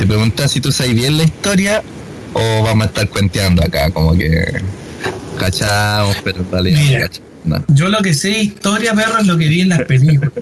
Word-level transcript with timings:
Te 0.00 0.06
preguntas 0.06 0.50
si 0.50 0.62
tú 0.62 0.72
sabes 0.72 0.94
bien 0.94 1.18
la 1.18 1.24
historia 1.24 1.82
o 2.32 2.62
vamos 2.62 2.84
a 2.84 2.88
estar 2.88 3.06
cuenteando 3.10 3.62
acá, 3.62 3.90
como 3.90 4.16
que 4.16 4.62
cachamos, 5.38 6.16
pero 6.24 6.38
en 6.38 6.50
realidad 6.50 6.80
Mira. 6.80 7.10
no. 7.44 7.64
Yo 7.68 7.90
lo 7.90 7.98
que 7.98 8.14
sé 8.14 8.30
historia, 8.30 8.94
perro, 8.94 9.18
es 9.18 9.26
lo 9.26 9.36
que 9.36 9.48
vi 9.48 9.60
en 9.60 9.68
las 9.68 9.82
películas. 9.82 10.32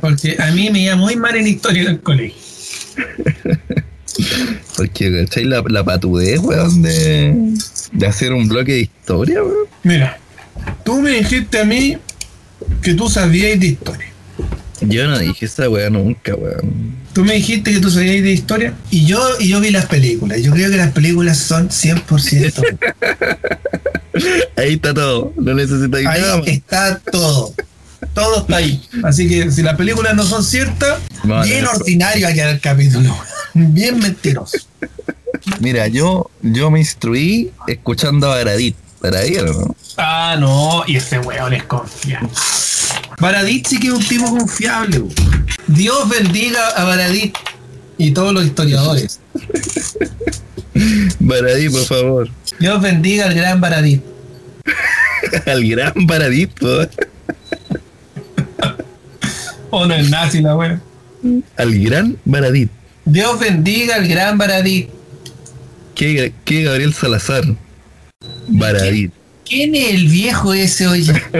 Porque 0.00 0.34
a 0.40 0.50
mí 0.50 0.68
me 0.70 0.80
iba 0.80 0.96
muy 0.96 1.14
mal 1.14 1.36
en 1.36 1.46
historia 1.46 1.82
en 1.82 1.88
el 1.90 2.00
colegio. 2.00 2.42
Porque, 4.76 5.24
¿cachai? 5.24 5.44
La, 5.44 5.62
la 5.68 5.84
patudez, 5.84 6.40
weón, 6.40 6.82
de, 6.82 7.54
de 7.92 8.06
hacer 8.08 8.32
un 8.32 8.48
bloque 8.48 8.72
de 8.72 8.80
historia, 8.80 9.44
weón. 9.44 9.68
Mira, 9.84 10.18
tú 10.84 11.00
me 11.00 11.12
dijiste 11.12 11.60
a 11.60 11.64
mí 11.64 11.96
que 12.82 12.94
tú 12.94 13.08
sabías 13.08 13.60
de 13.60 13.66
historia. 13.68 14.08
Yo 14.80 15.06
no 15.06 15.20
dije 15.20 15.46
esa 15.46 15.70
weá 15.70 15.88
nunca, 15.88 16.34
weón. 16.34 16.96
Tú 17.18 17.24
me 17.24 17.34
dijiste 17.34 17.72
que 17.72 17.80
tú 17.80 17.90
sabías 17.90 18.22
de 18.22 18.30
historia 18.30 18.74
y 18.92 19.04
yo, 19.04 19.20
y 19.40 19.48
yo 19.48 19.58
vi 19.58 19.70
las 19.72 19.86
películas. 19.86 20.40
Yo 20.40 20.52
creo 20.52 20.70
que 20.70 20.76
las 20.76 20.92
películas 20.92 21.36
son 21.36 21.68
100%. 21.68 22.78
Ahí 24.56 24.74
está 24.74 24.94
todo, 24.94 25.32
no 25.36 25.54
necesitas 25.54 25.98
Ahí 25.98 26.20
nada 26.20 26.36
más. 26.36 26.46
está 26.46 27.00
todo. 27.10 27.52
Todo 28.14 28.42
está 28.42 28.58
ahí. 28.58 28.80
Así 29.02 29.28
que 29.28 29.50
si 29.50 29.62
las 29.62 29.76
películas 29.76 30.14
no 30.14 30.22
son 30.22 30.44
ciertas, 30.44 31.00
Vale, 31.24 31.50
bien 31.50 31.64
eso. 31.64 31.72
ordinario 31.72 32.24
va 32.28 32.30
a 32.30 32.34
quedar 32.34 32.50
el 32.50 32.60
capítulo. 32.60 33.18
Bien 33.54 33.98
mentiroso. 33.98 34.58
Mira, 35.58 35.88
yo, 35.88 36.30
yo 36.42 36.70
me 36.70 36.78
instruí 36.78 37.50
escuchando 37.66 38.30
a 38.30 38.36
Baradit. 38.36 38.76
Baradit, 39.00 39.42
¿no? 39.42 39.76
Ah, 39.96 40.36
no, 40.38 40.82
y 40.86 40.96
ese 40.96 41.18
weón 41.18 41.52
es 41.54 41.64
confiable. 41.64 42.28
Baradit 43.18 43.66
sí 43.66 43.78
que 43.80 43.88
es 43.88 43.92
un 43.92 44.04
tipo 44.04 44.26
confiable. 44.26 44.98
weón. 45.00 45.46
Dios 45.66 46.08
bendiga 46.08 46.68
a 46.76 46.84
Baradit 46.84 47.36
y 47.96 48.12
todos 48.12 48.32
los 48.32 48.44
historiadores. 48.44 49.20
Baradit, 51.20 51.72
por 51.72 51.84
favor. 51.84 52.28
Dios 52.58 52.80
bendiga 52.80 53.26
al 53.26 53.34
gran 53.34 53.60
Baradit. 53.60 54.02
Al 55.46 55.68
gran 55.68 55.92
Baradit. 56.06 56.50
O 59.70 59.84
no 59.86 59.94
es 59.94 60.08
nazi 60.08 60.40
la 60.40 60.56
wea. 60.56 60.80
Al 61.56 61.78
gran 61.82 62.16
Baradit. 62.24 62.70
Dios 63.04 63.38
bendiga 63.40 63.96
al 63.96 64.06
gran 64.06 64.38
Baradit. 64.38 64.88
¿Qué, 65.94 66.32
qué 66.44 66.62
Gabriel 66.62 66.94
Salazar? 66.94 67.44
Baradit. 68.48 69.12
¿Quién 69.44 69.74
es 69.74 69.90
el 69.94 70.08
viejo 70.08 70.52
ese, 70.54 70.86
oye? 70.86 71.12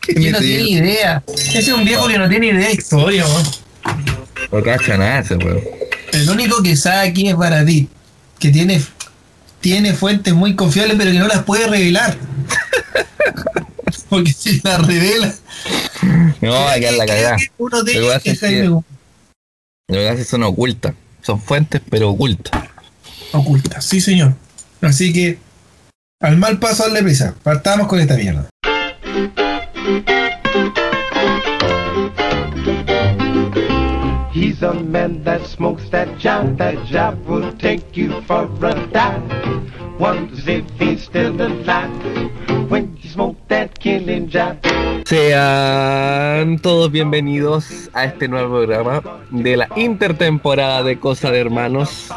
¿Qué 0.00 0.14
Que 0.14 0.30
no 0.30 0.38
tiene 0.38 0.68
idea. 0.70 1.22
Ese 1.36 1.58
es 1.60 1.68
un 1.68 1.84
viejo 1.84 2.06
que 2.08 2.18
no 2.18 2.28
tiene 2.28 2.48
idea 2.48 2.68
de 2.68 2.72
historia, 2.74 3.24
weón. 3.26 3.46
No 4.52 4.62
cacha 4.62 4.96
nada 4.96 5.20
ese 5.20 5.36
weón. 5.36 5.60
El 6.12 6.28
único 6.30 6.62
que 6.62 6.76
sabe 6.76 7.08
aquí 7.08 7.28
es 7.28 7.36
Baradit, 7.36 7.88
que 8.38 8.50
tiene, 8.50 8.82
tiene 9.60 9.94
fuentes 9.94 10.34
muy 10.34 10.54
confiables, 10.54 10.96
pero 10.98 11.10
que 11.12 11.18
no 11.18 11.26
las 11.28 11.42
puede 11.44 11.66
revelar. 11.66 12.16
Porque 14.08 14.32
si 14.32 14.60
las 14.62 14.86
revela, 14.86 15.34
No, 16.40 16.50
va 16.52 16.72
a 16.74 16.78
quedar 16.78 16.94
la 16.94 17.06
cagada. 17.06 17.36
uno 17.58 17.82
de 17.82 17.92
ellos 17.92 18.22
que- 18.22 18.36
Jaime 18.36 18.68
Guzmán. 18.68 18.84
Lo 19.88 19.94
que 19.96 20.08
hace 20.08 20.24
son 20.24 20.42
ocultas. 20.44 20.94
Son 21.22 21.40
fuentes, 21.40 21.80
pero 21.90 22.10
ocultas. 22.10 22.52
oculta, 23.32 23.80
sí 23.80 24.00
señor. 24.00 24.34
Así 24.82 25.12
que 25.12 25.38
al 26.24 26.38
mal 26.38 26.58
paso 26.58 26.84
darle 26.84 27.02
prisa. 27.02 27.34
Partamos 27.42 27.86
con 27.86 28.00
esta 28.00 28.16
mierda. 28.16 28.48
He's 34.32 34.62
a 34.62 34.72
man 34.72 35.22
that 35.24 35.44
smokes 35.46 35.90
that 35.90 36.08
job. 36.18 36.56
That 36.56 36.82
job 36.86 37.18
will 37.28 37.52
take 37.58 37.84
you 37.94 38.22
for 38.26 38.48
a 38.62 38.74
dive. 38.90 39.22
Wonders 39.98 40.48
if 40.48 40.64
he's 40.78 41.04
still 41.04 41.40
alive 41.40 41.90
when 42.68 42.96
you 43.02 43.10
smoke 43.10 43.36
that 43.48 43.78
killing 43.78 44.28
job. 44.28 44.56
Sean 45.06 46.58
todos 46.58 46.90
bienvenidos 46.90 47.90
a 47.92 48.06
este 48.06 48.26
nuevo 48.26 48.56
programa 48.56 49.02
de 49.30 49.58
la 49.58 49.68
intertemporada 49.76 50.82
de 50.82 50.98
Cosa 50.98 51.30
de 51.30 51.40
Hermanos. 51.40 52.08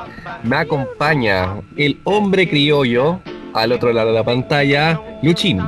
Me 0.44 0.56
acompaña 0.56 1.62
el 1.76 2.00
hombre 2.06 2.50
criollo 2.50 3.20
al 3.58 3.72
otro 3.72 3.92
lado 3.94 4.10
de 4.10 4.16
la 4.16 4.24
pantalla, 4.24 5.00
Luchín. 5.22 5.60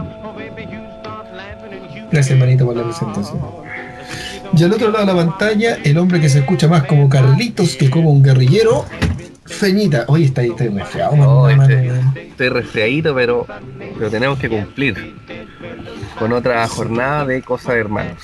Gracias, 2.12 2.32
hermanito, 2.32 2.66
por 2.66 2.76
la 2.76 2.84
presentación. 2.84 3.40
Y 4.58 4.64
al 4.64 4.74
otro 4.74 4.90
lado 4.92 5.06
de 5.06 5.14
la 5.14 5.26
pantalla, 5.26 5.78
el 5.84 5.98
hombre 5.98 6.20
que 6.20 6.30
se 6.30 6.40
escucha 6.40 6.68
más 6.68 6.84
como 6.86 7.08
Carlitos 7.08 7.76
que 7.76 7.90
como 7.90 8.10
un 8.12 8.24
guerrillero, 8.24 8.86
Feñita. 9.46 10.06
Oye, 10.08 10.26
está 10.26 10.42
ahí, 10.42 10.50
está 10.50 10.64
resfriado, 10.66 11.50
este- 11.50 11.76
mano. 11.76 12.14
Estoy 12.16 12.50
resfriadito, 12.50 13.14
pero, 13.14 13.46
pero 13.98 14.10
tenemos 14.10 14.40
que 14.40 14.50
cumplir 14.50 15.16
con 16.18 16.32
otra 16.34 16.68
jornada 16.68 17.26
de 17.26 17.42
Cosa 17.42 17.74
de 17.74 17.80
Hermanos. 17.80 18.18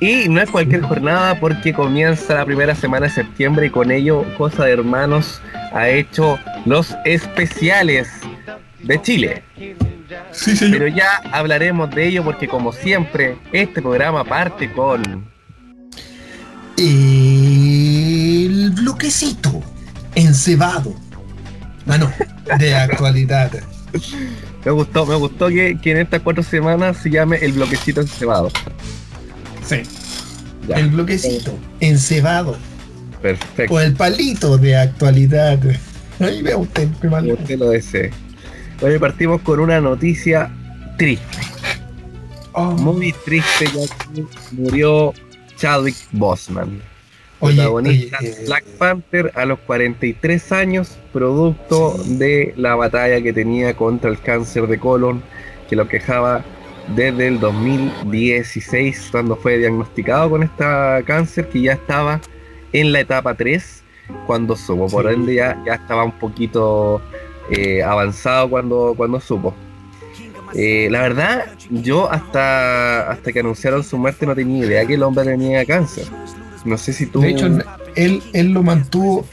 Y 0.00 0.30
no 0.30 0.40
es 0.40 0.50
cualquier 0.50 0.80
jornada 0.80 1.38
porque 1.38 1.74
comienza 1.74 2.34
la 2.34 2.46
primera 2.46 2.74
semana 2.74 3.06
de 3.06 3.12
septiembre 3.12 3.66
y 3.66 3.70
con 3.70 3.90
ello 3.90 4.24
Cosa 4.38 4.64
de 4.64 4.72
Hermanos 4.72 5.42
ha 5.72 5.90
hecho 5.90 6.38
los 6.64 6.96
especiales 7.04 8.08
de 8.82 9.02
Chile. 9.02 9.42
Sí, 10.32 10.56
señor. 10.56 10.78
Pero 10.78 10.88
ya 10.88 11.20
hablaremos 11.32 11.90
de 11.90 12.08
ello 12.08 12.24
porque 12.24 12.48
como 12.48 12.72
siempre 12.72 13.36
este 13.52 13.82
programa 13.82 14.24
parte 14.24 14.72
con... 14.72 15.28
El 16.78 18.70
bloquecito 18.70 19.62
encebado. 20.14 20.94
Mano, 21.84 22.10
de 22.58 22.74
actualidad. 22.76 23.52
Me 24.64 24.70
gustó, 24.70 25.04
me 25.04 25.16
gustó 25.16 25.48
que, 25.48 25.78
que 25.78 25.90
en 25.90 25.98
estas 25.98 26.22
cuatro 26.22 26.42
semanas 26.42 26.96
se 26.96 27.10
llame 27.10 27.36
el 27.42 27.52
bloquecito 27.52 28.00
encebado. 28.00 28.50
Sí. 29.70 29.82
Ya, 30.68 30.76
El 30.76 30.88
bloquecito 30.88 31.56
encebado. 31.80 32.56
perfecto. 33.22 33.74
O 33.74 33.80
el 33.80 33.94
palito 33.94 34.58
de 34.58 34.76
actualidad. 34.76 35.58
Ahí 36.18 36.42
vea 36.42 36.56
usted, 36.56 36.88
como 37.00 37.16
usted 37.18 37.58
lo 37.58 37.70
desee. 37.70 38.10
Hoy 38.82 38.98
partimos 38.98 39.40
con 39.42 39.60
una 39.60 39.80
noticia 39.80 40.50
triste, 40.96 41.38
Oh, 42.52 42.72
muy 42.72 43.12
triste, 43.24 43.66
ya 43.66 43.86
que 44.14 44.24
murió 44.52 45.14
Chadwick 45.56 45.96
Boseman, 46.12 46.82
oye, 47.38 47.54
protagonista 47.54 48.18
oye, 48.20 48.28
eh, 48.30 48.44
Black 48.46 48.64
Panther 48.76 49.32
a 49.36 49.44
los 49.44 49.60
43 49.60 50.50
años, 50.52 50.98
producto 51.12 51.96
de 52.06 52.52
la 52.56 52.74
batalla 52.74 53.22
que 53.22 53.32
tenía 53.32 53.74
contra 53.76 54.10
el 54.10 54.20
cáncer 54.20 54.66
de 54.66 54.78
colon, 54.80 55.22
que 55.68 55.76
lo 55.76 55.86
quejaba 55.86 56.44
desde 56.94 57.28
el 57.28 57.40
2016, 57.40 59.08
cuando 59.10 59.36
fue 59.36 59.58
diagnosticado 59.58 60.30
con 60.30 60.42
este 60.42 60.64
cáncer, 61.04 61.48
que 61.48 61.62
ya 61.62 61.72
estaba 61.72 62.20
en 62.72 62.92
la 62.92 63.00
etapa 63.00 63.34
3, 63.34 63.82
cuando 64.26 64.56
supo, 64.56 64.88
por 64.88 65.06
Sí. 65.08 65.14
ende 65.14 65.34
ya, 65.34 65.62
ya 65.64 65.74
estaba 65.74 66.04
un 66.04 66.12
poquito 66.12 67.00
eh, 67.50 67.82
avanzado 67.82 68.48
cuando, 68.48 68.94
cuando 68.96 69.20
supo. 69.20 69.54
Eh, 70.54 70.88
la 70.90 71.02
verdad, 71.02 71.44
yo 71.70 72.10
hasta, 72.10 73.10
hasta 73.10 73.32
que 73.32 73.40
anunciaron 73.40 73.84
su 73.84 73.96
muerte 73.98 74.26
no 74.26 74.34
tenía 74.34 74.66
idea 74.66 74.86
que 74.86 74.94
el 74.94 75.02
hombre 75.02 75.24
tenía 75.24 75.64
cáncer. 75.64 76.06
No 76.64 76.76
sé 76.76 76.92
si 76.92 77.06
tú 77.06 77.20
de 77.20 77.30
hecho, 77.30 77.46
él, 77.94 78.22
él 78.32 78.52
lo 78.52 78.62
mantuvo 78.62 79.26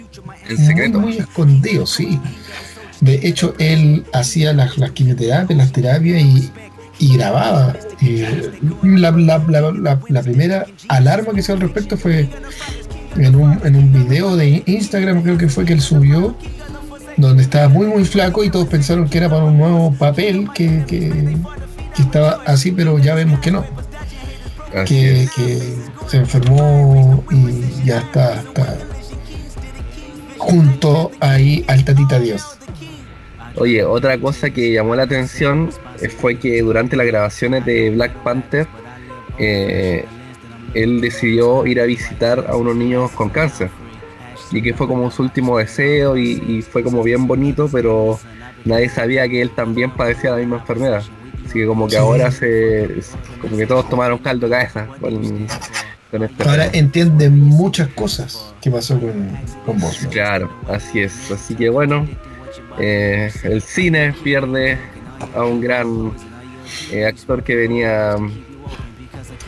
en 0.48 0.58
secreto. 0.58 1.00
Muy, 1.00 1.14
muy 1.14 1.18
escondido, 1.20 1.86
sí. 1.86 2.20
De 3.02 3.20
hecho, 3.28 3.54
él 3.60 4.06
hacía 4.14 4.54
las, 4.54 4.78
las 4.78 4.92
quimioterapias, 4.92 5.58
las 5.58 5.72
terapias 5.72 6.22
y, 6.22 6.52
y 7.00 7.18
grababa. 7.18 7.76
Eh, 8.02 8.52
la, 8.84 9.12
la- 9.12 9.44
la- 9.48 9.72
la- 9.72 10.00
la 10.08 10.22
primera 10.24 10.66
alarma 10.88 11.34
que 11.34 11.42
se 11.42 11.52
al 11.52 11.60
respecto 11.62 11.98
fue 11.98 12.28
en 13.16 13.36
un, 13.36 13.60
en 13.64 13.76
un 13.76 13.92
video 13.94 14.36
de 14.36 14.64
Instagram, 14.66 15.24
creo 15.24 15.38
que 15.38 15.50
fue 15.50 15.66
que 15.66 15.74
él 15.74 15.82
subió, 15.82 16.36
donde 17.18 17.44
estaba 17.44 17.68
muy, 17.70 17.88
muy 17.88 18.06
flaco 18.06 18.44
y 18.44 18.50
todos 18.50 18.68
pensaron 18.68 19.10
que 19.10 19.18
era 19.18 19.30
para 19.30 19.44
un 19.46 19.58
nuevo 19.58 19.92
papel 19.94 20.48
que, 20.54 20.84
que- 20.88 21.36
que 21.96 22.02
estaba 22.04 22.42
así, 22.46 22.72
pero 22.72 23.00
ya 23.00 23.16
vemos 23.16 23.40
que 23.40 23.50
no 23.52 23.66
que, 24.86 25.24
es. 25.24 25.32
que 25.32 25.74
se 26.08 26.18
enfermó 26.18 27.24
y 27.32 27.86
ya 27.86 28.00
está, 28.00 28.36
está 28.36 28.78
junto 30.38 31.12
ahí 31.20 31.66
al 31.68 31.84
tatita 31.84 32.20
Dios. 32.20 32.44
Oye, 33.56 33.84
otra 33.84 34.20
cosa 34.20 34.50
que 34.52 34.72
llamó 34.72 34.96
la 34.96 35.04
atención 35.04 35.72
fue 36.20 36.38
que 36.38 36.62
durante 36.62 36.96
las 36.96 37.08
grabaciones 37.08 37.66
de 37.66 37.90
Black 37.92 38.14
Panther, 38.24 38.68
eh, 39.38 40.06
él 40.74 41.02
decidió 41.02 41.66
ir 41.66 41.80
a 41.82 41.86
visitar 41.86 42.46
a 42.50 42.56
unos 42.56 42.76
niños 42.76 43.12
con 43.12 43.30
cáncer. 43.30 43.70
Y 44.52 44.62
que 44.62 44.74
fue 44.74 44.88
como 44.88 45.12
su 45.12 45.24
último 45.24 45.58
deseo 45.58 46.16
y, 46.18 46.42
y 46.48 46.62
fue 46.62 46.82
como 46.84 47.04
bien 47.04 47.28
bonito, 47.28 47.68
pero 47.72 48.18
nadie 48.64 48.88
sabía 48.90 49.28
que 49.28 49.42
él 49.42 49.50
también 49.52 49.92
padecía 49.92 50.32
la 50.32 50.38
misma 50.38 50.58
enfermedad. 50.58 51.04
Así 51.46 51.60
que 51.60 51.66
como 51.66 51.86
que 51.88 51.92
Sí. 51.92 51.98
ahora 51.98 52.32
se... 52.32 52.90
como 53.42 53.58
que 53.58 53.66
todos 53.68 53.90
tomaron 53.90 54.18
caldo 54.20 54.48
de 54.48 54.52
cabeza 54.54 54.88
con, 55.02 55.48
con 56.12 56.24
este 56.24 56.44
Ahora 56.44 56.64
juego. 56.66 56.72
entiende 56.74 57.30
muchas 57.30 57.88
cosas 57.90 58.54
que 58.62 58.70
pasó 58.72 59.00
con, 59.00 59.30
con 59.66 59.80
Bosman. 59.80 60.12
Claro, 60.12 60.52
así 60.70 61.00
es. 61.02 61.30
Así 61.32 61.56
que 61.56 61.70
bueno, 61.70 62.08
eh, 62.80 63.32
el 63.44 63.62
cine 63.62 64.14
pierde 64.24 64.78
a 65.36 65.44
un 65.44 65.62
gran 65.62 66.12
eh, 66.92 67.06
actor 67.06 67.44
que 67.44 67.56
venía 67.56 68.16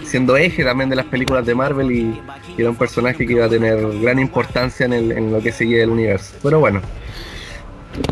siendo 0.05 0.37
eje 0.37 0.63
también 0.63 0.89
de 0.89 0.95
las 0.95 1.05
películas 1.05 1.45
de 1.45 1.53
Marvel 1.55 1.91
y, 1.91 2.19
y 2.57 2.61
era 2.61 2.69
un 2.69 2.75
personaje 2.75 3.25
que 3.27 3.33
iba 3.33 3.45
a 3.45 3.49
tener 3.49 3.77
gran 3.99 4.17
importancia 4.19 4.85
en, 4.85 4.93
el- 4.93 5.11
en 5.11 5.31
lo 5.31 5.41
que 5.41 5.51
seguía 5.51 5.79
del 5.79 5.89
universo. 5.89 6.33
Pero 6.43 6.59
bueno, 6.59 6.81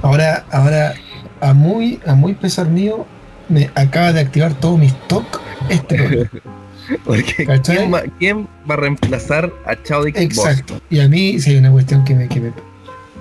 Ahora, 0.02 0.46
ahora, 0.52 0.96
a 1.40 1.54
muy, 1.54 2.00
a 2.06 2.16
muy 2.16 2.34
pesar 2.34 2.68
mío, 2.68 3.06
me 3.48 3.70
acaba 3.76 4.12
de 4.12 4.20
activar 4.22 4.54
todo 4.56 4.76
mi 4.78 4.88
stock 4.88 5.40
este 5.70 6.30
porque. 7.06 7.48
¿quién 7.64 7.94
va, 7.94 8.02
quién 8.20 8.48
va 8.70 8.74
a 8.74 8.78
reemplazar 8.78 9.52
a 9.66 9.82
Chadwick? 9.82 10.18
Exacto. 10.18 10.82
Y 10.90 11.00
a 11.00 11.08
mí 11.08 11.40
si 11.40 11.52
hay 11.52 11.58
una 11.58 11.72
cuestión 11.72 12.04
que 12.04 12.16
me, 12.16 12.28
que 12.28 12.40
me, 12.42 12.54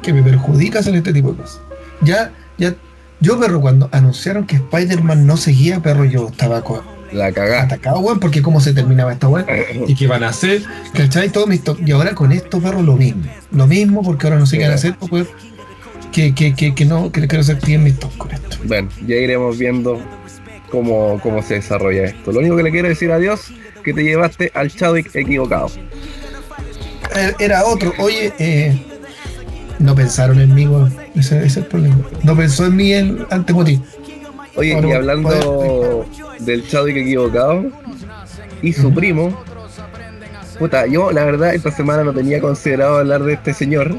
que 0.03 0.12
me 0.12 0.23
perjudica 0.23 0.79
hacer 0.81 0.94
este 0.94 1.12
tipo 1.12 1.33
de 1.33 1.43
cosas. 1.43 1.61
Ya, 2.00 2.33
ya, 2.59 2.75
yo 3.21 3.39
perro, 3.41 3.61
cuando 3.61 3.89
anunciaron 3.93 4.47
que 4.47 4.57
Spider-Man 4.57 5.27
no 5.27 5.37
seguía, 5.37 5.81
perro, 5.81 6.05
yo 6.05 6.29
estaba 6.29 6.63
co- 6.63 6.83
La 7.13 7.33
cagada. 7.33 7.63
atacado, 7.63 8.01
weón, 8.01 8.21
porque 8.21 8.43
cómo 8.43 8.61
se 8.61 8.73
terminaba 8.73 9.13
esta 9.13 9.29
weón. 9.29 9.47
¿Y 9.87 9.95
qué 9.95 10.07
van 10.07 10.23
a 10.25 10.29
hacer? 10.29 10.63
¿Cachai? 10.93 11.31
Todo 11.31 11.47
mi. 11.47 11.61
Y 11.85 11.91
ahora 11.93 12.15
con 12.15 12.33
esto, 12.33 12.61
perro, 12.61 12.83
lo 12.83 12.97
mismo. 12.97 13.23
Lo 13.53 13.67
mismo, 13.67 14.03
porque 14.03 14.27
ahora 14.27 14.39
no 14.39 14.47
sé 14.47 14.59
qué 14.59 14.65
van 14.65 14.73
a 14.73 14.77
hacer, 14.77 14.97
pues, 15.09 15.27
que, 16.13 16.35
que, 16.35 16.55
que, 16.55 16.75
que 16.75 16.85
no, 16.85 17.11
que 17.13 17.27
quiero 17.27 17.41
hacer 17.43 17.59
en 17.67 17.85
mi 17.85 17.91
stock 17.91 18.17
con 18.17 18.31
esto. 18.33 18.57
Bueno, 18.65 18.89
ya 19.07 19.17
iremos 19.17 19.57
viendo 19.59 20.01
cómo, 20.71 21.21
cómo 21.23 21.43
se 21.43 21.55
desarrolla 21.55 22.05
esto. 22.05 22.33
Lo 22.33 22.41
único 22.41 22.57
que 22.57 22.62
le 22.65 22.71
quiero 22.71 22.89
decir 22.89 23.11
a 23.12 23.19
Dios 23.19 23.53
que 23.85 23.95
te 23.95 24.03
llevaste 24.03 24.51
al 24.55 24.71
Chadwick 24.71 25.15
equivocado. 25.15 25.71
Era- 27.15 27.35
Era 27.39 27.65
otro, 27.65 27.93
oye, 27.99 28.33
eh, 28.39 28.83
no 29.78 29.94
pensaron 29.94 30.40
en 30.40 30.55
mí, 30.55 30.67
weón. 30.67 30.94
Ese, 31.14 31.37
ese 31.38 31.46
es 31.46 31.56
el 31.58 31.64
problema. 31.67 31.96
No 32.23 32.37
pensó 32.37 32.67
en 32.67 32.76
mí 32.76 32.93
el 32.93 33.26
antemoti. 33.31 33.81
Oye, 34.56 34.73
Bueno, 34.73 34.88
y 34.88 34.93
hablando 34.93 36.06
del 36.40 36.67
Chadwick 36.67 36.96
equivocado 36.96 37.67
y 38.62 38.73
su 38.73 38.93
primo, 38.94 39.38
puta, 40.58 40.87
yo 40.87 41.12
la 41.12 41.25
verdad 41.25 41.55
esta 41.55 41.70
semana 41.70 42.05
no 42.05 42.12
tenía 42.14 42.40
considerado 42.40 42.99
hablar 42.99 43.23
de 43.25 43.34
este 43.34 43.52
señor, 43.52 43.94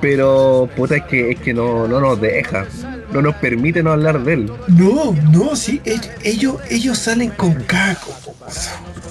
pero 0.00 0.68
puta 0.76 0.96
es 0.96 1.02
que 1.04 1.30
es 1.32 1.40
que 1.40 1.52
no, 1.52 1.88
no 1.88 1.98
nos 2.00 2.20
deja, 2.20 2.66
no 3.12 3.20
nos 3.22 3.34
permite 3.36 3.82
no 3.82 3.90
hablar 3.92 4.22
de 4.22 4.34
él. 4.34 4.52
No, 4.68 5.12
no, 5.32 5.56
sí, 5.56 5.80
ell- 5.84 6.08
ellos, 6.22 6.56
ellos 6.70 6.96
salen 6.98 7.30
con 7.30 7.54
caco. 7.54 8.14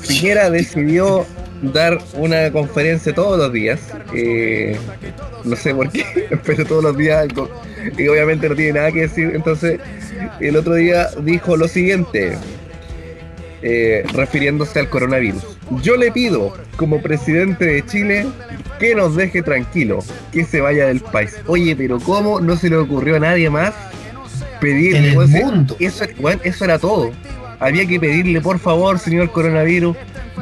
Piñera 0.08 0.50
decidió 0.50 1.26
dar 1.72 2.00
una 2.16 2.52
conferencia 2.52 3.14
todos 3.14 3.38
los 3.38 3.54
días. 3.54 3.80
eh, 4.14 4.78
no 5.44 5.56
sé 5.56 5.74
por 5.74 5.90
qué, 5.90 6.06
pero 6.46 6.66
todos 6.66 6.84
los 6.84 6.98
días 6.98 7.22
algo. 7.22 7.50
Y 7.98 8.08
obviamente 8.08 8.50
no 8.50 8.56
tiene 8.56 8.74
nada 8.74 8.92
que 8.92 9.02
decir. 9.02 9.32
Entonces, 9.34 9.80
el 10.40 10.56
otro 10.56 10.76
día 10.76 11.10
dijo 11.22 11.58
lo 11.58 11.68
siguiente, 11.68 12.38
eh, 13.62 14.04
refiriéndose 14.14 14.80
al 14.80 14.90
coronavirus. 14.90 15.58
Yo 15.82 15.96
le 15.96 16.12
pido, 16.12 16.54
como 16.76 17.02
presidente 17.02 17.66
de 17.66 17.86
Chile, 17.86 18.26
que 18.80 18.96
nos 18.96 19.16
deje 19.16 19.42
tranquilo, 19.42 20.00
que 20.32 20.44
se 20.46 20.62
vaya 20.62 20.88
del 20.88 21.00
país. 21.00 21.38
Oye, 21.48 21.76
pero 21.76 22.00
¿cómo 22.00 22.42
no 22.42 22.56
se 22.58 22.70
le 22.70 22.78
ocurrió 22.78 23.16
a 23.16 23.20
nadie 23.20 23.50
más 23.50 23.74
pedir 24.60 24.96
En 24.96 25.06
el 25.06 25.16
mundo. 25.16 25.76
Eso, 25.80 26.06
weón, 26.20 26.40
eso 26.44 26.66
era 26.66 26.80
todo. 26.80 27.12
Había 27.64 27.86
que 27.88 28.00
pedirle, 28.00 28.42
por 28.42 28.60
favor, 28.60 29.00
señor 29.00 29.32
coronavirus, 29.32 29.96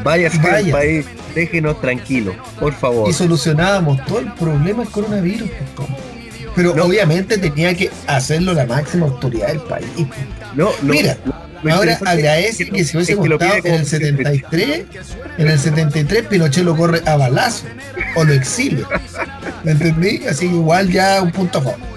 váyase 0.03 0.39
Vaya. 0.39 0.71
país, 0.71 1.05
déjenos 1.35 1.79
tranquilos, 1.79 2.35
por 2.59 2.73
favor. 2.73 3.09
Y 3.09 3.13
solucionábamos 3.13 4.03
todo 4.05 4.19
el 4.19 4.33
problema 4.33 4.83
del 4.83 4.91
coronavirus. 4.91 5.49
pues. 5.75 5.87
Pero 6.55 6.75
No. 6.75 6.85
obviamente 6.85 7.37
tenía 7.37 7.73
que 7.75 7.89
hacerlo 8.07 8.53
la 8.53 8.65
máxima 8.65 9.05
autoridad 9.05 9.47
del 9.49 9.61
país. 9.61 9.85
po. 9.95 10.05
No, 10.55 10.69
no, 10.81 10.93
Mira, 10.93 11.17
Ahora 11.71 11.99
agradece 12.07 12.67
que 12.69 12.83
si 12.83 12.97
que 12.97 13.15
lo 13.29 13.35
estado 13.35 13.61
pide 13.61 13.69
en 13.69 13.75
el 13.75 13.81
presidente. 13.85 14.23
73, 14.23 14.85
en 15.37 15.47
el 15.47 15.59
73 15.59 16.25
Pinochet 16.25 16.63
lo 16.63 16.75
corre 16.75 17.01
a 17.05 17.15
balazo 17.17 17.65
o 18.15 18.23
lo 18.23 18.33
exilia. 18.33 18.87
¿Me 19.63 19.73
entendí? 19.73 20.23
Así 20.27 20.47
que 20.49 20.55
igual 20.55 20.89
ya 20.89 21.21
un 21.21 21.31
punto 21.31 21.59
a 21.59 21.61
favor. 21.61 21.90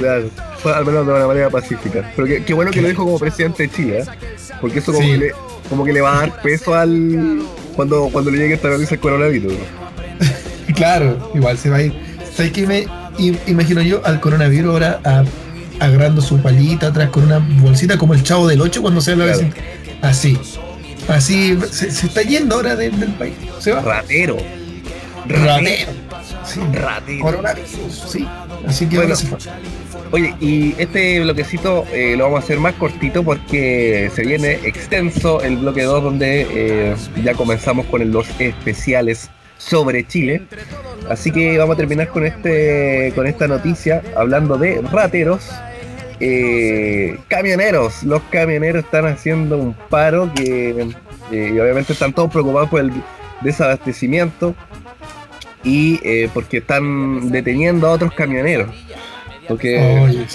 Claro, 0.00 0.30
fue 0.62 0.72
al 0.74 0.84
menos 0.84 1.06
de 1.06 1.12
una 1.12 1.26
manera 1.26 1.50
pacífica. 1.50 2.10
Pero 2.16 2.26
qué, 2.26 2.44
qué 2.44 2.54
bueno 2.54 2.70
que 2.70 2.80
lo 2.82 2.88
dijo 2.88 3.04
como 3.04 3.18
presidente 3.18 3.64
de 3.64 3.70
Chile, 3.70 3.98
¿eh? 4.00 4.04
porque 4.60 4.78
eso 4.80 4.92
como, 4.92 5.04
Sí. 5.04 5.12
que 5.12 5.18
le, 5.18 5.32
como 5.68 5.84
que 5.84 5.92
le 5.92 6.00
va 6.00 6.16
a 6.16 6.20
dar 6.20 6.42
peso 6.42 6.74
al 6.74 7.42
cuando, 7.76 8.08
cuando 8.10 8.30
le 8.30 8.38
llegue 8.38 8.54
esta 8.54 8.68
noticia 8.68 8.94
el 8.94 9.00
coronavirus. 9.00 9.52
Claro, 10.74 11.30
igual 11.34 11.58
se 11.58 11.68
va 11.68 11.76
a 11.76 11.82
ir. 11.82 11.92
¿Sabes 12.34 12.52
qué 12.52 12.66
me 12.66 12.86
imagino 13.46 13.82
yo 13.82 14.00
al 14.04 14.18
coronavirus 14.20 14.72
ahora 14.72 15.00
a- 15.04 15.24
agarrando 15.84 16.22
su 16.22 16.40
palita 16.40 16.86
atrás 16.88 17.10
con 17.10 17.24
una 17.24 17.38
bolsita 17.38 17.98
como 17.98 18.14
el 18.14 18.22
chavo 18.22 18.46
del 18.48 18.60
8 18.62 18.80
cuando 18.80 19.00
se 19.02 19.12
habla 19.12 19.24
Claro. 19.26 19.38
de 19.40 19.52
así? 20.00 20.38
Así 21.08 21.58
se, 21.70 21.90
se 21.90 22.06
está 22.06 22.22
yendo 22.22 22.54
ahora 22.54 22.76
de- 22.76 22.90
del 22.90 23.10
país. 23.12 23.34
Se 23.58 23.72
va. 23.72 23.80
Ratero. 23.82 24.38
Ratero. 25.26 25.92
Sí. 26.46 26.60
Ratero. 26.72 27.20
Coronavirus, 27.20 28.04
sí. 28.08 28.26
Así 28.66 28.86
que 28.86 28.96
Bueno. 28.96 29.12
ahora 29.12 29.16
se 29.16 29.26
fue. 29.26 29.38
Oye, 30.12 30.34
y 30.40 30.74
este 30.78 31.20
bloquecito 31.20 31.84
eh, 31.92 32.16
lo 32.16 32.24
vamos 32.24 32.40
a 32.40 32.44
hacer 32.44 32.58
más 32.58 32.74
cortito 32.74 33.22
porque 33.22 34.10
se 34.12 34.22
viene 34.22 34.54
extenso 34.64 35.40
el 35.40 35.58
bloque 35.58 35.84
2 35.84 36.02
donde 36.02 36.46
eh, 36.50 36.96
ya 37.22 37.34
comenzamos 37.34 37.86
con 37.86 38.10
los 38.10 38.28
especiales 38.40 39.30
sobre 39.56 40.04
Chile. 40.04 40.42
Así 41.08 41.30
que 41.30 41.56
vamos 41.58 41.74
a 41.74 41.76
terminar 41.76 42.08
con 42.08 42.26
este 42.26 43.12
con 43.14 43.28
esta 43.28 43.46
noticia 43.46 44.02
hablando 44.16 44.58
de 44.58 44.82
rateros. 44.82 45.48
Eh, 46.18 47.16
camioneros, 47.28 48.02
los 48.02 48.20
camioneros 48.30 48.84
están 48.84 49.06
haciendo 49.06 49.58
un 49.58 49.74
paro 49.74 50.32
que 50.34 50.88
y 51.30 51.58
obviamente 51.60 51.92
están 51.92 52.12
todos 52.12 52.32
preocupados 52.32 52.68
por 52.68 52.80
el 52.80 52.90
desabastecimiento 53.42 54.56
y 55.62 56.26
porque 56.34 56.58
están 56.58 57.30
deteniendo 57.30 57.86
a 57.86 57.92
otros 57.92 58.12
camioneros. 58.12 58.74
Porque 59.50 60.26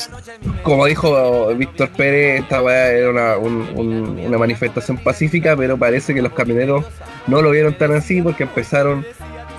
como 0.61 0.85
dijo 0.85 1.47
Víctor 1.55 1.89
Pérez, 1.91 2.41
esta 2.41 2.61
weá 2.61 2.89
era 2.91 3.09
una, 3.09 3.37
un- 3.37 3.69
un- 3.75 4.19
una 4.27 4.37
manifestación 4.37 4.97
pacífica, 4.97 5.55
pero 5.55 5.77
parece 5.77 6.13
que 6.13 6.21
los 6.21 6.33
camioneros 6.33 6.83
no 7.27 7.41
lo 7.41 7.51
vieron 7.51 7.73
tan 7.77 7.93
así 7.93 8.21
porque 8.21 8.43
empezaron 8.43 9.05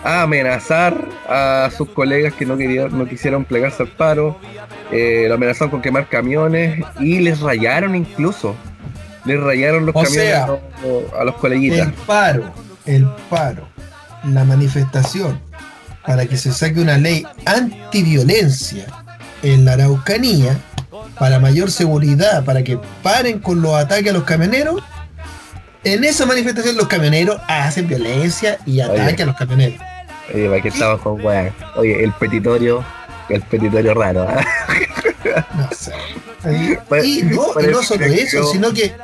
a 0.04 0.22
amenazar 0.22 1.02
a 1.26 1.70
sus 1.74 1.88
colegas 1.88 2.34
que 2.34 2.44
no 2.44 2.58
querían, 2.58 2.96
no 2.96 3.06
quisieron 3.08 3.46
plegarse 3.46 3.82
al 3.84 3.88
paro, 3.88 4.38
eh, 4.92 5.24
lo 5.26 5.34
amenazaron 5.36 5.70
con 5.70 5.80
quemar 5.80 6.06
camiones 6.10 6.84
y 7.00 7.20
les 7.20 7.40
rayaron 7.40 7.94
incluso. 7.96 8.54
Les 9.24 9.40
rayaron 9.40 9.86
los 9.86 9.96
O 9.96 10.02
camiones 10.02 10.28
sea, 10.28 10.44
a, 10.44 10.46
los- 10.48 10.60
a 11.18 11.24
los 11.24 11.34
coleguitas. 11.36 11.78
El 11.88 11.92
paro, 11.94 12.44
el 12.84 13.08
paro, 13.30 13.66
la 14.32 14.44
manifestación 14.44 15.40
para 16.06 16.26
que 16.26 16.36
se 16.36 16.52
saque 16.52 16.78
una 16.78 16.98
ley 16.98 17.24
antiviolencia 17.46 18.84
en 19.42 19.64
la 19.64 19.72
Araucanía, 19.74 20.58
para 21.18 21.38
mayor 21.38 21.70
seguridad, 21.70 22.44
para 22.44 22.62
que 22.62 22.78
paren 23.02 23.38
con 23.38 23.62
los 23.62 23.74
ataques 23.74 24.10
a 24.10 24.14
los 24.14 24.24
camioneros. 24.24 24.82
En 25.84 26.02
esa 26.04 26.26
manifestación 26.26 26.76
los 26.76 26.88
camioneros 26.88 27.40
hacen 27.48 27.86
violencia 27.86 28.58
y 28.66 28.80
ataque 28.80 29.22
a 29.22 29.26
los 29.26 29.36
camioneros. 29.36 29.80
Oye, 30.34 30.48
¿para 30.48 30.60
qué 30.60 30.68
estamos 30.68 31.00
con 31.00 31.24
weá? 31.24 31.52
Oye, 31.76 32.02
el 32.02 32.12
petitorio, 32.12 32.84
el 33.28 33.40
petitorio 33.42 33.94
raro. 33.94 34.26
¿ah? 34.28 34.44
No 35.56 35.68
sé. 35.72 35.92
Y, 36.44 36.78
no, 36.90 37.04
y 37.04 37.22
no 37.22 37.52
parece 37.54 37.82
solo 37.84 38.04
eso, 38.06 38.50
sino 38.52 38.72
que 38.72 38.94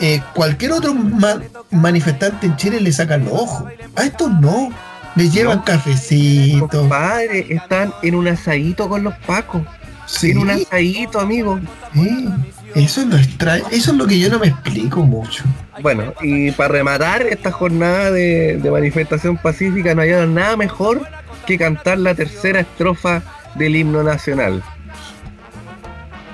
eh, 0.00 0.22
cualquier 0.34 0.72
otro 0.72 0.94
ma- 0.94 1.40
manifestante 1.70 2.46
en 2.46 2.56
Chile 2.56 2.80
le 2.80 2.92
sacan 2.92 3.24
los 3.24 3.32
ojos. 3.34 3.72
A 3.96 4.04
estos 4.04 4.30
no. 4.40 4.70
Les 5.16 5.32
llevan 5.32 5.58
No. 5.58 5.64
cafecitos. 5.64 6.70
Compadre, 6.70 7.46
están 7.52 7.92
en 8.02 8.14
un 8.14 8.28
asadito 8.28 8.88
con 8.88 9.02
los 9.04 9.14
pacos. 9.26 9.62
Sí, 10.06 10.30
En 10.32 10.38
un 10.38 10.50
asadito, 10.50 11.20
amigo. 11.20 11.58
sí. 11.94 12.28
Eso 12.74 13.00
es 13.00 13.06
lo 13.08 13.16
extraño. 13.16 13.64
Eso 13.72 13.90
es 13.90 13.96
lo 13.96 14.06
que 14.06 14.18
yo 14.20 14.28
no 14.30 14.38
me 14.38 14.46
explico 14.46 15.02
mucho. 15.02 15.42
Bueno, 15.82 16.14
y 16.22 16.52
para 16.52 16.68
rematar 16.74 17.22
esta 17.22 17.50
jornada 17.50 18.12
de, 18.12 18.58
de 18.62 18.70
manifestación 18.70 19.36
pacífica, 19.38 19.92
no 19.94 20.02
hallaron 20.02 20.34
nada 20.34 20.56
mejor 20.56 21.02
que 21.46 21.58
cantar 21.58 21.98
la 21.98 22.14
tercera 22.14 22.60
estrofa 22.60 23.22
del 23.56 23.74
himno 23.74 24.04
nacional. 24.04 24.62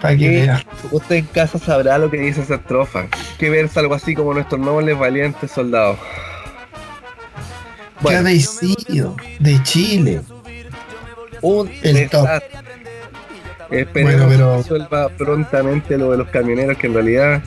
Para 0.03 0.17
que. 0.17 0.51
Usted 0.91 1.15
en 1.17 1.25
casa 1.27 1.59
sabrá 1.59 1.97
lo 1.97 2.11
que 2.11 2.19
dice 2.19 2.43
esa 2.43 2.57
estrofa, 2.57 3.07
que 3.39 3.49
versa 3.49 3.81
algo 3.81 3.95
así 3.95 4.15
como 4.15 4.35
nuestros 4.35 4.61
nobles 4.61 4.99
valientes 4.99 5.51
soldados. 5.51 5.99
¿Qué 7.99 8.03
Bueno, 8.03 8.19
habéis 8.21 8.51
sido? 8.51 9.17
De 9.39 9.63
Chile. 9.63 10.21
un 11.43 11.71
el 11.83 12.09
top. 12.11 12.27
Esperemos 13.71 14.15
Bueno, 14.15 14.29
pero- 14.29 14.51
que 14.53 14.57
resuelva 14.63 15.09
prontamente 15.11 15.99
lo 15.99 16.11
de 16.13 16.19
los 16.19 16.29
camioneros, 16.29 16.77
que 16.79 16.87
en 16.87 16.95
realidad, 16.95 17.43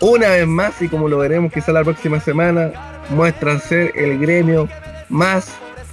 una 0.00 0.28
vez 0.30 0.46
más, 0.46 0.80
y 0.82 0.88
como 0.88 1.08
lo 1.08 1.18
veremos 1.18 1.52
quizá 1.52 1.72
la 1.72 1.84
próxima 1.84 2.20
semana, 2.20 2.72
muestran 3.10 3.60
ser 3.60 3.92
el 3.96 4.18
gremio 4.18 4.68
más 5.08 5.48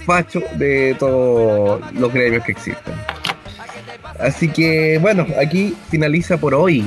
facho 0.06 0.42
de 0.56 0.96
todos 0.98 1.80
los 1.94 2.12
gremios 2.12 2.44
que 2.44 2.52
existen. 2.52 2.94
Así 4.18 4.48
que 4.48 4.98
bueno, 4.98 5.26
aquí 5.40 5.74
finaliza 5.90 6.36
por 6.36 6.54
hoy 6.54 6.84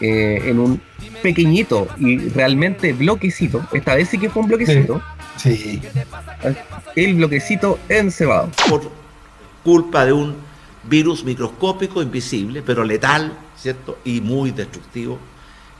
eh, 0.00 0.42
en 0.46 0.58
un 0.58 0.80
pequeñito 1.22 1.86
y 1.98 2.18
realmente 2.30 2.92
bloquecito. 2.94 3.62
Esta 3.72 3.94
vez 3.94 4.08
sí 4.08 4.18
que 4.18 4.30
fue 4.30 4.42
un 4.42 4.48
bloquecito. 4.48 4.96
Sí. 4.96 5.19
El 5.44 7.14
bloquecito 7.14 7.78
encebado. 7.88 8.50
por 8.68 8.90
culpa 9.64 10.04
de 10.04 10.12
un 10.12 10.36
virus 10.84 11.24
microscópico, 11.24 12.02
invisible, 12.02 12.62
pero 12.62 12.84
letal, 12.84 13.36
¿cierto? 13.56 13.98
Y 14.04 14.20
muy 14.20 14.50
destructivo, 14.50 15.18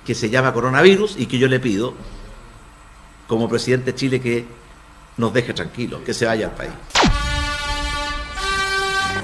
que 0.04 0.14
se 0.14 0.28
llama 0.28 0.52
coronavirus 0.52 1.16
y 1.18 1.26
que 1.26 1.38
yo 1.38 1.48
le 1.48 1.60
pido, 1.60 1.94
como 3.26 3.48
presidente 3.48 3.92
de 3.92 3.98
Chile, 3.98 4.20
que 4.20 4.44
nos 5.16 5.32
deje 5.32 5.54
tranquilos, 5.54 6.02
que 6.04 6.12
se 6.14 6.26
vaya 6.26 6.46
al 6.46 6.52
país. 6.52 6.72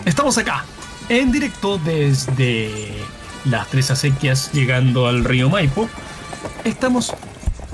Estamos 0.05 0.39
acá, 0.39 0.65
en 1.09 1.33
directo 1.33 1.79
desde 1.79 2.95
las 3.45 3.69
tres 3.69 3.91
acequias 3.91 4.53
llegando 4.53 5.07
al 5.07 5.25
río 5.25 5.51
Maipo. 5.51 5.89
Estamos 6.65 7.13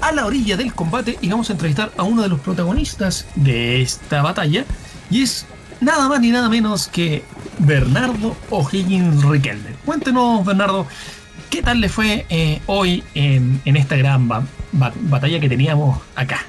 a 0.02 0.12
la 0.12 0.26
orilla 0.26 0.56
del 0.56 0.74
combate 0.74 1.16
y 1.20 1.28
vamos 1.30 1.48
a 1.48 1.52
entrevistar 1.54 1.92
a 1.96 2.02
uno 2.02 2.22
de 2.22 2.28
los 2.28 2.40
protagonistas 2.40 3.26
de 3.36 3.80
esta 3.80 4.20
batalla. 4.20 4.64
Y 5.10 5.22
es 5.22 5.46
nada 5.80 6.08
más 6.08 6.20
ni 6.20 6.30
nada 6.30 6.48
menos 6.48 6.88
que 6.88 7.24
Bernardo 7.58 8.36
O'Higgins 8.50 9.24
Riquelme. 9.24 9.70
Cuéntenos, 9.84 10.44
Bernardo, 10.44 10.86
¿qué 11.50 11.62
tal 11.62 11.80
le 11.80 11.88
fue 11.88 12.26
eh, 12.28 12.60
hoy 12.66 13.02
en, 13.14 13.60
en 13.64 13.76
esta 13.76 13.96
gran 13.96 14.28
ba- 14.28 14.44
ba- 14.72 14.92
batalla 15.02 15.40
que 15.40 15.48
teníamos 15.48 15.98
acá? 16.16 16.40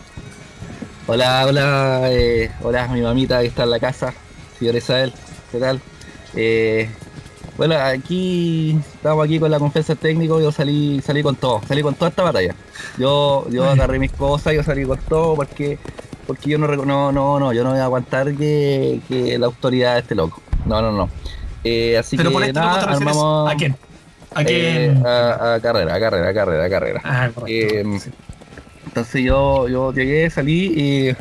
Hola, 1.06 1.46
hola, 1.46 2.02
eh, 2.12 2.52
hola, 2.62 2.88
mi 2.88 3.02
mamita 3.02 3.42
que 3.42 3.48
está 3.48 3.64
en 3.64 3.70
la 3.72 3.80
casa, 3.80 4.14
señor 4.58 4.76
Isabel, 4.76 5.14
¿qué 5.52 5.60
tal? 5.60 5.82
Eh, 6.36 6.90
bueno, 7.58 7.76
aquí 7.76 8.78
estamos 8.96 9.26
aquí 9.26 9.40
con 9.40 9.52
la 9.52 9.60
confianza 9.60 9.96
técnico, 9.96 10.42
yo 10.42 10.52
salí, 10.52 11.02
salí 11.02 11.22
con 11.22 11.36
todo, 11.36 11.62
salí 11.68 11.82
con 11.82 11.96
toda 11.96 12.10
esta 12.10 12.24
batalla. 12.24 12.56
Yo, 12.98 13.48
yo 13.50 13.70
agarré 13.70 14.00
mis 14.00 14.12
cosas, 14.12 14.54
yo 14.54 14.64
salí 14.64 14.86
con 14.86 14.98
todo 15.00 15.36
porque, 15.36 15.78
porque 16.26 16.50
yo 16.50 16.58
no, 16.58 16.68
no, 16.68 17.12
no, 17.12 17.40
no, 17.40 17.54
yo 17.54 17.64
no 17.64 17.72
voy 17.72 17.80
a 17.80 17.86
aguantar 17.86 18.34
que, 18.36 19.02
que 19.08 19.38
la 19.38 19.46
autoridad 19.46 19.98
esté 20.00 20.16
loco. 20.16 20.42
No, 20.66 20.82
no, 20.82 20.92
no. 20.92 21.10
Eh, 21.64 21.98
así 21.98 22.18
Pero 22.18 22.30
que 22.30 22.34
por 22.34 22.44
armamos 22.44 23.52
¿A 23.52 23.56
quién? 23.56 23.76
¿A 24.34 24.42
eh, 24.42 24.46
quién? 24.46 25.06
a, 25.06 25.54
a 25.56 25.60
carrera, 25.60 25.96
a 25.96 26.00
carrera, 26.00 26.30
a 26.30 26.34
carrera, 26.34 26.66
a 26.66 26.70
carrera. 26.70 27.02
Ah, 27.04 27.30
correcto. 27.34 27.76
eh, 27.76 27.84
Entonces 28.86 29.24
yo, 29.24 29.68
yo 29.68 29.94
llegué, 29.94 30.30
salí 30.30 30.74
y 30.76 31.16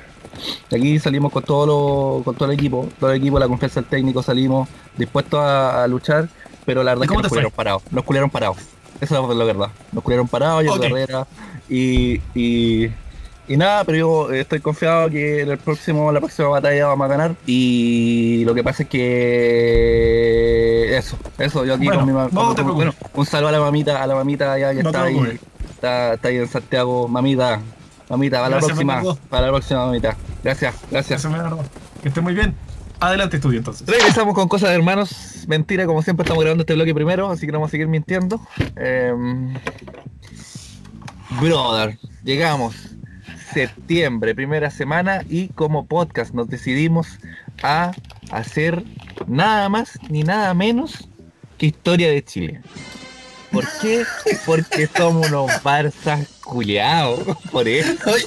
aquí 0.71 0.99
salimos 0.99 1.33
con 1.33 1.43
todo 1.43 1.67
lo, 1.67 2.23
con 2.25 2.35
todo 2.35 2.51
el 2.51 2.59
equipo, 2.59 2.89
todo 3.01 3.11
el 3.11 3.19
equipo, 3.19 3.39
la 3.39 3.49
confianza 3.49 3.81
del 3.81 3.89
técnico, 3.91 4.23
salimos 4.23 4.69
dispuestos 4.97 5.41
a, 5.41 5.85
a 5.85 5.89
luchar, 5.89 6.29
pero 6.65 6.83
la 6.83 6.93
verdad 6.93 7.05
¿Y 7.05 7.07
es 7.07 7.11
que 7.11 7.17
nos 7.23 7.29
culieron 7.29 7.53
parados, 7.53 7.83
nos 7.91 8.05
culieron 8.05 8.31
parados. 8.31 8.57
Eso 9.01 9.31
es 9.33 9.37
la 9.37 9.45
verdad. 9.45 9.69
Nos 9.91 10.03
culieron 10.05 10.29
parados, 10.29 10.65
yo 10.65 10.75
Ok. 10.75 10.83
carrera 10.83 11.27
y, 11.69 12.21
y, 12.35 12.89
y 13.49 13.57
nada, 13.57 13.83
pero 13.85 13.99
yo 13.99 14.31
estoy 14.33 14.61
confiado 14.61 15.11
que 15.11 15.41
en 15.43 15.51
el 15.51 15.59
próximo, 15.59 16.13
la 16.13 16.21
próxima 16.21 16.49
batalla 16.49 16.87
vamos 16.87 17.05
a 17.07 17.09
ganar. 17.09 17.35
Y 17.47 18.45
lo 18.45 18.55
que 18.55 18.63
pasa 18.63 18.85
es 18.85 18.89
que 18.89 20.97
eso, 20.97 21.17
eso, 21.39 21.65
yo 21.65 21.75
aquí 21.75 21.87
Bueno, 21.87 22.01
con 22.01 22.09
mi 22.09 22.15
mamá. 22.15 22.29
no 22.33 22.55
te 22.55 22.63
preocupes. 22.63 22.95
un 23.15 23.27
saludo 23.27 23.49
a 23.49 23.53
la 23.53 23.61
mamita, 23.61 24.01
a 24.03 24.07
la 24.07 24.15
mamita 24.15 24.57
ya 24.59 24.73
que 24.75 24.83
No 24.85 24.91
está 24.91 25.03
ahí. 25.05 25.39
está 25.75 26.17
ahí 26.23 26.37
en 26.37 26.49
Santiago, 26.49 27.09
mamita. 27.09 27.61
Mamita, 28.13 28.43
para 28.43 28.57
la 28.57 28.59
próxima. 28.59 29.03
Para 29.31 29.47
la 29.47 29.53
próxima, 29.53 29.87
mamita. 29.87 30.15
Gracias, 30.45 30.75
gracias. 30.91 31.27
Que 32.03 32.09
esté 32.09 32.21
muy 32.21 32.35
bien. 32.35 32.55
Adelante, 33.01 33.37
estudio 33.37 33.57
entonces. 33.57 33.89
Regresamos 33.89 34.35
con 34.35 34.49
cosas 34.49 34.69
de 34.69 34.75
hermanos. 34.75 35.47
Mentira, 35.49 35.87
como 35.87 36.03
siempre 36.03 36.25
estamos 36.25 36.43
grabando 36.43 36.61
este 36.61 36.75
bloque 36.75 36.95
primero, 36.95 37.31
así 37.31 37.47
que 37.47 37.53
no 37.53 37.59
vamos 37.59 37.71
a 37.71 37.71
seguir 37.71 37.89
mintiendo. 37.89 38.39
Em, 38.77 39.55
brother, 41.41 41.99
llegamos. 42.23 42.75
Septiembre, 43.55 44.35
primera 44.35 44.71
semana, 44.71 45.23
y 45.27 45.49
como 45.49 45.87
podcast 45.87 46.35
nos 46.35 46.49
decidimos 46.49 47.19
a 47.63 47.93
hacer 48.31 48.85
nada 49.27 49.71
más 49.71 49.99
ni 50.11 50.23
nada 50.23 50.53
menos 50.53 51.09
que 51.57 51.65
historia 51.65 52.11
de 52.11 52.23
Chile. 52.23 52.61
¿Por 53.51 53.65
qué? 53.81 54.05
Porque 54.45 54.87
somos 54.87 55.29
unos 55.29 55.63
barzas 55.63 56.42
culiados. 56.53 57.21
Por 57.51 57.67
eso. 57.67 57.93
Oye, 58.07 58.25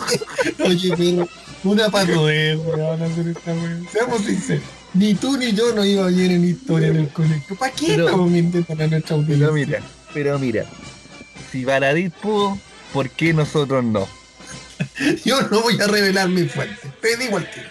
oye, 0.66 0.94
pero 0.98 1.30
una 1.64 1.90
patudez, 1.90 2.58
weón, 2.58 3.02
hacer 3.02 3.28
esta 3.30 3.54
weón. 3.54 3.88
Seamos 3.92 4.22
sinceros. 4.22 4.64
Ni 4.94 5.14
tú 5.14 5.36
ni 5.38 5.52
yo 5.54 5.74
nos 5.74 5.86
iba 5.86 6.08
bien 6.08 6.32
en 6.32 6.46
historia 6.50 6.88
en 6.90 6.98
el 6.98 7.10
colegio. 7.10 7.56
¿Para 7.58 7.72
qué 7.74 7.88
Pero- 7.88 8.06
estamos 8.06 8.30
mintiendo 8.32 8.84
a 8.84 8.88
nuestra 8.88 9.16
audiencia? 9.16 9.48
Pero 9.48 9.54
mira, 9.54 9.80
pero 10.14 10.40
mira, 10.40 10.66
si 11.52 11.66
Baradit 11.66 12.14
pudo, 12.14 12.58
¿por 12.94 13.10
qué 13.10 13.34
nosotros 13.34 13.84
no? 13.84 14.08
Yo 15.26 15.42
no 15.50 15.62
voy 15.62 15.80
a 15.82 15.88
revelar 15.88 16.30
mi 16.30 16.44
fuente. 16.48 16.78
Te 17.02 17.18
digo 17.18 17.38
al 17.38 17.50
tiro. 17.52 17.68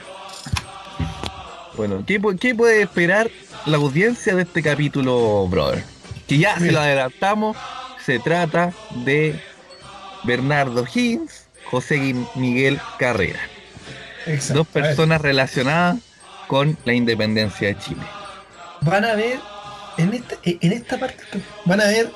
Bueno, 1.76 2.04
¿qué, 2.06 2.20
pu- 2.20 2.38
qué 2.38 2.54
puede 2.54 2.82
esperar 2.82 3.30
la 3.66 3.78
audiencia 3.78 4.34
de 4.34 4.42
este 4.42 4.62
capítulo, 4.62 5.46
brother? 5.48 5.82
Que 6.28 6.38
ya 6.38 6.58
se 6.58 6.70
lo 6.70 6.80
adelantamos, 6.80 7.56
se 8.04 8.18
trata 8.18 8.72
de 9.04 9.40
Bernardo 10.24 10.84
Higgins, 10.86 11.44
José 11.70 12.14
Miguel 12.34 12.80
Carrera, 12.98 13.40
Exacto. 14.26 14.54
dos 14.54 14.66
personas 14.68 15.20
relacionadas 15.20 15.98
con 16.46 16.76
la 16.84 16.92
independencia 16.92 17.68
de 17.68 17.78
Chile. 17.78 18.02
Van 18.82 19.04
a 19.04 19.14
ver, 19.14 19.38
en 19.98 20.12
esta, 20.14 20.36
en 20.44 20.72
esta 20.72 20.98
parte, 20.98 21.22
van 21.64 21.80
a 21.80 21.84
ver 21.86 22.10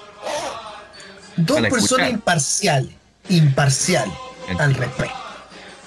dos 1.36 1.58
a 1.58 1.62
personas 1.62 2.10
imparciales. 2.10 2.90
Imparciales 3.30 4.14
al 4.58 4.74
respecto. 4.74 5.16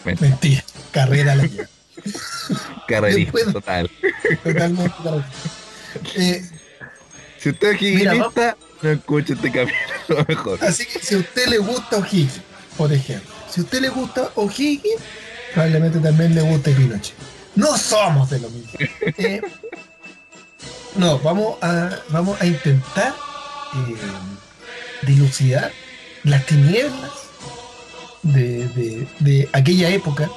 Mentira, 0.06 0.30
Mentira. 0.30 0.63
Carrera 0.92 1.36
la 1.36 1.44
lleva. 1.46 1.68
Carrerista, 2.88 3.32
Después- 3.38 3.54
total. 3.54 3.90
Totalmente. 4.44 4.94
Eh, 6.16 6.42
Si 7.38 7.50
usted 7.50 7.74
es 7.74 7.82
Mira, 7.82 8.13
no 8.82 8.90
escuche 8.90 9.34
este 9.34 9.52
capítulo 9.52 10.26
mejor. 10.28 10.64
Así 10.64 10.86
que 10.86 11.00
si 11.00 11.16
a 11.16 11.20
usted 11.20 11.48
le 11.48 11.58
gusta 11.60 11.98
O'Higgins, 11.98 12.42
por 12.78 12.92
ejemplo, 12.92 13.30
si 13.50 13.62
a 13.62 13.64
usted 13.64 13.82
le 13.82 13.90
gusta 13.90 14.32
O'Higgins, 14.36 15.02
probablemente 15.54 16.00
también 16.00 16.34
le 16.36 16.42
guste 16.42 16.72
Pinochet. 16.72 17.14
No 17.56 17.78
somos 17.78 18.30
de 18.30 18.40
lo 18.40 18.50
mismo. 18.50 18.72
Eh, 19.18 19.42
no, 20.96 21.20
vamos 21.20 21.58
a, 21.64 21.90
vamos 22.10 22.40
a 22.42 22.46
intentar 22.46 23.14
eh, 23.76 23.96
dilucidar 25.04 25.72
las 26.24 26.46
tinieblas 26.46 27.12
de, 28.24 28.68
de- 28.70 29.08
de 29.20 29.50
aquella 29.54 29.90
época 29.90 30.30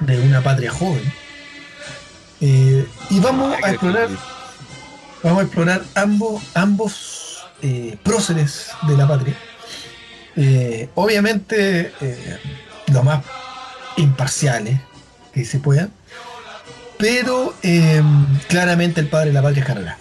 de 0.00 0.20
una 0.20 0.42
patria 0.42 0.70
joven. 0.70 1.10
Eh, 2.40 2.86
y 3.10 3.20
vamos 3.20 3.54
a 3.62 3.70
explorar 3.70 4.08
Vamos 5.22 5.38
a 5.40 5.42
explorar 5.44 5.82
ambos, 5.94 6.42
ambos 6.52 7.23
eh, 7.62 7.96
próceres 8.02 8.68
de 8.82 8.96
la 8.96 9.06
patria. 9.08 9.36
Eh, 10.36 10.88
obviamente, 10.94 11.92
eh, 12.00 12.38
lo 12.92 13.02
más 13.02 13.24
imparciales 13.96 14.80
que 15.32 15.44
se 15.44 15.58
puedan. 15.58 15.90
Pero 16.98 17.54
eh, 17.62 18.02
claramente 18.48 19.00
el 19.00 19.08
padre 19.08 19.26
de 19.28 19.32
la 19.34 19.42
patria 19.42 19.60
es 19.62 19.66
Carrera. 19.66 19.98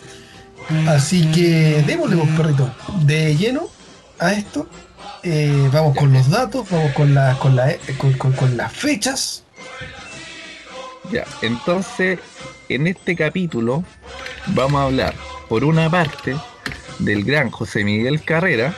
Así 0.87 1.25
que 1.31 1.83
démosle 1.85 2.15
un 2.15 2.35
perrito 2.35 2.73
de 3.01 3.35
lleno 3.35 3.67
a 4.19 4.33
esto. 4.33 4.67
Eh, 5.23 5.69
vamos 5.71 5.95
con 5.97 6.11
los 6.13 6.29
datos, 6.29 6.69
vamos 6.69 6.91
con, 6.93 7.13
la, 7.13 7.37
con, 7.39 7.55
la, 7.55 7.75
con, 7.97 8.13
con- 8.13 8.33
con 8.33 8.57
las 8.57 8.71
fechas. 8.73 9.43
Ya, 11.11 11.25
entonces, 11.41 12.19
en 12.69 12.87
este 12.87 13.15
capítulo 13.15 13.83
vamos 14.47 14.79
a 14.79 14.83
hablar, 14.85 15.13
por 15.49 15.63
una 15.63 15.89
parte, 15.89 16.35
del 16.99 17.23
gran 17.23 17.49
José 17.49 17.83
Miguel 17.83 18.21
Carrera 18.21 18.73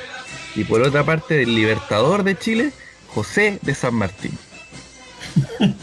y 0.55 0.63
por 0.63 0.81
otra 0.81 1.03
parte 1.03 1.35
del 1.35 1.53
libertador 1.55 2.23
de 2.23 2.37
Chile, 2.37 2.71
José 3.07 3.59
de 3.61 3.75
San 3.75 3.95
Martín. 3.95 4.31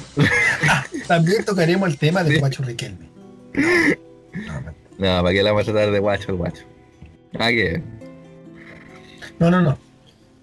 También 1.07 1.45
tocaremos 1.45 1.89
el 1.89 1.99
tema 1.99 2.25
de. 2.25 2.39
Guacho 2.39 2.63
Riquelme. 2.63 3.09
No, 3.55 4.61
no, 4.61 4.75
No, 4.99 5.23
¿para 5.23 5.33
qué 5.33 5.43
la 5.43 5.53
vamos 5.53 5.69
a 5.69 5.73
tratar 5.73 5.91
de 5.91 5.99
guacho 5.99 6.31
el 6.31 6.37
guacho? 6.37 6.63
¿A 7.39 7.49
qué? 7.49 7.83
No, 9.39 9.51
no, 9.51 9.61
no. 9.61 9.79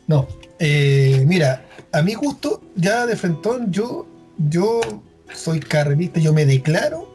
No. 0.07 0.27
Eh, 0.59 1.23
mira, 1.25 1.65
a 1.91 2.01
mi 2.01 2.13
gusto, 2.13 2.61
ya 2.75 3.05
de 3.05 3.15
frentón, 3.15 3.71
yo, 3.71 4.05
yo 4.37 4.81
soy 5.33 5.59
carrerista, 5.59 6.19
yo 6.19 6.33
me 6.33 6.45
declaro 6.45 7.09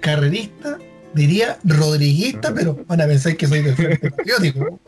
carrerista, 0.00 0.78
diría 1.14 1.58
rodriguista, 1.64 2.52
pero 2.54 2.78
van 2.86 3.00
a 3.00 3.06
pensar 3.06 3.36
que 3.36 3.46
soy 3.46 3.62
del 3.62 3.74
frente 3.76 4.10
patriótico. 4.16 4.80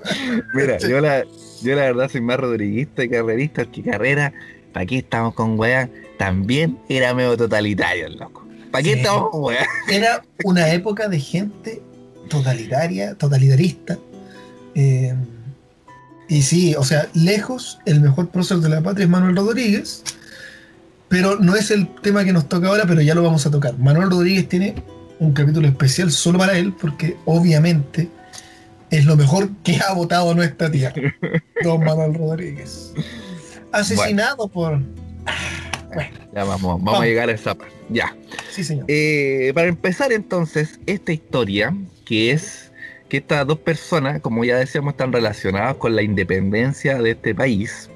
Mira, 0.55 0.79
yo 0.79 1.01
la, 1.01 1.25
yo 1.63 1.75
la 1.77 1.83
verdad 1.83 2.11
soy 2.11 2.21
más 2.21 2.39
rodriguista 2.39 3.05
y 3.05 3.09
carrerista, 3.09 3.65
que 3.67 3.83
carrera, 3.83 4.33
¿para 4.73 4.87
qué 4.87 4.99
estamos 4.99 5.35
con 5.35 5.59
weá? 5.59 5.89
También 6.19 6.79
era 6.89 7.15
medio 7.15 7.37
totalitario 7.37 8.07
el 8.07 8.17
loco. 8.17 8.47
¿Para 8.71 8.83
qué 8.83 8.93
Sí. 8.95 8.99
estamos 9.01 9.31
con 9.31 9.45
weá? 9.45 9.67
Era 9.89 10.23
una 10.45 10.71
época 10.73 11.09
de 11.09 11.21
gente 11.21 11.83
totalitaria, 12.29 13.15
totalitarista. 13.15 13.99
eh, 14.75 15.15
y 16.29 16.43
sí, 16.43 16.75
o 16.77 16.83
sea, 16.83 17.07
lejos, 17.15 17.79
el 17.87 18.01
mejor 18.01 18.31
prócer 18.31 18.57
de 18.59 18.69
la 18.69 18.81
patria 18.81 19.05
es 19.05 19.11
Manuel 19.11 19.37
Rodríguez. 19.37 20.03
Pero 21.09 21.37
no 21.39 21.55
es 21.55 21.71
el 21.71 21.87
tema 22.03 22.25
que 22.25 22.33
nos 22.33 22.49
toca 22.49 22.67
ahora, 22.67 22.83
pero 22.85 23.01
ya 23.01 23.15
lo 23.15 23.23
vamos 23.23 23.47
a 23.47 23.51
tocar. 23.53 23.79
Manuel 23.79 24.11
Rodríguez 24.11 24.49
tiene 24.49 24.75
un 25.19 25.33
capítulo 25.33 25.67
especial 25.69 26.11
solo 26.11 26.39
para 26.39 26.59
él, 26.59 26.73
porque 26.73 27.17
obviamente 27.25 28.09
es 28.91 29.05
lo 29.05 29.17
mejor 29.17 29.51
que 29.65 29.79
ha 29.87 29.93
votado 29.95 30.35
nuestra 30.35 30.71
tía, 30.71 30.93
don 31.65 31.85
Manuel 31.85 32.15
Rodríguez. 32.15 32.93
Asesinado 33.73 34.49
por. 34.49 34.81
Ya 36.35 36.45
vamos, 36.45 36.63
vamos, 36.63 36.85
Vamos. 36.85 37.01
a 37.01 37.05
llegar 37.05 37.29
a 37.29 37.33
esa 37.33 37.55
parte. 37.55 37.75
Ya. 37.89 38.15
Sí, 38.51 38.65
señor. 38.65 38.85
Eh, 38.89 39.53
para 39.55 39.69
empezar 39.69 40.13
entonces, 40.13 40.79
esta 40.87 41.13
historia, 41.13 41.75
que 42.05 42.33
es 42.33 42.71
que 43.09 43.19
estas 43.19 43.47
dos 43.47 43.59
personas, 43.59 44.21
como 44.21 44.45
ya 44.45 44.57
decíamos, 44.57 44.93
están 44.93 45.13
relacionadas 45.13 45.77
con 45.77 45.95
la 45.95 46.03
independencia 46.03 47.01
de 47.01 47.13
este 47.13 47.35
país, 47.35 47.89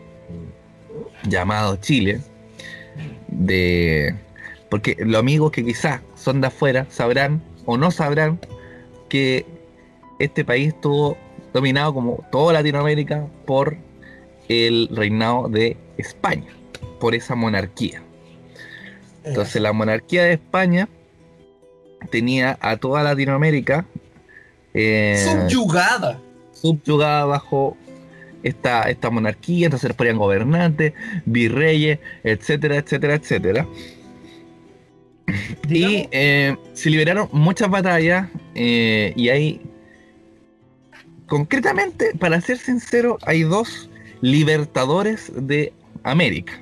llamado 1.24 1.76
Chile, 1.76 2.20
de 3.28 4.14
porque 4.70 4.96
los 5.00 5.18
amigos 5.18 5.50
que 5.50 5.64
quizás 5.64 6.00
son 6.20 6.40
de 6.40 6.48
afuera 6.48 6.86
sabrán 6.90 7.42
o 7.64 7.76
no 7.76 7.90
sabrán 7.90 8.38
que 9.08 9.46
este 10.18 10.44
país 10.44 10.68
estuvo 10.68 11.16
dominado 11.52 11.94
como 11.94 12.24
toda 12.30 12.52
Latinoamérica 12.52 13.26
por 13.46 13.76
el 14.48 14.88
reinado 14.92 15.48
de 15.48 15.76
España, 15.96 16.52
por 17.00 17.14
esa 17.14 17.34
monarquía. 17.34 18.02
Entonces 19.24 19.60
la 19.60 19.72
monarquía 19.72 20.24
de 20.24 20.34
España 20.34 20.88
tenía 22.10 22.58
a 22.60 22.76
toda 22.76 23.02
Latinoamérica 23.02 23.86
eh, 24.74 25.46
Subyugada. 25.48 26.20
subyugada 26.52 27.24
bajo 27.24 27.76
esta, 28.42 28.82
esta 28.84 29.10
monarquía, 29.10 29.66
entonces 29.66 29.90
les 29.90 29.96
ponían 29.96 30.16
gobernantes, 30.16 30.92
virreyes, 31.26 31.98
etcétera, 32.24 32.76
etcétera, 32.76 33.14
etcétera. 33.14 33.66
Y 35.68 36.08
eh, 36.10 36.56
se 36.74 36.90
liberaron 36.90 37.28
muchas 37.32 37.70
batallas 37.70 38.28
eh, 38.54 39.12
y 39.16 39.28
hay, 39.28 39.60
concretamente, 41.26 42.12
para 42.18 42.40
ser 42.40 42.58
sincero, 42.58 43.18
hay 43.26 43.42
dos 43.42 43.88
libertadores 44.20 45.32
de 45.34 45.72
América. 46.02 46.60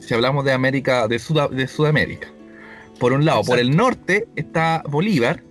Si 0.00 0.14
hablamos 0.14 0.44
de 0.44 0.52
América, 0.52 1.06
de, 1.08 1.18
Sud- 1.18 1.50
de 1.50 1.66
Sudamérica. 1.66 2.28
Por 2.98 3.12
un 3.12 3.24
lado, 3.24 3.42
por 3.44 3.58
el 3.58 3.74
norte 3.76 4.28
está 4.36 4.82
Bolívar, 4.88 5.42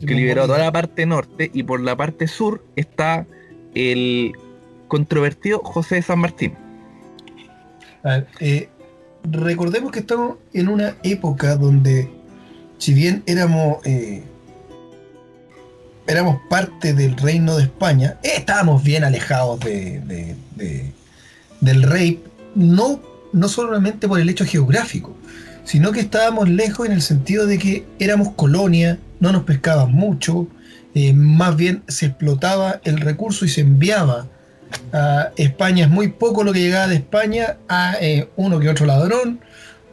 que 0.00 0.14
liberó 0.14 0.46
toda 0.46 0.58
la 0.58 0.72
parte 0.72 1.06
norte, 1.06 1.50
y 1.52 1.62
por 1.62 1.80
la 1.80 1.96
parte 1.96 2.26
sur 2.26 2.64
está 2.76 3.26
el 3.74 4.32
controvertido 4.88 5.60
José 5.60 5.96
de 5.96 6.02
San 6.02 6.18
Martín. 6.18 6.54
A 8.02 8.08
ver, 8.08 8.26
eh, 8.40 8.68
recordemos 9.24 9.92
que 9.92 10.00
estamos 10.00 10.36
en 10.52 10.68
una 10.68 10.96
época 11.02 11.56
donde, 11.56 12.10
si 12.78 12.94
bien 12.94 13.22
éramos 13.26 13.84
eh, 13.84 14.22
éramos 16.06 16.40
parte 16.48 16.92
del 16.94 17.16
reino 17.16 17.56
de 17.56 17.64
España, 17.64 18.18
estábamos 18.22 18.82
bien 18.82 19.04
alejados 19.04 19.60
de- 19.60 20.36
del 21.60 21.82
rey, 21.82 22.22
no, 22.54 23.00
no 23.32 23.48
solamente 23.48 24.08
por 24.08 24.18
el 24.18 24.28
hecho 24.28 24.44
geográfico, 24.44 25.14
sino 25.64 25.92
que 25.92 26.00
estábamos 26.00 26.48
lejos 26.48 26.86
en 26.86 26.92
el 26.92 27.02
sentido 27.02 27.46
de 27.46 27.58
que 27.58 27.84
éramos 27.98 28.32
colonia, 28.32 28.98
no 29.20 29.30
nos 29.30 29.44
pescaban 29.44 29.92
mucho, 29.92 30.48
eh, 30.94 31.12
más 31.12 31.54
bien 31.56 31.82
se 31.86 32.06
explotaba 32.06 32.80
el 32.82 32.98
recurso 32.98 33.44
y 33.44 33.48
se 33.50 33.60
enviaba 33.60 34.26
a 34.92 35.30
España. 35.36 35.84
Es 35.84 35.90
muy 35.90 36.08
poco 36.08 36.44
lo 36.44 36.52
que 36.52 36.60
llegaba 36.60 36.88
de 36.88 36.96
España 36.96 37.56
a 37.68 37.96
eh, 38.00 38.28
uno 38.36 38.58
que 38.60 38.68
otro 38.68 38.86
ladrón, 38.86 39.40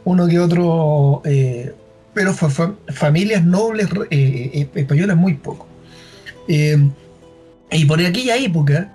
uno 0.04 0.26
que 0.26 0.38
otro, 0.38 1.22
eh, 1.24 1.72
pero 2.14 2.32
fa- 2.34 2.50
fa- 2.50 2.74
familias 2.88 3.44
nobles 3.44 3.88
eh, 4.10 4.68
españolas 4.74 5.16
muy 5.16 5.34
poco. 5.34 5.66
Y 6.48 7.84
por 7.84 8.00
aquella 8.00 8.36
época 8.36 8.92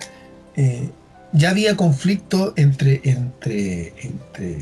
ya 1.34 1.50
había 1.52 1.76
conflicto 1.76 2.54
entre, 2.56 3.02
entre, 3.04 3.94
entre 4.02 4.58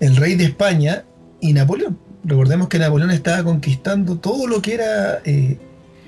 el 0.00 0.16
rey 0.16 0.34
de 0.34 0.44
España 0.44 1.04
y 1.40 1.52
Napoleón. 1.54 1.98
Recordemos 2.24 2.68
que 2.68 2.78
Napoleón 2.78 3.10
estaba 3.10 3.42
conquistando 3.42 4.18
todo 4.18 4.46
lo 4.46 4.60
que 4.60 4.74
era 4.74 5.22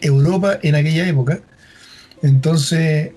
Europa 0.03 0.59
en 0.63 0.75
aquella 0.75 1.07
época. 1.09 1.41
Entonces, 2.23 3.13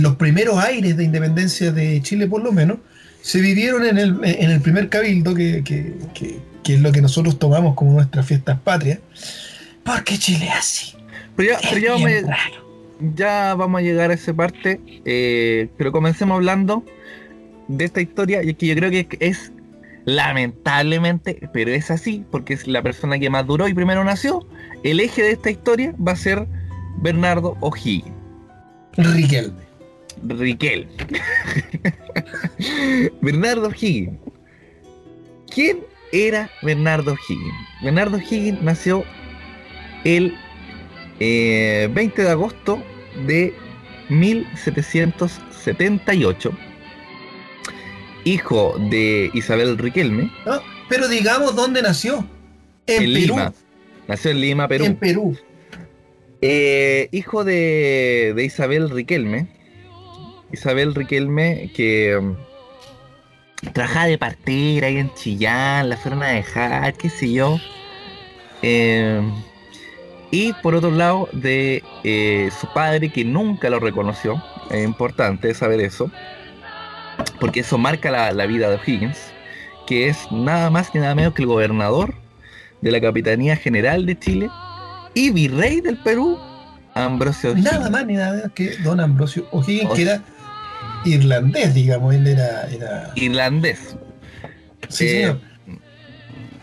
los 0.00 0.16
primeros 0.16 0.58
aires 0.58 0.96
de 0.96 1.04
independencia 1.04 1.72
de 1.72 2.00
Chile, 2.02 2.26
por 2.26 2.42
lo 2.42 2.52
menos, 2.52 2.78
se 3.22 3.40
vivieron 3.40 3.84
en 3.84 3.98
el, 3.98 4.18
en 4.24 4.50
el 4.50 4.60
primer 4.60 4.88
cabildo, 4.88 5.34
que, 5.34 5.62
que- 5.64 5.94
que- 6.14 6.38
que 6.62 6.74
es 6.74 6.80
lo 6.80 6.90
que 6.92 7.00
nosotros 7.00 7.38
tomamos 7.38 7.74
como 7.74 7.92
nuestras 7.92 8.26
fiestas 8.26 8.58
patrias. 8.60 8.98
Porque 9.84 10.18
Chile 10.18 10.46
es 10.48 10.54
así. 10.56 10.96
Pero 11.36 11.50
ya, 11.52 11.58
Es 11.58 11.68
pero 11.70 11.80
ya 11.80 11.92
vamos, 11.92 12.10
a, 12.10 12.26
raro. 12.26 12.66
ya 13.14 13.54
vamos 13.54 13.78
a 13.78 13.82
llegar 13.82 14.10
a 14.10 14.14
esa 14.14 14.34
parte, 14.34 14.80
eh, 15.04 15.68
pero 15.78 15.92
comencemos 15.92 16.34
hablando 16.36 16.84
de 17.68 17.84
esta 17.84 18.00
historia, 18.00 18.42
y 18.42 18.50
es 18.50 18.56
que 18.56 18.66
yo 18.66 18.74
creo 18.74 18.90
que 18.90 19.06
es 19.20 19.52
lamentablemente, 20.06 21.48
pero 21.52 21.70
es 21.72 21.90
así, 21.90 22.24
porque 22.30 22.54
es 22.54 22.66
la 22.66 22.82
persona 22.82 23.18
que 23.18 23.28
más 23.30 23.46
duró 23.46 23.68
y 23.68 23.74
primero 23.74 24.02
nació, 24.04 24.46
el 24.84 25.00
eje 25.00 25.22
de 25.22 25.32
esta 25.32 25.50
historia 25.50 25.94
va 26.04 26.12
a 26.12 26.16
ser 26.16 26.46
Bernardo 26.98 27.56
O'Higgins. 27.60 28.12
Riquelme. 28.96 29.65
Riquel. 30.22 30.86
Bernardo 33.20 33.68
O'Higgins. 33.68 34.18
¿Quién 35.52 35.80
era 36.12 36.48
Bernardo 36.62 37.12
O'Higgins? 37.12 37.54
Bernardo 37.82 38.16
O'Higgins 38.16 38.62
nació 38.62 39.04
el 40.04 40.34
eh, 41.20 41.90
20 41.92 42.22
de 42.22 42.30
agosto 42.30 42.82
de 43.26 43.52
1778. 44.08 46.52
Hijo 48.24 48.74
de 48.90 49.30
Isabel 49.34 49.76
Riquelme. 49.78 50.32
Pero 50.88 51.08
digamos 51.08 51.54
dónde 51.56 51.82
nació. 51.82 52.24
En, 52.86 53.02
en 53.02 53.12
Perú. 53.12 53.36
Lima. 53.36 53.52
Nació 54.08 54.30
en 54.30 54.40
Lima, 54.40 54.68
Perú. 54.68 54.84
En 54.84 54.96
Perú. 54.96 55.36
Eh, 56.40 57.08
hijo 57.12 57.44
de, 57.44 58.32
de 58.36 58.44
Isabel 58.44 58.88
Riquelme. 58.90 59.48
Isabel 60.52 60.94
Riquelme 60.94 61.70
que 61.74 62.16
um, 62.16 62.36
trabajaba 63.72 64.06
de 64.06 64.18
partera 64.18 64.88
ahí 64.88 64.98
en 64.98 65.12
Chillán, 65.14 65.88
la 65.88 65.96
fueron 65.96 66.22
a 66.22 66.28
dejar, 66.28 66.94
qué 66.94 67.08
sé 67.08 67.32
yo. 67.32 67.58
Eh, 68.62 69.20
y 70.30 70.52
por 70.54 70.74
otro 70.74 70.90
lado, 70.90 71.28
de 71.32 71.82
eh, 72.04 72.50
su 72.60 72.66
padre 72.72 73.10
que 73.10 73.24
nunca 73.24 73.70
lo 73.70 73.78
reconoció. 73.78 74.42
Es 74.70 74.84
importante 74.84 75.54
saber 75.54 75.80
eso. 75.80 76.10
Porque 77.40 77.60
eso 77.60 77.78
marca 77.78 78.10
la, 78.10 78.32
la 78.32 78.46
vida 78.46 78.68
de 78.68 78.76
O'Higgins. 78.76 79.18
Que 79.86 80.08
es 80.08 80.30
nada 80.32 80.68
más 80.70 80.90
que 80.90 80.98
nada 80.98 81.14
menos 81.14 81.34
que 81.34 81.42
el 81.42 81.48
gobernador 81.48 82.14
de 82.80 82.90
la 82.90 83.00
Capitanía 83.00 83.56
General 83.56 84.04
de 84.04 84.18
Chile 84.18 84.50
y 85.14 85.30
virrey 85.30 85.80
del 85.80 85.96
Perú, 85.98 86.38
Ambrosio 86.94 87.50
O'Higgins. 87.50 87.72
Nada 87.72 87.90
más 87.90 88.06
ni 88.06 88.14
nada 88.14 88.32
menos 88.32 88.52
que 88.52 88.76
Don 88.78 89.00
Ambrosio 89.00 89.46
O'Higgins, 89.52 89.90
O 89.90 89.94
que 89.94 90.02
era 90.02 90.22
irlandés, 91.06 91.74
digamos. 91.74 92.14
Él 92.14 92.26
era. 92.26 92.68
era... 92.70 93.12
Irlandés. 93.16 93.96
Sí, 94.88 95.06
Eh, 95.06 95.10
señor. 95.10 95.40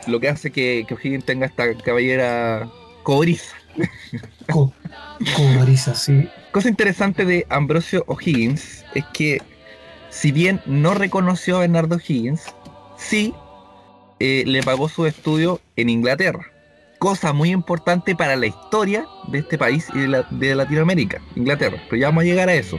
Lo 0.08 0.20
que 0.20 0.28
hace 0.30 0.52
que, 0.52 0.86
que 0.88 0.94
O'Higgins 0.96 1.26
tenga 1.26 1.46
esta 1.46 1.74
cabellera 1.78 2.70
cobriza. 3.04 3.56
Co- 4.52 4.74
cobriza, 5.36 5.96
sí. 5.96 6.28
Cosa 6.52 6.68
interesante 6.70 7.26
de 7.26 7.46
Ambrosio 7.50 8.04
O'Higgins 8.08 8.84
es 8.96 9.06
que, 9.14 9.42
si 10.10 10.32
bien 10.32 10.62
no 10.66 10.94
reconoció 10.94 11.56
a 11.58 11.62
Bernardo 11.62 11.96
O'Higgins, 11.96 12.44
sí 12.98 13.34
eh, 14.20 14.44
le 14.46 14.62
pagó 14.62 14.90
su 14.90 15.06
estudio 15.06 15.62
en 15.78 15.90
Inglaterra. 15.90 16.46
Cosa 17.00 17.34
muy 17.34 17.52
importante 17.52 18.16
para 18.16 18.36
la 18.36 18.46
historia 18.48 19.06
de 19.30 19.40
este 19.40 19.58
país 19.58 19.88
y 19.96 20.00
de, 20.02 20.08
la- 20.10 20.28
de 20.30 20.54
Latinoamérica, 20.56 21.22
Inglaterra. 21.36 21.82
Pero 21.90 22.00
ya 22.02 22.08
vamos 22.08 22.24
a 22.24 22.26
llegar 22.26 22.50
a 22.50 22.54
eso. 22.56 22.78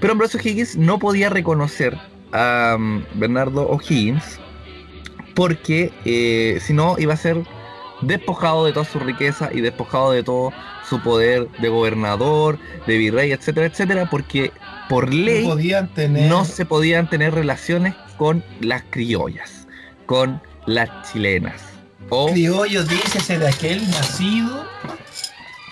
Pero 0.00 0.12
Ambrosio 0.12 0.38
O'Higgins 0.40 0.76
no 0.76 0.98
podía 0.98 1.28
reconocer 1.28 1.98
a 2.32 2.76
um, 2.76 3.02
Bernardo 3.14 3.68
O'Higgins 3.68 4.38
porque 5.34 5.92
eh, 6.04 6.58
si 6.60 6.72
no 6.72 6.96
iba 6.98 7.14
a 7.14 7.16
ser 7.16 7.44
despojado 8.02 8.64
de 8.64 8.72
toda 8.72 8.84
su 8.84 8.98
riqueza 8.98 9.50
y 9.52 9.60
despojado 9.60 10.12
de 10.12 10.22
todo 10.22 10.52
su 10.88 11.00
poder 11.00 11.48
de 11.60 11.68
gobernador, 11.68 12.58
de 12.86 12.98
virrey, 12.98 13.32
etcétera, 13.32 13.66
etcétera, 13.66 14.08
porque 14.10 14.52
por 14.88 15.12
ley 15.12 15.44
No 15.44 15.50
podían 15.50 15.88
tener. 15.94 16.28
no 16.28 16.44
se 16.44 16.64
podían 16.64 17.10
tener 17.10 17.34
relaciones 17.34 17.94
con 18.16 18.44
las 18.60 18.82
criollas, 18.90 19.66
con 20.06 20.40
las 20.66 20.88
chilenas. 21.10 21.62
O 22.10 22.30
Criollo, 22.30 22.84
dícese 22.84 23.38
de 23.38 23.48
aquel 23.48 23.88
nacido 23.90 24.64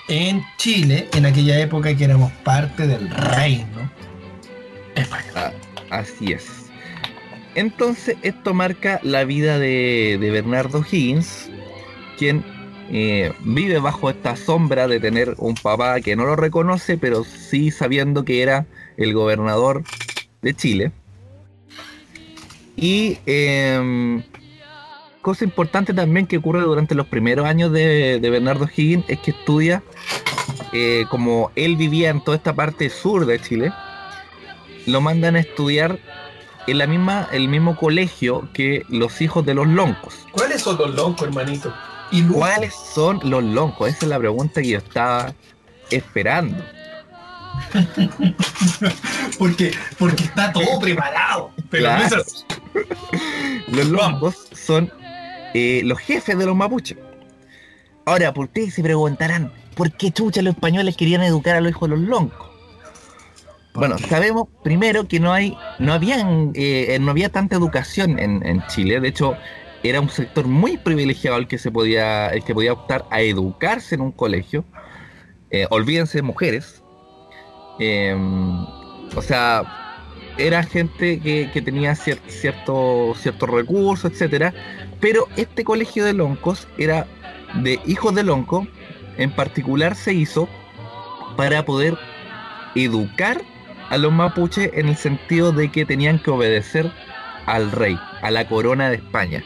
en 0.09 0.45
Chile, 0.59 1.09
en 1.15 1.27
aquella 1.27 1.59
época 1.59 1.97
que 1.97 2.05
éramos 2.05 2.31
parte 2.45 2.87
del 2.87 3.09
reino 3.09 3.91
Ah, 5.35 5.53
así 5.91 6.33
es. 6.33 6.67
Entonces, 7.55 8.17
esto 8.23 8.55
marca 8.55 9.01
la 9.03 9.25
vida 9.25 9.59
de, 9.59 10.19
de 10.21 10.31
Bernardo 10.31 10.85
Higgins, 10.91 11.51
quien 12.19 12.45
eh, 12.91 13.33
vive 13.41 13.79
bajo 13.79 14.11
esta 14.11 14.37
sombra 14.37 14.87
de 14.87 15.01
tener 15.01 15.35
un 15.39 15.55
papá 15.55 16.01
que 16.01 16.17
no 16.17 16.25
lo 16.25 16.37
reconoce, 16.37 16.99
pero 16.99 17.25
sí 17.25 17.71
sabiendo 17.71 18.25
que 18.25 18.43
era 18.43 18.67
el 18.97 19.13
gobernador 19.13 19.83
de 20.43 20.55
Chile. 20.55 20.93
Y 22.77 23.19
em, 23.27 24.23
cosa 25.23 25.45
importante 25.45 25.95
también 25.95 26.27
que 26.27 26.37
ocurre 26.37 26.61
durante 26.61 26.95
los 26.95 27.07
primeros 27.07 27.47
años 27.47 27.73
de, 27.73 28.21
de 28.21 28.31
Bernardo 28.31 28.69
Higgins 28.75 29.07
es 29.09 29.19
que 29.19 29.33
estudia, 29.33 29.83
eh, 30.73 31.05
como 31.11 31.51
él 31.57 31.77
vivía 31.77 32.11
en 32.11 32.23
toda 32.23 32.37
esta 32.37 32.55
parte 32.55 32.91
sur 32.91 33.27
de 33.27 33.41
Chile, 33.41 33.73
lo 34.87 35.01
mandan 35.01 35.37
a 35.37 35.41
estudiar 35.41 35.99
en 36.67 36.79
la 36.79 36.87
misma, 36.87 37.29
el 37.33 37.49
mismo 37.49 37.77
colegio 37.77 38.49
que 38.53 38.85
los 38.89 39.21
hijos 39.21 39.45
de 39.47 39.55
los 39.55 39.67
loncos. 39.67 40.15
¿Cuáles 40.33 40.63
son 40.63 40.79
los 40.79 40.95
loncos, 40.95 41.29
hermanito? 41.29 41.73
Y 42.11 42.23
¿Cuáles 42.23 42.75
son 42.75 43.21
los 43.25 43.43
loncos? 43.43 43.89
Esa 43.89 44.07
es 44.07 44.09
la 44.09 44.19
pregunta 44.19 44.63
que 44.63 44.69
yo 44.69 44.79
estaba 44.79 45.35
esperando. 45.91 46.65
porque, 49.39 49.73
porque 49.99 50.25
está 50.25 50.53
todo 50.53 50.79
preparado. 50.81 51.51
Pero 51.71 51.93
no 51.93 52.05
es. 52.05 52.45
Los 53.69 53.87
loncos 53.87 54.49
son 54.53 54.93
eh, 55.55 55.81
los 55.85 55.99
jefes 55.99 56.39
de 56.39 56.47
los 56.47 56.55
mapuches. 56.55 56.99
Ahora, 58.05 58.33
¿por 58.33 58.49
qué 58.51 58.71
se 58.71 58.83
preguntarán 58.83 59.53
por 59.75 59.91
qué 59.91 60.13
chucha 60.13 60.43
los 60.43 60.55
españoles 60.55 60.97
querían 60.97 61.23
educar 61.23 61.57
a 61.57 61.61
los 61.61 61.71
hijos 61.71 61.91
de 61.91 61.97
los 61.97 62.07
loncos? 62.07 62.51
Bueno, 63.77 63.99
sabemos 63.99 64.49
primero 64.65 65.07
que 65.07 65.21
no 65.21 65.33
hay, 65.33 65.57
no 65.79 65.93
habían, 65.93 66.53
eh, 66.55 66.97
no 67.01 67.11
había 67.11 67.29
tanta 67.31 67.57
educación 67.57 68.19
en, 68.19 68.45
en 68.47 68.63
Chile. 68.69 69.01
De 69.01 69.09
hecho, 69.09 69.37
era 69.83 70.01
un 70.01 70.09
sector 70.09 70.47
muy 70.47 70.79
privilegiado 70.79 71.37
el 71.37 71.47
que 71.47 71.59
se 71.59 71.71
podía, 71.71 72.29
el 72.29 72.43
que 72.43 72.55
podía 72.55 72.73
optar 72.73 73.05
a 73.11 73.21
educarse 73.21 73.95
en 73.95 74.01
un 74.01 74.13
colegio. 74.13 74.65
Eh, 75.51 75.67
olvídense 75.71 76.19
de 76.19 76.23
mujeres. 76.23 76.83
Eh, 77.79 78.17
o 79.15 79.23
sea, 79.23 79.63
era 80.39 80.63
gente 80.63 81.21
que, 81.21 81.63
tenía 81.65 81.93
cier- 81.93 82.21
cierto, 82.29 83.15
ciertos 83.17 83.49
recursos, 83.49 84.11
etcétera. 84.11 84.53
Pero 85.01 85.29
este 85.37 85.65
colegio 85.65 86.05
de 86.05 86.15
loncos 86.15 86.67
era 86.79 87.07
de 87.63 87.79
hijos 87.87 88.15
de 88.15 88.25
lonco. 88.25 88.67
En 89.19 89.31
particular 89.31 89.95
se 89.95 90.13
hizo 90.15 90.49
para 91.37 91.65
poder 91.65 91.97
educar 92.75 93.41
a 93.91 93.99
los 93.99 94.13
mapuches 94.13 94.71
en 94.75 94.89
el 94.89 94.97
sentido 94.97 95.53
de 95.53 95.71
que 95.71 95.85
tenían 95.85 96.19
que 96.19 96.31
obedecer 96.31 96.91
al 97.47 97.71
rey, 97.73 97.99
a 98.23 98.31
la 98.31 98.47
corona 98.49 98.91
de 98.91 98.97
España. 98.97 99.43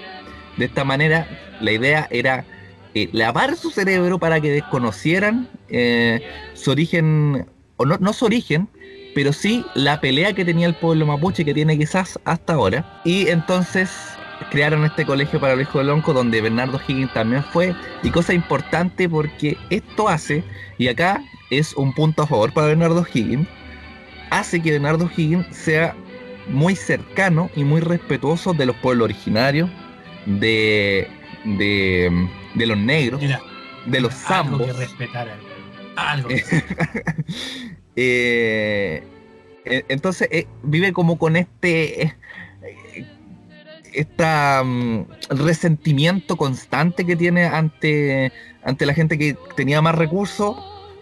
De 0.57 0.65
esta 0.65 0.85
manera, 0.85 1.27
la 1.61 1.73
idea 1.73 2.09
era 2.11 2.45
eh, 2.95 3.09
lavar 3.13 3.57
su 3.57 3.71
cerebro 3.71 4.19
para 4.19 4.41
que 4.41 4.51
desconocieran 4.51 5.49
eh, 5.69 6.21
su 6.55 6.71
origen, 6.71 7.47
o 7.77 7.87
no, 7.87 8.13
su 8.13 8.25
origen, 8.25 8.69
pero 9.15 9.33
sí 9.33 9.65
la 9.75 10.01
pelea 10.01 10.33
que 10.33 10.45
tenía 10.45 10.67
el 10.67 10.75
pueblo 10.75 11.07
mapuche, 11.07 11.45
que 11.45 11.55
tiene 11.55 11.79
quizás 11.79 12.19
hasta 12.25 12.55
ahora. 12.55 13.01
Y 13.05 13.29
entonces 13.29 13.91
crearon 14.51 14.85
este 14.85 15.05
colegio 15.05 15.41
para 15.41 15.55
los 15.55 15.63
hijos 15.63 15.83
de 15.83 15.85
Lonco, 15.85 16.13
donde 16.13 16.41
Bernardo 16.41 16.81
Higgins 16.87 17.13
también 17.13 17.45
fue. 17.45 17.75
Y 18.03 18.11
cosa 18.11 18.33
importante 18.33 19.09
porque 19.09 19.57
esto 19.69 20.09
hace, 20.09 20.43
y 20.79 20.89
acá 20.89 21.23
es 21.51 21.75
un 21.75 21.93
punto 21.93 22.23
a 22.23 22.27
favor 22.27 22.53
para 22.53 22.69
Bernardo 22.69 23.05
Higgins, 23.13 23.49
hace 24.31 24.61
que 24.63 24.73
Bernardo 24.73 25.11
Higgins 25.15 25.47
sea 25.55 25.95
muy 26.49 26.75
cercano 26.77 27.51
y 27.55 27.65
muy 27.65 27.81
respetuoso 27.81 28.53
de 28.55 28.67
los 28.67 28.77
pueblos 28.77 29.05
originarios, 29.05 29.71
de, 30.27 31.07
de, 31.45 32.29
de 32.55 32.67
los 32.67 32.79
negros, 32.79 33.21
Mira, 33.21 33.41
de 33.87 34.01
los 34.01 34.13
algo 34.31 34.59
zambos. 34.59 34.67
que 34.67 34.73
respetar. 34.73 35.29
hermano. 35.29 35.49
Algo. 35.97 36.29
que- 36.29 36.43
Eh, 37.97 39.03
entonces 39.89 40.29
eh, 40.31 40.47
vive 40.63 40.93
como 40.93 41.19
con 41.19 41.37
este 41.37 42.03
eh, 42.05 42.15
esta 43.93 44.63
mm, 44.65 45.07
resentimiento 45.31 46.37
constante 46.37 47.05
que 47.05 47.15
tiene 47.17 47.45
ante 47.45 48.33
ante 48.63 48.87
la 48.87 48.95
gente 48.95 49.19
que 49.19 49.37
tenía 49.57 49.83
más 49.83 49.97
recursos 49.97 50.57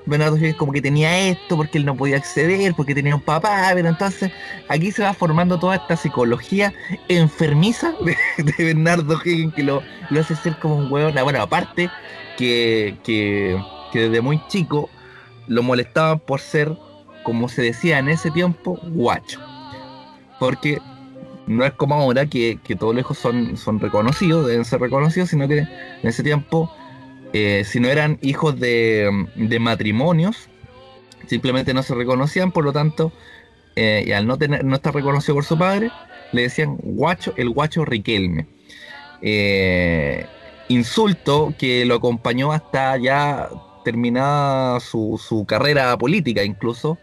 Bernardo 0.09 0.37
Higgins 0.37 0.57
como 0.57 0.73
que 0.73 0.83
tenía 0.83 1.19
esto 1.19 1.57
porque 1.57 1.79
él 1.79 1.85
no 1.85 1.97
podía 1.97 2.17
acceder 2.17 2.75
porque 2.75 2.95
tenía 2.95 3.15
un 3.15 3.21
papá 3.21 3.71
pero 3.75 3.89
entonces 3.89 4.31
aquí 4.69 4.91
se 4.91 5.03
va 5.03 5.13
formando 5.15 5.59
toda 5.59 5.77
esta 5.77 5.97
psicología 5.97 6.73
enfermiza 7.09 7.95
de, 8.39 8.65
Bernardo 8.65 9.19
Higgins 9.25 9.55
que 9.55 9.63
lo, 9.63 9.83
hace 10.19 10.35
ser 10.37 10.59
como 10.59 10.77
un 10.77 10.93
hueón 10.93 11.15
bueno 11.23 11.43
aparte 11.43 11.91
que, 12.37 12.97
que, 13.05 13.63
que 13.93 14.09
desde 14.09 14.21
muy 14.21 14.41
chico 14.49 14.89
lo 15.49 15.63
molestaban 15.63 16.21
por 16.21 16.41
ser, 16.41 16.77
como 17.25 17.49
se 17.49 17.63
decía 17.63 17.99
en 17.99 18.09
ese 18.09 18.31
tiempo, 18.31 18.79
guacho. 18.83 19.41
Porque 20.39 20.81
no 21.47 21.65
es 21.65 21.73
como 21.73 21.95
ahora 21.97 22.27
que, 22.27 22.59
que 22.63 22.77
todos 22.77 22.95
los 22.95 23.01
hijos 23.01 23.19
son, 23.19 23.57
son 23.57 23.81
reconocidos, 23.81 24.47
deben 24.47 24.65
ser 24.65 24.81
reconocidos, 24.81 25.31
sino 25.31 25.49
que 25.49 25.59
en 25.59 25.69
ese 26.03 26.23
tiempo, 26.23 26.71
eh, 27.33 27.65
si 27.65 27.81
no 27.81 27.89
eran 27.89 28.19
hijos 28.23 28.59
de, 28.59 29.27
de 29.35 29.59
matrimonios, 29.59 30.49
simplemente 31.27 31.75
no 31.75 31.83
se 31.83 31.95
reconocían, 31.95 32.53
por 32.53 32.65
lo 32.65 32.73
tanto, 32.73 33.13
eh, 33.77 34.05
y 34.07 34.13
al 34.13 34.27
no, 34.27 34.39
tener, 34.39 34.65
no 34.65 34.77
estar 34.77 34.95
reconocido 34.95 35.35
por 35.35 35.45
su 35.45 35.59
padre, 35.59 35.91
le 36.33 36.43
decían 36.43 36.77
guacho, 36.83 37.33
el 37.37 37.51
guacho 37.51 37.85
Riquelme. 37.85 38.47
Eh, 39.21 40.27
insulto 40.69 41.55
que 41.59 41.85
lo 41.85 41.97
acompañó 41.97 42.53
hasta 42.53 42.97
ya 42.97 43.49
terminada 43.85 44.81
su, 44.81 45.21
su 45.23 45.45
carrera 45.45 45.97
política 45.97 46.45
incluso, 46.45 46.99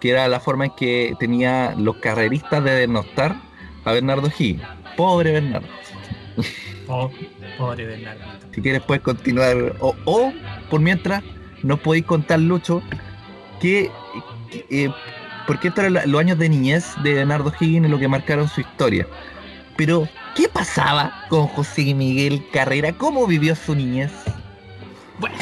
que 0.00 0.10
era 0.10 0.28
la 0.28 0.40
forma 0.40 0.66
en 0.66 0.70
que 0.76 1.14
tenía 1.18 1.74
los 1.76 1.96
carreristas 1.96 2.64
de 2.64 2.72
denostar 2.72 3.36
a 3.84 3.92
Bernardo 3.92 4.28
Higgins. 4.28 4.62
Pobre 4.96 5.32
Bernardo. 5.32 5.68
Po- 6.90 7.10
Pobre 7.56 7.86
Bernardo. 7.86 8.24
Si 8.52 8.60
quieres 8.60 8.82
puedes 8.82 9.02
continuar. 9.02 9.76
O, 9.80 9.94
o, 10.04 10.32
por 10.68 10.80
mientras, 10.80 11.22
nos 11.62 11.78
podéis 11.80 12.04
contar, 12.04 12.40
Lucho, 12.40 12.82
que... 13.60 13.90
que, 14.50 14.66
eh, 14.70 14.90
porque 15.46 15.68
estos 15.68 15.84
eran 15.84 16.10
los 16.10 16.20
años 16.20 16.38
de 16.38 16.48
niñez 16.48 16.94
de 17.02 17.14
Bernardo 17.14 17.52
Higgins 17.58 17.88
lo 17.88 17.98
que 17.98 18.06
marcaron 18.08 18.48
su 18.48 18.60
historia. 18.60 19.06
Pero, 19.76 20.08
¿qué 20.36 20.48
pasaba 20.48 21.24
con 21.28 21.46
José 21.48 21.94
Miguel 21.94 22.44
Carrera? 22.52 22.92
¿Cómo 22.92 23.26
vivió 23.26 23.56
su 23.56 23.74
niñez? 23.74 24.12
Bueno, 25.18 25.36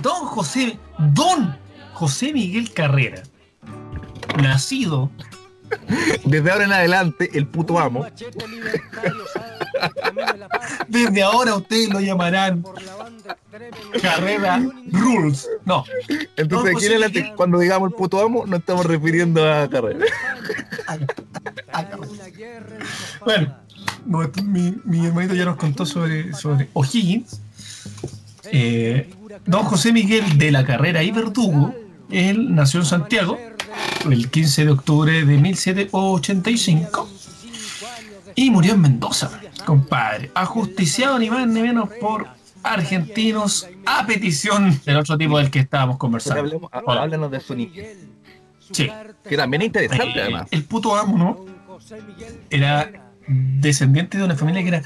don 0.00 0.24
José, 0.26 0.78
don 0.98 1.56
José 1.92 2.32
Miguel 2.32 2.72
Carrera, 2.72 3.22
nacido 4.42 5.10
Desde 6.24 6.50
ahora 6.50 6.64
en 6.64 6.72
adelante, 6.72 7.30
el 7.34 7.46
puto 7.46 7.78
amo. 7.78 8.06
Desde 10.88 11.22
ahora 11.22 11.56
ustedes 11.56 11.88
lo 11.90 12.00
llamarán 12.00 12.64
Carrera 14.00 14.62
Rules. 14.90 15.48
No, 15.64 15.84
Entonces, 16.36 16.76
aquí 16.76 16.86
en 16.86 16.92
adelante, 16.92 17.32
cuando 17.36 17.58
digamos 17.58 17.90
el 17.90 17.96
puto 17.96 18.20
amo, 18.20 18.44
no 18.46 18.56
estamos 18.56 18.86
refiriendo 18.86 19.50
a 19.50 19.68
Carrera. 19.68 20.06
bueno, 23.24 23.56
mi 24.44 25.06
hermanito 25.06 25.34
ya 25.34 25.44
nos 25.44 25.56
contó 25.56 25.86
sobre, 25.86 26.32
sobre 26.34 26.68
O'Higgins. 26.72 27.40
Eh, 28.54 29.08
don 29.46 29.64
José 29.64 29.92
Miguel 29.92 30.36
de 30.36 30.50
la 30.50 30.64
Carrera 30.64 31.02
y 31.02 31.10
Verdugo, 31.10 31.74
él 32.10 32.54
nació 32.54 32.80
en 32.80 32.86
Santiago 32.86 33.38
el 34.10 34.30
15 34.30 34.64
de 34.64 34.70
octubre 34.70 35.24
de 35.24 35.38
1785 35.38 37.08
y 38.34 38.50
murió 38.50 38.74
en 38.74 38.80
Mendoza, 38.80 39.30
compadre, 39.64 40.30
ajusticiado 40.34 41.18
ni 41.18 41.30
más 41.30 41.46
ni 41.46 41.60
menos 41.62 41.88
por 42.00 42.26
argentinos 42.62 43.68
a 43.86 44.06
petición 44.06 44.80
del 44.84 44.96
otro 44.96 45.18
tipo 45.18 45.38
del 45.38 45.50
que 45.50 45.58
estábamos 45.60 45.98
conversando. 45.98 46.40
hablemos- 46.42 46.70
háblanos 46.72 47.30
de 47.30 47.40
su 47.40 47.54
niñez. 47.54 47.96
Sí. 48.70 48.88
Que 49.28 49.36
también 49.36 49.62
es 49.62 49.66
interesante, 49.66 50.18
Eh, 50.18 50.22
además. 50.22 50.48
El 50.50 50.64
puto 50.64 50.96
amo, 50.96 51.18
¿no? 51.18 51.44
Era 52.50 52.90
descendiente 53.26 54.16
de 54.18 54.24
una 54.24 54.36
familia 54.36 54.62
que 54.62 54.68
era 54.68 54.82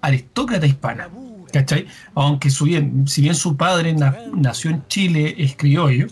aristócrata 0.00 0.66
hispana. 0.66 1.08
¿Cachai? 1.52 1.86
Aunque 2.14 2.50
su 2.50 2.64
bien, 2.64 3.06
si 3.08 3.22
bien 3.22 3.34
su 3.34 3.56
padre 3.56 3.92
na- 3.94 4.14
nació 4.34 4.70
en 4.70 4.86
Chile, 4.88 5.34
es 5.38 5.56
criollo, 5.56 6.06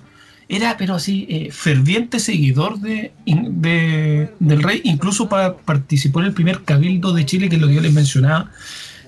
era, 0.55 0.77
pero 0.77 0.95
así, 0.95 1.27
eh, 1.29 1.49
ferviente 1.53 2.19
seguidor 2.21 2.79
de, 2.81 3.13
del 3.27 4.63
rey, 4.63 4.81
incluso 4.85 5.29
pa- 5.29 5.57
participó 5.57 6.21
en 6.21 6.27
el 6.27 6.33
primer 6.33 6.63
cabildo 6.65 7.13
de 7.13 7.27
Chile, 7.27 7.49
que 7.49 7.57
es 7.57 7.61
lo 7.63 7.69
que 7.69 7.75
yo 7.75 7.81
les 7.81 7.93
mencionaba, 7.93 8.51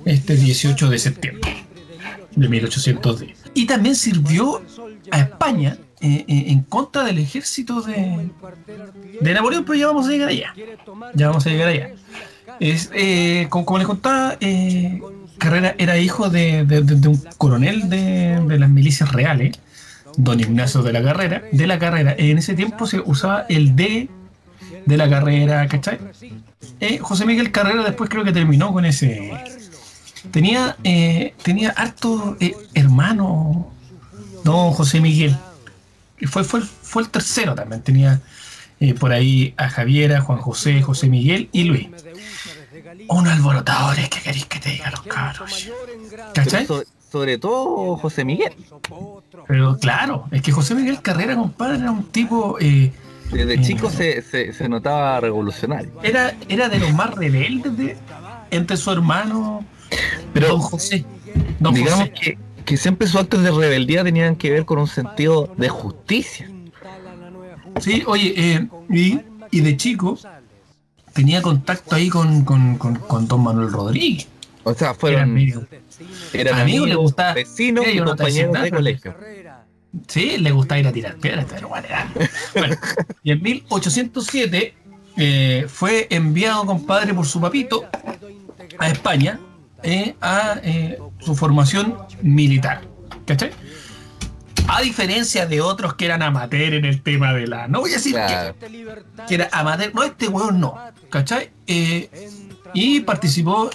este 0.04 0.36
18 0.36 0.88
de 0.90 0.98
septiembre 0.98 1.56
de 2.34 2.48
1810. 2.48 3.38
Y 3.54 3.66
también 3.66 3.94
sirvió 3.96 4.62
a 5.10 5.20
España 5.20 5.78
eh, 6.00 6.24
eh, 6.28 6.44
en 6.48 6.60
contra 6.62 7.04
del 7.04 7.18
ejército 7.18 7.80
de, 7.80 8.28
de 9.20 9.34
Napoleón, 9.34 9.64
pero 9.64 9.78
ya 9.78 9.86
vamos 9.86 10.06
a 10.06 10.10
llegar 10.10 10.28
allá. 10.28 10.54
Ya 11.14 11.28
vamos 11.28 11.46
a 11.46 11.50
llegar 11.50 11.68
allá. 11.68 11.90
Es, 12.60 12.90
como, 13.48 13.78
les 13.78 13.86
contaba, 13.86 14.38
Carrera 15.38 15.74
era 15.78 15.98
hijo 15.98 16.28
de, 16.30 16.64
de- 16.64 17.08
un 17.08 17.20
coronel 17.38 17.88
de 17.90 18.58
las 18.58 18.70
milicias 18.70 19.10
reales, 19.12 19.58
don 20.16 20.40
Ignacio 20.40 20.82
de 20.82 20.92
la 20.92 21.02
Carrera. 21.02 21.42
De 21.52 21.66
la 21.66 21.78
Carrera, 21.78 22.14
en 22.16 22.38
ese 22.38 22.54
tiempo 22.54 22.86
se 22.86 23.00
usaba 23.00 23.46
el 23.48 23.76
D 23.76 24.08
de 24.84 24.96
la 24.96 25.08
Carrera, 25.08 25.66
¿cachai? 25.68 25.98
Eh, 26.80 26.98
José 26.98 27.26
Miguel 27.26 27.52
Carrera 27.52 27.82
después 27.82 28.10
creo 28.10 28.24
que 28.24 28.32
terminó 28.32 28.72
con 28.72 28.84
ese. 28.84 29.32
Tenía, 30.30 30.76
eh, 30.84 31.34
tenía 31.42 31.70
harto 31.70 32.36
eh, 32.40 32.54
hermano, 32.74 33.70
don 34.44 34.72
José 34.72 35.00
Miguel. 35.00 35.36
Fue, 36.26 36.44
fue, 36.44 36.62
fue 36.62 37.02
el 37.02 37.10
tercero 37.10 37.54
también. 37.54 37.82
Tenía 37.82 38.20
eh, 38.80 38.94
por 38.94 39.12
ahí 39.12 39.54
a 39.56 39.68
Javiera, 39.68 40.20
Juan 40.20 40.38
José, 40.38 40.82
José 40.82 41.08
Miguel 41.08 41.48
y 41.52 41.64
Luis. 41.64 41.88
Un 43.08 43.28
alborotadores 43.28 44.08
que 44.08 44.20
queréis 44.20 44.46
que 44.46 44.58
te 44.58 44.70
diga 44.70 44.90
los 44.90 45.02
cabros. 45.02 45.68
¿Cachai? 46.34 46.66
Pero 46.66 46.84
sobre 47.16 47.38
todo 47.38 47.96
José 47.96 48.24
Miguel. 48.26 48.52
Pero 49.48 49.78
claro, 49.78 50.24
es 50.30 50.42
que 50.42 50.52
José 50.52 50.74
Miguel 50.74 51.00
Carrera, 51.00 51.34
compadre, 51.34 51.78
era 51.78 51.90
un 51.90 52.04
tipo. 52.04 52.58
eh, 52.60 52.92
Desde 53.32 53.56
Mm. 53.56 53.62
chico 53.62 53.90
se, 53.90 54.22
se, 54.22 54.52
se 54.52 54.68
notaba 54.68 55.18
revolucionario. 55.18 55.90
era, 56.02 56.36
era 56.48 56.68
de 56.68 56.78
los 56.78 56.92
más 56.94 57.12
rebeldes 57.14 57.76
de, 57.76 57.96
entre 58.52 58.76
su 58.76 58.90
hermano 58.92 59.64
Pero 60.32 60.48
Don 60.48 60.60
José. 60.60 61.04
Don 61.58 61.74
digamos 61.74 62.00
José. 62.10 62.12
que, 62.12 62.38
que 62.64 62.76
siempre 62.76 63.06
sus 63.08 63.20
actos 63.22 63.42
de 63.42 63.50
rebeldía 63.50 64.04
tenían 64.04 64.36
que 64.36 64.50
ver 64.50 64.64
con 64.64 64.78
un 64.78 64.86
sentido 64.86 65.52
de 65.56 65.68
justicia. 65.68 66.48
Sí, 67.80 68.04
oye, 68.06 68.32
eh, 68.36 68.68
y, 68.90 69.20
y 69.50 69.60
de 69.60 69.76
chico 69.76 70.16
tenía 71.12 71.40
contacto 71.42 71.96
ahí 71.96 72.08
con, 72.08 72.44
con, 72.44 72.76
con, 72.78 72.94
con 72.96 73.26
don 73.26 73.42
Manuel 73.42 73.72
Rodríguez. 73.72 74.28
O 74.68 74.74
sea, 74.74 74.94
fueron 74.94 75.20
eran 75.20 75.30
a 75.30 76.64
mí 76.64 76.72
le 76.72 76.78
amigos, 76.78 76.96
gustaba- 76.96 77.34
vecinos 77.34 77.84
y 77.86 77.98
compañeros 77.98 78.62
de 78.62 78.70
colegio. 78.72 79.14
Sí, 80.08 80.38
le 80.38 80.50
gustaba 80.50 80.80
ir 80.80 80.88
a 80.88 80.92
tirar 80.92 81.16
piedras, 81.18 81.46
pero 81.48 81.68
bueno, 81.68 81.86
era- 81.86 82.10
bueno, 82.54 82.76
y 83.22 83.30
en 83.30 83.42
1807 83.42 84.74
eh, 85.18 85.66
fue 85.68 86.08
enviado, 86.10 86.66
compadre, 86.66 87.14
por 87.14 87.26
su 87.26 87.40
papito 87.40 87.84
a 88.78 88.88
España 88.90 89.38
eh, 89.84 90.16
a 90.20 90.58
eh, 90.64 90.98
su 91.20 91.36
formación 91.36 91.96
militar. 92.22 92.82
¿Cachai? 93.24 93.52
A 94.68 94.80
diferencia 94.82 95.46
de 95.46 95.60
otros 95.60 95.94
que 95.94 96.06
eran 96.06 96.22
amateur 96.22 96.74
en 96.74 96.84
el 96.84 97.02
tema 97.02 97.32
de 97.32 97.46
la. 97.46 97.68
No 97.68 97.80
voy 97.82 97.92
a 97.92 97.94
decir 97.94 98.14
que- 98.14 98.18
Claro. 98.18 98.54
que, 99.28 99.34
era 99.36 99.48
amateur. 99.52 99.94
No, 99.94 100.02
este 100.02 100.26
weón 100.26 100.58
no. 100.58 100.76
¿Cachai? 101.08 101.50
Eh, 101.68 102.10
y 102.74 103.00
participó 103.00 103.70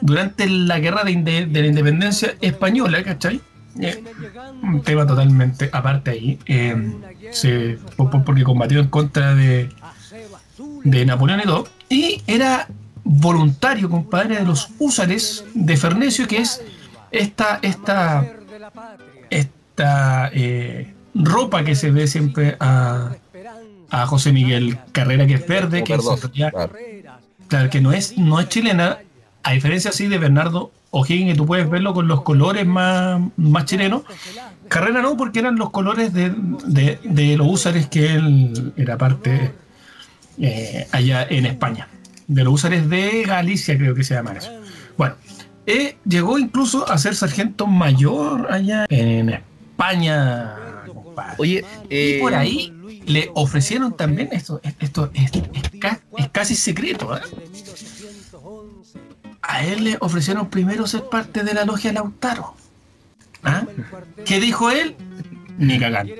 durante 0.00 0.48
la 0.48 0.78
guerra 0.80 1.04
de, 1.04 1.46
de 1.46 1.60
la 1.60 1.66
independencia 1.66 2.34
española, 2.40 3.02
¿cachai? 3.02 3.40
Eh, 3.80 4.02
un 4.62 4.82
tema 4.82 5.06
totalmente 5.06 5.70
aparte 5.72 6.10
ahí. 6.10 6.38
eh, 6.46 6.92
se- 7.32 7.78
por- 7.96 8.10
por- 8.10 8.24
porque 8.24 8.42
combatió 8.44 8.80
en 8.80 8.88
contra 8.88 9.34
de, 9.34 9.68
de 10.84 11.06
Napoleón 11.06 11.40
y 11.40 11.44
todo. 11.44 11.68
Y 11.88 12.22
era 12.26 12.66
voluntario, 13.04 13.88
compadre, 13.88 14.36
de 14.38 14.44
los 14.44 14.70
húsares 14.78 15.44
de 15.54 15.76
Fernesio, 15.76 16.26
que 16.26 16.38
es 16.38 16.60
esta, 17.10 17.58
esta, 17.62 18.24
esta 19.30 20.30
eh, 20.32 20.92
ropa 21.14 21.64
que 21.64 21.74
se 21.74 21.90
ve 21.90 22.06
siempre 22.06 22.56
a, 22.60 23.12
a 23.90 24.06
José 24.06 24.32
Miguel 24.32 24.78
Carrera, 24.92 25.26
que 25.26 25.34
es 25.34 25.46
verde, 25.46 25.84
que, 25.84 25.94
es 25.94 26.04
claro, 27.48 27.70
que 27.70 27.80
no 27.80 27.92
es, 27.92 28.18
no 28.18 28.40
es 28.40 28.48
chilena, 28.48 28.98
a 29.42 29.52
diferencia 29.52 29.90
así 29.90 30.06
de 30.08 30.18
Bernardo 30.18 30.70
O'Higgins, 30.90 31.32
que 31.32 31.36
tú 31.38 31.46
puedes 31.46 31.68
verlo 31.68 31.92
con 31.94 32.08
los 32.08 32.22
colores 32.22 32.66
más, 32.66 33.20
más 33.36 33.64
chilenos. 33.66 34.02
Carrera 34.68 35.02
no, 35.02 35.16
porque 35.16 35.38
eran 35.40 35.56
los 35.56 35.70
colores 35.70 36.12
de, 36.12 36.32
de- 36.66 36.98
de 37.04 37.36
los 37.36 37.46
húsares 37.46 37.86
que 37.88 38.14
él 38.14 38.72
era 38.76 38.96
parte 38.98 39.52
eh, 40.38 40.86
allá 40.92 41.26
en 41.28 41.46
España. 41.46 41.88
De 42.26 42.44
los 42.44 42.54
húsares 42.54 42.88
de 42.88 43.22
Galicia, 43.24 43.76
creo 43.76 43.94
que 43.94 44.04
se 44.04 44.14
llaman 44.14 44.36
eso. 44.38 44.50
Bueno, 44.96 45.14
eh, 45.66 45.96
llegó 46.06 46.38
incluso 46.38 46.88
a 46.90 46.96
ser 46.98 47.14
sargento 47.14 47.66
mayor 47.66 48.48
allá 48.50 48.86
en 48.88 49.28
España. 49.30 50.54
compadre. 50.86 51.34
Oye, 51.38 51.64
Y 51.88 51.94
eh, 51.94 52.18
por 52.20 52.34
ahí 52.34 52.72
le 53.06 53.30
ofrecieron 53.34 53.96
también 53.96 54.28
esto, 54.32 54.60
esto 54.80 55.10
es, 55.14 55.30
es 56.18 56.28
casi 56.30 56.54
secreto. 56.54 57.16
¿eh? 57.16 57.20
A 59.48 59.64
él 59.64 59.82
le 59.84 59.96
ofrecieron 60.00 60.48
primero 60.50 60.86
ser 60.86 61.04
parte 61.04 61.42
de 61.42 61.54
la 61.54 61.64
logia 61.64 61.92
Lautaro. 61.92 62.54
¿Ah? 63.42 63.64
¿Qué 64.24 64.38
dijo 64.40 64.70
él? 64.70 64.94
Ni 65.56 65.78
cagando. 65.78 66.12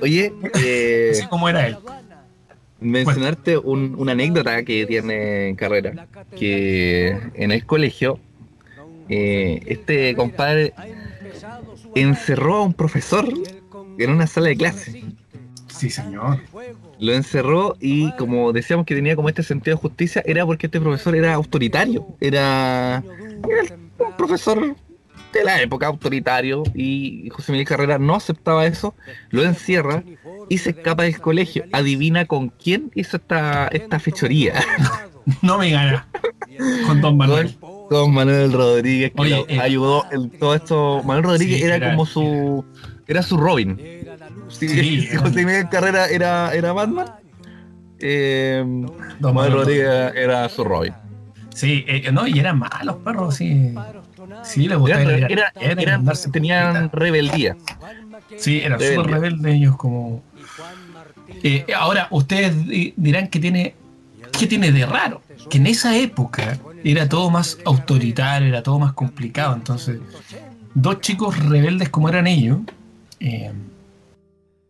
Oye, 0.00 0.32
eh, 0.62 1.10
Así 1.12 1.26
como 1.26 1.48
era 1.48 1.66
él. 1.66 1.76
mencionarte 2.80 3.58
un- 3.58 3.94
una 3.98 4.12
anécdota 4.12 4.62
que 4.62 4.86
tiene 4.86 5.54
carrera, 5.58 6.06
que 6.38 7.18
en 7.34 7.50
el 7.52 7.66
colegio, 7.66 8.18
eh, 9.08 9.60
este 9.66 10.14
compadre 10.14 10.72
encerró 11.94 12.56
a 12.58 12.62
un 12.62 12.72
profesor 12.74 13.28
en 13.98 14.10
una 14.10 14.26
sala 14.26 14.48
de 14.48 14.56
clase. 14.56 15.04
Sí, 15.66 15.90
señor. 15.90 16.40
Lo 17.00 17.12
encerró 17.12 17.76
y 17.80 18.12
como 18.12 18.52
decíamos 18.52 18.86
que 18.86 18.94
tenía 18.94 19.16
como 19.16 19.28
este 19.28 19.42
sentido 19.42 19.76
de 19.76 19.80
justicia, 19.80 20.22
era 20.26 20.44
porque 20.46 20.66
este 20.66 20.80
profesor 20.80 21.16
era 21.16 21.34
autoritario, 21.34 22.06
era, 22.20 23.02
era 23.48 23.74
un 23.98 24.16
profesor 24.16 24.76
de 25.32 25.44
la 25.44 25.62
época 25.62 25.86
autoritario 25.86 26.62
y 26.74 27.28
José 27.30 27.52
Miguel 27.52 27.66
Carrera 27.66 27.98
no 27.98 28.14
aceptaba 28.16 28.66
eso, 28.66 28.94
lo 29.30 29.42
encierra 29.44 30.02
y 30.48 30.58
se 30.58 30.70
escapa 30.70 31.04
del 31.04 31.20
colegio. 31.20 31.64
Adivina 31.72 32.24
con 32.26 32.48
quién 32.48 32.90
hizo 32.94 33.16
esta, 33.16 33.68
esta 33.68 33.98
fechoría. 33.98 34.54
No 35.42 35.58
me 35.58 35.70
gana. 35.70 36.08
Con 36.86 37.00
Don 37.02 37.16
Manuel. 37.16 37.54
Con, 37.60 37.86
con 37.88 38.14
Manuel 38.14 38.52
Rodríguez, 38.52 39.12
que 39.14 39.20
Oye, 39.20 39.36
lo 39.36 39.48
eh, 39.48 39.60
ayudó 39.60 40.06
en 40.10 40.30
todo 40.30 40.54
esto. 40.54 41.02
Manuel 41.04 41.24
Rodríguez 41.24 41.58
Sí, 41.58 41.62
era, 41.64 41.76
era- 41.76 41.90
como 41.90 42.04
su. 42.06 42.64
Era 43.06 43.22
su 43.22 43.36
Robin. 43.36 43.78
Sí, 44.50 44.68
Sí, 44.68 45.08
era- 45.10 45.20
José 45.20 45.44
Miguel 45.46 45.68
Carrera 45.70 46.06
era, 46.08 46.52
era 46.54 46.72
Batman. 46.72 47.06
eh, 47.98 48.62
Don 48.64 48.80
Manuel 49.34 49.34
Manuel 49.34 49.52
Rodríguez 49.52 50.12
era 50.16 50.48
su 50.48 50.64
Robin. 50.64 50.92
Sí, 51.54 51.84
eh, 51.86 52.10
no, 52.12 52.26
y 52.26 52.38
eran 52.38 52.58
malos 52.58 52.96
perros, 53.04 53.34
sí. 53.36 53.74
Sí, 54.44 54.68
les 54.68 54.78
gustaba 54.78 55.02
Era- 55.02 55.52
tenían 56.32 56.90
rebeldía. 56.92 57.56
Sí, 58.38 58.60
eran 58.60 58.80
súper 58.80 59.06
rebeldes 59.10 59.54
ellos 59.54 59.76
como... 59.76 60.22
Eh, 61.42 61.66
ahora, 61.76 62.08
ustedes 62.10 62.66
di- 62.66 62.94
dirán 62.96 63.28
que 63.28 63.38
tiene... 63.38 63.74
¿Qué 64.38 64.46
tiene 64.46 64.72
de 64.72 64.86
raro? 64.86 65.20
Que 65.50 65.58
en 65.58 65.66
esa 65.66 65.96
época 65.96 66.58
era 66.84 67.08
todo 67.08 67.28
más 67.30 67.58
autoritario, 67.64 68.48
era 68.48 68.62
todo 68.62 68.78
más 68.78 68.92
complicado. 68.94 69.54
Entonces, 69.54 69.98
dos 70.74 71.00
chicos 71.00 71.36
rebeldes 71.38 71.88
como 71.90 72.08
eran 72.08 72.26
ellos, 72.26 72.60
eh, 73.18 73.52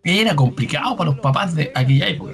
era 0.05 0.35
complicado 0.37 0.97
para 0.97 1.11
los 1.11 1.21
papás 1.21 1.55
de 1.55 1.71
aquella 1.75 2.09
época. 2.09 2.33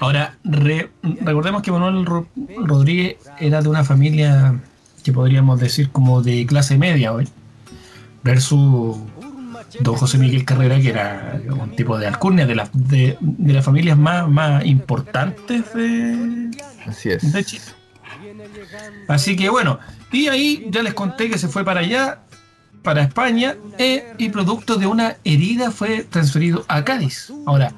Ahora, 0.00 0.36
re- 0.44 0.90
recordemos 1.02 1.62
que 1.62 1.72
Manuel 1.72 2.04
Ro- 2.06 2.28
Rodríguez 2.58 3.16
era 3.40 3.62
de 3.62 3.68
una 3.68 3.84
familia 3.84 4.54
que 5.02 5.12
podríamos 5.12 5.58
decir 5.60 5.90
como 5.90 6.22
de 6.22 6.46
clase 6.46 6.76
media 6.78 7.12
hoy, 7.12 7.26
versus 8.22 8.96
don 9.80 9.96
José 9.96 10.18
Miguel 10.18 10.44
Carrera, 10.44 10.78
que 10.80 10.90
era 10.90 11.40
un 11.50 11.74
tipo 11.74 11.98
de 11.98 12.06
alcurnia, 12.06 12.46
de, 12.46 12.54
las 12.54 12.70
de, 12.72 13.16
de 13.20 13.52
las 13.52 13.64
familias 13.64 13.96
más, 13.98 14.28
más 14.28 14.64
importantes 14.64 15.72
de, 15.74 16.50
Así 16.86 17.10
es. 17.10 17.32
de 17.32 17.44
Chile. 17.44 17.64
Así 19.08 19.36
que 19.36 19.48
bueno, 19.48 19.78
y 20.12 20.28
ahí 20.28 20.66
ya 20.70 20.82
les 20.82 20.94
conté 20.94 21.28
que 21.30 21.38
se 21.38 21.48
fue 21.48 21.64
para 21.64 21.80
allá, 21.80 22.20
para 22.82 23.02
España, 23.02 23.56
eh, 23.78 24.14
y 24.18 24.28
producto 24.30 24.76
de 24.76 24.86
una 24.86 25.16
herida 25.24 25.70
fue 25.70 26.04
transferido 26.04 26.64
a 26.68 26.84
Cádiz. 26.84 27.32
Ahora, 27.46 27.72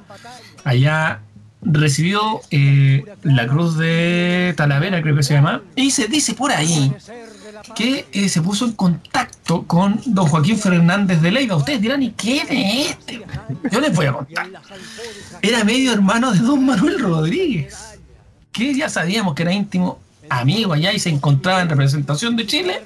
allá 0.63 1.21
recibió 1.61 2.41
eh, 2.49 3.05
la 3.23 3.47
cruz 3.47 3.77
de 3.77 4.53
Talavera, 4.57 5.01
creo 5.01 5.15
que 5.15 5.23
se 5.23 5.33
llama, 5.33 5.61
y 5.75 5.91
se 5.91 6.07
dice 6.07 6.33
por 6.33 6.51
ahí 6.51 6.93
que 7.75 8.07
eh, 8.11 8.29
se 8.29 8.41
puso 8.41 8.65
en 8.65 8.73
contacto 8.73 9.63
con 9.63 10.01
don 10.05 10.27
Joaquín 10.27 10.57
Fernández 10.57 11.21
de 11.21 11.31
Leiva. 11.31 11.55
Ustedes 11.55 11.81
dirán, 11.81 12.01
¿y 12.01 12.11
quién 12.11 12.47
es 12.49 12.89
este? 12.91 13.21
Yo 13.71 13.79
les 13.79 13.95
voy 13.95 14.07
a 14.07 14.13
contar. 14.13 14.49
Era 15.41 15.63
medio 15.63 15.93
hermano 15.93 16.31
de 16.31 16.39
don 16.39 16.65
Manuel 16.65 16.99
Rodríguez, 16.99 17.99
que 18.51 18.73
ya 18.73 18.89
sabíamos 18.89 19.35
que 19.35 19.43
era 19.43 19.53
íntimo 19.53 19.99
amigo 20.39 20.73
allá 20.73 20.93
y 20.93 20.99
se 20.99 21.09
encontraba 21.09 21.61
en 21.61 21.69
representación 21.69 22.35
de 22.35 22.45
Chile 22.45 22.81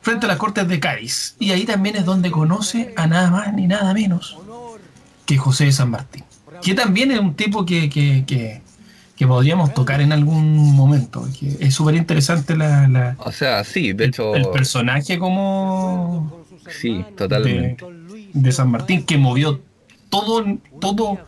frente 0.00 0.26
a 0.26 0.28
las 0.28 0.38
Cortes 0.38 0.66
de 0.66 0.80
Cádiz. 0.80 1.36
Y 1.38 1.50
ahí 1.50 1.64
también 1.64 1.96
es 1.96 2.04
donde 2.04 2.30
conoce 2.30 2.92
a 2.96 3.06
nada 3.06 3.30
más 3.30 3.52
ni 3.52 3.66
nada 3.66 3.92
menos 3.94 4.36
que 5.26 5.36
José 5.36 5.66
de 5.66 5.72
San 5.72 5.90
Martín, 5.90 6.24
que 6.62 6.74
también 6.74 7.10
es 7.10 7.18
un 7.20 7.34
tipo 7.34 7.64
que, 7.64 7.88
que, 7.88 8.24
que, 8.26 8.62
que 9.16 9.26
podríamos 9.26 9.72
tocar 9.74 10.00
en 10.00 10.12
algún 10.12 10.74
momento. 10.74 11.26
que 11.38 11.56
es 11.60 11.74
súper 11.74 11.94
interesante 11.94 12.56
la, 12.56 12.88
la- 12.88 13.16
O 13.18 13.32
sea, 13.32 13.62
sí, 13.64 13.92
de 13.92 14.04
el, 14.04 14.10
hecho, 14.10 14.34
el 14.34 14.46
personaje 14.48 15.18
como 15.18 16.44
sí, 16.80 17.04
totalmente. 17.16 17.84
de, 17.84 18.28
de 18.32 18.52
San 18.52 18.70
Martín 18.70 19.04
que 19.04 19.16
movió 19.18 19.60
todo, 20.20 20.58
todo 20.80 21.18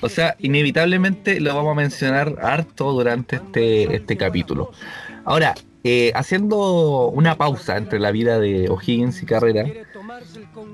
O 0.00 0.08
sea, 0.08 0.36
inevitablemente 0.38 1.40
lo 1.40 1.54
vamos 1.54 1.72
a 1.72 1.74
mencionar 1.74 2.36
harto 2.40 2.92
durante 2.92 3.36
este, 3.36 3.94
este 3.94 4.16
capítulo. 4.16 4.72
Ahora, 5.24 5.54
eh, 5.84 6.12
haciendo 6.14 7.08
una 7.08 7.36
pausa 7.36 7.76
entre 7.76 7.98
la 7.98 8.10
vida 8.10 8.38
de 8.38 8.68
O'Higgins 8.68 9.22
y 9.22 9.26
Carrera, 9.26 9.64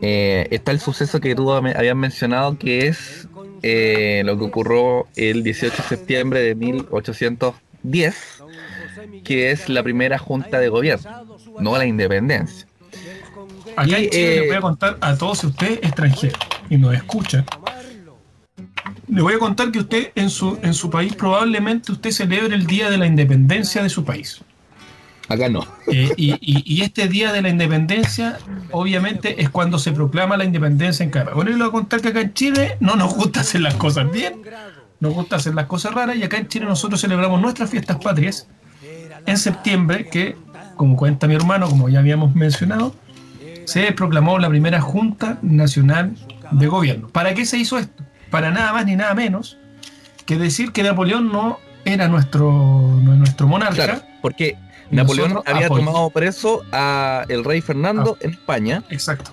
eh, 0.00 0.48
está 0.50 0.72
el 0.72 0.80
suceso 0.80 1.20
que 1.20 1.34
tú 1.34 1.52
habías 1.52 1.96
mencionado, 1.96 2.58
que 2.58 2.86
es 2.88 3.28
eh, 3.62 4.22
lo 4.24 4.38
que 4.38 4.44
ocurrió 4.44 5.06
el 5.16 5.42
18 5.42 5.76
de 5.76 5.82
septiembre 5.82 6.40
de 6.40 6.54
1810, 6.54 8.42
que 9.24 9.50
es 9.50 9.68
la 9.68 9.82
primera 9.82 10.18
junta 10.18 10.58
de 10.58 10.68
gobierno, 10.68 11.26
no 11.60 11.76
la 11.76 11.86
independencia. 11.86 12.66
Acá 13.76 13.98
Y, 13.98 14.04
en 14.04 14.10
Chile 14.10 14.36
eh, 14.36 14.40
les 14.40 14.48
voy 14.48 14.56
a 14.56 14.60
contar 14.60 14.98
a 15.00 15.16
todos 15.16 15.38
si 15.38 15.46
usted 15.46 15.72
es 15.72 15.78
extranjero 15.88 16.38
y 16.70 16.76
nos 16.76 16.94
escucha. 16.94 17.44
Le 19.08 19.20
voy 19.22 19.34
a 19.34 19.38
contar 19.38 19.70
que 19.70 19.78
usted 19.80 20.12
en 20.14 20.30
su, 20.30 20.58
en 20.62 20.74
su 20.74 20.90
país 20.90 21.14
probablemente 21.14 21.92
usted 21.92 22.10
celebre 22.10 22.54
el 22.54 22.66
día 22.66 22.90
de 22.90 22.98
la 22.98 23.06
independencia 23.06 23.82
de 23.82 23.88
su 23.88 24.04
país. 24.04 24.40
Acá 25.28 25.48
no. 25.48 25.66
Eh, 25.86 26.10
y, 26.16 26.32
y- 26.40 26.62
y 26.66 26.82
este 26.82 27.08
día 27.08 27.32
de 27.32 27.42
la 27.42 27.48
independencia, 27.48 28.38
obviamente, 28.70 29.40
es 29.40 29.48
cuando 29.50 29.78
se 29.78 29.92
proclama 29.92 30.36
la 30.36 30.44
independencia 30.44 31.04
en 31.04 31.10
país. 31.10 31.34
Bueno, 31.34 31.50
yo 31.50 31.56
le 31.58 31.64
voy 31.64 31.68
a 31.70 31.72
contar 31.72 32.00
que 32.00 32.08
acá 32.08 32.20
en 32.20 32.34
Chile 32.34 32.76
no 32.80 32.96
nos 32.96 33.14
gusta 33.14 33.40
hacer 33.40 33.60
las 33.60 33.74
cosas 33.74 34.10
bien, 34.10 34.42
nos 35.00 35.14
gusta 35.14 35.36
hacer 35.36 35.54
las 35.54 35.66
cosas 35.66 35.94
raras, 35.94 36.16
y 36.16 36.22
acá 36.22 36.36
en 36.38 36.48
Chile 36.48 36.66
nosotros 36.66 37.00
celebramos 37.00 37.40
nuestras 37.40 37.70
fiestas 37.70 37.98
patrias 37.98 38.46
en 39.26 39.38
septiembre, 39.38 40.08
que, 40.08 40.36
como 40.76 40.96
cuenta 40.96 41.26
mi 41.28 41.34
hermano, 41.34 41.68
como 41.68 41.88
ya 41.88 42.00
habíamos 42.00 42.34
mencionado, 42.34 42.94
se 43.72 43.92
proclamó 43.92 44.38
la 44.38 44.48
primera 44.48 44.80
Junta 44.80 45.38
Nacional 45.42 46.14
de 46.50 46.66
Gobierno. 46.66 47.08
¿Para 47.08 47.34
qué 47.34 47.44
se 47.46 47.58
hizo 47.58 47.78
esto? 47.78 48.02
Para 48.30 48.50
nada 48.50 48.72
más 48.72 48.84
ni 48.86 48.96
nada 48.96 49.14
menos 49.14 49.56
que 50.26 50.36
decir 50.36 50.72
que 50.72 50.82
Napoleón 50.82 51.32
no 51.32 51.58
era 51.84 52.08
nuestro, 52.08 52.50
nuestro 53.02 53.46
monarca. 53.48 53.74
Claro, 53.84 54.02
porque 54.20 54.56
Napoleón 54.90 55.40
había 55.46 55.68
tomado 55.68 56.10
preso 56.10 56.62
a 56.72 57.24
el 57.28 57.44
rey 57.44 57.60
Fernando 57.60 58.16
en 58.20 58.30
España 58.32 58.84
Exacto. 58.90 59.30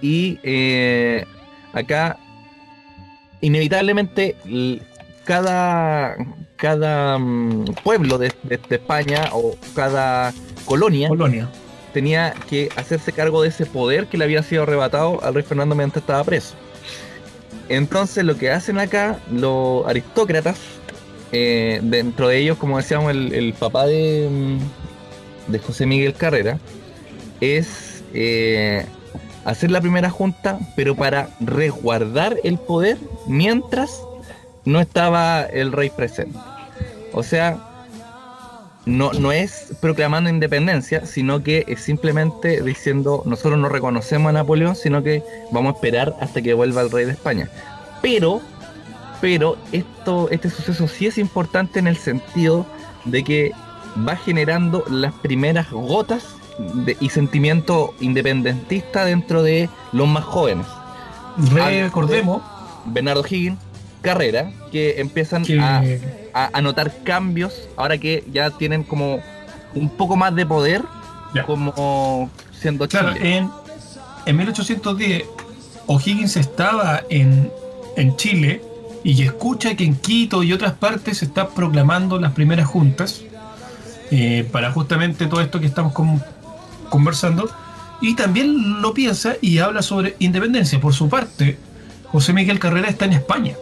y 0.00 0.38
eh, 0.42 1.24
acá 1.72 2.16
inevitablemente 3.40 4.36
cada 5.24 6.16
cada 6.56 7.18
mm, 7.18 7.64
pueblo 7.82 8.16
de, 8.18 8.32
de- 8.44 8.58
de 8.68 8.76
España 8.76 9.28
o 9.32 9.56
cada 9.74 10.32
colonia 10.64 11.08
Polonia. 11.08 11.48
Tenía 11.94 12.34
que 12.50 12.68
hacerse 12.76 13.12
cargo 13.12 13.40
de 13.40 13.48
ese 13.48 13.64
poder 13.64 14.08
que 14.08 14.18
le 14.18 14.24
había 14.24 14.42
sido 14.42 14.64
arrebatado 14.64 15.22
al 15.22 15.32
rey 15.32 15.44
Fernando 15.44 15.74
mientras 15.74 16.02
estaba 16.02 16.22
preso. 16.24 16.54
Entonces 17.70 18.24
lo 18.24 18.36
que 18.36 18.50
hacen 18.50 18.78
acá 18.78 19.20
los 19.32 19.86
aristócratas, 19.86 20.58
eh, 21.32 21.80
dentro 21.82 22.28
de 22.28 22.38
ellos, 22.38 22.58
como 22.58 22.76
decíamos, 22.76 23.12
el, 23.12 23.54
papá 23.58 23.86
de, 23.86 24.28
mm, 24.30 25.52
de 25.52 25.58
José 25.60 25.86
Miguel 25.86 26.14
Carrera, 26.14 26.58
es 27.40 28.02
eh, 28.12 28.84
hacer 29.44 29.70
la 29.70 29.80
primera 29.80 30.10
junta, 30.10 30.58
pero 30.76 30.96
para 30.96 31.28
resguardar 31.40 32.36
el 32.42 32.58
poder 32.58 32.98
mientras 33.26 34.00
no 34.64 34.80
estaba 34.80 35.42
el 35.42 35.72
rey 35.72 35.90
presente. 35.90 36.38
O 37.12 37.22
sea, 37.22 37.73
no, 38.86 39.12
no 39.12 39.32
es 39.32 39.72
proclamando 39.80 40.28
independencia, 40.30 41.06
sino 41.06 41.42
que 41.42 41.64
es 41.68 41.80
simplemente 41.80 42.62
diciendo 42.62 43.22
nosotros 43.24 43.58
no 43.58 43.68
reconocemos 43.68 44.30
a 44.30 44.32
Napoleón, 44.32 44.76
sino 44.76 45.02
que 45.02 45.22
vamos 45.50 45.72
a 45.72 45.76
esperar 45.76 46.14
hasta 46.20 46.42
que 46.42 46.52
vuelva 46.54 46.82
el 46.82 46.90
rey 46.90 47.06
de 47.06 47.12
España. 47.12 47.48
Pero, 48.02 48.40
pero 49.20 49.56
esto, 49.72 50.28
este 50.30 50.50
suceso 50.50 50.86
sí 50.88 51.06
es 51.06 51.16
importante 51.18 51.78
en 51.78 51.86
el 51.86 51.96
sentido 51.96 52.66
de 53.06 53.24
que 53.24 53.52
va 54.06 54.16
generando 54.16 54.84
las 54.90 55.14
primeras 55.14 55.70
gotas 55.70 56.24
de- 56.84 56.96
y 57.00 57.08
sentimiento 57.08 57.94
independentista 58.00 59.04
dentro 59.04 59.42
de 59.42 59.68
los 59.92 60.06
más 60.06 60.24
jóvenes. 60.24 60.66
Recordemos 61.52 62.42
Bernardo 62.86 63.24
Higgins, 63.28 63.58
Carrera, 64.02 64.50
que 64.70 65.00
empiezan 65.00 65.44
que 65.44 65.58
a 65.58 65.80
a, 66.34 66.50
a 66.52 66.60
notar 66.60 66.92
cambios 67.04 67.54
ahora 67.76 67.96
que 67.98 68.24
ya 68.32 68.50
tienen 68.50 68.82
como 68.84 69.20
un 69.74 69.88
poco 69.88 70.16
más 70.16 70.34
de 70.34 70.44
poder 70.46 70.82
como 71.46 72.30
siendo 72.60 72.86
Claro, 72.88 73.12
Chile. 73.14 73.36
en, 73.38 73.50
en 74.26 74.36
1810 74.36 75.24
O'Higgins 75.86 76.36
estaba 76.36 77.02
en, 77.10 77.50
en 77.96 78.16
Chile 78.16 78.62
y 79.02 79.22
escucha 79.22 79.74
que 79.74 79.84
en 79.84 79.96
Quito 79.96 80.42
y 80.42 80.52
otras 80.52 80.72
partes 80.74 81.18
se 81.18 81.24
está 81.26 81.48
proclamando 81.48 82.18
las 82.18 82.32
primeras 82.32 82.66
juntas 82.66 83.22
eh, 84.10 84.48
para 84.52 84.70
justamente 84.72 85.26
todo 85.26 85.40
esto 85.40 85.60
que 85.60 85.66
estamos 85.66 85.92
con- 85.92 86.22
conversando 86.88 87.50
y 88.00 88.14
también 88.14 88.80
lo 88.80 88.94
piensa 88.94 89.34
y 89.40 89.58
habla 89.58 89.82
sobre 89.82 90.14
independencia. 90.20 90.80
Por 90.80 90.94
su 90.94 91.08
parte, 91.08 91.58
José 92.12 92.32
Miguel 92.32 92.58
Carrera 92.58 92.88
está 92.88 93.04
en 93.06 93.14
España, 93.14 93.54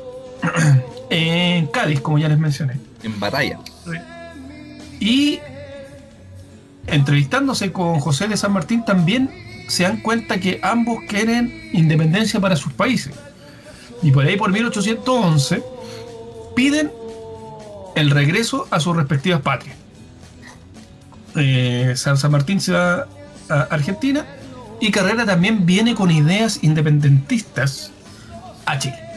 en 1.13 1.67
Cádiz, 1.67 2.01
como 2.01 2.19
ya 2.19 2.29
les 2.29 2.39
mencioné. 2.39 2.75
en 3.03 3.21
batalla. 3.21 3.59
Y 4.99 5.41
entrevistándose 6.87 7.71
con 7.71 8.01
José 8.01 8.29
de 8.29 8.37
San 8.37 8.53
Martín 8.53 8.85
también 8.85 9.31
se 9.69 9.83
dan 9.83 10.01
cuenta 10.01 10.39
que 10.39 10.59
ambos 10.63 10.99
quieren 11.09 11.71
independencia 11.73 12.41
para 12.41 12.57
sus 12.57 12.73
países. 12.73 13.13
Y 14.03 14.11
por 14.11 14.25
ahí 14.25 14.37
por 14.37 14.51
1811 14.51 15.63
piden 16.57 16.91
el 17.95 18.11
regreso 18.11 18.67
a 18.71 18.81
sus 18.81 18.97
respectivas 18.97 19.43
patrias. 19.43 19.77
Eh, 21.37 21.93
San, 21.97 22.17
San 22.17 22.31
Martín 22.31 22.61
se 22.61 22.73
va 22.73 23.07
a 23.49 23.61
Argentina 23.71 24.25
y 24.81 24.91
Carrera 24.91 25.27
también 25.27 25.67
viene 25.67 25.95
con 25.95 26.11
ideas 26.11 26.61
independentistas 26.63 27.91
a 28.65 28.79
Chile. 28.79 29.12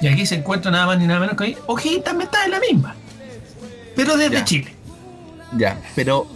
Y 0.00 0.08
aquí 0.08 0.26
se 0.26 0.34
encuentra 0.36 0.70
nada 0.70 0.86
más 0.86 0.98
ni 0.98 1.06
nada 1.06 1.20
menos 1.20 1.36
que. 1.36 1.56
O'Higgins 1.66 2.04
también 2.04 2.28
está 2.30 2.44
en 2.44 2.50
la 2.50 2.60
misma, 2.60 2.94
pero 3.94 4.16
desde 4.16 4.34
Ya. 4.36 4.44
Chile. 4.44 4.72
Ya, 5.56 5.80
pero 5.94 6.26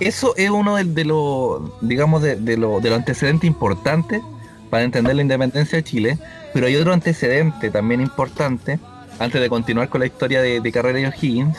eso 0.00 0.34
es 0.36 0.50
uno 0.50 0.76
de, 0.76 0.84
de 0.84 1.04
los, 1.04 1.60
digamos, 1.80 2.22
de, 2.22 2.36
de 2.36 2.56
lo- 2.56 2.80
de 2.80 2.88
los 2.90 2.98
antecedentes 2.98 3.46
importantes 3.46 4.22
para 4.70 4.84
entender 4.84 5.16
la 5.16 5.22
independencia 5.22 5.76
de 5.76 5.84
Chile, 5.84 6.18
pero 6.52 6.66
hay 6.66 6.76
otro 6.76 6.92
antecedente 6.92 7.70
también 7.70 8.00
importante, 8.00 8.78
antes 9.18 9.40
de 9.40 9.48
continuar 9.48 9.88
con 9.88 10.00
la 10.00 10.06
historia 10.06 10.40
de, 10.42 10.60
de 10.60 10.72
Carrera 10.72 11.00
y 11.00 11.04
O'Higgins, 11.06 11.56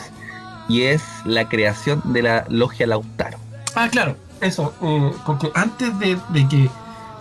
y 0.68 0.82
es 0.82 1.02
la 1.24 1.48
creación 1.48 2.00
de 2.12 2.22
la 2.22 2.44
logia 2.48 2.86
Lautaro. 2.86 3.38
Ah, 3.74 3.88
claro, 3.90 4.16
eso, 4.40 4.72
eh, 4.82 5.10
porque 5.26 5.50
antes 5.54 5.98
de, 5.98 6.16
de 6.30 6.48
que, 6.48 6.70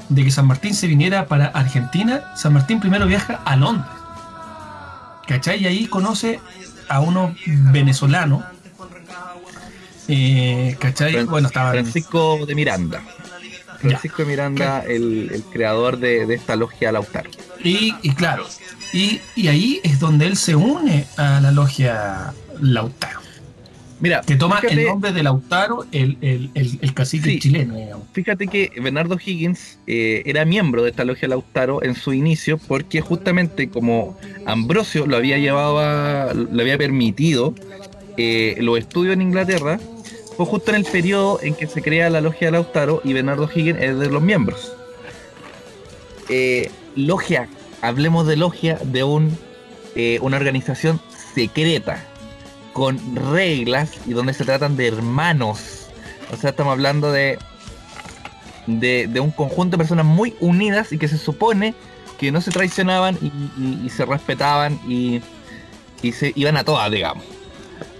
de 0.10 0.24
que 0.24 0.32
San 0.32 0.48
Martín 0.48 0.74
se 0.74 0.88
viniera 0.88 1.28
para 1.28 1.48
Argentina, 1.48 2.34
San 2.36 2.54
Martín 2.54 2.80
primero 2.80 3.06
viaja 3.06 3.41
a 3.45 3.56
Londres. 3.56 3.91
¿Cachai? 5.28 5.62
Y 5.63 5.67
ahí 5.67 5.86
conoce 5.86 6.39
a 6.88 7.00
unos 7.00 7.34
venezolanos. 7.45 8.43
Eh, 10.07 10.76
¿Cachai? 10.80 11.24
Bueno, 11.26 11.47
estaba 11.47 11.72
Francisco 11.72 12.45
de 12.47 12.55
Miranda. 12.55 13.01
Francisco 13.80 14.24
de 14.24 14.30
Miranda, 14.30 14.84
el, 14.86 15.30
el 15.32 15.43
creador 15.43 15.99
de, 15.99 16.26
de 16.26 16.34
esta 16.34 16.55
logia 16.55 16.91
Lautaro. 16.91 17.30
Y, 17.64 17.95
y 18.01 18.14
claro, 18.14 18.45
y, 18.91 19.22
y 19.36 19.47
ahí 19.47 19.80
es 19.84 19.99
donde 19.99 20.26
él 20.26 20.36
se 20.36 20.55
une 20.55 21.05
a 21.16 21.39
la 21.39 21.51
logia 21.51 22.34
Lautaro. 22.60 23.20
Mira, 24.02 24.22
que 24.22 24.36
toma 24.36 24.60
el 24.60 24.86
nombre 24.86 25.12
de 25.12 25.24
Lautaro, 25.24 25.86
el, 25.91 26.18
el, 26.22 26.50
el, 26.54 26.93
cacique 26.93 27.38
chileno. 27.39 28.02
Fíjate 28.14 28.47
que 28.47 28.72
Bernardo 28.82 29.18
Higgins 29.24 29.78
eh, 29.88 30.24
era 30.26 30.45
miembro 30.45 30.84
de 30.84 30.91
esta 30.91 31.04
logia 31.04 31.28
Lautaro 31.28 31.84
en 31.84 31.95
su 31.95 32.14
inicio, 32.14 32.58
porque 32.58 33.02
justamente 33.02 33.70
como 33.70 34.18
Ambrosio 34.45 35.06
lo 35.06 35.18
había 35.18 35.38
llevado 35.38 35.80
a, 35.80 36.34
le 36.34 36.62
había 36.62 36.78
permitido 36.78 37.54
eh, 38.16 38.56
los 38.62 38.80
estudios 38.80 39.14
en 39.14 39.22
Inglaterra, 39.22 39.80
fue 40.38 40.45
justo 40.45 40.72
en 40.72 40.78
el 40.78 40.86
periodo 40.86 41.39
en 41.41 41.54
que 41.54 41.68
se 41.68 41.82
crea 41.82 42.10
la 42.10 42.22
logia 42.22 42.52
Lautaro 42.52 43.02
y 43.04 43.12
Bernardo 43.12 43.50
Higgins 43.54 43.82
es 43.82 44.00
de 44.00 44.10
los 44.10 44.22
miembros. 44.22 44.74
Eh, 46.30 46.72
logia, 46.95 47.50
hablemos 47.82 48.26
de 48.28 48.38
logia 48.38 48.80
de 48.82 49.04
un, 49.04 49.38
una 50.22 50.38
organización 50.38 51.02
secreta 51.36 52.06
con 52.74 53.15
reglas 53.15 53.91
y 54.05 54.13
donde 54.13 54.34
se 54.34 54.45
tratan 54.45 54.76
de 54.78 54.88
hermanos. 54.88 55.88
O 56.32 56.38
sea, 56.38 56.51
estamos 56.51 56.72
hablando 56.72 57.11
de, 57.11 57.39
de, 58.67 59.20
un 59.20 59.32
conjunto 59.32 59.72
de 59.72 59.78
personas 59.80 60.05
muy 60.05 60.36
unidas 60.39 60.91
y 60.91 60.97
que 60.97 61.07
se 61.07 61.17
supone 61.17 61.74
que 62.20 62.32
no 62.32 62.41
se 62.41 62.51
traicionaban 62.51 63.17
y, 63.22 63.89
se 63.89 64.05
respetaban 64.05 64.80
y, 64.88 65.22
se 66.11 66.34
iban 66.36 66.57
a 66.57 66.63
todas, 66.63 66.91
digamos. 66.91 67.24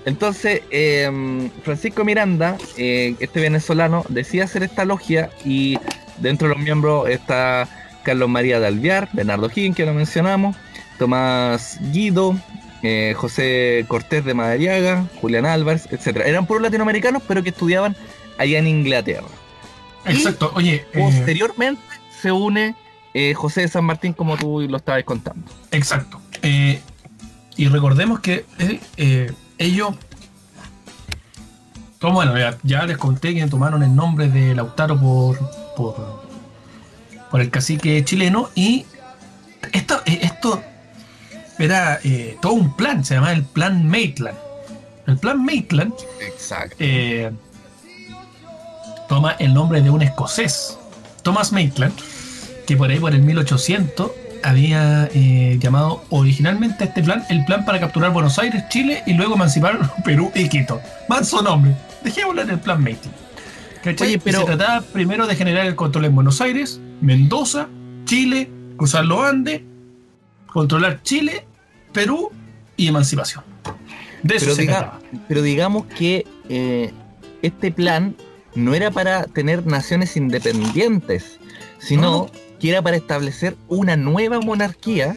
Entonces, 0.06 0.62
em, 0.72 1.50
Francisco 1.64 2.04
Miranda, 2.04 2.58
eh, 2.78 3.16
este 3.20 3.40
venezolano, 3.42 4.06
decide 4.10 4.44
hacer 4.44 4.64
esta 4.64 4.86
logia 4.86 5.30
y 5.44 5.78
dentro 6.18 6.48
de 6.48 6.56
los 6.56 6.64
miembros 6.64 7.10
está 7.10 7.68
Carlos 8.04 8.30
María 8.30 8.60
de 8.60 8.68
Alviar, 8.68 9.10
Bernardo 9.14 9.50
Higgins, 9.54 9.76
que 9.76 9.86
lo 9.86 9.94
mencionamos, 9.94 10.56
Tomás 10.98 11.78
Guido, 11.92 12.36
eh, 12.82 13.14
José 13.16 13.86
Cortés 13.88 14.24
de 14.24 14.34
Madariaga, 14.34 15.06
Julián 15.20 15.46
Álvarez, 15.46 15.88
etcétera. 15.92 16.26
Eran 16.26 16.46
puros 16.46 16.64
latinoamericanos, 16.64 17.22
pero 17.28 17.44
que 17.44 17.50
estudiaban 17.50 17.96
allá 18.38 18.60
en 18.60 18.68
Inglaterra. 18.68 19.28
Exacto, 20.06 20.52
oye. 20.56 20.86
Eh, 20.94 21.00
posteriormente 21.00 21.82
se 22.22 22.32
une 22.32 22.76
eh, 23.14 23.34
José 23.34 23.62
de 23.62 23.68
San 23.68 23.84
Martín, 23.84 24.14
como 24.14 24.38
tú 24.38 24.62
lo 24.62 24.78
estabas 24.78 25.04
contando. 25.04 25.46
Exacto. 25.72 26.22
y 26.42 27.68
recordemos 27.68 28.22
que 28.22 28.46
ellos. 29.58 29.94
bueno, 32.00 32.34
ya, 32.64 32.86
les 32.86 32.98
conté 32.98 33.36
que 33.36 33.46
tomaron 33.48 33.84
el 33.84 33.94
nombre 33.94 34.30
de 34.30 34.56
Lautaro 34.56 34.98
por, 34.98 35.38
por, 35.76 36.24
por 37.30 37.42
el 37.42 37.50
cacique 37.50 38.06
chileno 38.06 38.50
y 38.56 38.86
esto, 39.74 40.02
esto 40.06 40.64
era 41.60 42.00
eh, 42.04 42.38
todo 42.42 42.54
un 42.54 42.76
plan, 42.76 43.04
se 43.04 43.16
llamaba 43.16 43.34
el 43.34 43.44
Plan 43.44 43.86
Maitland. 43.88 44.38
El 45.06 45.18
Plan 45.18 45.44
Maitland 45.44 45.94
Exacto. 46.22 46.76
Eh, 46.80 47.32
toma 49.08 49.34
el 49.34 49.54
nombre 49.54 49.82
de 49.82 49.90
un 49.90 50.02
escocés, 50.02 50.78
Thomas 51.22 51.52
Maitland, 51.52 51.94
que 52.66 52.78
por 52.78 52.90
ahí 52.90 53.00
por 53.00 53.14
el 53.14 53.22
1800 53.22 54.12
había 54.44 55.10
eh, 55.14 55.58
llamado 55.60 56.06
originalmente 56.12 56.86
este 56.86 57.04
plan 57.04 57.26
el 57.30 57.44
plan 57.44 57.66
para 57.66 57.80
capturar 57.80 58.14
Buenos 58.14 58.40
Aires, 58.40 58.64
Chile 58.70 59.04
y 59.06 59.14
luego 59.14 59.36
emancipar 59.36 59.80
Perú 60.06 60.32
y 60.34 60.48
Quito. 60.48 60.82
Manso 61.10 61.42
nombre. 61.42 61.76
Dejémoslo 62.04 62.44
en 62.44 62.52
el 62.52 62.60
plan 62.60 62.82
Maitland. 62.82 63.16
Oye, 64.02 64.20
pero... 64.20 64.40
Se 64.40 64.46
trataba 64.46 64.82
primero 64.82 65.28
de 65.28 65.36
generar 65.36 65.66
el 65.66 65.76
control 65.76 66.06
en 66.06 66.16
Buenos 66.16 66.40
Aires, 66.42 66.80
Mendoza, 67.02 67.68
Chile, 68.06 68.50
cruzar 68.78 69.06
los 69.06 69.24
Andes, 69.24 69.62
controlar 70.48 71.02
Chile 71.04 71.46
Perú 71.92 72.32
y 72.78 72.88
emancipación. 72.88 73.44
De 74.24 74.36
eso 74.36 74.54
pero, 75.28 75.42
digamos 75.42 75.86
que 75.86 76.26
eh, 76.50 76.92
este 77.42 77.72
plan 77.72 78.16
no 78.56 78.74
era 78.74 78.92
para 78.92 79.24
tener 79.24 79.66
naciones 79.66 80.18
independientes, 80.18 81.40
sino 81.80 82.30
que 82.60 82.70
era 82.70 82.82
para 82.82 82.98
establecer 82.98 83.56
una 83.70 83.96
nueva 83.96 84.42
monarquía, 84.42 85.16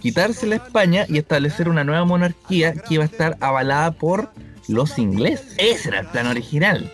quitarse 0.00 0.46
la 0.46 0.56
España 0.56 1.04
y 1.08 1.18
establecer 1.18 1.68
una 1.68 1.82
nueva 1.82 2.04
monarquía 2.04 2.74
que 2.74 2.94
iba 2.94 3.02
a 3.02 3.06
estar 3.06 3.36
avalada 3.40 3.90
por 3.90 4.32
los 4.68 4.98
ingleses. 4.98 5.54
Ese 5.58 5.88
era 5.88 6.00
el 6.00 6.06
plan 6.06 6.26
original. 6.28 6.90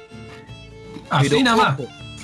Así 1.10 1.42
nada 1.42 1.56
más. 1.56 1.80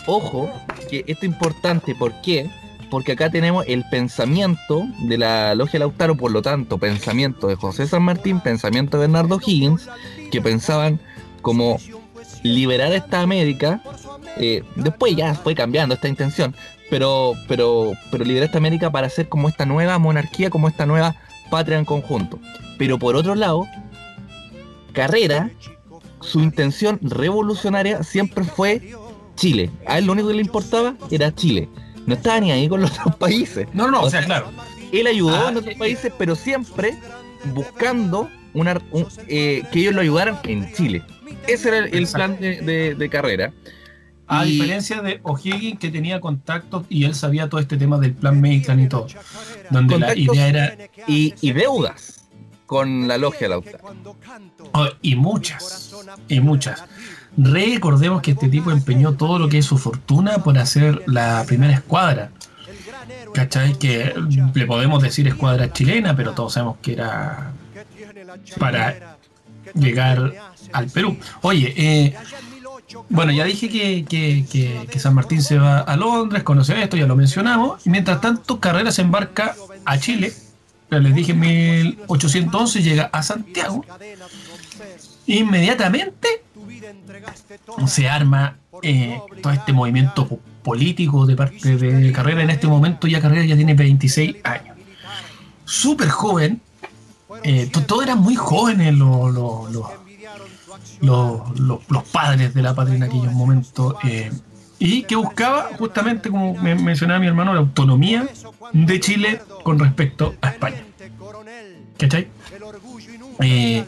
Ojo, 0.07 0.51
que 0.89 1.05
esto 1.07 1.27
es 1.27 1.33
importante, 1.33 1.95
¿por 1.95 2.19
qué? 2.23 2.51
Porque 2.91 3.13
acá 3.13 3.31
tenemos 3.31 3.65
el 3.69 3.85
pensamiento 3.85 4.87
de 4.99 5.17
la 5.17 5.55
Logia 5.55 5.79
Lautaro, 5.79 6.17
por 6.17 6.33
lo 6.33 6.43
tanto, 6.43 6.77
pensamiento 6.79 7.47
de 7.47 7.55
José 7.55 7.87
San 7.87 8.03
Martín, 8.03 8.41
pensamiento 8.41 8.99
de 8.99 9.03
Bernardo 9.03 9.41
Higgins, 9.45 9.89
que 10.31 10.43
pensaban 10.43 11.01
como 11.41 11.79
liberar 12.43 12.93
esta 12.93 13.21
América. 13.21 13.81
Eh, 14.37 14.65
después 14.75 15.15
ya 15.17 15.35
fue 15.35 15.55
cambiando 15.55 15.95
esta 15.95 16.09
intención, 16.09 16.55
pero, 16.91 17.35
pero, 17.47 17.93
pero 18.11 18.25
liberar 18.25 18.47
esta 18.47 18.59
América 18.59 18.91
para 18.91 19.07
hacer 19.07 19.29
como 19.29 19.49
esta 19.49 19.65
nueva 19.65 19.99
monarquía, 19.99 20.51
como 20.51 20.69
esta 20.69 20.85
nueva 20.85 21.15
patria 21.49 21.79
en 21.79 21.85
conjunto. 21.85 22.39
Pero 22.77 22.99
por 22.99 23.15
otro 23.15 23.37
lado, 23.37 23.67
Carrera, 24.93 25.51
su 26.21 26.41
intención 26.41 26.99
revolucionaria 27.03 28.03
siempre 28.03 28.45
fue 28.45 28.93
Chile. 29.37 29.71
A 29.87 29.99
él 29.99 30.07
lo 30.07 30.13
único 30.13 30.29
que 30.29 30.35
le 30.35 30.43
importaba 30.43 30.97
era 31.11 31.33
Chile 31.33 31.69
no 32.07 32.15
estaba 32.15 32.41
ni 32.41 32.51
ahí 32.51 32.69
con 32.69 32.81
los 32.81 32.93
otros 32.99 33.17
países. 33.17 33.67
No, 33.73 33.91
no, 33.91 34.03
o, 34.03 34.11
sea, 34.11 34.25
claro. 34.25 34.51
Él 34.93 35.07
ayudó 35.07 35.35
a 35.35 35.49
ah, 35.49 35.53
otros 35.55 35.75
países, 35.77 36.13
pero 36.19 36.35
siempre 36.35 36.97
buscando 37.55 38.29
una, 38.53 38.81
eh, 39.29 39.63
que 39.73 39.81
ellos 39.81 39.95
lo 39.95 40.01
ayudaran 40.01 40.39
en 40.45 40.73
Chile. 40.73 41.03
Ese 41.47 41.69
era 41.69 41.79
el, 41.79 42.07
plan 42.07 42.39
de, 42.39 43.09
carrera. 43.11 43.53
A 44.27 44.45
diferencia 44.45 45.03
de 45.03 45.21
O'Higgins, 45.25 45.79
que 45.79 45.91
tenía 45.91 46.21
contactos 46.21 46.87
y 46.89 47.05
él 47.05 47.15
sabía 47.15 47.49
todo 47.49 47.61
este 47.61 47.77
tema 47.77 47.99
del 47.99 48.15
plan 48.15 48.41
Maitland 48.41 48.81
y 48.83 48.89
todo. 48.89 49.07
Donde 49.71 49.99
la 49.99 50.17
idea 50.17 50.49
era. 50.49 50.77
Y, 51.09 51.35
y 51.41 51.53
deudas 51.53 52.21
con 52.71 53.09
la 53.09 53.19
logia 53.19 53.49
Lautaro. 53.49 53.79
Oh, 54.75 54.87
y 55.03 55.17
muchas, 55.17 55.93
y 56.29 56.39
muchas. 56.39 56.85
Recordemos 57.43 58.21
que 58.21 58.33
este 58.33 58.49
tipo 58.49 58.71
empeñó 58.71 59.15
todo 59.15 59.39
lo 59.39 59.49
que 59.49 59.59
es 59.59 59.67
su 59.67 59.79
fortuna 59.79 60.39
por 60.39 60.59
hacer 60.59 61.03
la 61.07 61.43
primera 61.47 61.73
escuadra. 61.73 62.31
¿Cachai? 63.33 63.79
Que 63.79 64.15
le 64.55 64.67
podemos 64.67 65.03
decir 65.03 65.27
escuadra 65.27 65.73
chilena, 65.73 66.15
pero 66.15 66.33
todos 66.33 66.53
sabemos 66.53 66.77
que 66.83 66.93
era 66.93 67.53
para 68.59 69.17
llegar 69.75 70.35
al 70.73 70.87
Perú. 70.89 71.17
Oye, 71.41 71.73
eh, 71.77 72.15
bueno, 73.09 73.33
ya 73.33 73.45
dije 73.45 73.69
que, 73.69 74.99
San 74.99 75.15
Martín 75.15 75.43
se 75.43 75.59
va 75.59 75.81
a 75.81 75.97
Londres, 75.97 76.43
conoce 76.43 76.83
esto, 76.83 76.97
ya 76.97 77.07
lo 77.07 77.17
mencionamos. 77.17 77.87
Mientras 77.87 78.21
tanto, 78.21 78.61
Carrera 78.61 78.93
se 78.93 79.03
embarca 79.03 79.57
a 79.85 79.99
Chile. 79.99 80.33
Les 80.91 81.15
dije 81.15 81.33
en 81.33 81.41
1811, 81.41 82.83
llega 82.83 83.05
a 83.13 83.23
Santiago. 83.23 83.85
Inmediatamente 85.27 86.43
se 87.87 88.09
arma 88.09 88.57
eh, 88.83 89.21
todo 89.43 89.53
este 89.53 89.73
movimiento 89.73 90.27
político 90.63 91.27
de 91.27 91.37
parte 91.37 91.77
de 91.77 92.13
Carrera. 92.13 92.43
En 92.43 92.51
este 92.51 92.67
momento 92.67 93.07
ya 93.07 93.21
Carrera 93.21 93.45
ya 93.45 93.57
tiene 93.57 93.75
26 93.75 94.37
años. 94.45 94.77
Súper 95.65 96.09
joven. 96.09 96.61
Eh, 97.43 97.71
todos 97.87 98.03
eran 98.05 98.19
muy 98.19 98.35
jóvenes 98.35 98.95
los, 98.95 99.69
padres 102.13 102.53
de 102.55 102.63
la 102.63 102.75
patria 102.75 102.97
en 102.97 103.03
aquellos 103.05 103.33
momentos. 103.33 103.95
Eh, 104.05 104.31
y 104.79 105.03
que 105.03 105.15
buscaba 105.15 105.71
justamente, 105.79 106.31
como 106.31 106.55
me 106.55 106.75
mencionaba 106.75 107.21
mi 107.21 107.27
hermano, 107.27 107.53
la 107.53 107.61
autonomía 107.61 108.27
de 108.73 109.01
Chile 109.01 109.41
con 109.63 109.79
respecto 109.79 110.35
a 110.41 110.49
España. 110.49 110.83
¿Cachai? 111.99 112.29
Eh, 113.41 113.85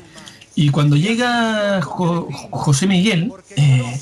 y 0.54 0.70
cuando 0.70 0.96
llega 0.96 1.80
José 1.82 2.86
Miguel, 2.86 3.32
eh, 3.56 4.00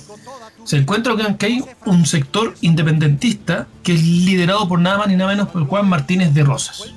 se 0.64 0.76
encuentra 0.76 1.14
que 1.38 1.46
hay 1.46 1.64
un 1.86 2.06
sector 2.06 2.54
independentista 2.60 3.68
que 3.82 3.94
es 3.94 4.02
liderado 4.02 4.68
por 4.68 4.80
nada 4.80 4.98
más 4.98 5.08
ni 5.08 5.16
nada 5.16 5.30
menos 5.30 5.48
por 5.48 5.66
Juan 5.66 5.88
Martínez 5.88 6.34
de 6.34 6.42
Rosas. 6.42 6.92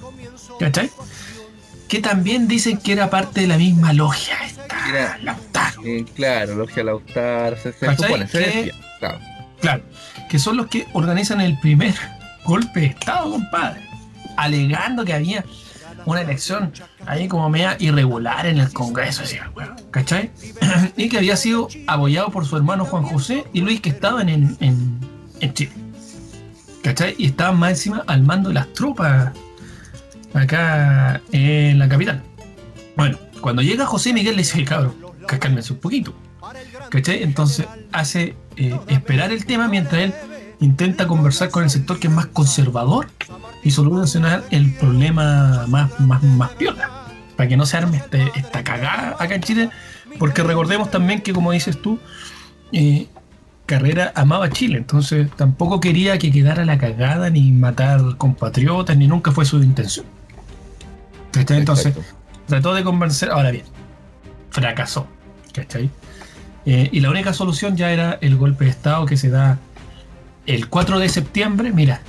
¿Cachai? 0.59 0.89
Que 1.87 1.99
también 1.99 2.47
dicen 2.47 2.77
que 2.77 2.93
era 2.93 3.09
parte 3.09 3.41
de 3.41 3.47
la 3.47 3.57
misma 3.57 3.93
logia 3.93 4.35
esta, 4.45 5.17
Lautaro. 5.21 5.81
Eh, 5.85 6.05
claro, 6.15 6.55
logia 6.55 6.83
Lautaro, 6.83 7.57
se, 7.57 7.73
supone, 7.73 8.27
claro. 8.99 9.19
claro, 9.59 9.83
que 10.29 10.39
son 10.39 10.57
los 10.57 10.67
que 10.67 10.87
organizan 10.93 11.41
el 11.41 11.59
primer 11.59 11.93
golpe 12.45 12.81
de 12.81 12.85
Estado, 12.87 13.31
compadre, 13.31 13.81
alegando 14.37 15.05
que 15.05 15.13
había 15.13 15.45
una 16.05 16.21
elección 16.21 16.71
ahí 17.05 17.27
como 17.27 17.49
media 17.49 17.75
irregular 17.79 18.45
en 18.45 18.59
el 18.59 18.71
Congreso, 18.71 19.21
decía, 19.21 19.51
¿cachai? 19.91 20.31
y 20.97 21.09
que 21.09 21.17
había 21.17 21.35
sido 21.35 21.67
apoyado 21.87 22.29
por 22.29 22.45
su 22.45 22.57
hermano 22.57 22.85
Juan 22.85 23.03
José 23.03 23.45
y 23.53 23.61
Luis 23.61 23.81
que 23.81 23.89
estaban 23.89 24.29
en, 24.29 24.57
en, 24.59 25.53
Chile. 25.53 25.71
¿Cachai? 26.81 27.15
Y 27.17 27.25
estaban 27.27 27.59
más 27.59 27.71
encima 27.71 28.03
al 28.07 28.23
mando 28.23 28.49
de 28.49 28.55
las 28.55 28.71
tropas 28.73 29.33
acá 30.33 31.21
en 31.31 31.79
la 31.79 31.89
capital. 31.89 32.21
Bueno, 32.95 33.17
cuando 33.41 33.61
llega 33.61 33.85
José 33.85 34.13
Miguel 34.13 34.35
le 34.35 34.43
dice, 34.43 34.63
cabrón, 34.63 34.95
cálmense 35.25 35.73
un 35.73 35.79
poquito. 35.79 36.13
¿Cachai? 36.89 37.23
Entonces 37.23 37.67
hace 37.91 38.35
eh, 38.55 38.79
esperar 38.87 39.31
el 39.31 39.45
tema 39.45 39.67
mientras 39.67 40.01
él 40.01 40.13
intenta 40.59 41.07
conversar 41.07 41.49
con 41.49 41.63
el 41.63 41.69
sector 41.69 41.99
que 41.99 42.07
es 42.07 42.13
más 42.13 42.27
conservador 42.27 43.07
y 43.63 43.71
solucionar 43.71 44.43
el 44.51 44.73
problema 44.73 45.65
más, 45.67 45.99
más, 45.99 46.21
más 46.23 46.51
piola. 46.51 46.89
Para 47.35 47.49
que 47.49 47.57
no 47.57 47.65
se 47.65 47.77
arme 47.77 47.97
este- 47.97 48.31
esta 48.35 48.63
cagada 48.63 49.15
acá 49.19 49.35
en 49.35 49.41
Chile. 49.41 49.69
Porque 50.19 50.43
recordemos 50.43 50.91
también 50.91 51.21
que, 51.21 51.33
como 51.33 51.51
dices 51.51 51.81
tú, 51.81 51.99
eh, 52.71 53.07
Carrera 53.65 54.11
amaba 54.15 54.49
Chile, 54.49 54.77
entonces 54.77 55.29
tampoco 55.37 55.79
quería 55.79 56.17
que 56.17 56.31
quedara 56.31 56.65
la 56.65 56.77
cagada 56.77 57.29
ni 57.29 57.51
matar 57.51 58.17
compatriotas, 58.17 58.97
ni 58.97 59.07
nunca 59.07 59.31
fue 59.31 59.45
su 59.45 59.63
intención. 59.63 60.05
¿Cachai? 61.31 61.59
Entonces, 61.59 61.95
trató 62.45 62.73
de 62.73 62.83
convencer, 62.83 63.31
ahora 63.31 63.51
bien, 63.51 63.63
fracasó. 64.49 65.07
¿Cachai? 65.53 65.89
Eh, 66.65 66.89
y 66.91 66.99
la 66.99 67.09
única 67.09 67.33
solución 67.33 67.75
ya 67.77 67.91
era 67.91 68.17
el 68.21 68.35
golpe 68.35 68.65
de 68.65 68.71
Estado 68.71 69.05
que 69.05 69.17
se 69.17 69.29
da 69.29 69.57
el 70.45 70.67
4 70.67 70.99
de 70.99 71.09
septiembre, 71.09 71.71
mira, 71.71 72.01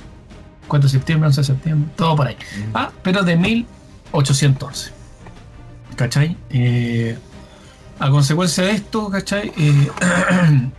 4 0.67 0.87
de 0.87 0.91
septiembre, 0.91 1.27
11 1.27 1.41
de 1.41 1.45
septiembre, 1.45 1.89
todo 1.95 2.15
por 2.15 2.27
ahí. 2.27 2.37
Ah, 2.73 2.91
pero 3.03 3.23
de 3.23 3.35
1811. 3.35 4.91
¿Cachai? 5.95 6.35
Eh, 6.49 7.17
a 7.99 8.09
consecuencia 8.09 8.65
de 8.65 8.71
esto, 8.71 9.09
¿cachai? 9.09 9.51
Eh, 9.57 9.89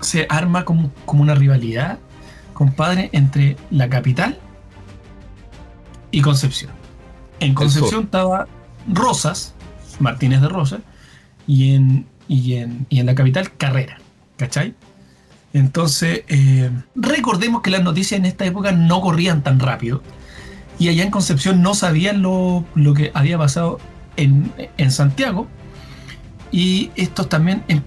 se 0.00 0.26
arma 0.28 0.64
como, 0.64 0.92
como 1.04 1.22
una 1.22 1.34
rivalidad, 1.34 1.98
compadre, 2.54 3.10
entre 3.12 3.56
la 3.70 3.88
capital 3.88 4.38
y 6.10 6.20
Concepción. 6.20 6.70
En 7.40 7.54
Concepción 7.54 8.04
estaba 8.04 8.46
Rosas, 8.86 9.54
Martínez 9.98 10.40
de 10.40 10.48
Rosas, 10.48 10.80
y 11.46 11.74
en, 11.74 12.06
y 12.28 12.54
en, 12.54 12.86
y 12.88 13.00
en 13.00 13.06
la 13.06 13.14
capital 13.14 13.52
Carrera, 13.56 13.98
¿cachai? 14.36 14.74
Entonces, 15.52 16.22
eh, 16.28 16.70
recordemos 16.94 17.62
que 17.62 17.70
las 17.70 17.82
noticias 17.82 18.18
en 18.18 18.26
esta 18.26 18.44
época 18.44 18.72
no 18.72 19.00
corrían 19.00 19.42
tan 19.42 19.60
rápido, 19.60 20.02
y 20.78 20.88
allá 20.88 21.02
en 21.04 21.10
Concepción 21.10 21.62
no 21.62 21.74
sabían 21.74 22.22
lo, 22.22 22.64
lo 22.74 22.94
que 22.94 23.10
había 23.14 23.38
pasado 23.38 23.78
en, 24.16 24.52
en 24.76 24.90
Santiago, 24.92 25.46
y 26.52 26.90
estos 26.96 27.28
también 27.28 27.62
em- 27.68 27.82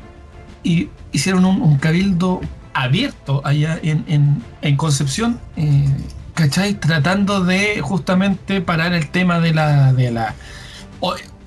hicieron 1.12 1.46
un, 1.46 1.78
cabildo 1.78 2.42
abierto 2.74 3.42
allá 3.46 3.80
en, 3.82 4.06
en- 4.08 4.44
Concepción, 4.78 5.40
eh, 5.56 5.88
¿cachai? 6.34 6.74
Tratando 6.76 7.44
de 7.44 7.82
justamente 7.82 8.62
parar 8.62 8.94
el 8.94 9.10
tema 9.10 9.40
de 9.40 9.54
la, 9.54 9.94
de 9.94 10.12
la 10.12 10.36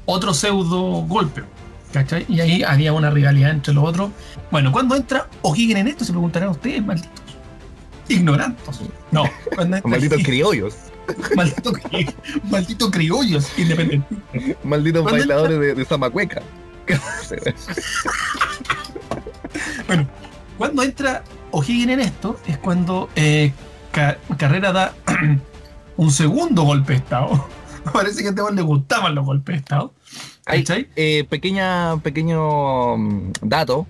otro 0.07 0.35
pseudo 0.35 1.03
golpe, 1.03 1.43
¿cachai? 1.95 2.27
Y 2.29 2.41
ahí 2.41 2.63
había 2.65 2.93
una 2.93 3.09
rivalidad 3.09 3.51
entre 3.53 3.73
los 3.73 3.85
otros. 3.85 4.11
Bueno, 4.51 4.71
cuando 4.73 4.97
entra 4.97 5.29
O'Higgins 5.43 5.79
en 5.81 5.89
esto, 5.89 6.05
se 6.05 6.13
preguntarán 6.13 6.49
ustedes, 6.51 6.85
malditos 6.85 7.23
ignorantes. 8.09 8.81
No, 9.13 9.25
entra 9.59 9.81
Malditos 9.85 10.23
criollos. 10.23 10.75
malditos 11.37 11.73
cri- 11.75 12.15
malditos 12.51 12.91
criollos 12.91 13.59
independientes. 13.59 14.19
Malditos 14.65 15.03
¿Cuándo 15.03 15.19
bailadores 15.21 15.61
de, 15.61 15.75
de 15.75 15.85
Zamacueca. 15.85 16.43
Bueno, 19.87 20.07
cuando 20.59 20.83
entra 20.83 21.23
O'Higgins 21.51 21.93
en 21.93 22.01
esto 22.01 22.39
es 22.47 22.59
cuando 22.59 23.09
eh, 23.17 23.53
Ca- 23.93 24.19
Carrera 24.37 24.73
da 24.73 24.95
un 25.97 26.11
segundo 26.11 26.63
golpe 26.65 26.95
de 26.95 26.99
Estado. 26.99 27.47
Parece 27.93 28.23
que 28.23 28.29
a 28.29 28.31
este 28.31 28.43
weón 28.43 28.57
le 28.57 28.63
gustaban 28.63 29.15
los 29.15 29.25
golpes 29.25 29.55
de 29.55 29.59
Estado. 29.61 29.95
Hay, 30.47 30.63
eh, 30.97 31.25
pequeña, 31.29 31.97
pequeño 32.03 32.97
mm, 32.99 33.33
dato. 33.43 33.87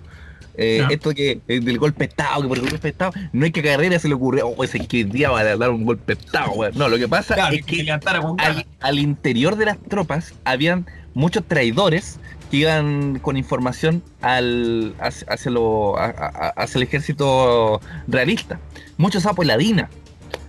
eh. 0.57 0.85
Esto 0.89 1.11
que 1.13 1.41
eh, 1.49 1.59
del 1.59 1.77
golpe 1.79 2.05
de 2.05 2.09
estado, 2.11 2.41
que 2.43 2.47
por 2.47 2.57
el 2.57 2.63
golpe 2.63 2.79
de 2.79 2.89
estado, 2.89 3.11
no 3.33 3.45
es 3.45 3.51
que 3.51 3.59
a 3.59 3.63
Carrera 3.63 3.99
se 3.99 4.07
le 4.07 4.13
ocurrió, 4.13 4.47
oh, 4.47 4.63
ese 4.63 4.79
que 4.79 5.03
día 5.03 5.29
va 5.29 5.41
a 5.41 5.57
dar 5.57 5.69
un 5.69 5.83
golpe 5.83 6.15
de 6.15 6.21
estado, 6.21 6.51
weón". 6.53 6.71
No, 6.77 6.87
lo 6.87 6.97
que 6.97 7.07
pasa 7.09 7.33
Claro, 7.35 7.55
es 7.55 7.65
que 7.65 7.75
al, 8.39 8.65
al 8.79 8.99
interior 8.99 9.57
de 9.57 9.65
las 9.65 9.77
tropas 9.83 10.33
habían 10.45 10.85
muchos 11.13 11.43
traidores 11.45 12.19
que 12.51 12.57
iban 12.57 13.19
con 13.19 13.35
información 13.37 14.01
al, 14.21 14.93
hacia, 14.99 15.27
hacia 15.27 15.51
lo- 15.51 15.97
a- 15.97 16.05
a- 16.05 16.53
hacia 16.55 16.77
el 16.77 16.83
ejército 16.83 17.81
realista. 18.07 18.59
Muchos 18.97 19.23
sapos 19.23 19.45
ladina. 19.45 19.89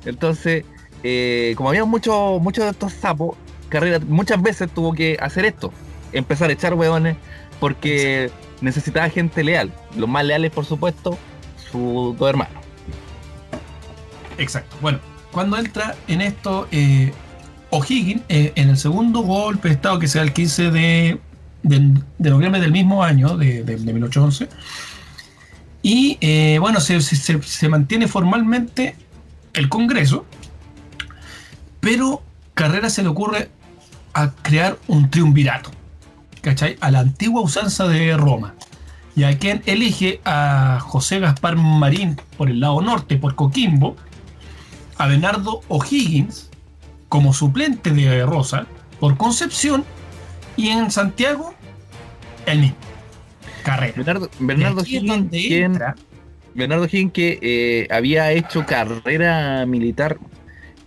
Entonces, 0.04 0.64
eh, 1.02 1.54
como 1.56 1.70
había 1.70 1.84
muchos 1.84 2.40
muchos 2.40 2.64
de 2.64 2.70
estos 2.70 2.92
sapos, 2.92 3.36
Carrera 3.68 3.98
muchas 4.06 4.40
veces 4.40 4.70
tuvo 4.72 4.92
que 4.92 5.16
hacer 5.20 5.44
esto. 5.46 5.72
Empezar 6.16 6.50
a 6.50 6.52
echar 6.52 6.74
hueones 6.74 7.16
porque 7.60 8.30
necesitaba 8.60 9.08
gente 9.10 9.42
leal. 9.44 9.72
Los 9.96 10.08
más 10.08 10.24
leales, 10.24 10.50
por 10.50 10.64
supuesto, 10.64 11.18
sus 11.70 12.16
dos 12.18 12.28
hermanos. 12.28 12.54
Exacto. 14.38 14.76
Bueno, 14.80 14.98
cuando 15.32 15.56
entra 15.58 15.94
en 16.08 16.20
esto 16.20 16.68
eh, 16.70 17.12
O'Higgins, 17.70 18.22
eh, 18.28 18.52
en 18.56 18.68
el 18.70 18.76
segundo 18.78 19.20
golpe 19.20 19.68
de 19.68 19.74
Estado 19.74 19.98
que 19.98 20.08
se 20.08 20.18
da 20.18 20.24
el 20.24 20.32
15 20.32 20.70
de, 20.70 21.20
de- 21.62 22.00
de 22.18 22.30
noviembre 22.30 22.60
del 22.60 22.72
mismo 22.72 23.02
año, 23.02 23.36
de, 23.36 23.62
de- 23.64 23.76
de 23.76 23.92
1811, 23.92 24.48
y 25.82 26.18
eh, 26.20 26.58
bueno, 26.60 26.80
se, 26.80 27.00
se- 27.00 27.16
se- 27.16 27.42
se 27.42 27.68
mantiene 27.68 28.08
formalmente 28.08 28.96
el 29.54 29.68
Congreso, 29.68 30.26
pero 31.80 32.22
Carrera 32.54 32.90
se 32.90 33.02
le 33.02 33.08
ocurre 33.08 33.48
a 34.14 34.30
crear 34.42 34.78
un 34.86 35.10
triunvirato, 35.10 35.70
¿cachai? 36.46 36.76
A 36.80 36.92
la 36.92 37.00
antigua 37.00 37.42
usanza 37.42 37.88
de 37.88 38.16
Roma. 38.16 38.54
Y 39.16 39.24
a 39.24 39.36
quien 39.36 39.62
elige 39.66 40.20
a 40.24 40.78
José 40.80 41.18
Gaspar 41.18 41.56
Marín 41.56 42.20
por 42.38 42.48
el 42.48 42.60
lado 42.60 42.80
norte, 42.82 43.16
por 43.16 43.34
Coquimbo, 43.34 43.96
a 44.96 45.08
Bernardo 45.08 45.62
O'Higgins 45.66 46.48
como 47.08 47.32
suplente 47.32 47.90
de 47.90 48.24
Rosa 48.24 48.66
por 49.00 49.16
Concepción 49.16 49.84
y 50.56 50.68
en 50.68 50.92
Santiago 50.92 51.52
el 52.46 52.60
mismo. 52.60 52.76
Carrera. 53.64 53.94
Bernardo, 53.96 54.30
Bernardo 54.38 54.82
Higgins, 54.86 55.30
quien- 55.30 55.72
Higgins 56.86 57.12
que 57.12 57.38
eh, 57.42 57.88
había 57.90 58.30
hecho 58.30 58.64
carrera 58.64 59.66
militar 59.66 60.18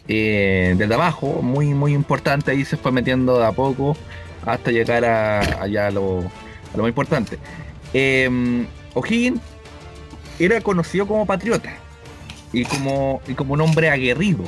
eh, 0.08 0.74
desde 0.78 0.94
abajo, 0.94 1.42
muy 1.44 1.74
muy 1.74 1.94
importante, 1.94 2.52
ahí 2.52 2.64
se 2.64 2.78
fue 2.78 2.94
metiendo 2.94 3.38
de 3.38 3.46
a 3.46 3.52
poco 3.52 3.98
hasta 4.46 4.72
llegar 4.72 5.06
a, 5.06 5.40
allá 5.62 5.88
a 5.88 5.92
lo, 5.92 6.20
a 6.74 6.78
lo 6.78 6.84
más 6.84 6.90
importante. 6.90 7.38
Eh, 7.94 8.66
O'Higgins 8.94 9.42
era 10.40 10.62
conocido 10.62 11.06
como 11.08 11.26
patriota 11.26 11.72
y 12.54 12.66
como, 12.66 13.22
y 13.28 13.34
como 13.34 13.54
un 13.54 13.62
hombre 13.62 13.90
aguerrido, 13.90 14.44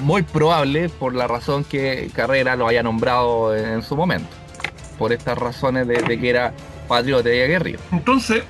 muy 0.00 0.22
probable 0.22 0.88
por 0.88 1.14
la 1.14 1.26
razón 1.26 1.64
que 1.64 2.10
Carrera 2.14 2.56
lo 2.56 2.68
haya 2.68 2.82
nombrado 2.82 3.56
en 3.56 3.82
su 3.82 3.96
momento, 3.96 4.28
por 4.98 5.12
estas 5.12 5.38
razones 5.38 5.86
de, 5.88 6.02
de 6.02 6.20
que 6.20 6.30
era 6.30 6.52
patriota 6.88 7.32
y 7.32 7.40
aguerrido. 7.40 7.80
Entonces, 7.92 8.42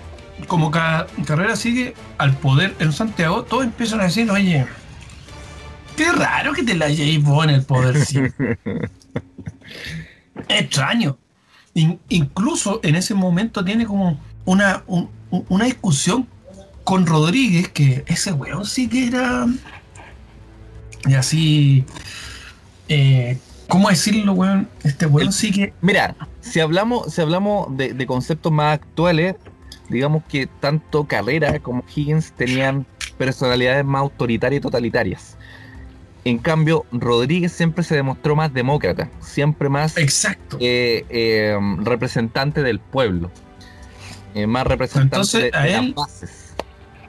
como 0.49 0.71
Ca- 0.71 1.07
Carrera 1.27 1.57
sigue 1.57 1.95
al 2.19 2.35
poder 2.35 2.75
en 2.81 2.93
Santiago, 2.93 3.45
todos 3.45 3.65
empiezan 3.65 4.01
a 4.01 4.05
decir, 4.05 4.31
oye, 4.31 4.67
qué 5.97 6.11
raro 6.13 6.53
que 6.53 6.63
te 6.65 6.75
la 6.75 6.87
hayáis 6.87 7.23
vos 7.23 7.45
en 7.45 7.51
el 7.51 7.63
poder 7.65 8.05
siempre. 8.05 8.59
Extraño. 10.49 11.17
In- 11.75 11.99
incluso 12.09 12.81
en 12.83 12.97
ese 12.97 13.15
momento 13.15 13.65
tiene 13.65 13.87
como 13.87 14.19
una, 14.45 14.83
un- 14.87 15.09
un- 15.31 15.45
una 15.49 15.65
discusión 15.65 16.27
con 16.85 17.07
Rodríguez, 17.07 17.69
que 17.69 18.05
ese 18.07 18.33
weón 18.33 18.65
sí 18.67 18.89
que 18.89 19.07
era... 19.07 19.47
Y 21.07 21.15
así... 21.15 21.85
eh, 22.89 23.39
¿Cómo 23.69 23.89
decirlo, 23.89 24.33
weón? 24.35 24.69
Este 24.83 25.07
weón 25.07 25.29
El- 25.29 25.33
sí 25.33 25.51
que... 25.51 25.73
Mira, 25.81 26.15
si 26.41 26.61
hablamos, 26.61 27.13
si 27.15 27.21
hablamos 27.23 27.75
de, 27.77 27.95
de 27.95 28.07
conceptos 28.07 28.53
más 28.53 28.75
actuales, 28.75 29.37
digamos 29.89 30.25
que 30.25 30.47
tanto 30.47 31.05
Carrera 31.05 31.59
como 31.61 31.83
Higgins 31.95 32.33
tenían 32.33 32.85
personalidades 33.17 33.85
más 33.85 34.01
autoritarias 34.01 34.59
y 34.59 34.63
totalitarias. 34.63 35.37
En 36.25 36.39
cambio, 36.39 36.87
Rodríguez 36.93 37.51
siempre 37.53 37.83
se 37.83 37.97
demostró 37.97 38.37
más 38.37 38.53
demócrata, 38.55 39.09
siempre 39.21 39.69
más 39.69 39.97
Exacto. 39.97 40.57
eh, 40.61 41.05
eh, 41.09 41.59
representante 41.79 42.63
del 42.63 42.79
pueblo, 42.79 43.31
eh, 44.35 44.47
más 44.47 44.67
representante 44.67 45.17
Entonces, 45.17 45.43
de, 45.43 45.51
de 45.51 45.57
a 45.57 45.67
las 45.67 45.85
él- 45.85 45.95
bases. 45.95 46.55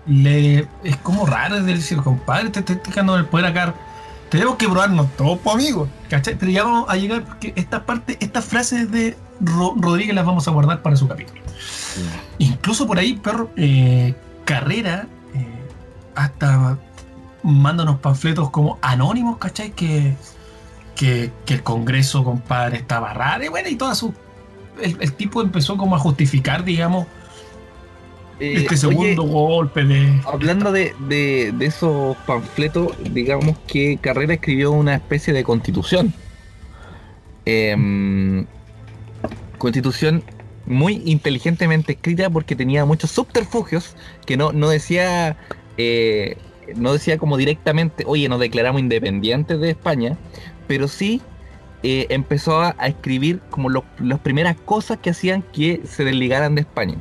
le 0.07 0.67
es 0.83 0.97
como 1.03 1.25
raro 1.27 1.57
es 1.57 1.65
decir, 1.65 1.99
compadre, 1.99 2.49
te 2.49 2.59
estoy 2.59 2.79
dejando 2.83 3.15
el 3.17 3.25
poder 3.25 3.45
acá. 3.45 3.75
Tenemos 4.29 4.55
que 4.55 4.65
probarnos 4.67 5.15
todos, 5.15 5.37
pues, 5.43 5.55
amigos. 5.57 5.89
¿Cachai? 6.09 6.35
Pero 6.35 6.51
ya 6.51 6.63
vamos 6.63 6.89
a 6.89 6.95
llegar 6.95 7.23
porque 7.23 7.53
esta 7.55 7.85
parte, 7.85 8.17
estas 8.19 8.45
frases 8.45 8.89
de 8.91 9.15
Ro- 9.39 9.75
Rodríguez 9.77 10.15
las 10.15 10.25
vamos 10.25 10.47
a 10.47 10.51
guardar 10.51 10.81
para 10.81 10.95
su 10.95 11.07
capítulo. 11.07 11.39
Incluso 12.39 12.87
por 12.87 12.97
ahí, 12.97 13.13
perro, 13.13 13.51
Carrera, 14.43 15.05
hasta 16.15 16.77
manda 17.43 17.83
unos 17.83 17.99
panfletos 17.99 18.49
como 18.49 18.77
anónimos, 18.81 19.37
¿cachai? 19.37 19.71
Que, 19.71 20.15
que, 20.95 21.31
que 21.45 21.55
el 21.55 21.63
Congreso, 21.63 22.23
compadre, 22.23 22.77
estaba 22.77 23.13
raro 23.13 23.43
y 23.45 23.49
bueno, 23.49 23.69
y 23.69 23.75
todas 23.75 23.97
sus 23.97 24.11
el, 24.81 24.97
el 25.01 25.13
tipo 25.13 25.41
empezó 25.41 25.77
como 25.77 25.95
a 25.95 25.99
justificar, 25.99 26.63
digamos, 26.63 27.05
Eh, 28.39 28.55
este 28.57 28.77
segundo 28.77 29.23
oye, 29.23 29.31
golpe 29.31 29.83
de. 29.85 30.19
hablando 30.25 30.71
de, 30.71 30.95
de- 31.07 31.51
de 31.55 31.65
esos 31.65 32.17
panfletos, 32.25 32.87
digamos 33.11 33.57
que 33.67 33.97
Carrera 34.01 34.33
escribió 34.33 34.71
una 34.71 34.95
especie 34.95 35.33
de 35.33 35.43
constitución. 35.43 36.13
Em, 37.45 38.45
constitución 39.57 40.23
muy 40.65 41.01
inteligentemente 41.05 41.93
escrita 41.93 42.29
porque 42.29 42.55
tenía 42.55 42.85
muchos 42.85 43.11
subterfugios 43.11 43.95
que 44.25 44.37
no, 44.37 44.51
no 44.53 44.69
decía 44.69 45.37
eh, 45.77 46.37
no 46.75 46.93
decía 46.93 47.17
como 47.17 47.37
directamente, 47.37 48.03
oye, 48.07 48.29
nos 48.29 48.39
declaramos 48.39 48.81
independientes 48.81 49.59
de 49.59 49.69
España, 49.69 50.17
pero 50.67 50.87
sí 50.87 51.21
eh, 51.83 52.07
empezó 52.09 52.61
a, 52.61 52.75
a 52.77 52.87
escribir 52.87 53.39
como 53.49 53.69
las 53.69 54.19
primeras 54.21 54.55
cosas 54.55 54.97
que 54.99 55.09
hacían 55.09 55.41
que 55.41 55.81
se 55.85 56.03
desligaran 56.03 56.55
de 56.55 56.61
España. 56.61 56.95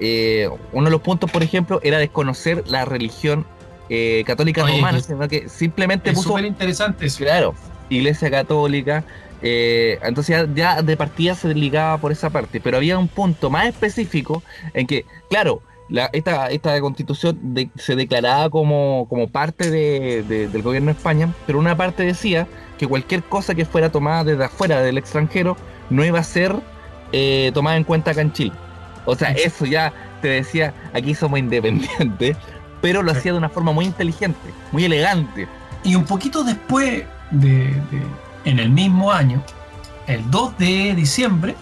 Eh, 0.00 0.48
uno 0.72 0.86
de 0.86 0.90
los 0.90 1.00
puntos, 1.02 1.30
por 1.30 1.42
ejemplo, 1.42 1.78
era 1.82 1.98
desconocer 1.98 2.64
la 2.66 2.84
religión 2.84 3.46
eh, 3.90 4.24
católica 4.26 4.64
Oye, 4.64 4.76
romana, 4.76 5.00
sino 5.00 5.28
que 5.28 5.48
simplemente 5.48 6.10
Es 6.10 6.16
puso 6.16 6.30
súper 6.30 6.44
interesante 6.46 7.06
eso. 7.06 7.18
Claro, 7.24 7.54
iglesia 7.88 8.30
católica. 8.30 9.04
eh, 9.42 9.98
entonces 10.02 10.36
ya, 10.36 10.48
ya 10.54 10.82
de 10.82 10.96
partida 10.96 11.34
se 11.34 11.48
desligaba 11.48 11.98
por 11.98 12.12
esa 12.12 12.30
parte. 12.30 12.60
Pero 12.60 12.76
había 12.78 12.98
un 12.98 13.08
punto 13.08 13.50
más 13.50 13.66
específico 13.66 14.42
en 14.74 14.86
que, 14.86 15.04
claro, 15.28 15.62
la- 15.90 16.08
esta, 16.12 16.48
esta 16.50 16.80
constitución 16.80 17.38
de- 17.54 17.68
se 17.76 17.96
declaraba 17.96 18.48
como, 18.50 19.06
como 19.08 19.28
parte 19.28 19.70
de- 19.70 20.22
de- 20.22 20.48
del 20.48 20.62
gobierno 20.62 20.86
de 20.86 20.92
España, 20.98 21.32
pero 21.46 21.58
una 21.58 21.76
parte 21.76 22.04
decía 22.04 22.46
que 22.78 22.86
cualquier 22.86 23.22
cosa 23.22 23.54
que 23.54 23.64
fuera 23.66 23.90
tomada 23.92 24.24
desde 24.24 24.44
afuera 24.44 24.80
del 24.80 24.96
extranjero 24.98 25.56
no 25.90 26.04
iba 26.04 26.18
a 26.18 26.24
ser 26.24 26.54
eh, 27.12 27.50
tomada 27.52 27.76
en 27.76 27.84
cuenta 27.84 28.12
acá 28.12 28.20
en 28.20 28.32
Chile. 28.32 28.52
O 29.04 29.16
sea, 29.16 29.32
eso 29.32 29.66
ya 29.66 29.92
te 30.22 30.28
decía, 30.28 30.72
aquí 30.94 31.14
somos 31.14 31.38
independientes, 31.40 32.36
pero 32.80 33.02
lo 33.02 33.10
hacía 33.12 33.32
de 33.32 33.38
una 33.38 33.48
forma 33.48 33.72
muy 33.72 33.84
inteligente, 33.86 34.38
muy 34.72 34.84
elegante. 34.84 35.48
Y 35.82 35.96
un 35.96 36.04
poquito 36.04 36.44
después 36.44 37.02
de, 37.32 37.48
de- 37.64 38.06
en 38.44 38.58
el 38.60 38.70
mismo 38.70 39.10
año, 39.12 39.42
el 40.06 40.30
2 40.30 40.56
de 40.58 40.94
diciembre, 40.94 41.54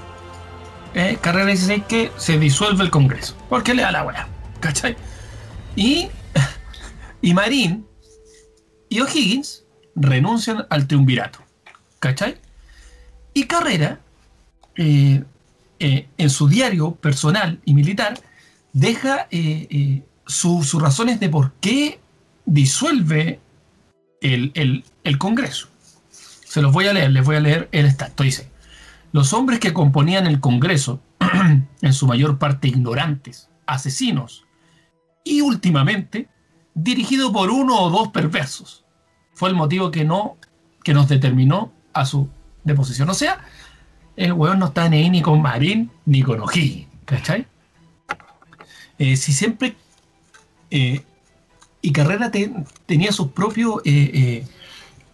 eh, 0.99 1.17
Carrera 1.21 1.47
dice 1.47 1.85
que 1.89 2.11
se 2.17 2.39
disuelve 2.39 2.83
el 2.85 2.91
Congreso. 2.91 3.37
Porque 3.49 3.73
le 3.75 3.83
da 3.83 3.93
la 3.93 4.03
weá. 4.05 4.29
¿Cachai? 4.61 4.97
Y, 5.77 6.09
y 7.23 7.35
Marín 7.35 7.87
y 8.89 9.01
O'Higgins 9.01 9.65
renuncian 9.95 10.67
al 10.71 10.87
triunvirato. 10.87 11.39
¿Cachai? 12.01 12.37
Y 13.33 13.45
Carrera, 13.45 14.01
eh, 14.77 15.23
eh, 15.79 16.09
en 16.19 16.31
su 16.31 16.49
diario 16.49 16.95
personal 16.97 17.61
y 17.65 17.75
militar, 17.75 18.19
deja 18.73 19.29
su- 20.27 20.65
sus 20.65 20.83
razones 20.83 21.21
de 21.21 21.29
por 21.29 21.53
qué 21.61 22.01
disuelve 22.45 23.39
el, 24.21 24.51
el- 24.55 24.85
el 25.05 25.19
Congreso. 25.19 25.69
Se 26.11 26.61
los 26.63 26.73
voy 26.73 26.87
a 26.87 26.93
leer, 26.93 27.11
les 27.13 27.25
voy 27.25 27.37
a 27.37 27.41
leer 27.41 27.69
el 27.73 27.87
extracto. 27.87 28.25
Dice, 28.25 28.49
los 29.19 29.33
hombres 29.33 29.59
que 29.59 29.73
componían 29.73 30.27
el 30.27 30.39
Congreso, 30.41 31.01
en 31.83 31.93
su 31.93 32.07
mayor 32.07 32.39
parte 32.39 32.69
ignorantes, 32.69 33.49
asesinos 33.67 34.45
y 35.25 35.41
últimamente 35.41 36.29
dirigido 36.75 37.33
por 37.33 37.51
uno 37.51 37.81
o 37.83 37.91
dos 37.91 38.09
perversos, 38.09 38.85
fue 39.35 39.49
el 39.49 39.57
motivo 39.57 39.91
que, 39.91 40.05
no, 40.05 40.37
que 40.85 40.95
nos 40.95 41.09
determinó 41.09 41.73
a 41.93 42.05
su 42.07 42.29
deposición. 42.65 43.11
O 43.11 43.15
sea, 43.15 43.41
el 44.17 44.33
hueón 44.33 44.59
no 44.61 44.67
está 44.67 44.89
ni 44.89 44.99
ahí 44.99 45.11
ni 45.11 45.21
con 45.23 45.43
Marín 45.43 45.91
ni 46.07 46.23
con 46.23 46.41
O'Higgins, 46.41 46.87
¿cachai? 47.05 47.47
Eh, 48.99 49.17
si 49.17 49.33
siempre... 49.33 49.75
eh, 50.71 51.03
y 51.81 51.93
Carrera 51.93 52.31
te- 52.31 52.53
tenía 52.87 53.13
sus 53.13 53.29
propios 53.29 53.81
eh, 53.85 54.45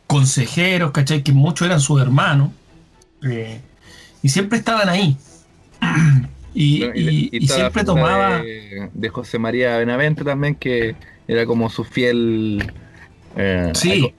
consejeros, 0.06 0.90
¿cachai? 0.92 1.22
Que 1.22 1.32
muchos 1.32 1.66
eran 1.66 1.80
sus 1.80 2.00
hermanos. 2.00 2.50
eh, 3.22 3.60
y 4.24 4.28
siempre 4.30 4.58
estaban 4.58 4.88
ahí. 4.88 5.16
y, 6.54 6.80
siempre 7.46 7.84
tomaba... 7.84 8.38
De, 8.38 8.88
de 8.92 9.08
José 9.10 9.38
María 9.38 9.76
Benavente 9.76 10.24
también, 10.24 10.54
que 10.54 10.96
era 11.28 11.44
como 11.44 11.68
su 11.68 11.84
fiel. 11.84 12.72
eh, 13.36 13.70
Sí. 13.74 13.92
algo- 13.92 14.12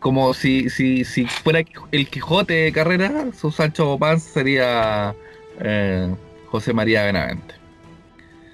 como 0.00 0.32
si, 0.34 0.70
si, 0.70 1.04
si 1.04 1.24
fuera 1.24 1.60
el 1.90 2.08
Quijote 2.08 2.52
de 2.54 2.72
carrera, 2.72 3.24
su 3.40 3.50
Sancho 3.50 3.98
Panza 3.98 4.30
sería 4.34 5.14
eh, 5.60 6.14
José 6.46 6.72
María 6.72 7.02
Benavente. 7.04 7.54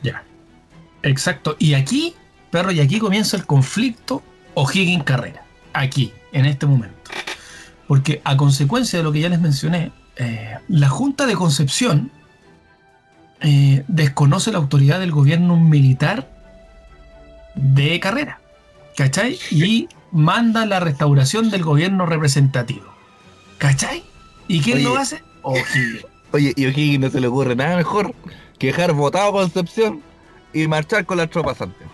Ya. 0.02 0.22
Exacto. 1.02 1.56
Y 1.58 1.74
aquí, 1.74 2.14
perro, 2.50 2.70
y 2.72 2.80
aquí 2.80 2.98
comienza 2.98 3.36
el 3.36 3.44
conflicto 3.46 4.22
O'Higgins 4.54 5.04
Carrera. 5.04 5.44
Aquí, 5.74 6.12
en 6.32 6.46
este 6.46 6.66
momento. 6.66 7.10
Porque 7.88 8.22
a 8.24 8.36
consecuencia 8.36 9.00
de 9.00 9.02
lo 9.02 9.12
que 9.12 9.20
ya 9.20 9.28
les 9.28 9.40
mencioné, 9.40 9.90
eh, 10.16 10.58
la 10.68 10.88
Junta 10.88 11.26
de 11.26 11.34
Concepción 11.34 12.10
eh, 13.40 13.84
desconoce 13.88 14.52
la 14.52 14.58
autoridad 14.58 15.00
del 15.00 15.12
gobierno 15.12 15.56
militar 15.56 16.30
de 17.54 18.00
Carrera. 18.00 18.40
¿Cachai? 18.96 19.38
Y 19.50 19.88
manda 20.12 20.66
la 20.66 20.80
restauración 20.80 21.50
del 21.50 21.64
gobierno 21.64 22.06
representativo. 22.06 22.86
¿Cachai? 23.58 24.04
¿Y 24.46 24.60
quién 24.60 24.78
Oye. 24.78 24.84
lo 24.84 24.96
hace? 24.96 25.22
O'Higgins. 25.42 26.06
Oye, 26.32 26.52
y 26.56 26.66
O'Higgins 26.66 27.00
no 27.00 27.10
se 27.10 27.20
le 27.20 27.26
ocurre 27.26 27.56
nada 27.56 27.76
mejor 27.76 28.14
que 28.58 28.68
dejar 28.68 28.92
votado 28.92 29.32
Concepción 29.32 30.02
y 30.52 30.68
marchar 30.68 31.04
con 31.04 31.18
las 31.18 31.30
tropas 31.30 31.60
antes. 31.60 31.86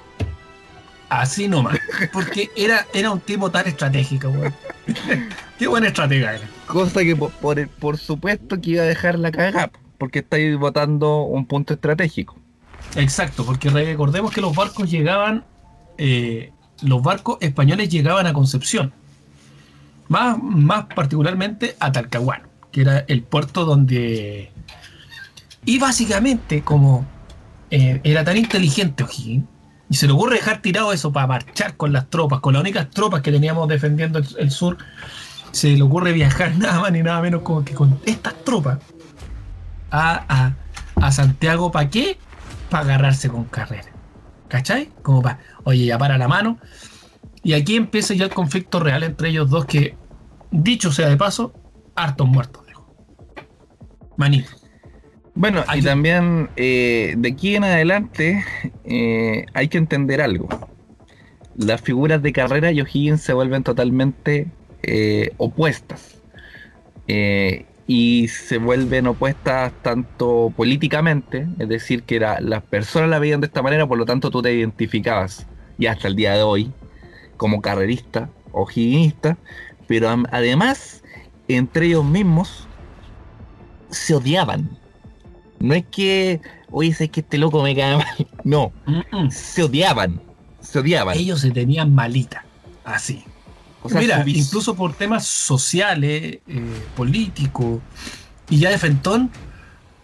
Así 1.09 1.49
nomás. 1.49 1.79
Porque 2.13 2.51
era, 2.57 2.87
era 2.95 3.11
un 3.11 3.21
tipo 3.21 3.51
tan 3.51 3.67
estratégico, 3.67 4.29
weón. 4.29 4.55
Qué 5.59 5.67
buena 5.67 5.89
estratega 5.89 6.35
era. 6.35 6.49
Cosa 6.71 7.03
que 7.03 7.17
por, 7.17 7.33
por, 7.33 7.99
supuesto 7.99 8.61
que 8.61 8.71
iba 8.71 8.83
a 8.83 8.87
dejar 8.87 9.19
la 9.19 9.33
cagada, 9.33 9.71
porque 9.99 10.21
estáis 10.21 10.57
votando 10.57 11.23
un 11.23 11.45
punto 11.45 11.75
estratégico. 11.75 12.37
Exacto, 12.95 13.45
porque 13.45 13.71
recordemos 13.71 14.33
que 14.33 14.41
los 14.41 14.55
barcos 14.55 14.91
llegaban, 14.91 15.45
eh, 15.99 16.53
los 16.83 17.03
barcos 17.03 17.39
españoles 17.41 17.89
llegaban 17.89 18.27
a 18.27 18.33
Concepción. 18.33 18.93
Más, 20.09 20.39
más 20.43 20.87
particularmente 20.95 21.77
a 21.81 21.93
Talcahuano, 21.93 22.49
que 22.73 22.83
era 22.83 23.05
el 23.09 23.23
puerto 23.23 23.65
donde... 23.65 24.53
Y 25.65 25.79
básicamente, 25.79 26.63
como 26.63 27.05
eh, 27.71 28.01
era 28.05 28.25
tan 28.25 28.37
inteligente 28.37 29.05
O'Higgins, 29.05 29.45
y 29.89 29.97
se 29.97 30.07
le 30.07 30.13
ocurre 30.13 30.37
dejar 30.37 30.63
tirado 30.63 30.93
eso 30.93 31.13
para 31.13 31.27
marchar 31.27 31.77
con 31.77 31.93
las 31.93 32.09
tropas, 32.11 32.39
con 32.41 32.55
las 32.55 32.61
únicas 32.61 32.91
tropas 32.91 33.23
que 33.23 33.33
teníamos 33.33 33.69
defendiendo 33.69 34.21
el 34.39 34.51
sur, 34.53 34.79
se 35.53 35.77
le 35.77 35.83
ocurre 35.83 36.13
viajar 36.13 36.55
nada 36.59 36.81
más 36.81 36.93
ni 36.93 37.03
nada 37.03 37.21
menos 37.21 37.43
como 37.43 37.65
que 37.65 37.75
con 37.75 37.99
estas 38.05 38.35
tropas 38.45 38.79
a, 39.91 40.25
a, 40.29 40.55
a 41.07 41.13
Santiago, 41.13 41.71
¿para 41.73 41.91
qué? 41.91 42.17
Para 42.69 42.85
agarrarse 42.85 43.29
con 43.29 43.45
carrera. 43.45 43.89
¿Cachai? 44.49 44.91
Como 45.03 45.23
para, 45.23 45.41
oye, 45.65 45.87
ya 45.87 45.99
para 45.99 46.19
la 46.19 46.29
mano. 46.29 46.59
Y 47.43 47.55
aquí 47.55 47.77
empieza 47.77 48.15
ya 48.15 48.25
el 48.25 48.31
conflicto 48.31 48.81
real 48.81 49.03
entre 49.03 49.31
ellos 49.31 49.49
dos 49.49 49.65
que, 49.65 49.97
dicho 50.51 50.93
sea 50.93 51.09
de 51.09 51.17
paso, 51.17 51.53
hartos 51.95 52.29
muertos 52.29 52.67
dejó. 52.67 52.95
Manito. 54.17 54.51
Bueno, 55.35 55.65
y 55.75 55.83
también 55.83 56.51
eh, 56.57 57.15
de 57.17 57.29
aquí 57.31 57.57
en 57.57 57.65
adelante 57.65 58.45
eh, 58.85 59.47
hay 59.55 59.69
que 59.69 59.79
entender 59.79 60.21
algo. 60.21 60.49
Las 61.57 61.81
figuras 61.81 62.23
de 62.23 62.33
Carrera 62.33 62.73
y 62.73 62.81
O'Higgins 62.81 63.23
se 63.23 63.33
vuelven 63.33 63.63
totalmente 63.63 64.49
eh, 64.83 65.33
opuestas. 65.39 66.17
Eh, 67.09 67.67
y 67.87 68.29
se 68.29 68.59
vuelven 68.59 69.09
opuestas 69.09 69.73
tanto 69.83 70.53
políticamente, 70.57 71.49
es 71.59 71.69
decir, 71.69 72.05
que 72.05 72.21
la- 72.21 72.41
las 72.41 72.63
personas 72.63 73.11
la 73.11 73.19
veían 73.19 73.41
de 73.41 73.49
esta 73.49 73.63
manera, 73.63 73.87
por 73.87 73.99
lo 73.99 74.07
tanto 74.07 74.31
tú 74.31 74.43
te 74.43 74.53
identificabas, 74.55 75.47
y 75.77 75.87
hasta 75.87 76.07
el 76.07 76.15
día 76.15 76.35
de 76.35 76.43
hoy, 76.43 76.71
como 77.37 77.61
carrerista 77.61 78.31
o 78.53 78.63
higginista, 78.71 79.37
pero 79.89 80.09
además, 80.31 81.03
entre 81.49 81.87
ellos 81.87 82.05
mismos, 82.05 82.69
se 83.91 84.15
odiaban. 84.15 84.79
No 85.59 85.75
es 85.75 85.85
que, 85.91 86.41
oye, 86.71 86.91
es 86.97 87.11
que 87.11 87.21
este 87.21 87.39
loco 87.39 87.63
me 87.63 87.75
cae 87.75 87.97
mal. 87.97 88.07
No, 88.45 88.73
se 89.31 89.65
odiaban. 89.65 90.21
Se 90.61 90.79
odiaban. 90.79 91.17
Ellos 91.17 91.41
se 91.41 91.51
tenían 91.51 91.93
malita. 91.95 92.45
Así. 92.85 93.25
O 93.83 93.89
sea, 93.89 94.01
Mira, 94.01 94.23
su 94.23 94.29
incluso 94.29 94.75
por 94.75 94.93
temas 94.95 95.27
sociales, 95.27 96.39
eh, 96.47 96.63
políticos, 96.97 97.81
y 98.49 98.59
ya 98.59 98.71
de 98.71 98.79
Fentón, 98.79 99.31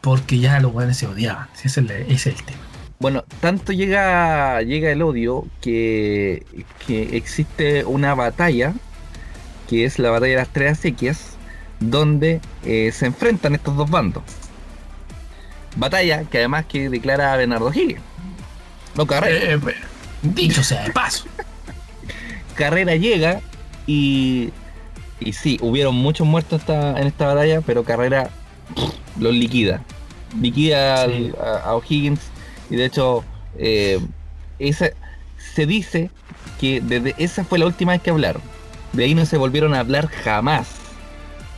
porque 0.01 0.39
ya 0.39 0.61
los 0.61 0.73
buenos 0.73 0.97
se 0.97 1.07
odiaban. 1.07 1.49
Ese 1.55 1.69
es 1.69 1.77
el, 1.79 1.91
ese 1.91 2.15
es 2.15 2.27
el 2.39 2.45
tema. 2.45 2.61
Bueno, 2.99 3.25
tanto 3.41 3.73
llega, 3.73 4.63
llega 4.63 4.91
el 4.91 5.03
odio 5.03 5.47
que, 5.61 6.47
que 6.87 7.17
existe 7.17 7.85
una 7.85 8.15
batalla, 8.15 8.73
que 9.69 9.85
es 9.85 9.99
la 9.99 10.11
batalla 10.11 10.31
de 10.31 10.37
las 10.37 10.53
tres 10.53 10.79
acequias, 10.79 11.37
donde 11.81 12.41
eh, 12.65 12.91
se 12.93 13.07
enfrentan 13.07 13.55
estos 13.55 13.77
dos 13.77 13.91
bandos. 13.91 14.23
Batalla 15.77 16.25
que 16.25 16.39
además 16.39 16.65
que 16.65 16.89
declara 16.89 17.35
a 17.35 17.37
Bernardo 17.37 17.71
Higgins. 17.71 18.01
No, 18.95 19.07
Carrera. 19.07 19.55
Eh, 19.55 19.61
eh, 19.67 19.75
dicho 20.23 20.63
sea 20.63 20.85
de 20.85 20.91
paso. 20.91 21.27
Carrera 22.55 22.97
llega 22.97 23.43
y. 23.87 24.51
Y 25.19 25.33
sí, 25.33 25.59
hubieron 25.63 25.95
muchos 25.95 26.27
muertos 26.27 26.61
esta- 26.61 27.01
en 27.01 27.07
esta 27.07 27.27
batalla, 27.29 27.63
pero 27.63 27.85
Carrera 27.85 28.29
pff, 28.75 28.93
los 29.19 29.33
liquida. 29.33 29.81
Liquida 30.39 31.03
al- 31.05 31.35
a, 31.43 31.71
a 31.71 31.75
O'Higgins 31.75 32.21
y 32.69 32.77
de 32.77 32.85
hecho 32.85 33.25
eh, 33.57 33.99
esa, 34.59 34.91
se 35.55 35.65
dice 35.65 36.11
que 36.61 36.83
desde 36.83 37.15
esa 37.17 37.45
fue 37.45 37.59
la 37.59 37.65
última 37.65 37.93
vez 37.93 38.03
que 38.03 38.11
hablaron. 38.11 38.43
De 38.93 39.05
ahí 39.05 39.15
no 39.15 39.25
se 39.25 39.39
volvieron 39.39 39.73
a 39.73 39.81
hablar 39.81 40.09
jamás. 40.09 40.67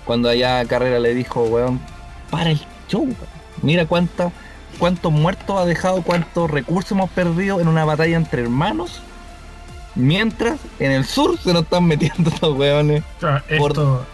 Cuando 0.05 0.29
allá 0.29 0.65
Carrera 0.67 1.01
le 1.01 1.13
dijo, 1.15 1.43
weón, 1.43 1.81
para 2.31 2.51
el 2.51 2.61
show. 2.89 3.09
Mira 3.63 3.87
cuánta, 3.87 4.31
cuántos 4.79 5.11
muertos 5.11 5.59
ha 5.61 5.65
dejado, 5.65 6.03
cuántos 6.03 6.49
recursos 6.49 6.93
hemos 6.93 7.11
perdido 7.11 7.61
en 7.61 7.67
una 7.67 7.85
batalla 7.85 8.17
entre 8.17 8.43
hermanos. 8.43 9.03
Mientras 9.99 10.59
en 10.79 10.93
el 10.93 11.05
sur 11.05 11.39
se 11.39 11.53
nos 11.53 11.65
están 11.65 11.85
metiendo 11.85 12.31
estos 12.31 12.57
weones. 12.57 13.03
Por- 13.21 13.43
Esto 13.49 14.07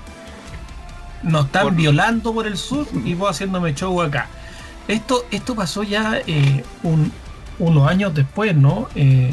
nos 1.22 1.46
están 1.46 1.62
por- 1.64 1.74
violando 1.76 2.32
por 2.34 2.46
el 2.46 2.56
sur 2.56 2.86
y 3.04 3.14
vos 3.14 3.30
haciéndome 3.30 3.74
show 3.74 4.00
acá. 4.02 4.28
Esto, 4.88 5.24
esto 5.30 5.54
pasó 5.54 5.82
ya 5.82 6.18
eh, 6.26 6.64
un- 6.82 7.12
unos 7.58 7.88
años 7.88 8.14
después, 8.14 8.54
¿no? 8.56 8.88
Eh, 8.94 9.32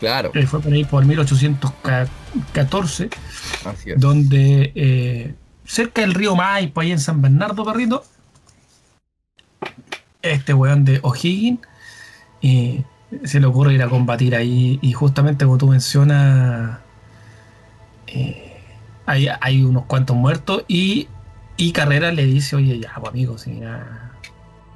Claro, 0.00 0.32
eh, 0.34 0.46
fue 0.46 0.60
por 0.60 0.72
ahí 0.72 0.84
por 0.84 1.04
1814, 1.04 3.08
así 3.64 3.90
es. 3.92 4.00
donde 4.00 5.34
cerca 5.64 6.00
del 6.00 6.12
río 6.14 6.34
Maipo, 6.34 6.80
ahí 6.80 6.90
en 6.90 6.98
San 6.98 7.22
Bernardo, 7.22 7.64
perrito, 7.64 8.02
este 10.22 10.54
weón 10.54 10.84
de 10.84 11.00
O'Higgins 11.02 11.60
eh, 12.42 12.82
se 13.24 13.40
le 13.40 13.46
ocurre 13.46 13.74
ir 13.74 13.82
a 13.82 13.88
combatir 13.88 14.34
ahí 14.34 14.78
y 14.82 14.92
justamente 14.92 15.44
como 15.44 15.58
tú 15.58 15.68
mencionas, 15.68 16.78
eh, 18.06 18.60
hay, 19.06 19.28
hay 19.40 19.64
unos 19.64 19.84
cuantos 19.84 20.16
muertos 20.16 20.64
y, 20.68 21.08
y 21.56 21.72
Carrera 21.72 22.12
le 22.12 22.24
dice, 22.24 22.56
oye, 22.56 22.78
ya, 22.80 22.94
pues 22.96 23.10
amigos, 23.10 23.42
si 23.42 23.60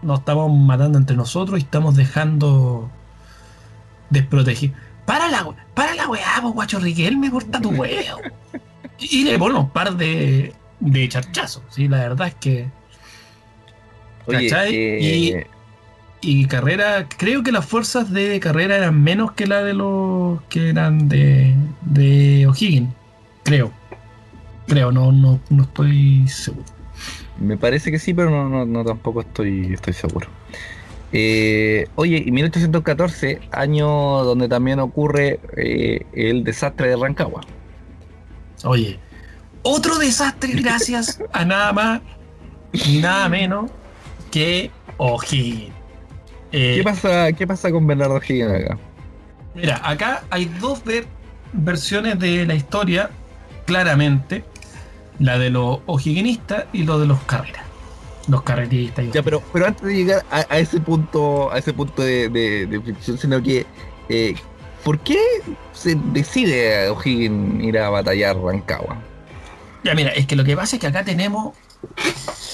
nos 0.02 0.18
estamos 0.20 0.52
matando 0.52 0.98
entre 0.98 1.16
nosotros 1.16 1.58
y 1.58 1.62
estamos 1.62 1.96
dejando 1.96 2.90
desprotegidos. 4.10 4.76
Para 5.04 5.28
la, 5.28 5.46
para 5.74 5.94
la 5.94 6.08
weá, 6.08 6.38
pues 6.42 6.54
guacho 6.54 6.80
Riquelme, 6.80 7.30
corta 7.30 7.60
tu 7.60 7.70
huevo. 7.70 8.20
Y 8.98 9.24
le 9.24 9.38
pone 9.38 9.58
un 9.58 9.68
par 9.68 9.94
de, 9.94 10.54
de 10.80 11.08
charchazos, 11.10 11.62
sí, 11.68 11.86
la 11.86 11.98
verdad 11.98 12.28
es 12.28 12.34
que... 12.36 12.70
Oye, 14.24 14.48
eh, 14.50 15.46
Y 16.28 16.46
Carrera, 16.46 17.06
creo 17.08 17.44
que 17.44 17.52
las 17.52 17.64
fuerzas 17.64 18.12
de 18.12 18.40
Carrera 18.40 18.76
eran 18.76 19.00
menos 19.00 19.30
que 19.30 19.46
la 19.46 19.62
de 19.62 19.74
los 19.74 20.42
que 20.48 20.70
eran 20.70 21.08
de, 21.08 21.54
de 21.82 22.48
O'Higgins. 22.48 22.92
Creo. 23.44 23.70
Creo, 24.66 24.90
no, 24.90 25.12
no, 25.12 25.38
no 25.50 25.62
estoy 25.62 26.26
seguro. 26.26 26.64
Me 27.38 27.56
parece 27.56 27.92
que 27.92 28.00
sí, 28.00 28.12
pero 28.12 28.30
no, 28.30 28.48
no, 28.48 28.66
no 28.66 28.84
tampoco 28.84 29.20
estoy, 29.20 29.72
estoy 29.72 29.92
seguro. 29.92 30.26
Eh, 31.12 31.86
oye, 31.94 32.20
y 32.26 32.32
1814, 32.32 33.42
año 33.52 33.86
donde 34.24 34.48
también 34.48 34.80
ocurre 34.80 35.38
eh, 35.56 36.00
el 36.12 36.42
desastre 36.42 36.88
de 36.88 36.96
Rancagua. 36.96 37.42
Oye, 38.64 38.98
otro 39.62 39.96
desastre 39.98 40.54
gracias 40.60 41.22
a 41.32 41.44
nada 41.44 41.72
más 41.72 42.00
y 42.72 42.98
nada 42.98 43.28
menos 43.28 43.70
que 44.32 44.72
O'Higgins. 44.96 45.85
Eh, 46.58 46.76
¿Qué 46.78 46.82
pasa, 46.84 47.32
¿Qué 47.34 47.46
pasa 47.46 47.70
con 47.70 47.86
Bernardo 47.86 48.16
Higgins 48.26 48.50
acá? 48.50 48.78
Mira, 49.54 49.78
acá 49.84 50.24
hay 50.30 50.46
dos 50.46 50.82
ver- 50.84 51.06
versiones 51.52 52.18
de 52.18 52.46
la 52.46 52.54
historia, 52.54 53.10
claramente. 53.66 54.42
La 55.18 55.38
de 55.38 55.50
los 55.50 55.80
ojiguinistas 55.84 56.64
y 56.72 56.84
lo 56.84 56.98
de 56.98 57.06
los 57.06 57.20
carreras. 57.24 57.62
Los 58.28 58.42
carretistas. 58.42 59.04
y- 59.04 59.10
Ya, 59.12 59.22
pero, 59.22 59.42
pero 59.52 59.66
antes 59.66 59.82
de 59.86 59.94
llegar 59.94 60.24
a, 60.30 60.46
a 60.48 60.58
ese 60.58 60.80
punto, 60.80 61.52
a 61.52 61.58
ese 61.58 61.74
punto 61.74 62.00
de, 62.02 62.30
de, 62.30 62.66
de 62.66 62.80
fricción, 62.80 63.18
sino 63.18 63.42
que 63.42 63.66
eh, 64.08 64.34
¿por 64.82 64.98
qué 65.00 65.18
se 65.74 65.94
decide 66.12 66.88
O'Higgins 66.88 67.62
ir 67.64 67.78
a 67.78 67.90
batallar 67.90 68.36
Rancagua? 68.38 68.96
Ya, 69.84 69.94
mira, 69.94 70.10
es 70.10 70.26
que 70.26 70.36
lo 70.36 70.44
que 70.44 70.56
pasa 70.56 70.76
es 70.76 70.80
que 70.80 70.86
acá 70.86 71.04
tenemos. 71.04 71.54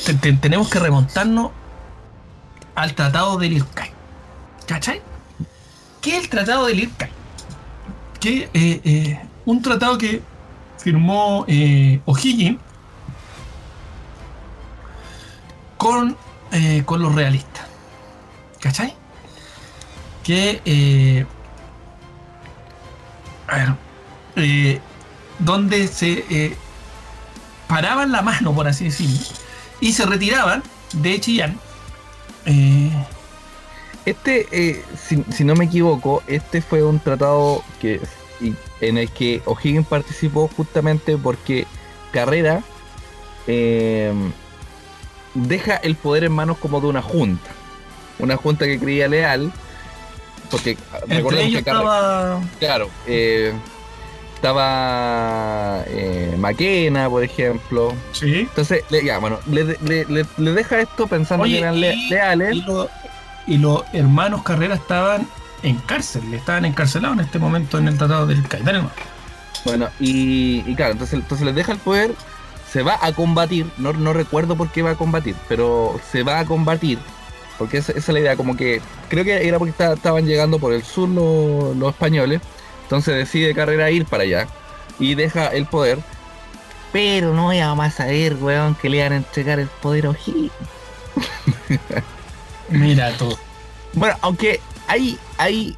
te- 0.06 0.14
te- 0.14 0.32
tenemos 0.34 0.68
que 0.68 0.78
remontarnos 0.80 1.52
al 2.74 2.94
tratado 2.94 3.38
del 3.38 3.54
Irkay. 3.54 3.90
¿Cachai? 4.66 5.02
¿Qué 6.00 6.16
es 6.16 6.24
el 6.24 6.28
tratado 6.28 6.66
del 6.66 6.80
Irkay? 6.80 7.10
Que 8.20 8.50
eh, 8.54 8.80
eh, 8.84 9.20
un 9.44 9.62
tratado 9.62 9.98
que 9.98 10.22
firmó 10.78 11.44
eh, 11.48 12.00
O'Higgins 12.06 12.58
con, 15.76 16.16
eh, 16.52 16.82
con 16.84 17.02
los 17.02 17.14
realistas. 17.14 17.66
¿Cachai? 18.60 18.94
Que. 20.22 21.26
a 23.48 23.56
ver. 23.56 24.80
donde 25.40 25.88
se 25.88 26.56
paraban 27.66 28.12
la 28.12 28.22
mano, 28.22 28.54
por 28.54 28.68
así 28.68 28.84
decirlo, 28.84 29.18
y 29.80 29.92
se 29.92 30.06
retiraban 30.06 30.62
de 30.92 31.20
Chillán. 31.20 31.58
Eh, 32.46 32.90
Este, 34.04 34.46
eh, 34.50 34.84
si, 35.00 35.22
si 35.32 35.44
no 35.44 35.54
me 35.54 35.66
equivoco, 35.66 36.22
este 36.26 36.60
fue 36.60 36.82
un 36.82 36.98
tratado 36.98 37.62
que 37.80 38.00
en 38.80 38.98
el 38.98 39.08
que 39.10 39.40
O'Higgins 39.44 39.86
participó 39.86 40.48
justamente 40.56 41.16
porque 41.16 41.66
Carrera 42.12 42.62
eh, 43.46 44.12
deja 45.34 45.76
el 45.76 45.94
poder 45.94 46.24
en 46.24 46.32
manos 46.32 46.58
como 46.58 46.80
de 46.80 46.88
una 46.88 47.00
junta. 47.02 47.50
Una 48.18 48.36
junta 48.36 48.64
que 48.66 48.78
creía 48.80 49.06
leal. 49.06 49.52
Porque 50.50 50.76
entre 51.02 51.16
recordemos 51.18 51.46
ellos 51.46 51.58
que 51.60 51.64
Carrera, 51.64 51.84
estaba. 51.84 52.40
claro, 52.58 52.90
eh, 53.06 53.52
estaba 54.42 55.84
eh, 55.86 56.34
Maquena, 56.36 57.08
por 57.08 57.22
ejemplo. 57.22 57.94
Sí. 58.12 58.40
Entonces, 58.40 58.84
le, 58.90 59.04
ya, 59.04 59.18
bueno, 59.18 59.38
le, 59.46 59.64
le- 59.82 60.04
le- 60.06 60.26
le 60.36 60.52
deja 60.52 60.80
esto 60.80 61.06
pensando 61.06 61.44
Oye, 61.44 61.54
que 61.54 61.58
eran 61.60 61.80
le- 61.80 61.94
y- 61.94 62.08
leales. 62.10 62.56
Y, 62.56 62.62
lo- 62.62 62.90
y 63.46 63.58
los 63.58 63.84
hermanos 63.92 64.42
Carrera 64.42 64.74
estaban 64.74 65.26
en 65.62 65.76
cárcel, 65.76 66.22
estaban 66.34 66.64
encarcelados 66.64 67.18
en 67.18 67.24
este 67.24 67.38
momento 67.38 67.78
en 67.78 67.86
el 67.88 67.96
tratado 67.96 68.26
del 68.26 68.42
nomás. 68.42 68.92
Bueno, 69.64 69.88
y, 70.00 70.64
y 70.66 70.74
claro, 70.74 70.92
entonces, 70.92 71.14
entonces 71.20 71.46
les 71.46 71.54
deja 71.54 71.70
el 71.72 71.78
poder, 71.78 72.12
se 72.70 72.82
va 72.82 72.98
a 73.00 73.12
combatir, 73.12 73.66
no, 73.78 73.92
no 73.92 74.12
recuerdo 74.12 74.56
por 74.56 74.70
qué 74.70 74.82
va 74.82 74.90
a 74.90 74.94
combatir, 74.96 75.36
pero 75.48 76.00
se 76.10 76.24
va 76.24 76.40
a 76.40 76.44
combatir, 76.46 76.98
porque 77.58 77.76
esa, 77.78 77.92
esa 77.92 77.98
es 78.00 78.08
la 78.08 78.18
idea, 78.20 78.36
como 78.36 78.56
que 78.56 78.80
creo 79.08 79.22
que 79.24 79.46
era 79.46 79.58
porque 79.58 79.70
esta- 79.70 79.92
estaban 79.92 80.26
llegando 80.26 80.58
por 80.58 80.72
el 80.72 80.82
sur 80.82 81.08
los, 81.08 81.76
los 81.76 81.90
españoles, 81.90 82.40
entonces 82.92 83.16
decide 83.16 83.54
Carrera 83.54 83.90
ir 83.90 84.04
para 84.04 84.24
allá 84.24 84.48
y 84.98 85.14
deja 85.14 85.46
el 85.46 85.64
poder, 85.64 85.98
pero 86.92 87.32
no 87.32 87.50
íbamos 87.50 87.86
a 87.86 87.90
saber, 87.90 88.34
weón, 88.34 88.74
que 88.74 88.90
le 88.90 88.98
iban 88.98 89.14
a 89.14 89.16
entregar 89.16 89.58
el 89.58 89.68
poder 89.68 90.04
a 90.04 90.10
O'Higgins. 90.10 90.52
Mira 92.68 93.16
tú. 93.16 93.34
Bueno, 93.94 94.14
aunque 94.20 94.60
hay, 94.88 95.18
hay 95.38 95.74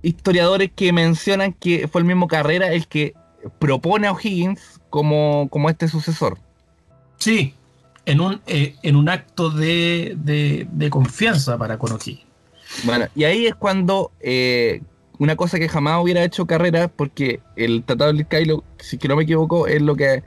historiadores 0.00 0.70
que 0.76 0.92
mencionan 0.92 1.52
que 1.52 1.88
fue 1.88 2.02
el 2.02 2.04
mismo 2.06 2.28
Carrera 2.28 2.72
el 2.72 2.86
que 2.86 3.14
propone 3.58 4.06
a 4.06 4.12
O'Higgins 4.12 4.80
como, 4.90 5.48
como 5.50 5.70
este 5.70 5.88
sucesor. 5.88 6.38
Sí, 7.16 7.52
en 8.04 8.20
un, 8.20 8.40
eh, 8.46 8.76
en 8.84 8.94
un 8.94 9.08
acto 9.08 9.50
de, 9.50 10.14
de, 10.18 10.68
de 10.70 10.88
confianza 10.88 11.58
para 11.58 11.78
con 11.78 11.90
O'Higgins. 11.90 12.22
Bueno, 12.84 13.08
y 13.16 13.24
ahí 13.24 13.48
es 13.48 13.56
cuando 13.56 14.12
eh, 14.20 14.82
una 15.18 15.36
cosa 15.36 15.58
que 15.58 15.68
jamás 15.68 16.02
hubiera 16.02 16.22
hecho 16.24 16.46
Carrera, 16.46 16.88
porque 16.88 17.40
el 17.56 17.82
Tratado 17.84 18.12
de 18.12 18.24
Cairo, 18.24 18.62
si 18.78 18.98
que 18.98 19.08
no 19.08 19.16
me 19.16 19.22
equivoco, 19.24 19.66
es 19.66 19.80
lo 19.82 19.96
que 19.96 20.22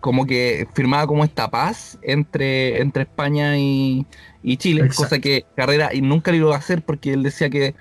como 0.00 0.26
que 0.26 0.68
firmaba 0.74 1.06
como 1.08 1.24
esta 1.24 1.50
paz 1.50 1.98
entre, 2.02 2.80
entre 2.80 3.02
España 3.02 3.58
y, 3.58 4.06
y 4.44 4.56
Chile, 4.56 4.82
Exacto. 4.82 5.02
cosa 5.02 5.18
que 5.18 5.44
Carrera 5.56 5.92
y 5.92 6.00
nunca 6.02 6.30
lo 6.30 6.36
iba 6.36 6.54
a 6.54 6.58
hacer 6.58 6.82
porque 6.82 7.12
él 7.12 7.22
decía 7.24 7.50
que, 7.50 7.74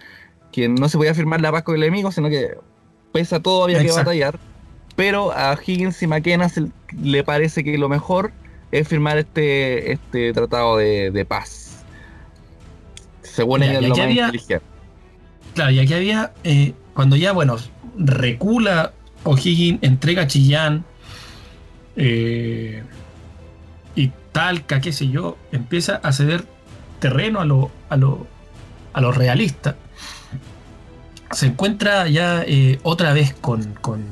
que 0.51 0.67
no 0.67 0.89
se 0.89 0.97
podía 0.97 1.13
firmar 1.13 1.41
la 1.41 1.51
paz 1.51 1.61
con 1.63 1.75
el 1.75 1.83
enemigo, 1.83 2.11
sino 2.11 2.29
que 2.29 2.55
pese 3.13 3.35
a 3.35 3.39
todo 3.39 3.65
había 3.65 3.83
que 3.83 3.91
batallar. 3.91 4.39
Pero 4.95 5.31
a 5.31 5.55
Higgins 5.63 6.01
y 6.01 6.07
McKenna 6.07 6.49
se- 6.49 6.71
le 6.99 7.23
parece 7.23 7.63
que 7.63 7.77
lo 7.77 7.87
mejor 7.87 8.31
es 8.71 8.87
firmar 8.87 9.19
este, 9.19 9.91
este 9.91 10.33
tratado 10.33 10.75
de, 10.77 11.11
de 11.11 11.23
paz. 11.23 11.83
Según 13.21 13.61
ella 13.61 13.75
es 13.75 13.81
lo 13.83 13.89
más 13.89 13.99
había- 13.99 14.25
inteligente. 14.25 14.65
Claro, 15.57 15.71
y 15.71 15.79
aquí 15.79 15.95
había, 15.95 16.33
eh, 16.43 16.75
cuando 16.93 17.15
ya, 17.15 17.31
bueno, 17.31 17.55
recula 17.97 18.93
O'Higgins, 19.23 19.79
entrega 19.81 20.21
a 20.21 20.27
Chillán 20.27 20.85
eh, 21.95 22.83
y 23.95 24.11
Talca, 24.31 24.81
qué 24.81 24.93
sé 24.93 25.07
yo, 25.07 25.35
empieza 25.51 25.95
a 25.95 26.13
ceder 26.13 26.45
terreno 26.99 27.39
a 27.41 27.45
lo, 27.45 27.71
a 27.89 27.97
lo, 27.97 28.27
a 28.93 29.01
se 31.31 31.47
encuentra 31.47 32.07
ya 32.07 32.43
eh, 32.45 32.77
otra 32.83 33.11
vez 33.13 33.33
con, 33.33 33.73
con, 33.81 34.03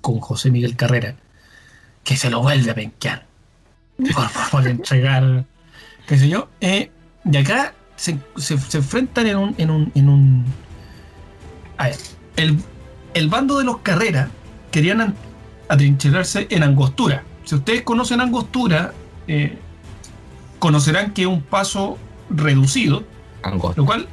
con 0.00 0.20
José 0.20 0.52
Miguel 0.52 0.76
Carrera, 0.76 1.16
que 2.04 2.16
se 2.16 2.30
lo 2.30 2.40
vuelve 2.40 2.70
a 2.70 2.74
penquear 2.76 3.26
por, 4.14 4.30
por 4.52 4.68
entregar, 4.68 5.44
qué 6.06 6.18
sé 6.18 6.28
yo. 6.28 6.50
y 6.60 7.36
acá 7.36 7.74
se, 8.02 8.18
se- 8.36 8.58
se 8.58 8.78
enfrentan 8.78 9.26
en 9.28 9.36
un, 9.36 9.54
en 9.58 9.70
un, 9.70 9.92
en 9.94 10.08
un 10.08 10.44
a 11.78 11.84
ver, 11.84 11.96
el, 12.36 12.58
el 13.14 13.28
bando 13.28 13.58
de 13.58 13.64
los 13.64 13.78
Carrera 13.78 14.28
querían 14.72 15.00
an- 15.00 15.14
atrincherarse 15.68 16.48
en 16.50 16.64
Angostura. 16.64 17.22
Si 17.44 17.54
ustedes 17.54 17.82
conocen 17.82 18.20
Angostura, 18.20 18.92
eh, 19.28 19.56
conocerán 20.58 21.12
que 21.12 21.22
es 21.22 21.28
un 21.28 21.42
paso 21.42 21.96
reducido, 22.28 23.04
Angosto. 23.44 23.80
lo 23.80 23.86
cual, 23.86 24.08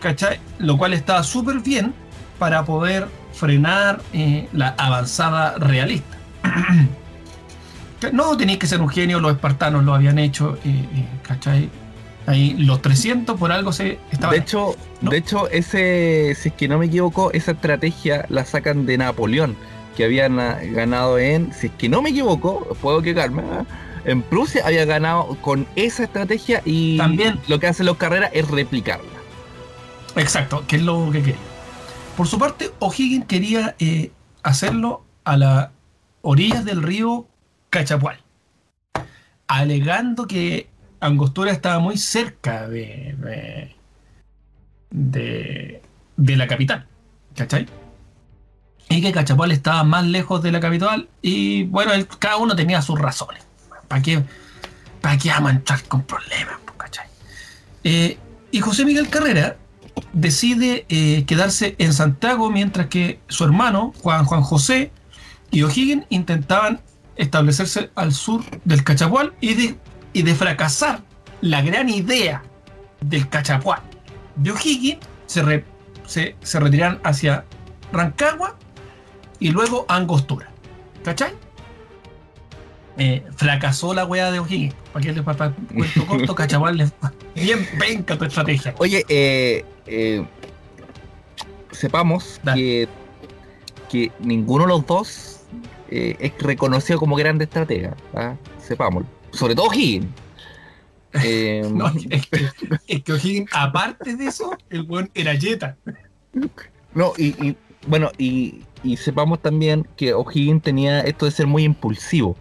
¿cachai? 0.00 0.38
Lo 0.58 0.78
cual 0.78 0.94
estaba 0.94 1.22
súper 1.22 1.60
bien 1.60 1.92
para 2.38 2.64
poder 2.64 3.08
frenar 3.34 4.00
eh, 4.14 4.48
la 4.54 4.68
avanzada 4.78 5.56
realista. 5.58 6.16
No 8.14 8.34
tenéis 8.34 8.58
que 8.58 8.66
ser 8.66 8.80
un 8.80 8.88
genio, 8.88 9.20
los 9.20 9.32
espartanos 9.32 9.84
lo 9.84 9.92
habían 9.94 10.18
hecho, 10.18 10.58
eh, 10.64 11.06
¿cachai? 11.22 11.68
Ahí 12.26 12.54
los 12.58 12.82
300 12.82 13.38
por 13.38 13.50
algo 13.50 13.72
se 13.72 13.98
estaban. 14.10 14.36
De 14.36 14.42
hecho, 14.42 14.76
¿no? 15.00 15.10
de 15.10 15.16
hecho, 15.16 15.48
ese, 15.48 16.36
si 16.38 16.50
es 16.50 16.54
que 16.54 16.68
no 16.68 16.78
me 16.78 16.86
equivoco, 16.86 17.32
esa 17.32 17.52
estrategia 17.52 18.26
la 18.28 18.44
sacan 18.44 18.86
de 18.86 18.98
Napoleón, 18.98 19.56
que 19.96 20.04
habían 20.04 20.36
ganado 20.72 21.18
en, 21.18 21.52
si 21.52 21.68
es 21.68 21.72
que 21.72 21.88
no 21.88 22.02
me 22.02 22.10
equivoco, 22.10 22.76
puedo 22.80 23.02
quejarme, 23.02 23.42
¿ah? 23.50 23.64
en 24.04 24.22
Prusia 24.22 24.62
había 24.66 24.84
ganado 24.84 25.36
con 25.40 25.66
esa 25.76 26.04
estrategia 26.04 26.62
y 26.64 26.96
También. 26.98 27.38
lo 27.48 27.58
que 27.58 27.66
hacen 27.66 27.86
los 27.86 27.96
carreras 27.96 28.30
es 28.32 28.48
replicarla. 28.48 29.04
Exacto, 30.16 30.64
que 30.66 30.76
es 30.76 30.82
lo 30.82 31.10
que 31.10 31.20
quería. 31.20 31.40
Por 32.16 32.26
su 32.26 32.38
parte, 32.38 32.70
O'Higgins 32.80 33.26
quería 33.26 33.76
eh, 33.78 34.10
hacerlo 34.42 35.04
a 35.24 35.36
las 35.36 35.68
orillas 36.22 36.64
del 36.64 36.82
río 36.82 37.26
Cachapual, 37.70 38.18
alegando 39.46 40.26
que 40.26 40.68
Angostura 41.00 41.50
estaba 41.50 41.78
muy 41.78 41.96
cerca 41.96 42.68
de, 42.68 43.74
de, 44.90 46.36
la 46.36 46.46
capital, 46.46 46.86
¿cachai? 47.34 47.66
Y 48.88 49.00
que 49.00 49.12
Cachapual 49.12 49.52
estaba 49.52 49.82
más 49.84 50.04
lejos 50.04 50.42
de 50.42 50.52
la 50.52 50.60
capital 50.60 51.08
y 51.22 51.64
bueno, 51.64 51.92
cada 52.18 52.36
uno 52.36 52.54
tenía 52.54 52.82
sus 52.82 52.98
razones. 52.98 53.44
¿Para 53.88 54.02
qué, 54.02 54.22
para 55.00 55.16
vamos 55.24 55.52
a 55.52 55.54
entrar 55.54 55.82
con 55.84 56.02
problemas, 56.02 56.58
¿cachai? 56.76 57.06
Eh, 57.84 58.18
y 58.50 58.60
José 58.60 58.84
Miguel 58.84 59.08
Carrera 59.08 59.56
decide 60.12 60.86
eh, 60.88 61.24
quedarse 61.24 61.76
en 61.78 61.92
Santiago 61.94 62.50
mientras 62.50 62.88
que 62.88 63.20
su 63.28 63.44
hermano, 63.44 63.92
Juan, 64.02 64.24
Juan 64.24 64.42
José 64.42 64.92
y 65.50 65.62
O'Higgins 65.62 66.06
intentaban 66.10 66.80
establecerse 67.16 67.90
al 67.94 68.12
sur 68.12 68.42
del 68.64 68.82
Cachapual 68.82 69.34
y 69.40 69.54
de, 69.54 69.78
y 70.12 70.22
de 70.22 70.34
fracasar 70.34 71.00
la 71.40 71.62
gran 71.62 71.88
idea 71.88 72.42
del 73.00 73.28
Cachapual 73.28 73.80
de 74.36 74.52
O'Higgins, 74.52 74.98
se, 75.26 75.42
re- 75.42 75.64
se, 76.06 76.36
se 76.42 76.60
retiraron 76.60 77.00
hacia 77.04 77.44
Rancagua 77.92 78.56
y 79.38 79.50
luego 79.50 79.86
a 79.88 79.96
Angostura. 79.96 80.48
¿Cachai? 81.04 81.32
Eh, 82.98 83.24
fracasó 83.36 83.94
la 83.94 84.04
wea 84.04 84.30
de 84.30 84.38
O'Higgins. 84.40 84.74
¿Para 84.92 85.02
qué 85.04 85.12
le 85.12 85.22
para 85.22 85.52
cuento 85.52 86.06
corto? 86.06 86.34
Le 87.34 87.42
bien 87.42 87.66
venga 87.78 88.18
tu 88.18 88.24
estrategia. 88.24 88.74
Oye, 88.78 89.04
eh, 89.08 89.64
eh, 89.86 90.26
sepamos 91.70 92.40
que, 92.52 92.88
que 93.88 94.12
ninguno 94.20 94.64
de 94.64 94.68
los 94.68 94.86
dos 94.86 95.40
eh, 95.88 96.16
es 96.18 96.32
reconocido 96.40 96.98
como 96.98 97.16
grande 97.16 97.44
estratega. 97.44 97.96
¿ah? 98.14 98.34
Sepámoslo. 98.62 99.08
Sobre 99.32 99.54
todo 99.54 99.72
Higgins. 99.72 100.06
Eh, 101.24 101.68
No, 101.72 101.88
es 101.88 102.26
que, 102.28 102.48
es 102.86 103.02
que 103.02 103.12
O'Higgins, 103.12 103.50
aparte 103.52 104.14
de 104.14 104.26
eso, 104.26 104.56
el 104.68 104.84
buen 104.84 105.10
era 105.14 105.34
Jetta. 105.34 105.76
No, 106.94 107.14
y, 107.18 107.28
y, 107.44 107.56
bueno, 107.88 108.12
y, 108.16 108.62
y 108.84 108.96
sepamos 108.96 109.42
también 109.42 109.88
que 109.96 110.14
O'Higgins 110.14 110.62
tenía 110.62 111.00
esto 111.00 111.24
de 111.24 111.32
ser 111.32 111.48
muy 111.48 111.64
impulsivo. 111.64 112.36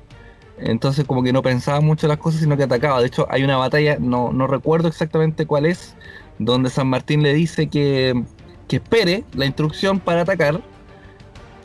Entonces 0.59 1.05
como 1.05 1.23
que 1.23 1.33
no 1.33 1.41
pensaba 1.41 1.79
mucho 1.81 2.07
las 2.07 2.17
cosas, 2.17 2.41
sino 2.41 2.57
que 2.57 2.63
atacaba. 2.63 2.99
De 3.01 3.07
hecho, 3.07 3.25
hay 3.31 3.43
una 3.43 3.57
batalla, 3.57 3.97
no, 3.99 4.31
no 4.33 4.45
recuerdo 4.45 4.87
exactamente 4.87 5.47
cuál 5.47 5.65
es, 5.65 5.95
donde 6.37 6.69
San 6.69 6.87
Martín 6.87 7.23
le 7.23 7.33
dice 7.33 7.69
que, 7.69 8.23
que 8.67 8.75
espere 8.75 9.23
la 9.33 9.45
instrucción 9.47 9.99
para 9.99 10.21
atacar. 10.21 10.61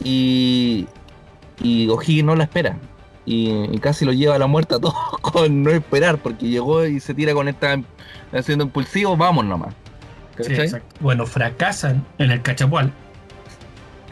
Y, 0.02 0.86
y 1.60 1.88
O'Higgins 1.88 2.24
no 2.24 2.36
la 2.36 2.44
espera. 2.44 2.78
Y, 3.26 3.50
y 3.72 3.78
casi 3.78 4.04
lo 4.04 4.12
lleva 4.12 4.34
a 4.34 4.38
la 4.38 4.46
muerte 4.46 4.74
a 4.74 4.78
todos 4.78 4.94
con 5.22 5.62
no 5.62 5.70
esperar, 5.70 6.18
porque 6.18 6.48
llegó 6.48 6.84
y 6.86 7.00
se 7.00 7.14
tira 7.14 7.32
con 7.32 7.48
esta 7.48 7.80
haciendo 8.32 8.64
impulsivo, 8.64 9.16
vamos 9.16 9.44
nomás. 9.44 9.74
¿Cachai? 10.36 10.70
Bueno, 11.00 11.26
fracasan 11.26 12.04
en 12.18 12.30
el 12.32 12.42
Cachapual. 12.42 12.92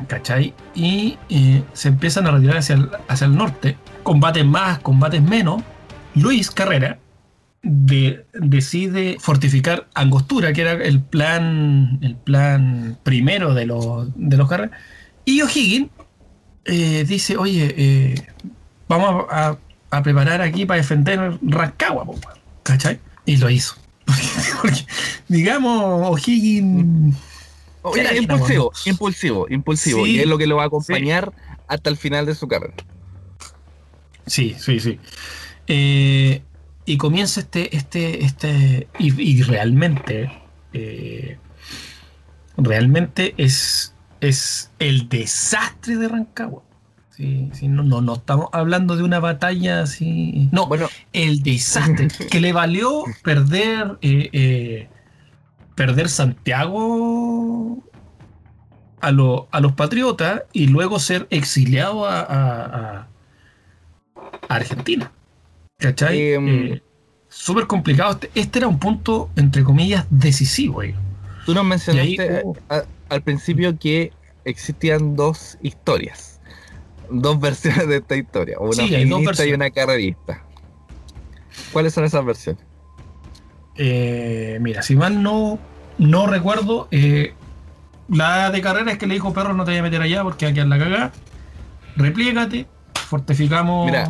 ¿Cachai? 0.08 0.54
Y 0.74 1.16
se 1.72 1.88
empiezan 1.88 2.26
a 2.26 2.30
retirar 2.32 2.56
hacia 2.58 2.74
el, 2.76 2.88
hacia 3.08 3.26
el 3.26 3.36
norte. 3.36 3.76
Combates 4.02 4.44
más, 4.44 4.78
combates 4.80 5.22
menos. 5.22 5.62
Luis 6.14 6.50
Carrera 6.50 6.98
de- 7.62 8.24
decide 8.34 9.16
fortificar 9.20 9.88
Angostura, 9.94 10.52
que 10.52 10.62
era 10.62 10.72
el 10.72 11.00
plan, 11.00 11.98
el 12.02 12.16
plan 12.16 12.98
primero 13.02 13.54
de 13.54 13.66
los, 13.66 14.08
de 14.16 14.36
los 14.36 14.48
Carrera. 14.48 14.72
Y 15.24 15.42
O'Higgins 15.42 15.88
eh, 16.64 17.04
dice, 17.06 17.36
oye, 17.36 17.74
eh, 17.76 18.14
vamos 18.98 19.26
a, 19.30 19.56
a- 19.90 20.02
preparar 20.02 20.40
aquí 20.40 20.64
para 20.66 20.78
defender 20.80 21.38
Rancagua, 21.42 22.04
po, 22.04 22.12
weón". 22.12 22.38
¿cachai? 22.62 22.98
Y 23.26 23.36
lo 23.36 23.50
hizo. 23.50 23.76
Porque, 24.62 24.84
digamos, 25.28 26.08
O'Higgins... 26.08 27.16
Era 27.96 28.14
impulsivo, 28.14 28.70
Gina, 28.70 28.92
impulsivo, 28.92 29.46
impulsivo. 29.48 30.04
Sí, 30.04 30.12
y 30.12 30.20
es 30.20 30.26
lo 30.26 30.38
que 30.38 30.46
lo 30.46 30.54
va 30.56 30.62
a 30.62 30.66
acompañar 30.66 31.32
hasta 31.66 31.90
el 31.90 31.96
final 31.96 32.26
de 32.26 32.34
su 32.36 32.46
carrera. 32.46 32.74
Sí, 34.26 34.54
sí, 34.58 34.78
sí. 34.78 35.00
Eh, 35.66 36.42
y 36.84 36.96
comienza 36.96 37.40
este, 37.40 37.76
este, 37.76 38.24
este, 38.24 38.86
y, 39.00 39.20
y 39.20 39.42
realmente, 39.42 40.30
eh, 40.72 41.38
realmente 42.56 43.34
es, 43.36 43.94
es 44.20 44.70
el 44.78 45.08
desastre 45.08 45.96
de 45.96 46.06
Rancagua. 46.08 46.62
Sí, 47.22 47.50
sí, 47.52 47.68
no, 47.68 47.84
no, 47.84 48.00
no 48.00 48.14
estamos 48.14 48.48
hablando 48.52 48.96
de 48.96 49.04
una 49.04 49.20
batalla 49.20 49.82
así. 49.82 50.48
No, 50.50 50.66
Bueno, 50.66 50.88
el 51.12 51.42
desastre 51.44 52.08
que 52.30 52.40
le 52.40 52.52
valió 52.52 53.04
perder 53.22 53.96
eh, 54.02 54.28
eh, 54.32 54.88
perder 55.76 56.08
Santiago 56.08 57.78
a, 59.00 59.12
lo- 59.12 59.46
a 59.52 59.60
los 59.60 59.72
patriotas 59.74 60.42
y 60.52 60.66
luego 60.66 60.98
ser 60.98 61.28
exiliado 61.30 62.06
a, 62.06 62.20
a- 62.22 62.64
a- 62.64 63.08
a 64.48 64.54
Argentina. 64.54 65.12
¿Cachai? 65.78 66.32
Em. 66.32 66.48
Eh, 66.72 66.82
Súper 67.28 67.66
complicado. 67.68 68.10
Este, 68.12 68.30
este 68.34 68.58
era 68.58 68.68
un 68.68 68.78
punto, 68.80 69.30
entre 69.36 69.62
comillas, 69.62 70.06
decisivo. 70.10 70.82
eh. 70.82 70.94
tú 71.46 71.54
nos 71.54 71.64
mencionaste 71.64 72.42
ahí, 72.68 72.82
al 73.08 73.22
principio 73.22 73.78
que 73.78 74.12
existían 74.44 75.14
dos 75.16 75.56
historias, 75.62 76.31
dos 77.12 77.40
versiones 77.40 77.88
de 77.88 77.96
esta 77.96 78.16
historia, 78.16 78.58
una 78.58 78.72
Sí, 78.72 78.88
feminista 78.88 79.46
y 79.46 79.52
una 79.52 79.70
carrerista. 79.70 80.44
¿Cuáles 81.72 81.92
son 81.94 82.04
esas 82.04 82.24
versiones? 82.24 82.62
Eh, 83.76 84.58
mira, 84.60 84.82
si 84.82 84.96
mal 84.96 85.22
no, 85.22 85.58
no 85.98 86.26
recuerdo, 86.26 86.88
eh, 86.90 87.34
la 88.08 88.50
de 88.50 88.60
carrera 88.60 88.92
es 88.92 88.98
que 88.98 89.06
le 89.06 89.14
dijo 89.14 89.32
perro 89.32 89.54
no 89.54 89.64
te 89.64 89.70
voy 89.72 89.78
a 89.78 89.82
meter 89.82 90.02
allá 90.02 90.22
porque 90.22 90.46
aquí 90.46 90.60
en 90.60 90.68
la 90.68 90.78
cagada. 90.78 91.12
Replígate, 91.96 92.66
fortificamos. 92.94 93.86
Mira. 93.86 94.08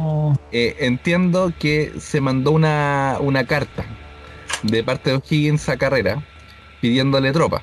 Eh, 0.52 0.76
entiendo 0.80 1.52
que 1.58 1.92
se 1.98 2.20
mandó 2.20 2.52
una, 2.52 3.16
una 3.20 3.44
carta 3.44 3.84
de 4.62 4.84
parte 4.84 5.10
de 5.10 5.16
O'Higgins 5.16 5.68
a 5.68 5.76
Carrera 5.76 6.22
pidiéndole 6.80 7.32
tropa. 7.32 7.62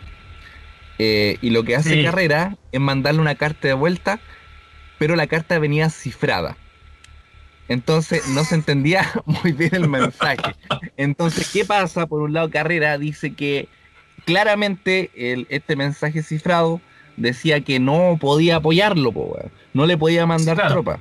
Y 0.98 1.50
lo 1.52 1.64
que 1.64 1.78
hace 1.78 1.94
Sí. 1.94 2.04
Carrera 2.04 2.58
es 2.74 2.80
mandarle 2.82 3.22
una 3.22 3.36
carta 3.36 3.70
de 3.70 3.74
vuelta, 3.74 4.20
pero 5.00 5.16
la 5.16 5.26
carta 5.28 5.58
venía 5.58 5.90
cifrada. 5.90 6.56
Entonces 7.68 8.28
no 8.30 8.44
se 8.44 8.56
entendía 8.56 9.06
muy 9.26 9.52
bien 9.52 9.74
el 9.76 9.90
mensaje. 9.90 10.56
Entonces, 10.98 11.50
¿qué 11.52 11.66
pasa? 11.66 12.08
Por 12.08 12.22
un 12.22 12.34
lado, 12.34 12.50
Carrera 12.50 12.98
dice 12.98 13.34
que 13.34 13.68
claramente 14.26 15.10
el- 15.16 15.48
este 15.50 15.76
mensaje 15.76 16.24
cifrado 16.24 16.82
decía 17.18 17.62
que 17.62 17.80
no 17.80 18.18
podía 18.20 18.58
apoyarlo, 18.58 19.12
po, 19.12 19.38
no 19.74 19.86
le 19.86 19.98
podía 19.98 20.26
mandar 20.26 20.56
Claro. 20.56 20.72
tropa. 20.76 21.00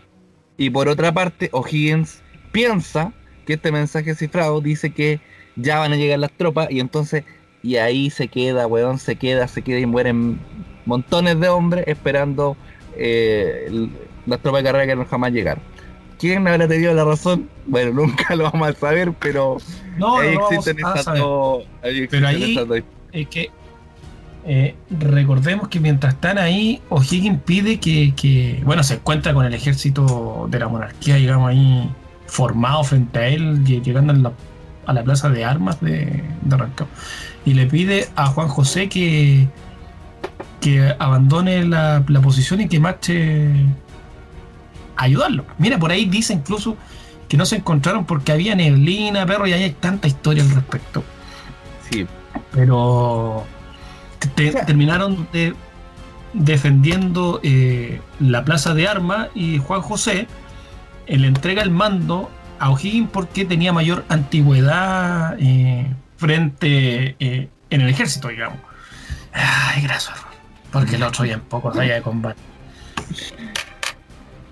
Y 0.57 0.71
por 0.71 0.89
otra 0.89 1.13
parte, 1.13 1.49
O'Higgins 1.53 2.23
piensa 2.53 3.13
que 3.47 3.55
este 3.55 3.71
mensaje 3.73 4.15
cifrado 4.15 4.61
dice 4.61 4.91
que 4.91 5.21
ya 5.57 5.79
van 5.79 5.93
a 5.93 5.97
llegar 5.97 6.19
las 6.19 6.33
tropas 6.33 6.69
y 6.71 6.81
entonces, 6.81 7.25
y 7.63 7.77
ahí 7.77 8.11
se 8.11 8.29
queda, 8.29 8.67
weón, 8.67 8.99
se 8.99 9.17
queda, 9.17 9.47
se 9.49 9.63
queda 9.63 9.79
y 9.79 9.87
mueren 9.87 10.39
montones 10.87 11.39
de 11.41 11.49
hombres 11.49 11.85
esperando 11.87 12.57
eh, 12.97 13.89
las 14.27 14.41
tropas 14.41 14.63
de 14.63 14.69
carrera 14.69 14.87
que 14.87 14.97
no 14.97 15.05
jamás 15.07 15.33
llegaron. 15.33 15.63
¿Quién 16.19 16.47
habrá 16.49 16.67
tenido 16.67 16.93
la 16.95 17.05
razón? 17.05 17.49
Bueno, 17.67 17.93
nunca 18.03 18.35
lo 18.35 18.45
vamos 18.45 18.69
a 18.69 18.73
saber, 18.73 19.13
pero 19.19 19.59
No, 19.97 20.19
ahí 20.19 20.35
no 20.35 20.47
existen 20.51 20.79
esas 20.81 21.05
dos. 21.19 21.65
ahí- 22.27 22.57
es 23.13 23.29
que 23.29 23.51
eh, 24.45 24.75
recordemos 24.91 25.69
que 25.69 25.79
mientras 25.81 26.15
están 26.15 26.39
ahí, 26.39 26.81
O'Higgins 26.89 27.41
pide 27.45 27.79
que, 27.79 28.15
que, 28.15 28.61
bueno, 28.65 28.83
se 28.83 28.95
encuentra 28.95 29.35
con 29.35 29.45
el 29.45 29.53
ejército 29.55 30.47
de 30.51 30.59
la 30.59 30.69
monarquía, 30.69 31.17
digamos, 31.17 31.51
ahí 31.51 31.91
formado 32.27 32.83
frente 32.85 33.19
a 33.19 33.29
él, 33.29 33.65
lle- 33.65 33.83
llegando 33.83 34.13
a 34.13 34.17
la, 34.17 34.33
a 34.87 34.93
la 34.95 35.03
plaza 35.05 35.29
de 35.29 35.45
armas 35.45 35.81
de, 35.81 36.23
de 36.43 36.57
Rancagua. 36.57 36.93
Y 37.45 37.55
le 37.55 37.67
pide 37.67 38.09
a 38.17 38.27
Juan 38.27 38.49
José 38.49 38.89
que, 38.89 39.47
que 40.61 40.95
abandone 40.99 41.65
la, 41.65 42.03
la 42.09 42.21
posición 42.21 42.61
y 42.61 42.69
que 42.69 42.81
marche 42.81 43.51
a 44.97 45.05
ayudarlo. 45.05 45.45
Mira, 45.59 45.79
por 45.79 45.91
ahí 45.93 46.05
dice 46.07 46.33
incluso 46.33 46.77
que 47.29 47.37
no 47.37 47.47
se 47.47 47.57
encontraron 47.57 48.05
porque 48.07 48.33
había 48.33 48.55
neblina, 48.55 49.25
perro, 49.27 49.47
y 49.47 49.53
ahí 49.53 49.63
hay 49.65 49.71
tanta 49.73 50.09
historia 50.09 50.43
al 50.43 50.51
respecto 50.51 51.05
Sí, 51.91 52.07
pero 52.53 53.45
te- 54.35 54.49
O 54.49 54.53
sea- 54.53 54.67
terminaron 54.67 55.29
de- 55.33 55.55
defendiendo 56.35 57.41
eh, 57.43 58.01
la 58.21 58.45
plaza 58.45 58.75
de 58.75 58.87
armas 58.89 59.29
y 59.35 59.59
Juan 59.59 59.81
José 59.81 60.27
eh, 61.07 61.17
le 61.19 61.27
entrega 61.29 61.63
el 61.63 61.71
mando 61.71 62.31
a 62.59 62.71
O'Higgins 62.71 63.09
porque 63.11 63.45
tenía 63.45 63.73
mayor 63.73 64.05
antigüedad 64.09 65.37
eh, 65.39 65.87
frente 66.17 67.17
eh, 67.21 67.49
en 67.71 67.81
el 67.81 67.89
ejército, 67.89 68.29
digamos. 68.29 68.59
Ay, 69.33 69.83
gracias, 69.83 70.15
porque 70.73 70.97
el 70.97 71.03
otro 71.03 71.25
bien 71.25 71.41
poco 71.41 71.71
raya 71.71 71.95
de 71.95 72.03
combate. 72.03 72.41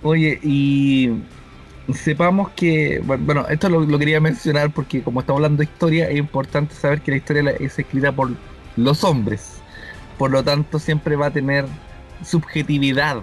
Oye, 0.03 0.39
y 0.43 1.11
sepamos 1.95 2.51
que, 2.51 3.01
bueno, 3.05 3.47
esto 3.49 3.69
lo, 3.69 3.99
quería 3.99 4.21
mencionar 4.21 4.71
porque 4.71 5.03
como 5.03 5.21
estamos 5.21 5.39
hablando 5.41 5.59
de 5.59 5.65
historia, 5.65 6.09
es 6.09 6.17
importante 6.17 6.75
saber 6.75 7.01
que 7.01 7.13
la 7.13 7.17
historia 7.19 7.51
es 7.59 7.79
escrita 7.79 8.13
por 8.13 8.31
los 8.77 9.05
hombres. 9.05 9.59
Por 10.19 10.31
lo 10.31 10.43
tanto, 10.43 10.79
siempre 10.79 11.17
va 11.17 11.27
a 11.27 11.31
tener 11.31 11.67
subjetividad. 12.25 13.19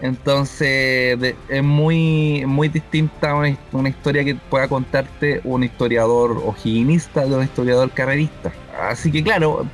Entonces, 0.00 1.34
es 1.48 1.62
muy, 1.62 2.44
muy 2.46 2.68
distinta 2.68 3.34
una, 3.34 3.56
una 3.72 3.88
historia 3.88 4.24
que 4.24 4.34
pueda 4.34 4.68
contarte 4.68 5.40
un 5.44 5.64
historiador 5.64 6.42
ojiguinista 6.44 7.24
de 7.24 7.34
un 7.34 7.44
historiador 7.44 7.90
carrerista. 7.90 8.52
Así 8.88 9.10
que, 9.10 9.22
claro, 9.22 9.66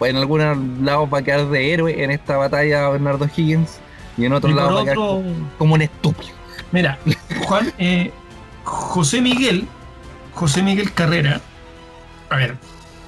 en 0.00 0.16
algunos 0.16 0.56
lados 0.82 1.08
va 1.12 1.18
a 1.18 1.22
quedar 1.22 1.46
de 1.48 1.72
héroe 1.72 2.02
en 2.04 2.10
esta 2.10 2.36
batalla 2.36 2.88
Bernardo 2.88 3.26
Higgins 3.36 3.78
y 4.16 4.24
en 4.24 4.32
otros 4.32 4.52
lados 4.54 4.74
va 4.76 4.80
a 4.80 4.84
quedar 4.84 4.98
otro, 4.98 5.22
como 5.58 5.74
un 5.74 5.82
estúpido. 5.82 6.30
Mira, 6.72 6.98
Juan, 7.46 7.72
eh, 7.78 8.10
José 8.64 9.20
Miguel, 9.20 9.66
José 10.34 10.62
Miguel 10.62 10.92
Carrera, 10.92 11.40
a 12.30 12.36
ver, 12.36 12.56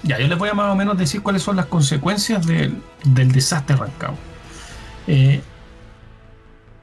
ya 0.02 0.18
yo 0.18 0.26
les 0.28 0.38
voy 0.38 0.48
a 0.48 0.54
más 0.54 0.72
o 0.72 0.74
menos 0.76 0.96
decir 0.96 1.20
cuáles 1.22 1.42
son 1.42 1.56
las 1.56 1.66
consecuencias 1.66 2.46
del, 2.46 2.76
del 3.04 3.32
desastre 3.32 3.76
Rancagua. 3.76 4.16
Eh, 5.06 5.40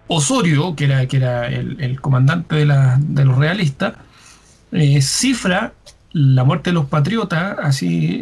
Osorio, 0.08 0.76
que 0.76 0.86
era, 0.86 1.06
que 1.08 1.18
era 1.18 1.48
el, 1.48 1.82
el 1.82 2.00
comandante 2.00 2.56
de, 2.56 2.66
la- 2.66 2.98
de 3.00 3.26
los 3.26 3.38
realistas, 3.38 3.94
eh, 4.72 5.02
cifra 5.02 5.74
la 6.14 6.44
muerte 6.46 6.70
de 6.70 6.76
los 6.76 6.86
patriotas, 6.86 7.58
así, 7.62 8.22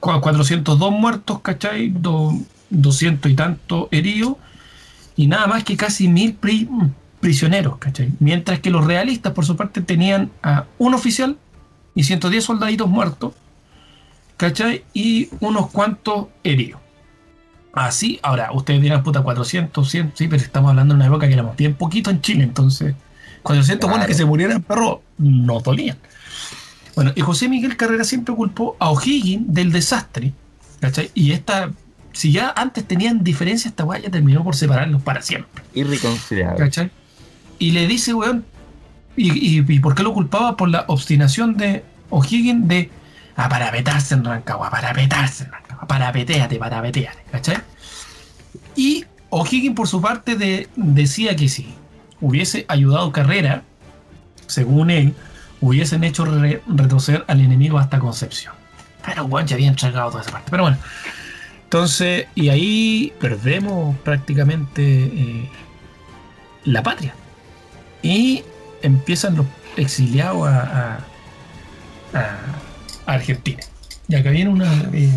402 0.00 0.90
muertos, 0.92 1.40
¿cachai? 1.40 1.90
Do- 1.90 2.38
200 2.70 3.30
y 3.30 3.34
tantos 3.34 3.88
heridos, 3.90 4.36
y 5.16 5.26
nada 5.26 5.46
más 5.48 5.64
que 5.64 5.76
casi 5.76 6.08
mil 6.08 6.34
pri- 6.34 6.68
prisioneros, 7.20 7.78
¿cachai? 7.78 8.10
Mientras 8.20 8.60
que 8.60 8.70
los 8.70 8.84
realistas, 8.84 9.32
por 9.32 9.44
su 9.44 9.56
parte, 9.56 9.80
tenían 9.82 10.30
a 10.42 10.64
un 10.78 10.94
oficial 10.94 11.36
y 11.94 12.04
110 12.04 12.44
soldaditos 12.44 12.88
muertos, 12.88 13.32
¿cachai? 14.36 14.84
Y 14.94 15.28
unos 15.40 15.70
cuantos 15.70 16.26
heridos. 16.44 16.80
Así, 17.72 18.18
ahora, 18.22 18.50
ustedes 18.52 18.80
dirán, 18.82 19.02
puta, 19.02 19.22
400, 19.22 19.88
100, 19.88 20.12
sí, 20.14 20.26
pero 20.28 20.42
estamos 20.42 20.70
hablando 20.70 20.94
de 20.94 20.96
una 20.98 21.06
época 21.06 21.26
que 21.28 21.34
éramos 21.34 21.56
bien 21.56 21.74
poquito 21.74 22.10
en 22.10 22.20
Chile, 22.20 22.42
entonces 22.44 22.94
400 23.42 23.88
buenos 23.88 24.06
Claro. 24.06 24.08
que 24.08 24.14
se 24.16 24.24
murieran, 24.24 24.62
perro, 24.62 25.02
no 25.18 25.60
dolían. 25.60 25.98
Bueno, 27.00 27.14
y 27.16 27.22
José 27.22 27.48
Miguel 27.48 27.78
Carrera 27.78 28.04
siempre 28.04 28.34
culpó 28.34 28.76
a 28.78 28.90
O'Higgins 28.90 29.54
del 29.54 29.72
desastre, 29.72 30.34
¿cachai? 30.80 31.10
Y 31.14 31.32
esta, 31.32 31.70
si 32.12 32.30
ya 32.30 32.52
antes 32.54 32.84
tenían 32.86 33.24
diferencia, 33.24 33.70
esta 33.70 33.86
weá 33.86 34.02
ya 34.02 34.10
terminó 34.10 34.44
por 34.44 34.54
separarlos 34.54 35.00
para 35.00 35.22
siempre. 35.22 35.64
Irreconciliable. 35.72 36.58
¿Cachai? 36.58 36.90
Y 37.58 37.70
le 37.70 37.86
dice, 37.86 38.12
weón, 38.12 38.44
¿y, 39.16 39.30
y, 39.32 39.64
y 39.66 39.78
por 39.78 39.94
qué 39.94 40.02
lo 40.02 40.12
culpaba? 40.12 40.58
Por 40.58 40.68
la 40.68 40.84
obstinación 40.88 41.56
de 41.56 41.84
O'Higgins 42.10 42.68
de 42.68 42.90
a 43.34 43.48
parapetarse 43.48 44.12
en 44.12 44.22
Rancagua, 44.22 44.68
parapetarse 44.68 45.44
en 45.44 45.52
Rancagua, 45.52 45.86
parapeteate, 45.86 46.58
parapeteate, 46.58 47.24
¿cachai? 47.32 47.56
Y 48.76 49.06
O'Higgins, 49.30 49.74
por 49.74 49.88
su 49.88 50.02
parte, 50.02 50.36
de, 50.36 50.68
decía 50.76 51.34
que 51.34 51.48
si 51.48 51.66
hubiese 52.20 52.66
ayudado 52.68 53.10
Carrera, 53.10 53.62
según 54.46 54.90
él, 54.90 55.14
hubiesen 55.60 56.04
hecho 56.04 56.24
re- 56.24 56.62
retroceder 56.66 57.24
al 57.28 57.40
enemigo 57.40 57.78
hasta 57.78 57.98
Concepción. 57.98 58.54
Pero, 59.04 59.24
weón, 59.24 59.46
ya 59.46 59.56
había 59.56 59.68
entregado 59.68 60.10
toda 60.10 60.22
esa 60.22 60.32
parte. 60.32 60.50
Pero 60.50 60.62
bueno, 60.64 60.78
entonces, 61.64 62.26
y 62.34 62.48
ahí 62.48 63.12
perdemos 63.20 63.96
prácticamente 63.98 64.82
eh, 64.82 65.50
la 66.64 66.82
patria. 66.82 67.14
Y 68.02 68.42
empiezan 68.82 69.36
los 69.36 69.46
exiliados 69.76 70.48
a 70.48 70.98
Argentina. 73.06 73.62
Ya 74.10 74.24
que 74.24 74.30
viene 74.30 74.50
una. 74.50 74.90
eh, 74.92 75.08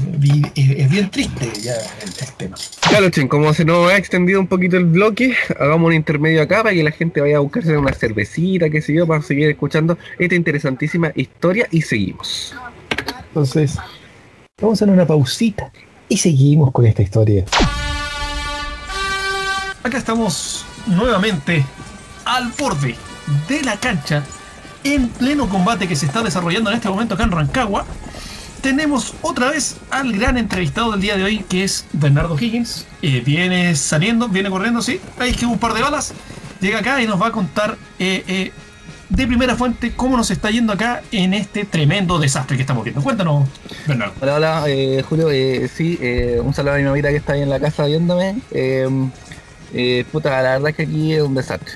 eh, 0.56 0.76
es 0.78 0.90
bien 0.90 1.10
triste 1.10 1.52
ya 1.60 1.74
el, 1.74 2.10
el 2.10 2.34
tema. 2.38 2.56
Claro, 2.88 3.10
Chen, 3.10 3.28
como 3.28 3.52
se 3.52 3.66
nos 3.66 3.92
ha 3.92 3.98
extendido 3.98 4.40
un 4.40 4.46
poquito 4.46 4.78
el 4.78 4.86
bloque, 4.86 5.36
hagamos 5.60 5.88
un 5.88 5.94
intermedio 5.94 6.44
acá 6.44 6.62
para 6.62 6.76
que 6.76 6.84
la 6.84 6.92
gente 6.92 7.20
vaya 7.20 7.38
a 7.38 7.40
buscarse 7.40 7.76
una 7.76 7.92
cervecita, 7.92 8.70
qué 8.70 8.84
sé 8.84 8.94
yo, 8.94 9.08
para 9.08 9.24
seguir 9.24 9.50
escuchando 9.50 9.98
esta 10.20 10.36
interesantísima 10.36 11.12
historia 11.16 11.68
y 11.72 11.82
seguimos. 11.82 12.54
Entonces, 13.30 13.80
vamos 14.62 14.80
a 14.80 14.86
hacer 14.86 14.94
una 14.94 15.08
pausita 15.08 15.72
y 16.08 16.18
seguimos 16.18 16.72
con 16.72 16.86
esta 16.86 17.02
historia. 17.02 17.46
Acá 19.82 19.98
estamos 19.98 20.66
nuevamente 20.86 21.66
al 22.26 22.52
borde 22.60 22.96
de 23.50 23.64
la 23.64 23.76
cancha, 23.78 24.24
en 24.84 25.10
pleno 25.10 25.50
combate 25.50 25.88
que 25.88 25.96
se 25.96 26.06
está 26.06 26.22
desarrollando 26.22 26.70
en 26.70 26.76
este 26.76 26.90
momento 26.90 27.16
acá 27.16 27.24
en 27.24 27.32
Rancagua. 27.32 27.88
Tenemos 28.64 29.14
otra 29.22 29.52
vez 29.52 29.76
al 29.92 30.14
gran 30.14 30.38
entrevistado 30.38 30.92
del 30.94 31.02
día 31.02 31.18
de 31.18 31.24
hoy, 31.26 31.40
que 31.50 31.66
es 31.66 31.86
Bernardo 31.92 32.40
Higgins. 32.40 32.88
Eh, 33.02 33.22
viene 33.26 33.76
saliendo, 33.76 34.30
viene 34.30 34.50
corriendo, 34.50 34.82
sí. 34.82 35.02
Hay 35.20 35.34
que 35.34 35.46
un 35.46 35.60
par 35.60 35.74
de 35.74 35.82
balas. 35.82 36.14
Llega 36.62 36.80
acá 36.80 37.02
y 37.02 37.06
nos 37.06 37.22
va 37.22 37.28
a 37.28 37.32
contar 37.34 37.78
eh, 38.00 38.24
eh, 38.26 38.52
de 39.10 39.28
primera 39.28 39.58
fuente 39.58 39.92
cómo 39.98 40.16
nos 40.16 40.32
está 40.32 40.50
yendo 40.50 40.72
acá 40.72 41.02
en 41.12 41.34
este 41.34 41.66
tremendo 41.66 42.20
desastre 42.20 42.56
que 42.56 42.62
estamos 42.62 42.86
viendo. 42.86 43.04
Cuéntanos, 43.04 43.50
Bernardo. 43.86 44.14
Hola, 44.22 44.36
hola, 44.36 45.04
Julio, 45.10 45.28
sí, 45.68 46.00
un 46.42 46.54
saludo 46.54 46.76
a 46.76 46.78
mi 46.78 46.84
mamita 46.84 47.10
que 47.10 47.18
está 47.18 47.34
ahí 47.34 47.42
en 47.42 47.50
la 47.50 47.60
casa 47.60 47.86
viéndome. 47.86 48.38
Puta, 50.10 50.42
la 50.42 50.52
verdad 50.54 50.70
es 50.70 50.76
que 50.78 50.84
aquí 50.84 51.14
es 51.14 51.22
un 51.22 51.36
desastre. 51.36 51.74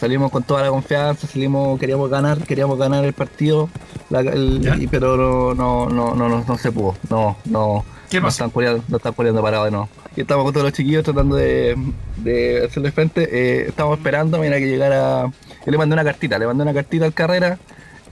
Salimos 0.00 0.30
con 0.30 0.42
toda 0.44 0.62
la 0.62 0.70
confianza, 0.70 1.26
salimos, 1.26 1.78
queríamos 1.78 2.08
ganar, 2.08 2.38
queríamos 2.44 2.78
ganar 2.78 3.04
el 3.04 3.12
partido, 3.12 3.68
la- 4.08 4.20
el- 4.20 4.60
¿Ya? 4.62 4.74
y- 4.76 4.86
pero 4.86 5.16
no, 5.16 5.54
no, 5.54 5.90
no, 5.90 6.14
no, 6.14 6.28
no, 6.28 6.42
no 6.48 6.58
se 6.58 6.72
pudo, 6.72 6.96
no, 7.10 7.36
no. 7.44 7.84
¿Qué 8.08 8.16
No 8.18 8.24
pasa? 8.26 8.36
están 8.44 8.50
poniendo, 8.50 8.82
no 8.88 8.96
están 8.96 9.12
poniendo 9.14 9.42
parado 9.42 9.66
de 9.66 9.70
nuevo. 9.72 9.88
Y 10.16 10.22
estamos 10.22 10.44
con 10.44 10.52
todos 10.54 10.64
los 10.64 10.72
chiquillos 10.72 11.04
tratando 11.04 11.36
de, 11.36 11.76
de 12.16 12.64
hacerle 12.64 12.90
frente. 12.92 13.28
Eh, 13.30 13.66
estamos 13.68 13.98
esperando, 13.98 14.38
mira 14.38 14.58
que 14.58 14.66
llegara. 14.66 15.26
Yo 15.64 15.70
le 15.70 15.78
mandé 15.78 15.92
una 15.92 16.02
cartita, 16.02 16.38
le 16.38 16.46
mandé 16.46 16.62
una 16.62 16.74
cartita 16.74 17.04
al 17.04 17.12
carrera 17.14 17.58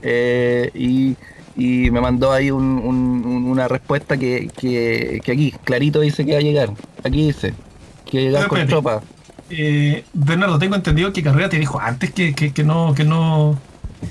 eh, 0.01 0.69
y, 0.73 1.15
y 1.57 1.91
me 1.91 1.99
mandó 1.99 2.31
ahí 2.31 2.51
un- 2.51 2.63
un- 2.79 3.25
un- 3.25 3.45
una 3.49 3.67
respuesta 3.67 4.15
que, 4.15 4.47
que, 4.55 5.19
que 5.23 5.31
aquí, 5.31 5.51
clarito 5.65 5.99
dice 5.99 6.25
que 6.25 6.31
va 6.33 6.37
a 6.37 6.41
llegar. 6.41 6.69
Aquí 7.03 7.25
dice 7.25 7.53
que 8.05 8.17
va 8.17 8.21
a 8.21 8.25
llegar 8.27 8.47
con 8.47 8.67
tropa. 8.67 9.01
Eh, 9.49 10.03
Bernardo, 10.13 10.59
tengo 10.59 10.75
entendido 10.75 11.11
que 11.13 11.23
Carrera 11.23 11.49
te 11.49 11.57
dijo 11.59 11.79
antes 11.79 12.11
que, 12.11 12.33
que, 12.35 12.53
que 12.53 12.63
no, 12.63 12.93
que 12.93 13.03
no, 13.03 13.57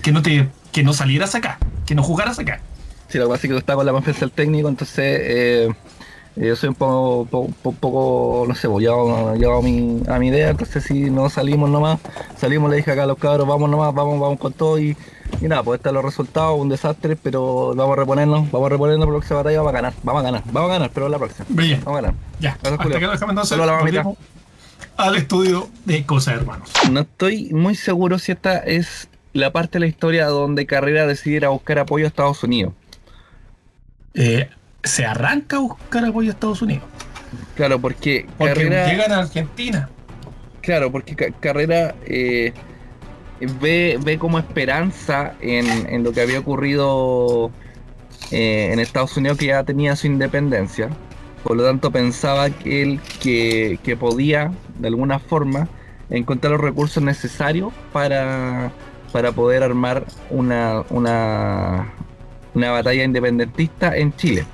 que 0.03 0.13
no 0.13 0.23
te, 0.23 0.49
que 0.73 0.83
no 0.83 0.93
salieras 0.93 1.35
acá, 1.35 1.59
que 1.87 1.95
no 1.95 2.03
jugaras 2.03 2.39
acá. 2.39 2.61
Sí, 3.09 3.19
lo 3.19 3.25
que 3.27 3.31
pasa 3.31 3.47
es 3.47 3.53
que 3.53 3.59
está 3.59 3.75
con 3.75 3.87
la 3.87 3.93
confianza 3.93 4.21
del 4.21 4.33
técnico, 4.33 4.69
entonces 4.69 4.99
eh, 5.23 5.69
yo 6.37 6.55
soy 6.57 6.69
un 6.71 6.75
poco, 6.75 7.27
po- 7.31 7.51
po- 7.63 7.73
poco, 7.73 8.45
no 8.47 8.55
sé, 8.55 8.69
pues, 8.69 8.83
llevado, 8.85 9.35
llevado 9.37 9.61
a, 9.61 9.63
mi, 9.63 10.03
a 10.09 10.19
mi 10.19 10.29
idea, 10.29 10.51
entonces 10.51 10.85
si 10.85 11.09
no 11.11 11.31
salimos 11.31 11.71
nomás, 11.71 11.99
salimos, 12.37 12.71
le 12.71 12.77
dije 12.77 12.91
acá 12.93 13.05
a 13.05 13.07
los 13.07 13.17
cabros, 13.19 13.47
vamos 13.49 13.71
nomás, 13.71 13.95
vamos, 13.95 14.21
vamos 14.21 14.39
con 14.39 14.53
todo 14.53 14.79
y 14.79 14.97
Y 15.41 15.47
nada, 15.49 15.63
pues 15.63 15.79
están 15.79 15.95
los 15.95 16.05
resultados, 16.05 16.59
un 16.61 16.69
desastre, 16.69 17.17
pero 17.17 17.75
vamos 17.75 17.97
a 17.97 18.01
reponernos, 18.01 18.51
vamos 18.51 18.67
a 18.67 18.71
reponernos 18.71 19.07
por 19.07 19.15
la 19.15 19.19
próxima 19.21 19.37
batalla, 19.39 19.59
vamos 19.59 19.71
a 19.71 19.75
ganar, 19.77 19.93
vamos 20.03 20.21
a 20.21 20.25
ganar, 20.25 20.43
vamos 20.53 20.71
a 20.71 20.73
ganar, 20.75 20.91
pero 20.93 21.09
la 21.09 21.19
próxima. 21.19 21.47
Bien, 21.49 21.81
Vamos 21.85 21.99
a 21.99 22.03
ganar. 22.03 22.15
ya. 22.41 22.59
Gracias, 22.63 22.81
Hasta 22.81 22.99
que 22.99 23.07
lo 23.07 23.13
dejamos 23.13 23.31
entonces. 23.33 23.49
Solo 23.49 23.65
la 23.67 23.73
mamita. 23.79 24.03
volvemos 24.03 24.19
al 24.99 25.17
estudio 25.17 25.69
de 25.85 26.05
Cosas 26.05 26.35
Hermanos. 26.35 26.69
No 26.91 27.01
estoy 27.01 27.51
muy 27.53 27.75
seguro 27.75 28.19
si 28.19 28.33
esta 28.33 28.59
es 28.59 29.09
la 29.33 29.53
parte 29.53 29.75
de 29.75 29.81
la 29.81 29.87
historia 29.87 30.27
donde 30.27 30.67
Carrera 30.67 31.07
decide 31.07 31.37
ir 31.37 31.45
a 31.45 31.51
buscar 31.51 31.79
apoyo 31.79 32.05
a 32.05 32.09
Estados 32.09 32.43
Unidos. 32.43 32.75
Eh, 34.15 34.49
se 34.83 35.05
arranca 35.07 35.57
a 35.57 35.61
buscar 35.61 36.05
apoyo 36.05 36.31
a 36.31 36.33
Estados 36.35 36.63
Unidos. 36.63 36.85
Claro, 37.55 37.79
porque, 37.79 38.27
Porque 38.39 38.55
Carrera. 38.55 38.89
llegan 38.89 39.13
a 39.13 39.19
Argentina. 39.21 39.89
Claro, 40.63 40.91
porque 40.91 41.15
Ca- 41.15 41.31
Carrera 41.41 41.95
eh, 42.05 42.53
ve, 43.61 43.99
ve 44.03 44.19
como 44.19 44.39
esperanza 44.39 45.35
en, 45.41 45.67
en 45.89 46.03
lo 46.03 46.13
que 46.13 46.23
había 46.23 46.39
ocurrido 46.41 47.51
eh, 48.31 48.71
en 48.73 48.81
Estados 48.81 49.17
Unidos, 49.17 49.39
que 49.39 49.47
ya 49.47 49.63
tenía 49.63 49.95
su 49.95 50.07
independencia. 50.07 50.89
Por 51.43 51.57
lo 51.57 51.65
tanto, 51.65 51.91
pensaba 51.91 52.51
que 52.51 52.83
él 52.83 53.01
que, 53.21 53.79
que 53.83 53.97
podía, 53.97 54.53
de 54.79 54.89
alguna 54.89 55.19
forma, 55.19 55.69
encontrar 56.11 56.53
los 56.53 56.61
recursos 56.61 57.03
necesarios 57.03 57.73
para, 57.93 58.73
para 59.13 59.33
poder 59.33 59.63
armar 59.63 60.05
una, 60.31 60.83
una, 60.91 61.93
una 62.55 62.71
batalla 62.71 63.05
independentista 63.05 63.97
en 63.97 64.15
Chile. 64.17 64.45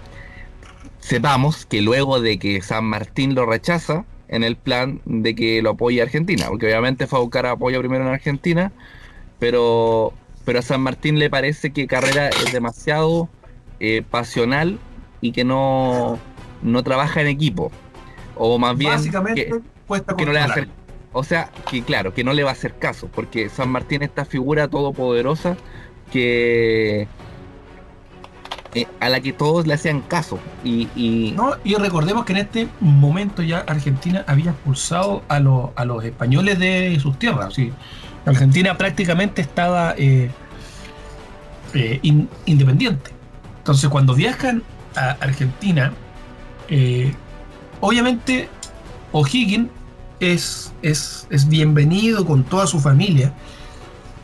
Sepamos 1.00 1.66
que 1.66 1.82
luego 1.82 2.20
de 2.20 2.38
que 2.38 2.62
San 2.62 2.84
Martín 2.84 3.34
lo 3.34 3.46
rechaza, 3.46 4.04
en 4.28 4.42
el 4.42 4.56
plan 4.56 5.00
de 5.04 5.34
que 5.34 5.62
lo 5.62 5.70
apoye 5.70 6.02
Argentina, 6.02 6.46
porque 6.48 6.66
obviamente 6.66 7.06
fue 7.06 7.18
a 7.18 7.22
buscar 7.22 7.46
apoyo 7.46 7.78
primero 7.80 8.04
en 8.04 8.10
Argentina, 8.10 8.72
pero, 9.38 10.12
pero 10.44 10.58
a 10.58 10.62
San 10.62 10.80
Martín 10.80 11.18
le 11.18 11.30
parece 11.30 11.72
que 11.72 11.86
Carrera 11.86 12.28
es 12.28 12.52
demasiado 12.52 13.28
eh, 13.80 14.02
pasional 14.08 14.78
y 15.20 15.32
que 15.32 15.44
no, 15.44 16.18
no 16.64 16.82
trabaja 16.82 17.20
en 17.20 17.28
equipo, 17.28 17.70
o 18.36 18.58
más 18.58 18.76
bien 18.76 18.90
Básicamente, 18.92 19.46
que, 19.46 19.60
cuesta 19.86 20.16
que 20.16 20.26
no 20.26 20.32
le 20.32 20.38
va 20.40 20.46
a 20.46 20.48
hacer, 20.48 20.68
o 21.12 21.22
sea, 21.22 21.50
que 21.70 21.82
claro, 21.82 22.12
que 22.12 22.24
no 22.24 22.32
le 22.32 22.42
va 22.42 22.50
a 22.50 22.54
hacer 22.54 22.74
caso, 22.78 23.08
porque 23.14 23.48
San 23.48 23.68
Martín 23.68 24.02
es 24.02 24.08
esta 24.08 24.24
figura 24.24 24.66
todopoderosa 24.66 25.56
que 26.10 27.06
eh, 28.74 28.86
a 28.98 29.08
la 29.08 29.20
que 29.20 29.32
todos 29.32 29.66
le 29.68 29.74
hacían 29.74 30.00
caso 30.00 30.40
y, 30.64 30.88
y- 30.96 31.32
¿no? 31.36 31.52
Y 31.62 31.76
recordemos 31.76 32.24
que 32.24 32.32
en 32.32 32.38
este 32.38 32.68
momento 32.80 33.40
ya 33.42 33.60
Argentina 33.60 34.24
había 34.26 34.50
expulsado 34.50 35.22
a, 35.28 35.38
los- 35.38 35.70
a 35.76 35.84
los 35.84 36.02
españoles 36.04 36.58
de 36.58 36.98
sus 37.00 37.16
tierras. 37.18 37.54
¿sí? 37.54 37.72
Argentina 38.26 38.76
prácticamente 38.76 39.42
estaba 39.42 39.94
eh, 39.96 40.28
eh, 41.74 41.98
in- 42.02 42.28
independiente. 42.46 43.12
Entonces, 43.58 43.88
cuando 43.90 44.14
viajan 44.14 44.62
a 44.96 45.10
Argentina, 45.20 45.92
eh, 46.68 47.12
obviamente 47.80 48.48
O'Higgins 49.12 49.68
es, 50.20 50.72
es, 50.82 51.26
es 51.30 51.48
bienvenido 51.48 52.24
con 52.26 52.44
toda 52.44 52.66
su 52.66 52.80
familia 52.80 53.32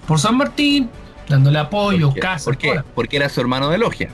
por 0.06 0.18
San 0.18 0.36
Martín, 0.36 0.90
dándole 1.28 1.58
apoyo, 1.58 2.12
casa, 2.14 2.44
porque, 2.44 2.68
toda 2.68 2.76
la- 2.82 2.86
porque 2.94 3.16
era 3.16 3.28
su 3.28 3.40
hermano 3.40 3.68
de 3.68 3.78
logia. 3.78 4.10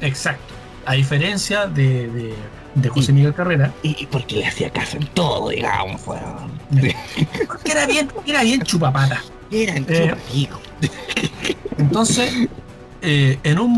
Exacto. 0.00 0.54
A 0.84 0.92
diferencia 0.94 1.66
de, 1.66 2.08
de, 2.10 2.34
de 2.74 2.88
José 2.88 3.12
Miguel 3.12 3.34
Carrera, 3.34 3.72
Y 3.82 4.06
porque 4.06 4.36
le 4.36 4.46
hacía 4.46 4.70
caso 4.70 4.96
en 4.98 5.06
todo, 5.08 5.48
digamos, 5.48 6.06
weón. 6.06 6.50
porque 7.46 7.72
era 7.72 7.86
bien, 7.86 8.08
era 8.26 8.42
bien 8.42 8.60
chupapata. 8.62 9.22
Eran 9.50 9.84
Eh. 9.88 10.14
Entonces, 11.78 12.48
eh, 13.06 13.38
en 13.44 13.58
un 13.58 13.72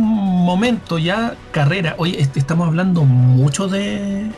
momento 0.45 0.99
ya 0.99 1.35
Carrera, 1.53 1.95
oye, 1.99 2.21
est- 2.21 2.37
estamos 2.37 2.67
hablando 2.67 3.05
mucho 3.05 3.69
de, 3.69 4.31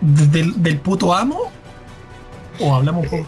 de- 0.00 0.26
del, 0.28 0.62
del 0.62 0.78
puto 0.78 1.14
amo 1.14 1.38
o 2.60 2.74
hablamos 2.74 3.06
poco. 3.06 3.26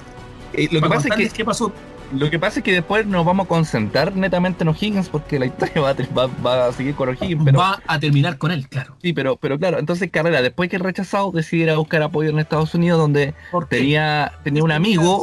Eh, 0.54 0.68
lo, 0.72 0.80
que 0.80 0.88
pasa 0.88 1.08
es 1.08 1.16
que, 1.16 1.28
qué 1.28 1.44
pasó. 1.44 1.72
lo 2.12 2.28
que 2.30 2.38
pasa 2.40 2.58
es 2.58 2.64
que 2.64 2.72
después 2.72 3.06
nos 3.06 3.24
vamos 3.24 3.44
a 3.44 3.48
concentrar 3.48 4.16
netamente 4.16 4.64
en 4.64 4.68
O'Higgins 4.68 5.08
porque 5.08 5.38
la 5.38 5.46
historia 5.46 5.80
va 5.80 5.90
a, 5.90 5.94
va- 6.16 6.30
va 6.44 6.66
a 6.66 6.72
seguir 6.72 6.94
con 6.96 7.08
O'Higgins, 7.10 7.42
pero 7.44 7.58
Va 7.60 7.80
a 7.86 8.00
terminar 8.00 8.36
con 8.38 8.50
él, 8.50 8.66
claro. 8.68 8.96
sí, 9.00 9.12
pero, 9.12 9.36
pero 9.36 9.58
claro, 9.58 9.78
entonces 9.78 10.10
Carrera, 10.10 10.42
después 10.42 10.68
que 10.68 10.78
rechazado, 10.78 11.30
decide 11.30 11.62
ir 11.64 11.70
a 11.70 11.76
buscar 11.76 12.02
apoyo 12.02 12.30
en 12.30 12.38
Estados 12.40 12.74
Unidos 12.74 12.98
donde 12.98 13.34
tenía, 13.68 14.32
tenía 14.42 14.64
un 14.64 14.72
amigo 14.72 15.22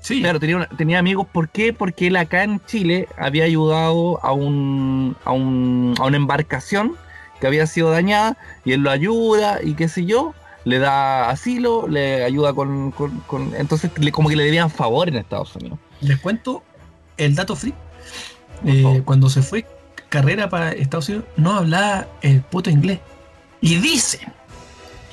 Sí, 0.00 0.20
Claro, 0.22 0.40
tenía, 0.40 0.56
una- 0.56 0.68
tenía 0.68 0.98
amigos. 0.98 1.26
¿Por 1.30 1.48
qué? 1.50 1.72
Porque 1.72 2.06
él 2.06 2.16
acá 2.16 2.42
en 2.42 2.60
Chile 2.66 3.06
había 3.18 3.44
ayudado 3.44 4.18
a, 4.24 4.32
un, 4.32 5.16
a, 5.24 5.32
un- 5.32 5.94
a 5.98 6.04
una 6.04 6.16
embarcación 6.16 6.96
que 7.40 7.46
había 7.46 7.66
sido 7.66 7.90
dañada 7.90 8.36
y 8.64 8.72
él 8.72 8.80
lo 8.80 8.90
ayuda 8.90 9.60
y 9.62 9.74
qué 9.74 9.88
sé 9.88 10.04
yo, 10.06 10.34
le 10.64 10.78
da 10.78 11.30
asilo, 11.30 11.86
le 11.88 12.24
ayuda 12.24 12.52
con... 12.54 12.90
con- 12.92 13.20
con- 13.26 13.54
entonces 13.56 13.90
le- 13.98 14.12
como 14.12 14.28
que 14.28 14.36
le 14.36 14.44
debían 14.44 14.70
favor 14.70 15.08
en 15.08 15.16
Estados 15.16 15.54
Unidos. 15.56 15.78
les 16.00 16.18
cuento 16.18 16.62
el 17.16 17.34
dato 17.34 17.54
free. 17.56 17.74
Eh, 18.64 19.02
cuando 19.04 19.28
se 19.30 19.42
fue 19.42 19.66
Carrera 20.08 20.48
para 20.50 20.72
Estados 20.72 21.08
Unidos, 21.08 21.26
no 21.36 21.52
hablaba 21.54 22.06
el 22.22 22.40
puto 22.42 22.68
inglés. 22.70 23.00
Y 23.60 23.76
dicen 23.76 24.32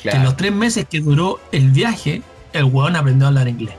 que 0.01 0.09
en 0.09 0.23
los 0.23 0.35
tres 0.37 0.51
meses 0.53 0.85
que 0.89 0.99
duró 1.01 1.39
el 1.51 1.69
viaje, 1.71 2.21
el 2.53 2.63
weón 2.65 2.95
aprendió 2.95 3.25
a 3.25 3.27
hablar 3.29 3.47
inglés. 3.47 3.75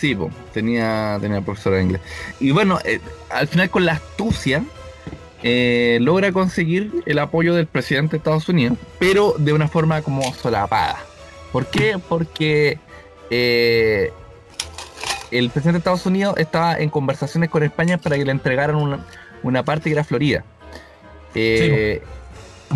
Sí, 0.00 0.14
po, 0.14 0.30
tenía, 0.54 1.18
tenía 1.20 1.42
profesor 1.42 1.74
de 1.74 1.82
inglés. 1.82 2.00
Y 2.40 2.52
bueno, 2.52 2.78
eh, 2.84 3.00
al 3.28 3.46
final 3.48 3.68
con 3.68 3.84
la 3.84 3.92
astucia 3.92 4.64
eh, 5.42 5.98
logra 6.00 6.32
conseguir 6.32 7.02
el 7.04 7.18
apoyo 7.18 7.54
del 7.54 7.66
presidente 7.66 8.12
de 8.12 8.16
Estados 8.16 8.48
Unidos, 8.48 8.78
pero 8.98 9.34
de 9.38 9.52
una 9.52 9.68
forma 9.68 10.00
como 10.00 10.32
solapada. 10.32 10.96
¿Por 11.52 11.66
qué? 11.66 11.98
Porque 12.08 12.78
eh, 13.28 14.10
el 15.30 15.50
presidente 15.50 15.72
de 15.72 15.78
Estados 15.78 16.06
Unidos 16.06 16.34
estaba 16.38 16.76
en 16.78 16.88
conversaciones 16.88 17.50
con 17.50 17.62
España 17.62 17.98
para 17.98 18.16
que 18.16 18.24
le 18.24 18.30
entregaran 18.32 18.76
una, 18.76 19.04
una 19.42 19.62
parte 19.64 19.84
que 19.90 19.92
era 19.92 20.04
Florida. 20.04 20.44
Eh, 21.34 22.02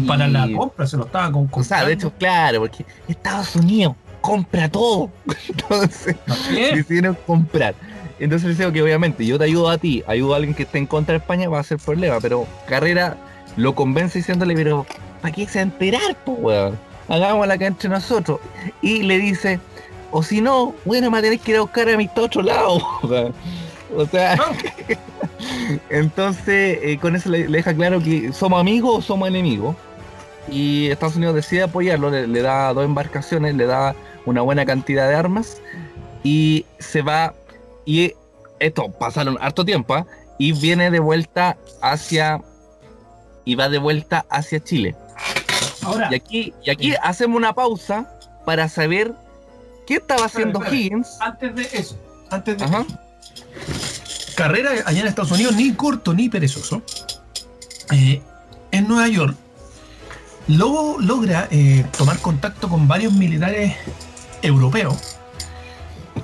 Para 0.07 0.29
y- 0.29 0.31
la 0.31 0.49
compra 0.55 0.87
se 0.87 0.97
lo 0.99 1.07
estaban 1.07 1.33
con 1.33 1.49
O 1.51 1.64
sea, 1.64 1.85
de 1.87 1.95
hecho, 1.95 2.12
claro, 2.18 2.61
porque 2.61 2.85
Estados 3.09 3.57
Unidos 3.57 3.95
compra 4.25 4.70
todo. 4.70 5.11
Entonces, 5.49 6.16
decidieron 6.49 7.16
comprar. 7.27 7.75
Entonces 8.18 8.49
les 8.49 8.59
digo 8.59 8.72
que 8.72 8.83
obviamente 8.83 9.27
yo 9.27 9.39
te 9.39 9.45
ayudo 9.45 9.68
a 9.68 9.77
ti, 9.77 10.03
ayudo 10.07 10.33
a 10.33 10.37
alguien 10.37 10.55
que 10.55 10.62
esté 10.62 10.79
en 10.79 10.87
contra 10.87 11.12
de 11.12 11.18
España, 11.18 11.49
va 11.49 11.61
a 11.61 11.62
ser 11.62 11.79
problema. 11.79 12.20
Pero 12.22 12.47
Carrera 12.66 13.18
lo 13.57 13.75
convence 13.75 14.20
diciéndole, 14.20 14.55
pero 14.55 14.87
¿para 15.20 15.35
qué 15.35 15.47
se 15.47 15.61
enterar, 15.61 16.16
po, 16.25 16.33
weón? 16.33 16.79
Hagámosla 17.09 17.55
acá 17.55 17.66
entre 17.66 17.91
nosotros. 17.91 18.41
Y 18.81 19.03
le 19.03 19.18
dice, 19.18 19.61
o 20.11 20.22
si 20.22 20.41
no, 20.41 20.75
bueno, 20.87 21.11
me 21.11 21.20
tenés 21.20 21.43
que 21.43 21.51
ir 21.51 21.59
a 21.59 21.61
buscar 21.61 21.89
a 21.91 21.97
mi 21.99 22.09
otro 22.16 22.41
lado. 22.41 22.81
weón. 23.03 23.35
O 23.95 24.07
sea, 24.07 24.39
entonces 25.91 26.79
eh, 26.83 26.99
con 26.99 27.14
eso 27.14 27.29
le, 27.29 27.47
le 27.47 27.59
deja 27.59 27.75
claro 27.75 28.01
que 28.01 28.33
somos 28.33 28.59
amigos 28.59 28.99
o 28.99 29.03
somos 29.03 29.29
enemigos. 29.29 29.77
Y 30.49 30.89
Estados 30.89 31.16
Unidos 31.16 31.35
decide 31.35 31.64
apoyarlo, 31.64 32.11
le, 32.11 32.27
le 32.27 32.43
da 32.43 32.72
dos 32.72 32.85
embarcaciones, 32.85 33.55
le 33.55 33.66
da 33.66 33.95
una 34.27 34.43
buena 34.43 34.64
cantidad 34.64 35.09
de 35.09 35.14
armas 35.14 35.61
y 36.22 36.64
se 36.79 37.03
va 37.03 37.34
y 37.84 38.13
esto 38.59 38.91
pasaron 38.92 39.37
harto 39.41 39.64
tiempo 39.64 39.95
¿ah? 39.95 40.07
y 40.38 40.53
viene 40.53 40.91
de 40.91 41.01
vuelta 41.01 41.57
hacia 41.83 42.41
y 43.45 43.55
va 43.57 43.68
de 43.68 43.79
vuelta 43.79 44.25
hacia 44.30 44.63
Chile. 44.63 44.96
Ahora, 45.83 46.09
Y 46.11 46.14
aquí 46.14 46.55
y 46.64 46.71
aquí 46.71 46.95
hacemos 47.03 47.37
una 47.37 47.53
pausa 47.53 48.11
para 48.46 48.68
saber 48.68 49.13
qué 49.87 49.95
estaba 49.96 50.25
haciendo 50.26 50.61
espera. 50.61 50.76
Higgins. 50.76 51.17
antes 51.21 51.55
de 51.55 51.63
eso, 51.72 51.99
antes 52.30 52.57
de 52.57 52.64
Ajá. 52.64 52.87
carrera 54.34 54.71
allá 54.87 55.01
en 55.01 55.07
Estados 55.07 55.30
Unidos, 55.33 55.55
ni 55.57 55.72
corto 55.75 56.14
ni 56.14 56.30
perezoso, 56.30 56.83
eh, 57.92 58.22
en 58.71 58.88
Nueva 58.88 59.09
York, 59.09 59.37
luego 60.49 60.96
logra 60.99 61.49
eh, 61.51 61.84
tomar 61.96 62.18
contacto 62.18 62.68
con 62.71 62.88
varios 62.88 63.13
militares 63.13 63.75
europeos 64.45 65.16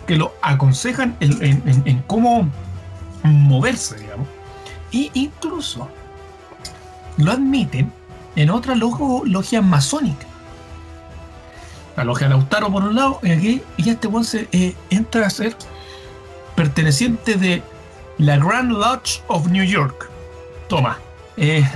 que 0.06 0.16
lo 0.16 0.34
aconsejan 0.42 1.16
en, 1.20 1.32
en- 1.44 1.62
en- 1.68 1.82
en 1.84 2.02
cómo 2.02 2.48
moverse, 3.22 3.96
digamos, 3.98 4.28
y 4.90 5.10
incluso 5.14 5.88
lo 7.16 7.32
admiten 7.32 7.92
en 8.36 8.50
otra 8.50 8.74
logo- 8.74 9.22
logia 9.26 9.60
masónica. 9.62 10.26
La 11.96 12.04
logia 12.04 12.28
Lautaro 12.28 12.70
por 12.72 12.84
un 12.84 12.94
lado, 12.94 13.18
y 13.22 13.30
aquí, 13.30 13.62
y 13.76 13.90
este 13.90 14.06
weón 14.06 14.24
se 14.24 14.48
eh, 14.52 14.74
entra 14.90 15.26
a 15.26 15.30
ser 15.30 15.54
perteneciente 16.54 17.34
de 17.36 17.62
la 18.18 18.36
Grand 18.36 18.70
Lodge 18.72 19.22
of 19.28 19.48
New 19.48 19.64
York. 19.64 20.08
Toma. 20.68 20.98
eh, 21.36 21.68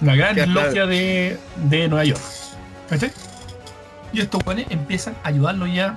la 0.00 0.16
gran 0.16 0.52
logia 0.52 0.84
de, 0.86 1.38
de 1.68 1.88
Nueva 1.88 2.04
York. 2.04 2.20
¿Cachai? 2.88 3.12
Y 4.12 4.20
estos 4.20 4.44
weones 4.46 4.66
empiezan 4.70 5.14
a 5.24 5.28
ayudarlo 5.28 5.66
ya 5.66 5.96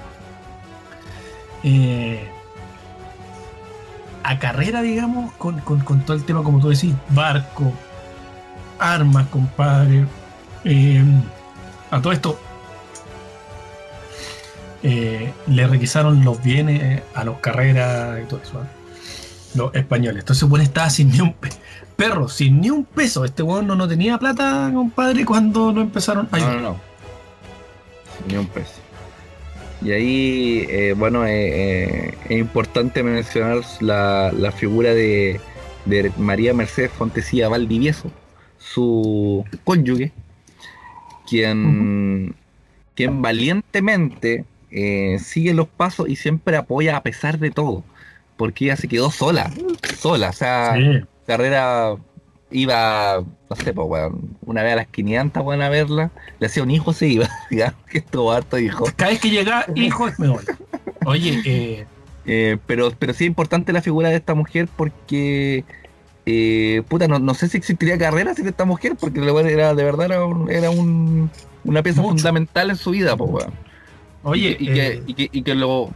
eh, 1.64 2.28
a 4.24 4.40
carrera, 4.40 4.82
digamos, 4.82 5.34
con, 5.34 5.60
con- 5.60 5.82
con 5.82 6.02
todo 6.02 6.16
el 6.16 6.24
tema, 6.24 6.42
como 6.44 6.60
tú 6.60 6.70
decís, 6.70 6.94
barco, 7.10 7.72
armas, 8.80 9.28
compadre. 9.28 10.06
Eh, 10.64 11.04
a 11.92 12.02
todo 12.02 12.14
esto, 12.14 12.40
eh, 14.84 15.34
le 15.48 15.68
requisaron 15.68 16.24
los 16.24 16.42
bienes 16.44 17.02
a 17.14 17.24
los 17.24 17.38
carreras 17.40 18.20
y 18.24 18.28
todo 18.28 18.40
eso, 18.44 18.62
los 19.56 19.74
españoles. 19.76 20.20
Entonces, 20.20 20.48
bueno, 20.48 20.64
estaba 20.64 20.90
sin 20.90 21.12
ni 21.12 21.22
un 21.22 21.34
pe- 21.34 21.50
perro, 21.96 22.28
sin 22.30 22.62
ni 22.62 22.70
un 22.70 22.84
peso. 22.86 23.26
Este 23.26 23.42
weón 23.44 23.68
no, 23.68 23.76
no 23.76 23.88
tenía 23.88 24.18
plata, 24.18 24.70
compadre, 24.74 25.26
cuando 25.26 25.72
lo 25.72 25.82
empezaron 25.82 26.28
a 26.32 26.38
No, 26.38 26.46
ayudar. 26.46 26.62
no, 26.62 26.70
no. 26.72 26.95
Ni 28.28 28.38
un 28.38 28.48
peso. 28.48 28.74
Y 29.82 29.92
ahí, 29.92 30.66
eh, 30.70 30.94
bueno, 30.98 31.26
eh, 31.26 31.34
eh, 32.10 32.14
es 32.30 32.38
importante 32.40 33.04
mencionar 33.04 33.62
la, 33.82 34.32
la 34.32 34.52
figura 34.52 34.94
de, 34.94 35.40
de 35.86 36.12
María 36.18 36.54
Mercedes 36.54 36.92
Fontecilla 36.92 37.50
Valdivieso, 37.50 38.10
su 38.58 39.44
cónyuge, 39.64 40.12
quien, 41.30 42.36
quien 42.96 43.22
valientemente 43.22 44.46
eh, 44.72 45.18
sigue 45.20 45.54
los 45.54 45.68
pasos 45.68 46.08
y 46.10 46.16
siempre 46.16 46.58
apoya 46.58 46.98
a 46.98 47.04
pesar 47.04 47.38
de 47.40 47.52
todo, 47.52 47.84
porque 48.38 48.66
ella 48.66 48.78
se 48.78 48.88
quedó 48.88 49.12
sola, 49.12 49.52
sola, 49.98 50.30
o 50.30 50.34
sea, 50.34 50.76
Sí. 50.76 51.02
carrera 51.28 51.96
iba, 52.56 53.24
no 53.50 53.56
sé, 53.56 53.74
pues, 53.74 53.88
weón, 53.88 54.38
una 54.46 54.64
vez 54.64 54.74
a 54.74 54.76
las 54.78 54.88
500, 54.88 55.44
weón, 55.44 55.62
a 55.62 55.70
verla, 55.70 56.12
le 56.40 56.48
hacía 56.48 56.64
un 56.64 56.72
hijo, 56.72 56.94
se 56.94 57.08
iba, 57.08 57.30
digamos 57.50 57.76
que 57.90 58.00
estuvo 58.00 58.32
harto 58.32 58.58
hijo. 58.58 58.86
Cada 58.96 59.12
vez 59.12 59.20
que 59.20 59.30
llega, 59.30 59.66
hijo, 59.76 60.08
me 60.18 60.30
voy. 60.30 60.44
Oye, 61.06 61.42
eh, 61.46 61.86
Eh, 62.28 62.58
pero, 62.66 62.92
pero 62.98 63.14
sí 63.14 63.26
es 63.26 63.28
importante 63.28 63.72
la 63.72 63.84
figura 63.84 64.10
de 64.10 64.16
esta 64.16 64.34
mujer 64.34 64.68
porque, 64.76 65.64
eh, 66.26 66.82
puta, 66.88 67.08
no, 67.08 67.20
no 67.20 67.36
sé 67.36 67.48
si 67.48 67.58
existiría 67.58 68.00
carrera 68.00 68.34
sin 68.34 68.48
esta 68.48 68.66
mujer, 68.66 68.96
porque 69.00 69.20
era, 69.20 69.76
de 69.76 69.84
verdad 69.84 70.06
era, 70.08 70.26
un- 70.26 70.50
era 70.50 70.72
un- 70.72 71.30
una 71.64 71.84
pieza 71.84 72.02
Mucho. 72.02 72.16
fundamental 72.18 72.72
en 72.72 72.76
su 72.78 72.90
vida, 72.92 73.16
pues, 73.16 73.30
weón. 73.32 73.54
oye, 74.24 74.58
y, 74.60 74.66
que, 74.66 75.04
y, 75.06 75.14
que, 75.14 75.30
y 75.32 75.42
que 75.44 75.54
lo. 75.56 75.92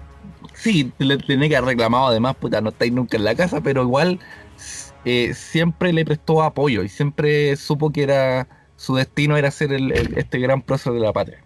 Sí, 0.53 0.91
le 0.99 1.17
tenía 1.17 1.49
que 1.49 1.55
haber 1.57 1.69
reclamado 1.69 2.07
además, 2.07 2.35
puta, 2.35 2.61
no 2.61 2.69
estáis 2.69 2.91
nunca 2.91 3.17
en 3.17 3.23
la 3.23 3.33
casa, 3.33 3.61
pero 3.61 3.81
igual 3.83 4.19
eh, 5.05 5.33
siempre 5.33 5.93
le 5.93 6.05
prestó 6.05 6.43
apoyo 6.43 6.83
y 6.83 6.89
siempre 6.89 7.55
supo 7.55 7.91
que 7.91 8.03
era 8.03 8.47
su 8.75 8.95
destino 8.95 9.35
era 9.37 9.51
ser 9.51 9.73
el, 9.73 9.91
el- 9.91 10.17
este 10.17 10.39
gran 10.39 10.61
prócer 10.61 10.93
de 10.93 10.99
la 10.99 11.13
patria. 11.13 11.39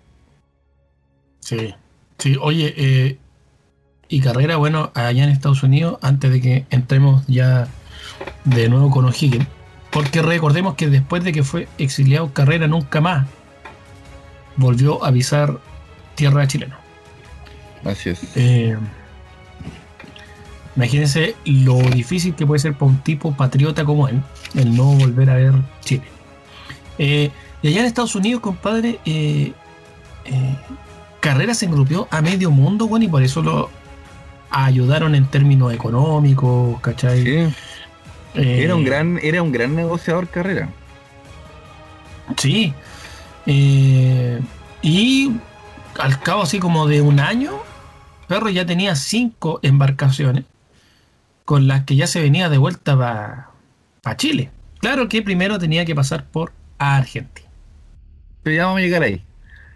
Sí, 1.39 1.73
sí, 2.19 2.37
oye, 2.41 2.73
eh, 2.77 3.17
y 4.07 4.21
carrera, 4.21 4.57
bueno, 4.57 4.91
allá 4.93 5.23
en 5.23 5.29
Estados 5.29 5.63
Unidos, 5.63 5.97
antes 6.01 6.31
de 6.31 6.39
que 6.41 6.65
entremos 6.69 7.25
ya 7.27 7.67
de 8.45 8.69
nuevo 8.69 8.89
con 8.91 9.05
O'Higgins, 9.05 9.47
porque 9.91 10.21
recordemos 10.21 10.75
que 10.75 10.89
después 10.89 11.23
de 11.23 11.31
que 11.31 11.43
fue 11.43 11.67
exiliado 11.77 12.33
Carrera, 12.33 12.67
nunca 12.67 13.01
más 13.01 13.27
volvió 14.55 15.03
a 15.03 15.11
pisar 15.11 15.59
tierra 16.15 16.47
chilena. 16.47 16.79
Así 17.83 18.09
es. 18.09 18.21
Eh, 18.35 18.77
imagínense 20.75 21.35
lo 21.45 21.77
difícil 21.77 22.35
que 22.35 22.45
puede 22.45 22.59
ser 22.59 22.73
para 22.73 22.91
un 22.91 22.97
tipo 22.99 23.33
patriota 23.35 23.85
como 23.85 24.07
él, 24.07 24.21
el 24.55 24.75
no 24.75 24.85
volver 24.93 25.29
a 25.29 25.35
ver 25.35 25.53
Chile. 25.81 26.03
Eh, 26.97 27.31
y 27.61 27.67
allá 27.67 27.81
en 27.81 27.85
Estados 27.85 28.15
Unidos, 28.15 28.41
compadre, 28.41 28.99
eh, 29.05 29.53
eh, 30.25 30.55
Carrera 31.19 31.53
se 31.53 31.65
engrupió 31.65 32.07
a 32.11 32.21
medio 32.21 32.51
mundo, 32.51 32.87
bueno, 32.87 33.05
y 33.05 33.07
por 33.07 33.23
eso 33.23 33.41
lo 33.41 33.69
ayudaron 34.49 35.15
en 35.15 35.25
términos 35.25 35.73
económicos, 35.73 36.79
¿cachai? 36.81 37.23
Sí, 37.23 37.53
Eh, 38.35 38.63
era 38.63 38.75
un 38.75 38.83
gran, 38.83 39.19
era 39.21 39.43
un 39.43 39.51
gran 39.51 39.75
negociador 39.75 40.27
carrera. 40.27 40.69
Sí. 42.37 42.73
Y 43.45 45.31
al 45.99 46.19
cabo 46.19 46.41
así 46.41 46.59
como 46.59 46.87
de 46.87 47.01
un 47.01 47.19
año, 47.19 47.51
Perro 48.27 48.49
ya 48.49 48.65
tenía 48.65 48.95
cinco 48.95 49.59
embarcaciones 49.61 50.45
con 51.45 51.67
las 51.67 51.83
que 51.83 51.95
ya 51.95 52.07
se 52.07 52.21
venía 52.21 52.49
de 52.49 52.57
vuelta 52.57 52.97
para 54.01 54.17
Chile. 54.17 54.49
Claro 54.79 55.07
que 55.09 55.21
primero 55.21 55.59
tenía 55.59 55.85
que 55.85 55.95
pasar 55.95 56.25
por 56.25 56.51
Argentina. 56.77 57.47
Pero 58.43 58.55
ya 58.55 58.65
vamos 58.65 58.79
a 58.79 58.81
llegar 58.81 59.03
ahí. 59.03 59.23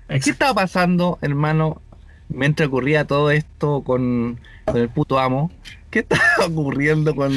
¿Qué 0.09 0.29
estaba 0.29 0.53
pasando, 0.53 1.17
hermano, 1.21 1.81
mientras 2.29 2.67
ocurría 2.67 3.05
todo 3.05 3.31
esto 3.31 3.81
con, 3.83 4.39
con 4.65 4.77
el 4.77 4.89
puto 4.89 5.19
amo? 5.19 5.51
¿Qué 5.89 5.99
estaba 6.09 6.45
ocurriendo 6.47 7.15
con, 7.15 7.33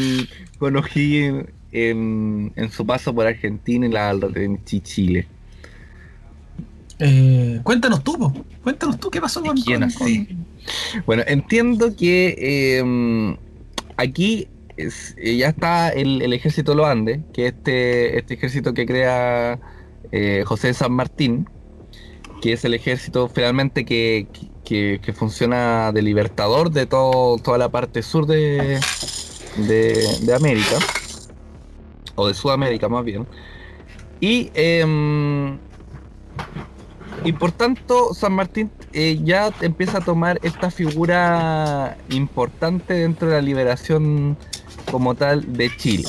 con 0.58 0.76
O'Higgins 0.76 1.46
en, 1.72 2.52
en 2.56 2.70
su 2.72 2.84
paso 2.84 3.14
por 3.14 3.26
Argentina 3.26 3.86
y 3.86 3.90
la, 3.90 4.10
en 4.34 4.64
Chi- 4.64 4.80
Chile? 4.80 5.26
Eh, 6.98 7.60
cuéntanos 7.62 8.04
tú, 8.04 8.18
po. 8.18 8.44
cuéntanos 8.62 9.00
tú 9.00 9.10
qué 9.10 9.20
pasó 9.20 9.40
con, 9.42 9.56
¿Quién 9.56 9.80
con- 9.80 10.46
Bueno, 11.06 11.22
entiendo 11.26 11.96
que 11.96 12.34
eh, 12.38 13.36
aquí 14.00 14.48
eh, 14.76 15.36
ya 15.36 15.48
está 15.48 15.90
el, 15.90 16.32
ejército 16.32 16.72
de 16.72 16.76
los 16.76 16.86
que 17.32 17.46
es 17.46 17.52
este, 17.54 18.18
este 18.18 18.34
ejército 18.34 18.72
que 18.74 18.86
crea 18.86 19.60
eh, 20.12 20.42
José 20.46 20.68
de 20.68 20.74
San 20.74 20.92
Martín, 20.92 21.48
que 22.40 22.52
es 22.54 22.64
el 22.64 22.74
ejército 22.74 23.28
finalmente 23.28 23.84
que, 23.84 24.26
que- 24.64 25.00
que 25.02 25.12
funciona 25.12 25.92
de 25.92 26.02
libertador 26.02 26.70
de 26.70 26.86
todo, 26.86 27.38
toda 27.38 27.58
la 27.58 27.68
parte 27.70 28.02
sur 28.02 28.26
de, 28.26 28.78
de, 29.56 30.06
de 30.22 30.34
América, 30.34 30.76
o 32.14 32.28
de 32.28 32.34
Sudamérica 32.34 32.88
más 32.88 33.04
bien. 33.04 33.26
Y, 34.20 34.50
em, 34.54 35.58
y 37.24 37.32
por 37.32 37.52
tanto, 37.52 38.14
San 38.14 38.32
Martín 38.32 38.70
eh, 38.92 39.20
ya 39.22 39.50
empieza 39.60 39.98
a 39.98 40.00
tomar 40.00 40.38
esta 40.42 40.70
figura 40.70 41.96
importante 42.08 42.94
dentro 42.94 43.28
de 43.28 43.34
la 43.34 43.42
liberación 43.42 44.36
como 44.90 45.14
tal 45.14 45.52
de 45.52 45.74
Chile. 45.76 46.08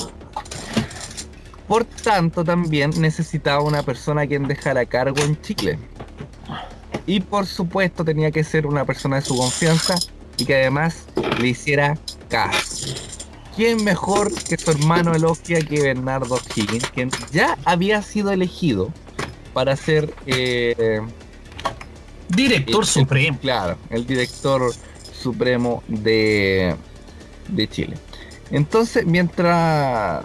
Por 1.67 1.85
tanto, 1.85 2.43
también 2.43 2.91
necesitaba 2.99 3.61
una 3.61 3.83
persona 3.83 4.21
a 4.21 4.27
quien 4.27 4.47
dejar 4.47 4.77
a 4.77 4.85
cargo 4.85 5.21
en 5.21 5.39
Chile. 5.41 5.79
Y 7.05 7.19
por 7.21 7.45
supuesto 7.45 8.05
tenía 8.05 8.31
que 8.31 8.43
ser 8.43 8.67
una 8.67 8.85
persona 8.85 9.17
de 9.17 9.21
su 9.23 9.35
confianza 9.35 9.95
y 10.37 10.45
que 10.45 10.55
además 10.55 11.05
le 11.39 11.47
hiciera 11.47 11.97
caso. 12.29 12.95
¿Quién 13.55 13.83
mejor 13.83 14.33
que 14.33 14.57
su 14.57 14.71
hermano 14.71 15.13
Elogia 15.13 15.59
que 15.61 15.81
Bernardo 15.81 16.39
Higgins, 16.55 16.89
quien 16.91 17.11
ya 17.31 17.57
había 17.65 18.01
sido 18.01 18.31
elegido 18.31 18.93
para 19.53 19.75
ser 19.75 20.13
eh, 20.25 21.01
Director 22.29 22.81
el- 22.83 22.87
Supremo. 22.87 23.37
Claro, 23.41 23.77
el 23.89 24.05
director 24.05 24.71
supremo 25.13 25.83
de, 25.87 26.75
de 27.49 27.67
Chile. 27.67 27.97
Entonces, 28.51 29.05
mientras 29.05 30.23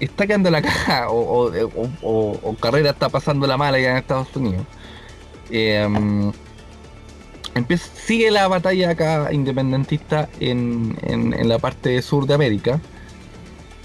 está 0.00 0.26
quedando 0.26 0.50
la 0.50 0.60
caja 0.62 1.08
o, 1.10 1.16
o- 1.52 1.70
o- 1.74 1.90
o- 2.02 2.40
o 2.42 2.54
Carrera 2.56 2.90
está 2.90 3.08
pasando 3.08 3.46
la 3.46 3.56
mala 3.56 3.76
allá 3.76 3.90
en 3.92 3.96
Estados 3.98 4.34
Unidos, 4.34 4.66
em, 5.50 6.32
empieza, 7.54 7.88
sigue 7.94 8.30
la 8.30 8.48
batalla 8.48 8.90
acá 8.90 9.28
independentista 9.32 10.28
en, 10.40 10.96
en- 11.02 11.32
en 11.34 11.48
la 11.48 11.58
parte 11.58 12.00
sur 12.02 12.26
de 12.26 12.34
América, 12.34 12.80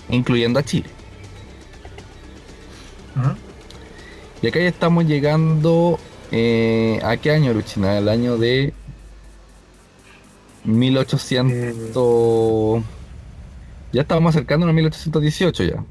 incluyendo 0.09 0.59
a 0.59 0.63
Chile. 0.63 0.89
Y 4.41 4.47
acá 4.47 4.59
ya 4.59 4.67
estamos 4.67 5.05
llegando. 5.05 5.99
eh, 6.31 6.99
¿A 7.03 7.17
qué 7.17 7.31
año, 7.31 7.53
Luchina? 7.53 7.97
El 7.97 8.07
año 8.09 8.37
de 8.37 8.73
1800. 11.49 12.83
Ya 13.91 14.01
estábamos 14.01 14.35
acercándonos 14.35 14.73
a 14.73 14.75
1818 14.75 15.63
ya. 15.63 15.83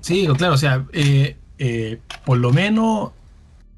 Sí, 0.00 0.26
claro, 0.36 0.54
o 0.54 0.58
sea, 0.58 0.84
eh, 0.92 1.36
eh, 1.58 1.98
por 2.24 2.38
lo 2.38 2.52
menos 2.52 3.10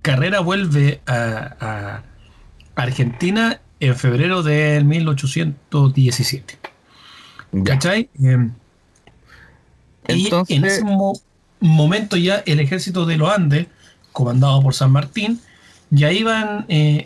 Carrera 0.03 0.41
vuelve 0.41 1.01
a, 1.07 1.57
a 1.61 2.03
Argentina 2.75 3.61
en 3.81 3.95
febrero 3.97 4.43
del 4.43 4.85
1817. 4.87 6.59
Ya. 7.53 7.65
¿Cachai? 7.65 8.09
Eh, 8.23 8.49
y 10.09 10.25
Entonces- 10.25 10.57
en 10.57 10.65
ese 10.65 10.85
mo- 10.85 11.19
momento 11.61 12.17
ya 12.17 12.43
el 12.47 12.61
ejército 12.61 13.05
de 13.07 13.17
los 13.19 13.31
Andes, 13.31 13.67
comandado 14.21 14.63
por 14.63 14.75
San 14.75 14.93
Martín, 14.93 15.41
ya 15.91 16.13
iban, 16.13 16.65
eh, 16.69 17.05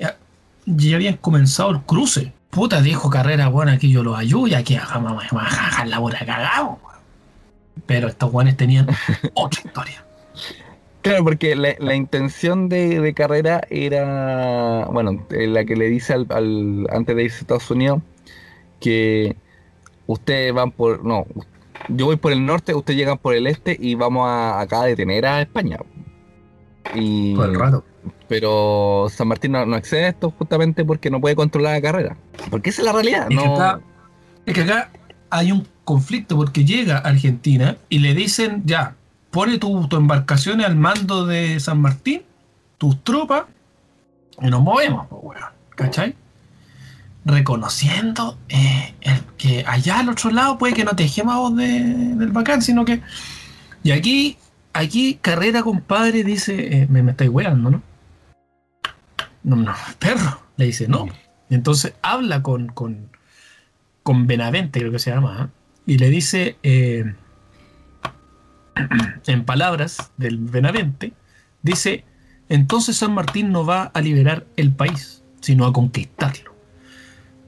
ya 0.67 0.97
habían 0.97 1.17
comenzado 1.17 1.71
el 1.71 1.81
cruce. 1.83 2.33
Puta, 2.51 2.81
dijo 2.83 3.11
Carrera, 3.11 3.49
bueno, 3.49 3.73
aquí 3.73 3.91
yo 3.91 4.03
los 4.05 4.17
ayudo 4.19 4.47
y 4.49 4.55
aquí 4.55 4.77
van 4.77 5.07
a 5.07 5.85
la 5.87 5.99
bola 5.99 6.19
cagado. 6.25 6.79
Pero 7.87 8.09
estos 8.09 8.31
guanes 8.31 8.57
tenían 8.57 8.87
otra 9.35 9.61
historia. 9.65 10.05
Claro, 11.03 11.25
porque 11.25 11.55
la, 11.55 11.75
la 11.81 11.95
intención 11.95 12.69
de, 12.69 13.01
de 13.01 13.13
carrera 13.15 13.61
era, 13.69 14.87
bueno, 14.91 15.27
eh, 15.31 15.47
la 15.47 15.65
que 15.65 15.77
le 15.77 15.89
dice 15.89 16.15
al, 16.15 16.27
al- 16.31 16.87
antes 16.91 17.15
de 17.17 17.25
irse 17.25 17.39
a 17.39 17.41
Estados 17.41 17.71
Unidos, 17.71 18.01
que 18.81 19.37
ustedes 20.07 20.55
van 20.55 20.71
por, 20.71 21.05
no, 21.05 21.27
yo 21.89 22.07
voy 22.07 22.17
por 22.17 22.33
el 22.33 22.47
norte, 22.47 22.75
ustedes 22.75 22.97
llegan 22.99 23.19
por 23.19 23.35
el 23.35 23.47
este 23.47 23.77
y 23.79 23.97
vamos 23.97 24.27
a, 24.29 24.61
acá 24.61 24.83
a 24.83 24.87
detener 24.87 25.27
a 25.27 25.43
España. 25.43 25.77
Y, 26.95 27.35
Todo 27.35 27.45
el 27.47 27.55
rato. 27.59 27.85
pero 28.29 29.07
San 29.11 29.29
Martín 29.29 29.53
no, 29.53 29.65
no 29.65 29.75
accede 29.77 30.05
a 30.05 30.09
esto 30.09 30.31
justamente 30.37 30.85
porque 30.85 31.11
no 31.11 31.21
puede 31.21 31.35
controlar 31.37 31.75
la 31.75 31.81
carrera. 31.83 32.17
Porque 32.51 32.71
esa 32.71 32.83
es 32.83 32.87
la 32.87 32.93
realidad. 32.93 33.23
Es 33.31 33.39
que, 33.39 33.47
No, 33.47 33.55
acá, 33.57 33.81
es 34.47 34.55
que 34.55 34.61
acá 34.63 34.91
hay 35.31 35.51
un 35.53 35.67
conflicto 35.85 36.37
porque 36.37 36.65
llega 36.65 36.97
a 36.99 37.01
Argentina 37.09 37.77
y 37.89 37.99
le 38.01 38.15
dicen, 38.15 38.63
ya, 38.67 38.95
pone 39.31 39.59
tu, 39.59 39.89
tu 39.89 39.97
embarcaciones 39.97 40.67
al 40.67 40.77
mando 40.77 41.27
de 41.27 41.59
San 41.61 41.81
Martín, 41.81 42.23
tus 42.79 43.03
tropas, 43.03 43.45
y 44.43 44.47
nos 44.49 44.61
movemos, 44.63 45.07
pues, 45.09 45.21
weón. 45.23 45.43
¿Cachai? 45.77 46.15
Reconociendo 47.25 48.37
eh, 48.51 48.95
el 49.01 49.21
que 49.39 49.65
allá 49.67 50.01
al 50.01 50.11
otro 50.11 50.31
lado 50.31 50.59
puede 50.59 50.75
que 50.75 50.85
no 50.85 50.95
te 50.95 51.05
dejemos 51.05 51.57
de- 51.57 52.15
del 52.17 52.31
bacán, 52.33 52.61
sino 52.61 52.85
que. 52.85 53.01
Y 53.83 53.93
aquí, 53.93 54.37
aquí, 54.75 55.19
Carrera, 55.23 55.63
compadre, 55.63 56.25
dice, 56.25 56.83
eh, 56.83 56.87
me, 56.91 57.03
me 57.03 57.13
estáis 57.13 57.31
weando, 57.31 57.71
¿no? 57.71 57.83
No, 59.43 59.57
no, 59.57 59.75
perro. 59.99 60.41
Le 60.57 60.67
dice, 60.67 60.89
no. 60.89 61.09
Y 61.49 61.55
entonces 61.55 61.95
habla 62.03 62.43
con, 62.43 62.69
con, 62.69 63.09
con 64.03 64.27
Benavente, 64.27 64.81
creo 64.81 64.93
que 64.93 64.99
se 64.99 65.11
llama, 65.11 65.37
¿ah? 65.41 65.49
y 65.87 65.99
le 65.99 66.11
dice, 66.11 66.57
eh, 66.63 67.15
en 69.27 69.45
palabras 69.45 70.13
del 70.17 70.39
Benavente, 70.39 71.13
dice, 71.63 72.05
entonces 72.49 72.97
San 72.97 73.13
Martín 73.13 73.53
no 73.53 73.65
va 73.65 73.85
a 73.85 74.01
liberar 74.01 74.47
el 74.57 74.73
país, 74.73 75.23
sino 75.41 75.67
a 75.67 75.73
conquistarlo. 75.73 76.55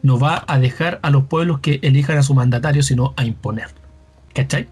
No 0.03 0.19
va 0.19 0.45
a 0.47 0.59
dejar 0.59 1.01
a 1.03 1.11
los 1.11 1.25
pueblos 1.25 1.61
que 1.61 1.81
elijan 1.83 2.19
a 2.19 2.23
su 2.23 2.35
mandatario, 2.35 2.83
sino 2.83 3.15
a 3.17 3.25
imponerlo. 3.25 3.81
¿Cachai? 4.35 4.69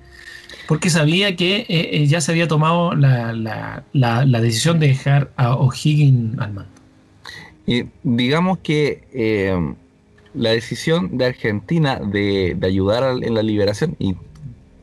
Porque 0.66 0.88
sabía 0.90 1.36
que 1.36 1.56
eh, 1.58 1.66
eh, 1.68 2.06
ya 2.06 2.20
se 2.20 2.32
había 2.32 2.48
tomado 2.48 2.94
la, 2.94 3.32
la- 3.32 3.84
la- 3.92 4.24
la 4.24 4.40
decisión 4.40 4.78
de 4.80 4.88
dejar 4.88 5.30
a 5.36 5.54
O'Higgins 5.56 6.38
al 6.38 6.52
mando. 6.54 6.70
Y 7.66 7.84
digamos 8.02 8.58
que 8.58 9.04
eh, 9.12 9.74
la 10.34 10.50
decisión 10.50 11.16
de 11.18 11.26
Argentina 11.26 11.96
de, 11.96 12.54
de 12.58 12.66
ayudar 12.66 13.18
en 13.22 13.34
la 13.34 13.42
liberación 13.42 13.96
y 13.98 14.16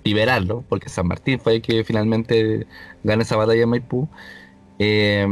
liberarlo, 0.04 0.64
porque 0.68 0.90
San 0.90 1.08
Martín 1.08 1.40
fue 1.40 1.56
el 1.56 1.62
que 1.62 1.84
finalmente 1.84 2.66
gana 3.04 3.22
esa 3.24 3.36
batalla 3.36 3.62
en 3.64 3.70
Maipú, 3.70 4.08
eh, 4.80 5.28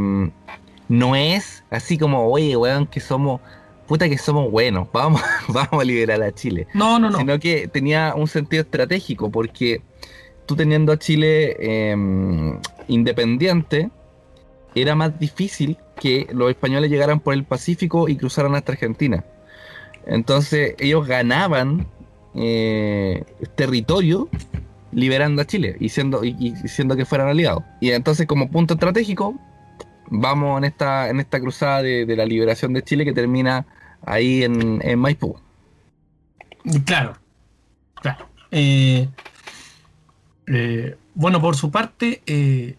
no 0.88 1.16
es 1.16 1.64
así 1.70 1.98
como, 1.98 2.26
oye, 2.28 2.56
weón, 2.56 2.86
que 2.86 3.00
somos, 3.00 3.40
puta 3.88 4.08
que 4.08 4.18
somos 4.18 4.50
buenos, 4.50 4.88
vamos, 4.92 5.20
vamos 5.48 5.80
a 5.80 5.84
liberar 5.84 6.22
a 6.22 6.32
Chile. 6.32 6.66
No, 6.74 6.98
no, 6.98 7.10
no. 7.10 7.18
Sino 7.18 7.38
que 7.40 7.66
tenía 7.68 8.14
un 8.16 8.28
sentido 8.28 8.62
estratégico, 8.62 9.30
porque 9.30 9.82
tú 10.50 10.56
teniendo 10.56 10.90
a 10.90 10.98
Chile 10.98 11.56
eh, 11.60 11.96
independiente, 12.88 13.88
era 14.74 14.96
más 14.96 15.16
difícil 15.20 15.78
que 16.00 16.26
los 16.32 16.50
españoles 16.50 16.90
llegaran 16.90 17.20
por 17.20 17.34
el 17.34 17.44
Pacífico 17.44 18.08
y 18.08 18.16
cruzaran 18.16 18.56
hasta 18.56 18.72
Argentina. 18.72 19.24
Entonces 20.06 20.74
ellos 20.80 21.06
ganaban 21.06 21.86
eh, 22.34 23.22
territorio 23.54 24.28
liberando 24.90 25.40
a 25.40 25.44
Chile 25.44 25.76
y 25.78 25.90
siendo, 25.90 26.24
y, 26.24 26.52
que 26.96 27.04
fueran 27.04 27.28
aliados. 27.28 27.62
Y 27.80 27.92
entonces 27.92 28.26
como 28.26 28.50
punto 28.50 28.74
estratégico, 28.74 29.38
vamos 30.08 30.58
en 30.58 30.64
esta, 30.64 31.10
en 31.10 31.20
esta 31.20 31.38
cruzada 31.38 31.80
de, 31.82 32.06
de 32.06 32.16
la 32.16 32.26
liberación 32.26 32.72
de 32.72 32.82
Chile 32.82 33.04
que 33.04 33.12
termina 33.12 33.66
ahí 34.04 34.42
en, 34.42 34.80
en 34.82 34.98
Maipú. 34.98 35.38
Claro, 36.84 37.12
claro. 38.02 38.26
Eh, 38.50 39.08
eh, 40.52 40.96
bueno, 41.14 41.40
por 41.40 41.56
su 41.56 41.70
parte, 41.70 42.22
eh, 42.26 42.76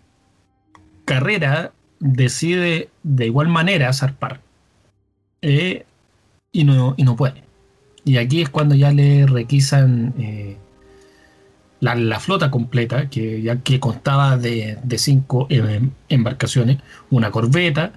Carrera 1.05 1.71
decide 1.99 2.89
de 3.03 3.25
igual 3.25 3.47
manera 3.47 3.91
zarpar. 3.93 4.41
Eh, 5.41 5.85
y, 6.51 6.63
no, 6.63 6.93
y 6.97 7.03
no 7.03 7.15
puede. 7.15 7.43
Y 8.03 8.17
aquí 8.17 8.41
es 8.41 8.49
cuando 8.49 8.75
ya 8.75 8.91
le 8.91 9.25
requisan 9.25 10.13
la, 11.81 12.19
flota 12.19 12.51
completa, 12.51 13.09
que 13.09 13.41
ya 13.41 13.57
que 13.57 13.79
constaba 13.79 14.37
de, 14.37 14.77
cinco 14.97 15.47
eh, 15.49 15.81
embarcaciones, 16.09 16.77
una 17.09 17.31
corbeta, 17.31 17.91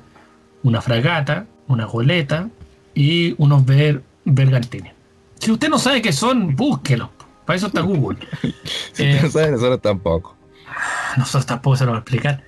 una 0.63 0.81
fragata, 0.81 1.47
una 1.69 1.85
goleta 1.85 2.49
y 2.95 3.35
unos 3.39 3.65
ver, 3.65 4.03
bergantines. 4.25 4.93
Si 5.39 5.53
usted 5.53 5.69
no 5.69 5.79
sabe 5.79 6.01
qué 6.01 6.13
son, 6.13 6.57
búsquelo. 6.57 7.11
Para 7.45 7.57
eso 7.57 7.67
está 7.69 7.81
Google. 7.83 8.19
Si 8.93 9.03
Eh, 9.03 9.21
no 9.23 9.31
saben, 9.31 9.53
nosotros 9.53 9.81
tampoco. 9.83 10.37
nosotros 11.17 11.47
tampoco 11.47 11.77
se 11.77 11.85
lo 11.85 11.93
vamos 11.93 12.01
a 12.01 12.03
explicar. 12.05 12.45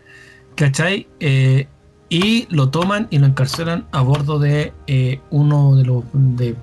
¿Cachai? 0.54 1.08
Eh, 1.20 1.68
y 2.08 2.46
lo 2.54 2.70
toman 2.70 3.08
y 3.10 3.18
lo 3.18 3.26
encarcelan 3.26 3.86
a 3.92 4.00
bordo 4.02 4.38
de 4.38 4.72
eh, 4.86 5.20
uno 5.30 5.76
de 5.76 5.84
los 5.84 6.04
de 6.12 6.56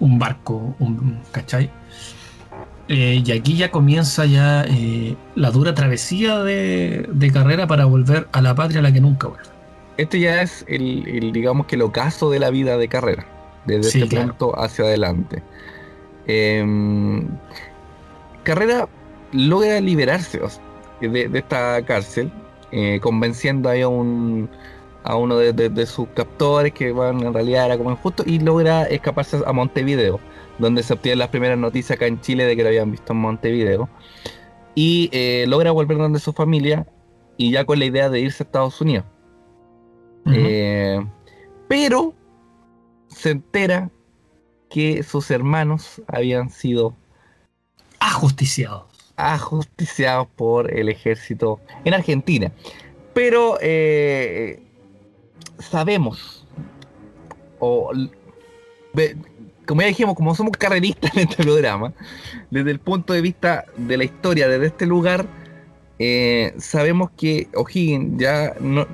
un 0.00 0.18
barco, 0.18 0.76
un, 0.78 1.20
¿cachai? 1.32 1.70
Eh, 2.88 3.22
y 3.24 3.32
aquí 3.32 3.56
ya 3.56 3.70
comienza 3.70 4.24
ya 4.24 4.64
eh, 4.66 5.16
la 5.34 5.50
dura 5.50 5.74
travesía 5.74 6.38
de, 6.38 7.06
de 7.12 7.32
carrera 7.32 7.66
para 7.66 7.84
volver 7.84 8.28
a 8.32 8.40
la 8.40 8.54
patria 8.54 8.80
a 8.80 8.82
la 8.82 8.92
que 8.92 9.00
nunca 9.00 9.28
vuelve. 9.28 9.44
Este 9.98 10.20
ya 10.20 10.40
es 10.42 10.64
el, 10.68 11.06
el, 11.08 11.32
digamos 11.32 11.66
que 11.66 11.74
el 11.76 11.82
ocaso 11.82 12.30
de 12.30 12.38
la 12.38 12.50
vida 12.50 12.78
de 12.78 12.88
carrera, 12.88 13.26
desde 13.66 13.90
Sí, 13.90 14.02
este 14.02 14.08
claro. 14.08 14.28
punto 14.28 14.58
hacia 14.58 14.84
adelante. 14.84 15.42
Em, 16.28 17.26
carrera 18.42 18.88
logra 19.32 19.80
liberarse 19.80 20.40
o 20.42 20.48
sea, 20.48 20.62
de, 21.00 21.28
de 21.28 21.38
esta 21.38 21.82
cárcel, 21.84 22.30
eh, 22.70 23.00
convenciendo 23.02 23.68
ahí 23.68 23.82
a 23.82 23.88
un 23.88 24.48
a 25.04 25.16
uno 25.16 25.36
de, 25.38 25.52
de- 25.54 25.70
de 25.70 25.86
sus 25.86 26.06
captores 26.08 26.72
que 26.72 26.92
bueno, 26.92 27.26
en 27.26 27.32
realidad 27.32 27.66
era 27.66 27.78
como 27.78 27.90
injusto 27.92 28.24
y 28.26 28.40
logra 28.40 28.84
escaparse 28.84 29.38
a 29.46 29.52
Montevideo, 29.52 30.20
donde 30.58 30.82
se 30.82 30.92
obtienen 30.92 31.20
las 31.20 31.28
primeras 31.28 31.56
noticias 31.58 31.96
acá 31.96 32.06
en 32.06 32.20
Chile 32.20 32.44
de 32.44 32.56
que 32.56 32.62
lo 32.62 32.68
habían 32.68 32.90
visto 32.90 33.12
en 33.14 33.20
Montevideo 33.20 33.88
y 34.74 35.08
eh, 35.12 35.46
logra 35.48 35.70
volver 35.70 35.96
donde 35.98 36.18
su 36.20 36.32
familia 36.32 36.86
y 37.38 37.52
ya 37.52 37.64
con 37.64 37.78
la 37.78 37.86
idea 37.86 38.10
de 38.10 38.20
irse 38.20 38.42
a 38.42 38.46
Estados 38.46 38.80
Unidos. 38.80 39.06
Eh, 40.26 41.00
pero 41.68 42.12
se 43.06 43.30
entera 43.30 43.90
que 44.70 45.02
sus 45.02 45.30
hermanos 45.30 46.02
habían 46.06 46.50
sido 46.50 46.94
Ajusticiado. 48.00 48.86
ajusticiados 49.16 50.28
por 50.36 50.72
el 50.72 50.88
ejército 50.88 51.60
en 51.84 51.94
Argentina. 51.94 52.52
Pero 53.14 53.58
eh, 53.60 54.62
sabemos, 55.58 56.46
o 57.58 57.90
como 59.66 59.82
ya 59.82 59.88
dijimos, 59.88 60.14
como 60.14 60.34
somos 60.34 60.56
carreristas 60.56 61.12
en 61.16 61.28
este 61.28 61.42
programa, 61.42 61.92
desde 62.50 62.70
el 62.70 62.78
punto 62.78 63.12
de 63.12 63.20
vista 63.20 63.66
de 63.76 63.96
la 63.96 64.04
historia, 64.04 64.48
desde 64.48 64.66
este 64.66 64.86
lugar, 64.86 65.26
eh, 65.98 66.54
sabemos 66.58 67.10
que 67.16 67.48
O'Higgins 67.54 68.20
ya 68.20 68.54
no... 68.60 68.86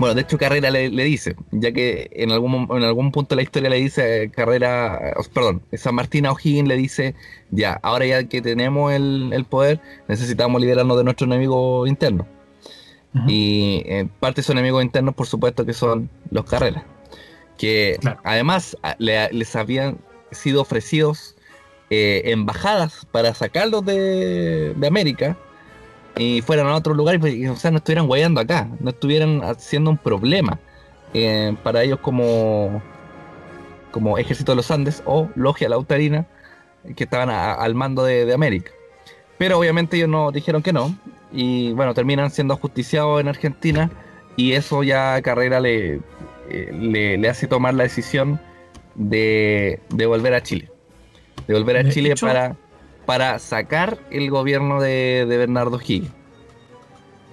Bueno, 0.00 0.14
de 0.14 0.22
hecho 0.22 0.38
Carrera 0.38 0.70
le, 0.70 0.88
le 0.88 1.04
dice, 1.04 1.36
ya 1.52 1.72
que 1.72 2.08
en 2.14 2.32
algún, 2.32 2.66
en 2.70 2.82
algún 2.84 3.12
punto 3.12 3.34
de 3.34 3.36
la 3.36 3.42
historia 3.42 3.68
le 3.68 3.76
dice 3.76 4.30
Carrera, 4.34 5.12
perdón, 5.34 5.60
San 5.74 5.94
Martín 5.94 6.24
a 6.24 6.32
O'Higgins 6.32 6.66
le 6.66 6.76
dice, 6.76 7.14
ya, 7.50 7.74
ahora 7.82 8.06
ya 8.06 8.24
que 8.24 8.40
tenemos 8.40 8.92
el, 8.94 9.30
el 9.34 9.44
poder, 9.44 9.78
necesitamos 10.08 10.58
liberarnos 10.58 10.96
de 10.96 11.04
nuestro 11.04 11.26
enemigo 11.26 11.86
interno. 11.86 12.26
Y 13.26 13.82
eh, 13.86 14.08
parte 14.20 14.36
de 14.40 14.44
sus 14.44 14.52
enemigos 14.54 14.82
internos, 14.84 15.14
por 15.14 15.26
supuesto, 15.26 15.66
que 15.66 15.74
son 15.74 16.08
los 16.30 16.44
carreras. 16.46 16.84
Que 17.58 17.98
Claro. 18.00 18.20
además 18.24 18.76
le- 18.98 19.30
les 19.32 19.54
habían 19.56 19.98
sido 20.30 20.62
ofrecidos 20.62 21.36
eh, 21.90 22.22
embajadas 22.26 23.06
para 23.12 23.34
sacarlos 23.34 23.84
de, 23.84 24.72
de 24.74 24.86
América 24.86 25.36
y 26.16 26.42
fueran 26.42 26.66
a 26.66 26.74
otro 26.74 26.94
lugar 26.94 27.14
y, 27.14 27.18
pues, 27.18 27.34
y, 27.34 27.46
o 27.48 27.56
sea, 27.56 27.70
no 27.70 27.78
estuvieran 27.78 28.06
guayando 28.06 28.40
acá, 28.40 28.68
no 28.80 28.90
estuvieran 28.90 29.42
haciendo 29.42 29.90
un 29.90 29.96
problema 29.98 30.58
eh, 31.14 31.56
para 31.62 31.82
ellos 31.82 31.98
como, 32.00 32.82
como 33.90 34.18
Ejército 34.18 34.52
de 34.52 34.56
los 34.56 34.70
Andes 34.70 35.02
o 35.06 35.28
Logia 35.34 35.68
Lautarina 35.68 36.26
que 36.96 37.04
estaban 37.04 37.30
a- 37.30 37.54
al 37.54 37.74
mando 37.74 38.04
de, 38.04 38.24
de 38.26 38.32
América. 38.34 38.70
Pero 39.38 39.58
obviamente 39.58 39.96
ellos 39.96 40.08
no 40.08 40.30
dijeron 40.32 40.62
que 40.62 40.72
no. 40.72 40.94
Y 41.32 41.72
bueno, 41.72 41.94
terminan 41.94 42.30
siendo 42.30 42.54
ajusticiados 42.54 43.20
en 43.20 43.28
Argentina. 43.28 43.90
Y 44.36 44.52
eso 44.52 44.82
ya 44.82 45.14
a 45.14 45.22
Carrera 45.22 45.60
le, 45.60 46.00
eh, 46.48 46.70
le, 46.72 47.16
le 47.18 47.28
hace 47.28 47.46
tomar 47.46 47.74
la 47.74 47.84
decisión 47.84 48.38
de, 48.94 49.80
de 49.90 50.06
volver 50.06 50.34
a 50.34 50.42
Chile. 50.42 50.70
De 51.46 51.54
volver 51.54 51.76
a 51.78 51.82
De 51.82 51.90
Chile 51.90 52.12
hecho- 52.12 52.26
para, 52.26 52.56
para 53.10 53.40
sacar 53.40 53.98
el 54.12 54.30
gobierno 54.30 54.80
de, 54.80 55.26
de 55.28 55.36
Bernardo 55.36 55.80
Higgins. 55.84 56.12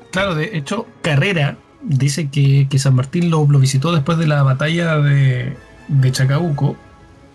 Claro, 0.09 0.33
de 0.33 0.57
hecho, 0.57 0.87
Carrera 1.03 1.57
dice 1.83 2.31
que, 2.31 2.67
que 2.67 2.79
San 2.79 2.95
Martín 2.95 3.29
lo, 3.29 3.45
lo 3.47 3.59
visitó 3.59 3.93
después 3.93 4.17
de 4.17 4.25
la 4.25 4.41
batalla 4.41 4.97
de, 4.97 5.55
de 5.87 6.11
Chacabuco 6.11 6.75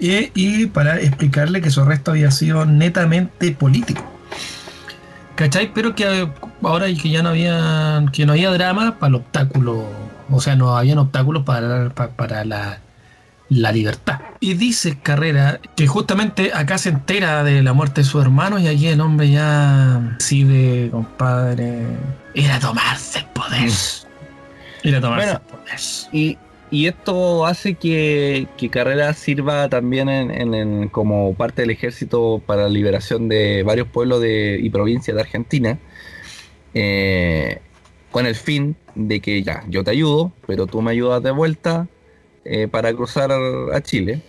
y, 0.01 0.33
y 0.35 0.67
para 0.67 1.01
explicarle 1.01 1.61
que 1.61 1.71
su 1.71 1.83
arresto 1.83 2.11
había 2.11 2.33
sido 2.33 2.67
netamente 2.67 3.53
político. 3.53 4.03
¿Cachai? 5.37 5.73
Pero 5.73 5.95
que 5.95 6.23
eh, 6.23 6.29
ahora 6.65 6.87
que 6.87 7.11
ya 7.11 7.23
no 7.23 7.29
había, 7.29 8.05
que 8.13 8.27
no 8.27 8.33
había 8.33 8.51
drama 8.51 8.99
para 8.99 9.11
el 9.11 9.15
obstáculo, 9.15 9.87
o 10.29 10.41
sea, 10.41 10.57
no 10.57 10.77
habían 10.77 10.99
obstáculos 10.99 11.45
para, 11.45 11.91
para 11.91 12.45
la, 12.45 12.81
la 13.61 13.71
libertad. 13.73 14.21
Y 14.41 14.55
dice 14.55 14.99
Carrera 15.03 15.61
que 15.77 15.87
justamente 15.87 16.53
acá 16.55 16.79
se 16.79 16.89
entera 16.89 17.45
de 17.45 17.63
la 17.63 17.73
muerte 17.73 18.01
de 18.01 18.07
su 18.07 18.21
hermano 18.21 18.59
y 18.59 18.67
allí 18.67 18.87
el 18.89 19.01
hombre 19.01 19.31
ya 19.31 20.17
decide, 20.19 20.89
compadre, 20.91 21.83
ir 22.35 22.51
a 22.51 22.59
tomarse 22.59 23.19
el 23.21 23.25
poder. 23.27 23.71
Ir 24.85 24.97
a 24.97 25.01
tomarse 25.01 25.27
Bueno, 25.27 25.41
el 25.47 25.59
poder. 25.59 25.79
Y, 26.13 26.39
y 26.71 26.87
esto 26.87 27.45
hace 27.47 27.75
que, 27.75 28.49
que 28.57 28.71
Carrera 28.71 29.13
sirva 29.13 29.69
también 29.69 30.09
en, 30.09 30.31
en- 30.31 30.55
en- 30.55 30.89
como 30.89 31.35
parte 31.35 31.63
del 31.63 31.71
ejército 31.71 32.43
para 32.47 32.63
la 32.63 32.69
liberación 32.71 33.29
de 33.29 33.63
varios 33.63 33.87
pueblos 33.89 34.23
de, 34.23 34.59
y 34.63 34.71
provincias 34.71 35.15
de 35.15 35.21
Argentina, 35.21 35.79
eh, 36.75 37.61
con 38.11 38.27
el 38.27 38.35
fin 38.35 38.77
de 38.95 39.21
que 39.21 39.43
ya, 39.43 39.65
yo 39.69 39.85
te 39.85 39.91
ayudo, 39.91 40.33
pero 40.47 40.67
tú 40.67 40.83
me 40.83 40.91
ayudas 40.91 41.23
de 41.23 41.31
vuelta 41.31 41.87
eh, 42.45 42.69
para 42.69 42.93
cruzar 42.93 43.31
a 43.33 43.81
Chile. 43.83 44.23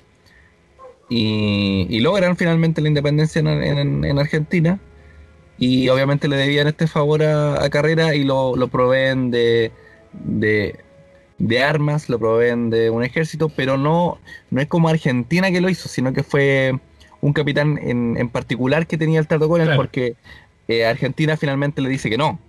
Y, 1.09 1.85
y 1.89 1.99
logran 1.99 2.37
finalmente 2.37 2.81
la 2.81 2.87
independencia 2.87 3.39
en, 3.39 3.47
en- 3.47 4.05
en 4.05 4.19
Argentina. 4.19 4.79
Y 5.57 5.87
obviamente 5.89 6.27
le 6.27 6.35
debían 6.35 6.67
este 6.67 6.87
favor 6.87 7.23
a, 7.23 7.63
a 7.63 7.69
Carrera 7.69 8.15
y 8.15 8.23
lo, 8.23 8.55
lo 8.55 8.67
proveen 8.69 9.29
de, 9.29 9.71
de, 10.13 10.79
de 11.37 11.63
armas, 11.63 12.09
lo 12.09 12.17
proveen 12.17 12.69
de 12.71 12.89
un 12.89 13.03
ejército, 13.03 13.49
pero 13.49 13.77
no, 13.77 14.17
no 14.49 14.61
es 14.61 14.67
como 14.67 14.89
Argentina 14.89 15.51
que 15.51 15.61
lo 15.61 15.69
hizo, 15.69 15.87
sino 15.87 16.11
que 16.11 16.23
fue 16.23 16.79
un 17.21 17.33
capitán 17.33 17.79
en, 17.81 18.17
en 18.17 18.29
particular 18.29 18.87
que 18.87 18.97
tenía 18.97 19.19
el 19.19 19.27
trato 19.27 19.47
con 19.47 19.61
él, 19.61 19.67
Claro. 19.67 19.81
porque 19.81 20.15
eh, 20.67 20.85
Argentina 20.85 21.37
finalmente 21.37 21.81
le 21.81 21.89
dice 21.89 22.09
que 22.09 22.17
no. 22.17 22.39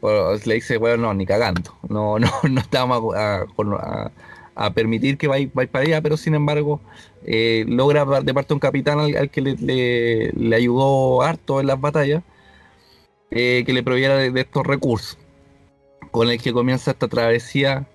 O 0.00 0.36
le 0.44 0.54
dice, 0.54 0.76
bueno, 0.76 0.98
no, 0.98 1.14
ni 1.14 1.24
cagando. 1.26 1.76
No, 1.88 2.18
no, 2.18 2.30
no 2.48 2.60
estamos 2.60 3.16
a, 3.16 3.38
a- 3.40 3.46
a 3.46 4.10
permitir 4.74 5.16
que 5.18 5.28
vaya, 5.28 5.48
vaya 5.54 5.70
para 5.70 5.84
allá, 5.84 6.02
pero 6.02 6.16
sin 6.16 6.34
embargo, 6.34 6.80
eh, 7.24 7.64
logra 7.68 8.04
de 8.22 8.34
parte 8.34 8.54
un 8.54 8.60
capitán 8.60 8.98
al, 9.00 9.16
al 9.16 9.30
que 9.30 9.40
le, 9.40 9.54
le- 9.56 10.32
le 10.32 10.56
ayudó 10.56 11.22
harto 11.22 11.60
en 11.60 11.66
las 11.68 11.80
batallas, 11.80 12.22
eh, 13.30 13.62
que 13.66 13.72
le 13.72 13.82
proviera 13.82 14.16
de, 14.16 14.30
de 14.30 14.40
estos 14.40 14.66
recursos, 14.66 15.18
con 16.10 16.28
el 16.30 16.40
que 16.40 16.52
comienza 16.52 16.90
esta 16.92 17.08
travesía 17.08 17.86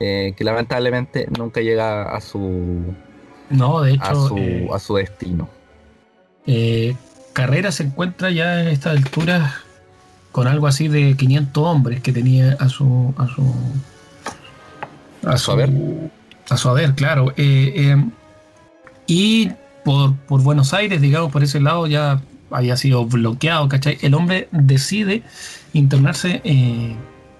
eh, 0.00 0.32
que 0.36 0.44
lamentablemente 0.44 1.26
nunca 1.36 1.60
llega 1.60 2.02
a 2.14 2.20
su, 2.20 2.94
No, 3.50 3.80
de 3.82 3.92
hecho, 3.94 4.04
a 4.04 4.14
su, 4.14 4.74
a 4.74 4.78
su 4.78 4.94
destino. 4.96 5.48
Carrera 7.32 7.70
se 7.72 7.84
encuentra 7.84 8.30
ya 8.30 8.62
en 8.62 8.68
esta 8.68 8.90
altura 8.90 9.54
con 10.32 10.46
algo 10.48 10.66
así 10.66 10.88
de 10.88 11.16
500 11.16 11.64
hombres 11.64 12.00
que 12.00 12.12
tenía 12.12 12.56
a 12.58 12.68
su 12.68 13.14
a 13.16 13.26
su 13.28 13.42
A 15.24 15.36
su 15.38 15.50
haber. 15.50 15.70
a 16.48 16.56
su 16.56 16.68
haber, 16.68 16.94
claro 16.94 17.32
Eh, 17.36 17.72
eh, 17.76 18.04
y 19.06 19.50
por, 19.84 20.14
por 20.14 20.42
Buenos 20.42 20.74
Aires 20.74 21.00
digamos 21.00 21.32
por 21.32 21.42
ese 21.42 21.60
lado 21.60 21.86
ya 21.86 22.20
había 22.50 22.76
sido 22.76 23.06
bloqueado 23.06 23.68
¿cachai? 23.68 23.98
el 24.02 24.14
hombre 24.14 24.48
decide 24.50 25.22
internarse 25.72 26.40
eh, 26.44 26.94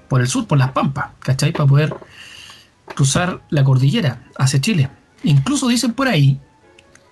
por 0.08 0.20
el 0.20 0.28
sur 0.28 0.46
por 0.46 0.58
las 0.58 0.72
Pampas 0.72 1.10
¿cachai? 1.20 1.52
para 1.52 1.66
poder 1.66 1.94
cruzar 2.94 3.40
la 3.50 3.64
cordillera 3.64 4.22
hacia 4.38 4.60
Chile 4.60 4.88
incluso 5.24 5.68
dicen 5.68 5.92
por 5.92 6.08
ahí 6.08 6.38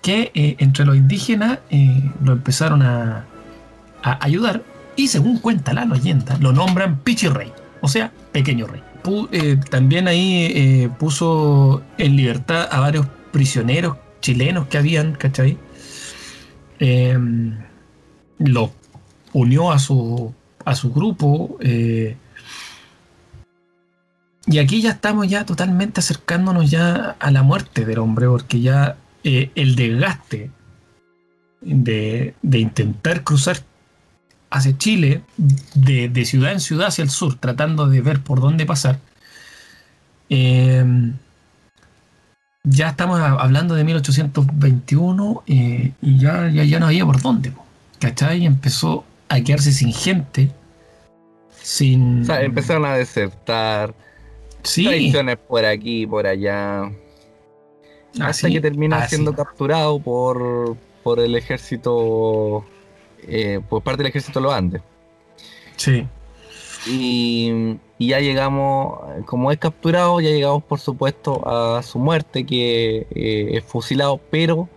que 0.01 0.31
entre 0.59 0.85
los 0.85 0.95
indígenas 0.95 1.59
lo 2.23 2.31
empezaron 2.33 2.81
a, 2.81 3.25
a 4.03 4.23
ayudar 4.23 4.63
y 4.97 5.07
según 5.07 5.37
cuenta 5.39 5.73
la 5.73 5.85
leyenda 5.85 6.37
lo 6.39 6.51
nombran 6.51 6.97
Pichirrey, 6.99 7.53
o 7.81 7.87
sea, 7.87 8.11
pequeño 8.31 8.67
rey. 8.67 8.81
Eh, 9.31 9.57
también 9.69 10.07
ahí 10.07 10.51
eh, 10.53 10.89
puso 10.99 11.81
en 11.97 12.15
libertad 12.15 12.67
a 12.71 12.79
varios 12.79 13.07
prisioneros 13.31 13.97
chilenos 14.21 14.67
que 14.67 14.77
habían, 14.77 15.13
¿cachai? 15.13 15.57
Eh, 16.79 17.17
lo 18.39 18.71
unió 19.33 19.71
a 19.71 19.79
su, 19.79 20.33
a 20.65 20.75
su 20.75 20.91
grupo. 20.93 21.57
eh, 21.61 22.17
y 24.45 24.59
aquí 24.59 24.81
ya 24.81 24.91
estamos 24.91 25.27
ya 25.27 25.45
totalmente 25.45 25.99
acercándonos 25.99 26.71
ya 26.71 27.17
a 27.19 27.31
la 27.31 27.43
muerte 27.43 27.83
del 27.85 27.99
hombre, 27.99 28.27
porque 28.27 28.61
ya 28.61 28.95
el 29.23 29.75
desgaste 29.75 30.51
de, 31.59 32.33
de 32.41 32.59
intentar 32.59 33.25
cruzar 33.25 33.57
hacia 34.49 34.77
Chile, 34.77 35.21
de, 35.73 36.09
de 36.09 36.25
ciudad 36.25 36.51
en 36.53 36.59
ciudad 36.59 36.87
hacia 36.87 37.03
el 37.03 37.09
sur, 37.09 37.35
tratando 37.35 37.87
de 37.87 38.01
ver 38.01 38.21
por 38.21 38.39
dónde 38.39 38.65
pasar, 38.65 38.99
eh, 40.29 40.83
ya 42.63 42.89
estamos 42.89 43.19
hablando 43.19 43.75
de 43.75 43.83
1821 43.85 45.43
eh, 45.47 45.93
y 46.01 46.17
ya, 46.19 46.49
ya, 46.49 46.63
ya 46.63 46.79
no 46.79 46.87
había 46.87 47.05
por 47.05 47.21
dónde. 47.21 47.53
¿Cachai? 47.99 48.43
Y 48.43 48.45
empezó 48.45 49.05
a 49.29 49.39
quedarse 49.41 49.71
sin 49.71 49.93
gente, 49.93 50.51
sin... 51.61 52.21
O 52.21 52.25
sea, 52.25 52.41
empezaron 52.41 52.85
a 52.85 52.93
desertar, 52.95 53.95
sí, 54.63 54.85
traiciones 54.85 55.37
por 55.37 55.65
aquí 55.65 56.03
y 56.03 56.07
por 56.07 56.27
allá, 56.27 56.91
hasta 58.19 58.47
así- 58.47 58.51
que 58.51 58.61
termina 58.61 58.97
así. 58.99 59.15
siendo 59.15 59.33
capturado 59.33 59.99
por, 59.99 60.77
por 61.03 61.19
el 61.19 61.35
ejército, 61.35 62.65
eh, 63.19 63.61
por 63.67 63.83
parte 63.83 64.03
del 64.03 64.09
ejército 64.09 64.39
de 64.39 64.43
los 64.43 64.53
Andes. 64.53 64.83
Sí, 65.75 66.09
Y, 66.85 67.51
y 67.97 68.07
ya 68.09 68.19
llegamos, 68.19 69.25
como 69.25 69.51
es 69.51 69.57
capturado, 69.59 70.21
ya 70.21 70.29
llegamos 70.29 70.63
por 70.63 70.79
supuesto 70.79 71.47
a 71.47 71.83
su 71.83 71.99
muerte, 71.99 72.45
que 72.45 73.07
eh, 73.11 73.57
es 73.57 73.63
fusilado, 73.65 74.19
pero 74.29 74.69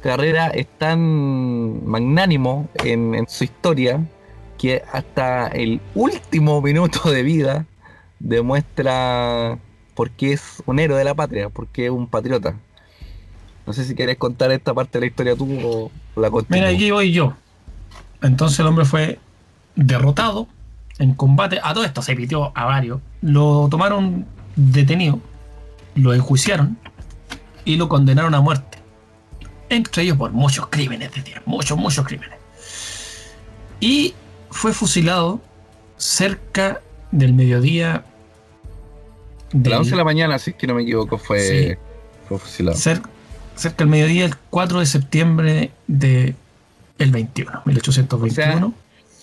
Carrera 0.00 0.48
es 0.48 0.68
tan 0.78 1.84
magnánimo 1.86 2.70
en, 2.74 3.14
en 3.14 3.28
su 3.28 3.44
historia 3.44 4.08
que 4.58 4.82
hasta 4.92 5.48
el 5.48 5.82
último 5.94 6.60
minuto 6.62 7.10
de 7.10 7.22
vida 7.22 7.66
demuestra 8.18 9.58
por 9.94 10.10
qué 10.12 10.32
es 10.34 10.62
un 10.66 10.78
héroe 10.80 10.98
de 10.98 11.04
la 11.04 11.14
patria, 11.14 11.50
por 11.50 11.68
qué 11.68 11.86
es 11.86 11.90
un 11.90 12.08
patriota. 12.08 12.62
No 13.66 13.72
sé 13.72 13.84
si 13.84 13.94
quieres 13.94 14.18
contar 14.18 14.52
esta 14.52 14.74
parte 14.74 14.98
de 14.98 15.00
la 15.02 15.06
historia 15.06 15.36
tú 15.36 15.48
o 15.62 15.92
la 16.20 16.30
continúo. 16.30 16.66
Mira, 16.66 16.68
aquí 16.68 16.90
voy 16.90 17.12
yo. 17.12 17.34
Entonces 18.24 18.58
el 18.60 18.66
hombre 18.66 18.84
fue 18.84 19.18
derrotado 19.76 20.48
en 20.98 21.14
combate. 21.14 21.60
A 21.62 21.74
todo 21.74 21.84
esto 21.84 22.02
se 22.02 22.14
pitió 22.16 22.52
a 22.56 22.64
varios. 22.64 23.00
Lo 23.22 23.68
tomaron 23.70 24.26
detenido, 24.56 25.20
lo 25.94 26.14
enjuiciaron 26.14 26.78
y 27.64 27.76
lo 27.76 27.88
condenaron 27.88 28.34
a 28.34 28.40
muerte. 28.40 28.78
Entre 29.68 30.02
ellos 30.02 30.16
por 30.16 30.32
muchos 30.32 30.66
crímenes 30.68 31.12
de 31.14 31.22
tierra, 31.22 31.42
muchos, 31.46 31.76
muchos 31.78 32.06
crímenes. 32.06 32.38
Y 33.80 34.14
fue 34.50 34.72
fusilado 34.72 35.40
cerca 35.96 36.80
del 37.10 37.32
mediodía. 37.34 37.94
A 37.94 38.02
las 39.52 39.62
del- 39.62 39.72
11 39.74 39.90
de 39.92 39.96
la 39.96 40.04
mañana, 40.04 40.38
si 40.38 40.50
es 40.50 40.56
que 40.56 40.66
no 40.66 40.74
me 40.74 40.82
equivoco, 40.82 41.18
fue, 41.18 41.40
Sí. 41.40 41.74
fue 42.28 42.38
fusilado. 42.38 42.76
cer- 42.76 43.02
cerca 43.56 43.78
del 43.78 43.88
mediodía, 43.88 44.24
el 44.26 44.36
4 44.50 44.80
de 44.80 44.86
septiembre 44.86 45.70
de 45.86 46.34
el 46.98 47.10
21, 47.10 47.62
1821. 47.64 48.74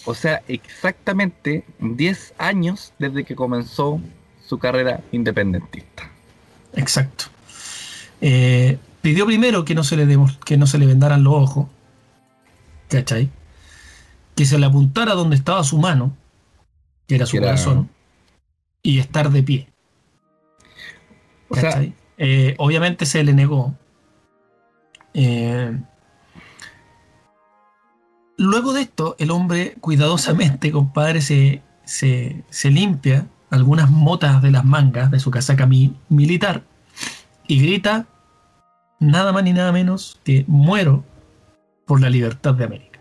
O 0.06 0.14
sea, 0.16 0.42
exactamente 0.48 1.64
10 1.80 2.34
años 2.38 2.94
desde 3.00 3.24
que 3.24 3.36
comenzó 3.36 4.02
su 4.46 4.58
carrera 4.58 5.02
independentista. 5.12 6.10
Exacto. 6.74 7.26
Eh, 8.20 8.78
pidió 9.02 9.26
primero 9.26 9.64
que 9.66 9.76
no 9.76 9.84
se 9.84 9.96
le 9.98 10.06
demos- 10.06 10.38
que 10.44 10.58
no 10.58 10.66
se 10.68 10.78
le 10.78 10.86
vendaran 10.88 11.24
los 11.24 11.34
ojos. 11.34 11.68
¿Cachai? 12.90 13.30
Que 14.36 14.46
se 14.46 14.58
le 14.58 14.66
apuntara 14.66 15.14
donde 15.14 15.36
estaba 15.36 15.64
su 15.64 15.78
mano, 15.78 16.16
que 17.08 17.16
era 17.16 17.26
su 17.26 17.38
era- 17.38 17.48
corazón, 17.48 17.90
y 18.84 19.00
estar 19.00 19.30
de 19.30 19.44
pie. 19.44 19.68
O 21.50 21.56
sea, 21.56 21.70
¿cachai? 21.72 21.94
Eh, 22.18 22.56
obviamente 22.58 23.06
se 23.06 23.24
le 23.24 23.34
negó. 23.34 23.74
Eh, 25.14 25.78
luego 28.42 28.74
de 28.74 28.82
esto, 28.82 29.16
el 29.20 29.32
hombre 29.32 29.76
cuidadosamente, 29.82 30.72
compadre, 30.72 31.22
se, 31.22 31.62
se, 31.86 32.44
se 32.50 32.70
limpia 32.72 33.28
algunas 33.50 33.90
motas 33.92 34.42
de 34.42 34.52
las 34.52 34.64
mangas 34.66 35.12
de 35.12 35.20
su 35.20 35.30
casaca 35.32 35.66
mi- 35.66 35.96
militar 36.10 36.64
y 37.48 37.62
grita 37.62 38.08
nada 39.00 39.32
más 39.34 39.44
ni 39.44 39.54
nada 39.54 39.72
menos 39.72 40.20
que 40.24 40.46
muero 40.48 41.04
por 41.86 42.00
la 42.02 42.10
libertad 42.10 42.54
de 42.54 42.64
América. 42.66 43.00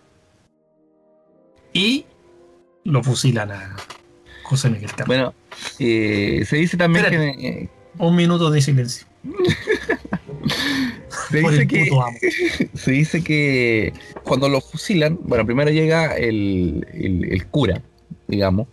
Y 1.73 2.05
lo 2.85 3.03
fusilan 3.05 3.53
a 3.53 3.77
José 4.43 4.71
Miguel 4.71 4.91
Carrera. 4.91 5.07
bueno, 5.07 5.35
eh, 5.79 6.45
se 6.49 6.57
dice 6.57 6.77
también 6.77 7.05
Espérate. 7.05 7.37
que... 7.39 7.49
eh, 7.49 7.69
Un 7.99 8.17
minuto 8.17 8.51
de 8.51 8.61
silencio. 8.61 9.07
Se 11.31 11.39
dice, 11.39 11.67
que, 11.69 11.91
se 12.75 12.91
dice 12.93 13.23
que 13.25 13.93
cuando 14.25 14.49
lo 14.49 14.61
fusilan, 14.61 15.19
bueno, 15.23 15.47
primero 15.47 15.71
llega 15.71 16.17
el, 16.17 16.87
el- 16.93 17.33
el 17.33 17.47
cura, 17.47 17.81
digamos, 18.29 18.67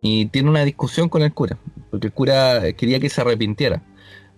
y 0.00 0.26
tiene 0.26 0.50
una 0.50 0.64
discusión 0.64 1.08
con 1.08 1.22
el 1.22 1.32
cura, 1.32 1.56
porque 1.90 2.08
el 2.08 2.12
cura 2.12 2.72
quería 2.72 3.00
que 3.00 3.08
se 3.08 3.20
arrepintiera, 3.20 3.82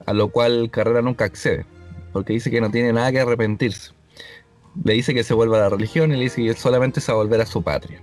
a 0.04 0.12
lo 0.12 0.28
cual 0.28 0.70
Carrera 0.70 1.02
nunca 1.02 1.24
accede, 1.24 1.64
porque 2.12 2.32
dice 2.34 2.50
que 2.50 2.60
no 2.60 2.70
tiene 2.70 2.92
nada 2.92 3.10
que 3.10 3.20
arrepentirse. 3.20 3.90
Le 4.84 4.92
dice 4.92 5.14
que 5.14 5.24
se 5.24 5.32
vuelva 5.34 5.56
a 5.56 5.60
la 5.62 5.68
religión 5.70 6.12
y 6.12 6.16
le 6.16 6.24
dice 6.24 6.42
que 6.44 6.54
solamente 6.54 7.00
se 7.00 7.10
va 7.10 7.18
a 7.18 7.22
volver 7.22 7.40
a 7.40 7.46
su 7.46 7.62
patria. 7.62 8.00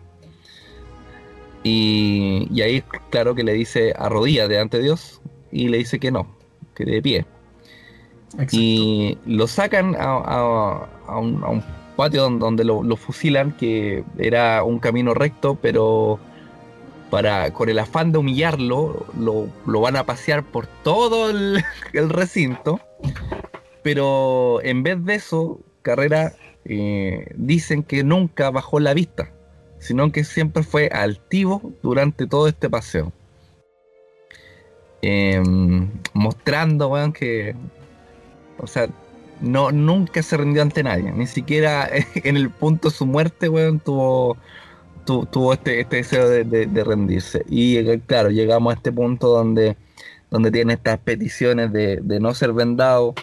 Y, 1.64 2.48
y 2.52 2.62
ahí, 2.62 2.84
claro 3.10 3.36
que 3.36 3.44
le 3.44 3.54
dice 3.54 3.94
arrodíllate 3.98 4.60
ante 4.60 4.80
Dios 4.82 5.22
y 5.52 5.70
le 5.70 5.78
dice 5.78 6.00
que 6.00 6.12
no, 6.12 6.36
que 6.76 6.84
de 6.84 7.02
pie. 7.02 7.26
Y 8.52 9.18
lo 9.26 9.48
sacan 9.48 9.96
a, 9.96 10.88
a- 11.08 11.18
un, 11.18 11.64
patio 11.96 12.30
donde, 12.30 12.64
lo, 12.64 12.96
fusilan, 12.96 13.52
que 13.52 14.04
era 14.18 14.64
un 14.64 14.80
camino 14.80 15.14
recto, 15.14 15.56
pero 15.62 16.20
para 17.10 17.52
con 17.54 17.70
el 17.70 17.78
afán 17.78 18.12
de 18.12 18.18
humillarlo, 18.18 19.06
lo, 19.20 19.48
lo 19.68 19.82
van 19.82 19.96
a 19.96 20.06
pasear 20.06 20.44
por 20.44 20.66
todo 20.84 21.30
el, 21.30 21.64
recinto. 22.10 22.80
Pero 23.84 24.62
en 24.64 24.82
vez 24.82 25.04
de 25.06 25.16
eso, 25.16 25.60
Carrera 25.82 26.34
eh, 26.66 27.28
dicen 27.36 27.84
que 27.84 28.04
nunca 28.04 28.50
bajó 28.50 28.80
la 28.80 28.94
vista, 28.94 29.32
sino 29.80 30.12
que 30.12 30.24
siempre 30.24 30.64
fue 30.64 30.88
altivo 30.88 31.74
durante 31.84 32.26
todo 32.26 32.48
este 32.48 32.70
paseo. 32.70 33.12
Em, 35.06 35.90
mostrando, 36.14 36.94
que 37.14 37.56
o 38.64 38.68
sea, 38.68 38.88
no, 39.42 39.72
nunca 39.72 40.24
se 40.24 40.38
rindió 40.38 40.62
ante 40.62 40.84
nadie. 40.84 41.12
Ni 41.12 41.28
siquiera 41.28 41.90
en 42.16 42.38
el 42.38 42.50
punto 42.50 42.90
de 42.90 42.96
su 42.96 43.06
muerte, 43.06 43.50
weón, 43.50 43.80
tuvo, 43.80 44.38
tu- 45.06 45.26
tuvo 45.26 45.54
este, 45.54 45.82
este 45.82 45.98
deseo 45.98 46.30
de, 46.30 46.44
de- 46.44 46.66
de 46.66 46.84
rendirse. 46.84 47.44
Y 47.50 47.78
eh, 47.78 48.02
claro, 48.06 48.30
llegamos 48.30 48.74
a 48.74 48.78
este 48.78 48.92
punto 48.92 49.28
donde, 49.28 49.76
donde 50.32 50.50
tiene 50.52 50.74
estas 50.74 50.98
peticiones 51.00 51.72
de, 51.74 51.98
de 52.02 52.20
no 52.20 52.34
ser 52.34 52.54
vendado, 52.54 53.14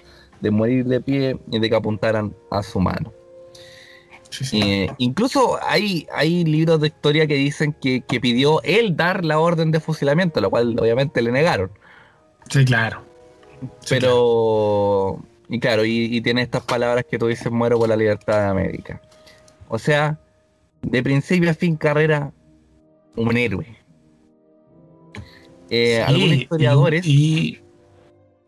de 0.40 0.50
morir 0.50 0.84
de 0.86 1.00
pie 1.00 1.38
y 1.50 1.58
de 1.58 1.68
que 1.70 1.76
apuntaran 1.76 2.34
a 2.50 2.62
su 2.62 2.80
mano. 2.80 3.12
Sí, 4.30 4.44
sí. 4.44 4.60
Eh, 4.62 4.90
incluso 4.98 5.58
hay, 5.62 6.06
hay 6.14 6.44
libros 6.44 6.80
de 6.80 6.86
historia 6.86 7.26
que 7.26 7.34
dicen 7.34 7.72
que, 7.80 8.02
que 8.02 8.20
pidió 8.20 8.62
él 8.62 8.96
dar 8.96 9.24
la 9.24 9.40
orden 9.40 9.70
de 9.72 9.80
fusilamiento, 9.80 10.40
lo 10.40 10.50
cual 10.50 10.76
obviamente 10.78 11.20
le 11.20 11.32
negaron. 11.32 11.70
Sí, 12.48 12.64
claro. 12.64 13.02
Sí, 13.80 13.96
Pero, 13.98 15.18
y 15.50 15.58
claro, 15.58 15.84
y, 15.84 16.04
y 16.16 16.20
tiene 16.20 16.42
estas 16.42 16.62
palabras 16.62 17.04
que 17.10 17.18
tú 17.18 17.26
dices, 17.26 17.50
muero 17.50 17.76
por 17.78 17.88
la 17.88 17.96
libertad 17.96 18.38
de 18.38 18.46
América. 18.46 19.00
O 19.68 19.78
sea, 19.78 20.18
de 20.80 21.02
principio 21.02 21.50
a 21.50 21.54
fin 21.54 21.76
carrera, 21.76 22.32
un 23.16 23.36
héroe. 23.36 23.66
Eh, 25.68 26.02
Sí, 26.06 26.12
algunos 26.12 26.36
historiadores, 26.36 27.06
Y, 27.06 27.60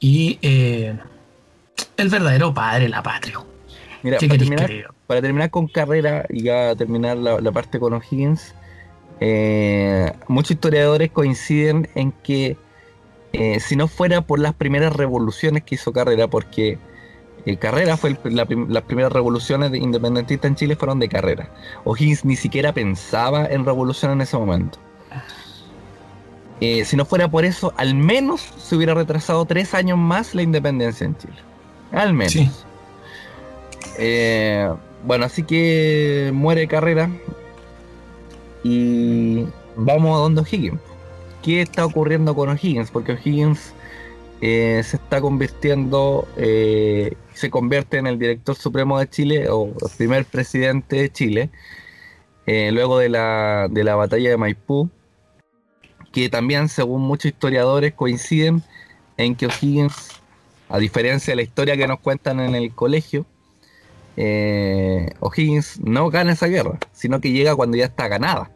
y, 0.01 0.39
eh, 0.43 0.97
el 1.97 2.09
verdadero 2.09 2.55
padre 2.55 2.85
de 2.85 2.89
la 2.91 3.03
patria. 3.03 3.39
mira, 4.03 4.19
¿Qué 4.19 4.29
para 4.29 4.39
terminar, 4.39 4.71
para 5.09 5.21
terminar 5.21 5.51
con 5.51 5.67
carrera 5.67 6.25
y 6.29 6.43
ya 6.45 6.75
terminar 6.77 7.17
la, 7.17 7.41
la 7.41 7.51
parte 7.53 7.81
con 7.81 7.95
O'Higgins, 7.95 8.55
eh, 9.21 10.13
muchos 10.29 10.53
historiadores 10.53 11.11
coinciden 11.11 11.89
en 11.95 12.13
que 12.13 12.57
eh, 13.33 13.61
si 13.61 13.77
no 13.77 13.89
fuera 13.89 14.21
por 14.21 14.39
las 14.39 14.55
primeras 14.55 14.95
revoluciones 14.95 15.63
que 15.63 15.77
hizo 15.77 15.93
Carrera, 15.93 16.29
porque 16.29 16.79
eh, 17.47 17.57
Carrera 17.57 17.97
fue 17.97 18.11
el- 18.11 18.37
la 18.37 18.47
las 18.69 18.83
primeras 18.85 19.13
revoluciones 19.13 19.71
de 19.73 19.79
independentistas 19.79 20.49
en 20.51 20.57
Chile 20.57 20.77
fueron 20.77 20.99
de 20.99 21.09
Carrera. 21.09 21.49
O'Higgins 21.85 22.25
ni 22.25 22.37
siquiera 22.37 22.73
pensaba 22.73 23.47
en 23.47 23.65
revolución 23.65 24.13
en 24.13 24.21
ese 24.21 24.37
momento. 24.37 24.79
Eh, 26.61 26.85
si 26.85 26.97
no 26.97 27.05
fuera 27.05 27.29
por 27.29 27.45
eso, 27.45 27.73
al 27.77 27.95
menos 27.95 28.41
se 28.59 28.77
hubiera 28.77 28.95
retrasado 28.95 29.45
tres 29.47 29.75
años 29.75 29.99
más 29.99 30.35
la 30.35 30.43
independencia 30.43 31.05
en 31.05 31.17
Chile. 31.19 31.35
Al 31.91 32.15
menos. 32.15 32.33
Sí. 32.33 32.49
Eh, 33.99 34.71
bueno, 35.05 35.25
así 35.25 35.43
que 35.43 36.31
muere 36.33 36.69
Carrera 36.69 37.11
y 38.63 39.45
vamos 39.77 40.15
a 40.17 40.21
donde 40.21 40.41
O'Higgins. 40.43 40.79
¿Qué 41.43 41.63
está 41.63 41.85
ocurriendo 41.85 42.35
con 42.37 42.49
O'Higgins? 42.49 42.91
Porque 42.91 43.13
O'Higgins 43.13 43.73
eh, 44.45 44.83
se 44.83 44.97
está 44.97 45.21
convirtiendo, 45.21 46.27
eh, 46.37 47.15
se 47.33 47.49
convierte 47.49 47.99
en 47.99 48.09
el 48.09 48.19
director 48.19 48.57
supremo 48.57 48.99
de 48.99 49.09
Chile 49.09 49.49
o 49.49 49.67
el 49.69 49.91
primer 49.97 50.25
presidente 50.25 50.97
de 50.97 51.13
Chile, 51.13 51.51
eh, 52.47 52.73
luego 52.73 52.99
de 52.99 53.09
la, 53.09 53.69
de 53.71 53.85
la 53.85 53.95
batalla 53.95 54.31
de 54.31 54.37
Maipú, 54.37 54.91
que 56.11 56.29
también 56.29 56.69
según 56.69 57.03
muchos 57.03 57.27
historiadores 57.27 57.95
coinciden 57.95 58.65
en 59.17 59.37
que 59.37 59.47
O'Higgins, 59.47 60.21
a 60.69 60.79
diferencia 60.79 61.31
de 61.31 61.37
la 61.37 61.43
historia 61.43 61.77
que 61.77 61.87
nos 61.87 62.01
cuentan 62.01 62.41
en 62.41 62.57
el 62.57 62.75
colegio, 62.75 63.25
O'Higgins 65.21 65.79
no 65.85 66.11
gana 66.11 66.33
esa 66.33 66.49
guerra, 66.49 66.81
sino 66.93 67.21
que 67.21 67.31
llega 67.31 67.55
cuando 67.55 67.77
ya 67.77 67.85
está 67.85 68.09
ganada. 68.09 68.51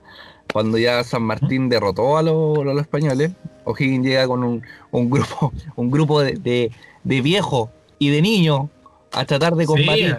Cuando 0.56 0.78
ya 0.78 1.04
San 1.04 1.22
Martín 1.22 1.68
derrotó 1.68 2.16
a 2.16 2.22
los, 2.22 2.60
a 2.60 2.62
los 2.64 2.80
españoles, 2.80 3.30
O'Higgins 3.64 4.06
llega 4.06 4.26
con 4.26 4.42
un, 4.42 4.62
un 4.90 5.10
grupo, 5.10 5.52
un 5.76 5.90
grupo 5.90 6.22
de, 6.22 6.32
de- 6.32 6.70
de 7.04 7.20
viejos 7.20 7.68
y 7.98 8.08
de 8.08 8.22
niños 8.22 8.62
a 9.12 9.26
tratar 9.26 9.54
de 9.54 9.66
combatir. 9.66 10.16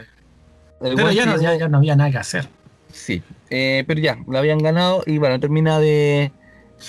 Pero 0.80 1.12
ya 1.12 1.26
no, 1.26 1.38
se- 1.40 1.44
ya, 1.44 1.56
ya 1.58 1.68
no 1.68 1.78
había 1.80 1.96
nada 1.96 2.12
que 2.12 2.18
hacer. 2.20 2.48
Sí, 2.94 3.24
eh, 3.50 3.84
pero 3.88 4.00
ya, 4.00 4.20
lo 4.28 4.38
habían 4.38 4.60
ganado 4.60 5.02
y 5.08 5.18
bueno, 5.18 5.40
termina 5.40 5.80
de... 5.80 6.32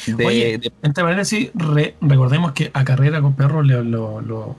de- 0.06 0.26
Oye, 0.26 0.58
de- 0.58 0.70
entre 0.82 1.02
paréntesis, 1.02 1.50
re- 1.54 1.94
recordemos 2.02 2.52
que 2.52 2.70
a 2.74 2.84
Carrera 2.84 3.22
con 3.22 3.32
Perro 3.32 3.62
le- 3.62 3.82
lo, 3.82 4.20
lo- 4.20 4.56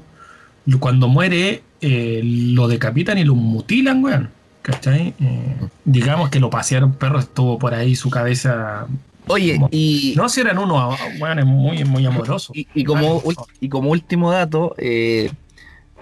lo- 0.66 0.80
cuando 0.80 1.08
muere 1.08 1.62
eh, 1.82 2.22
lo 2.24 2.68
decapitan 2.68 3.20
y 3.20 3.24
lo 3.24 3.36
mutilan, 3.36 4.04
weón. 4.04 4.32
¿Cachai? 4.62 5.14
Eh, 5.20 5.56
digamos 5.86 6.30
que 6.30 6.40
lo 6.40 6.50
pasearon, 6.50 6.94
Perro 6.94 7.20
estuvo 7.20 7.58
por 7.58 7.74
ahí 7.74 7.96
su 7.96 8.10
cabeza. 8.10 8.88
Oye, 9.28 9.56
como- 9.56 9.70
y, 9.72 10.14
No 10.18 10.28
si 10.30 10.42
eran 10.42 10.58
unos 10.60 11.00
weones 11.20 11.46
muy, 11.46 11.84
muy 11.86 12.06
amorosos. 12.06 12.56
y, 12.56 12.68
y 12.74 12.84
como, 12.84 13.22
Ah, 13.38 13.44
y 13.60 13.70
como 13.70 13.92
último 13.92 14.32
dato, 14.32 14.76
eh, 14.78 15.32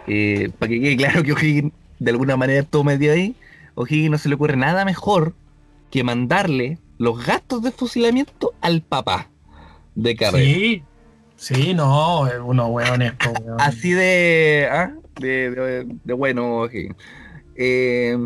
eh, 0.07 0.49
para 0.57 0.69
que 0.69 0.79
quede 0.81 0.97
claro 0.97 1.23
que 1.23 1.33
O'Higgins 1.33 1.71
de 1.99 2.11
alguna 2.11 2.37
manera 2.37 2.61
estuvo 2.61 2.83
medio 2.83 3.11
ahí, 3.11 3.35
O'Higgins 3.75 4.11
no 4.11 4.17
se 4.17 4.29
le 4.29 4.35
ocurre 4.35 4.55
nada 4.57 4.85
mejor 4.85 5.33
que 5.91 6.03
mandarle 6.03 6.79
los 6.97 7.23
gastos 7.25 7.61
de 7.61 7.71
fusilamiento 7.71 8.53
al 8.61 8.81
papá 8.81 9.29
de 9.95 10.15
Carrera. 10.15 10.43
Sí, 10.45 10.83
sí, 11.35 11.73
no, 11.73 12.21
unos 12.43 12.69
weón. 12.69 13.03
Así 13.59 13.91
de, 13.91 14.67
¿ah? 14.71 14.93
de, 15.19 15.51
de- 15.51 15.87
de 16.03 16.13
bueno, 16.13 16.57
O'Higgins. 16.61 16.95
Eh, 17.55 18.17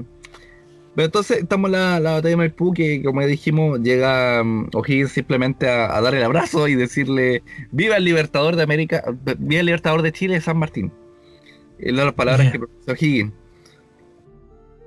pero 0.95 1.05
entonces 1.05 1.39
estamos 1.39 1.69
en 1.69 1.73
la, 1.73 1.99
la 1.99 2.11
batalla 2.11 2.31
de 2.31 2.38
Maipú, 2.38 2.73
que 2.73 3.01
como 3.03 3.22
dijimos, 3.26 3.80
llega 3.81 4.43
mm, 4.43 4.69
O'Higgins 4.73 5.11
simplemente 5.11 5.69
a, 5.69 5.95
a 5.95 6.01
dar 6.01 6.15
el 6.15 6.23
abrazo 6.23 6.68
y 6.68 6.76
decirle, 6.76 7.43
viva 7.72 7.97
el 7.97 8.03
libertador 8.03 8.55
de 8.55 8.63
América, 8.63 9.03
viva 9.39 9.61
el 9.61 9.68
libertador 9.68 10.01
de 10.01 10.11
Chile, 10.11 10.41
San 10.41 10.57
Martín. 10.57 10.91
Es 11.80 11.93
las 11.93 12.13
palabras 12.13 12.51
que 12.51 12.59
pronunció 12.59 12.93
O'Higgins. 12.93 13.34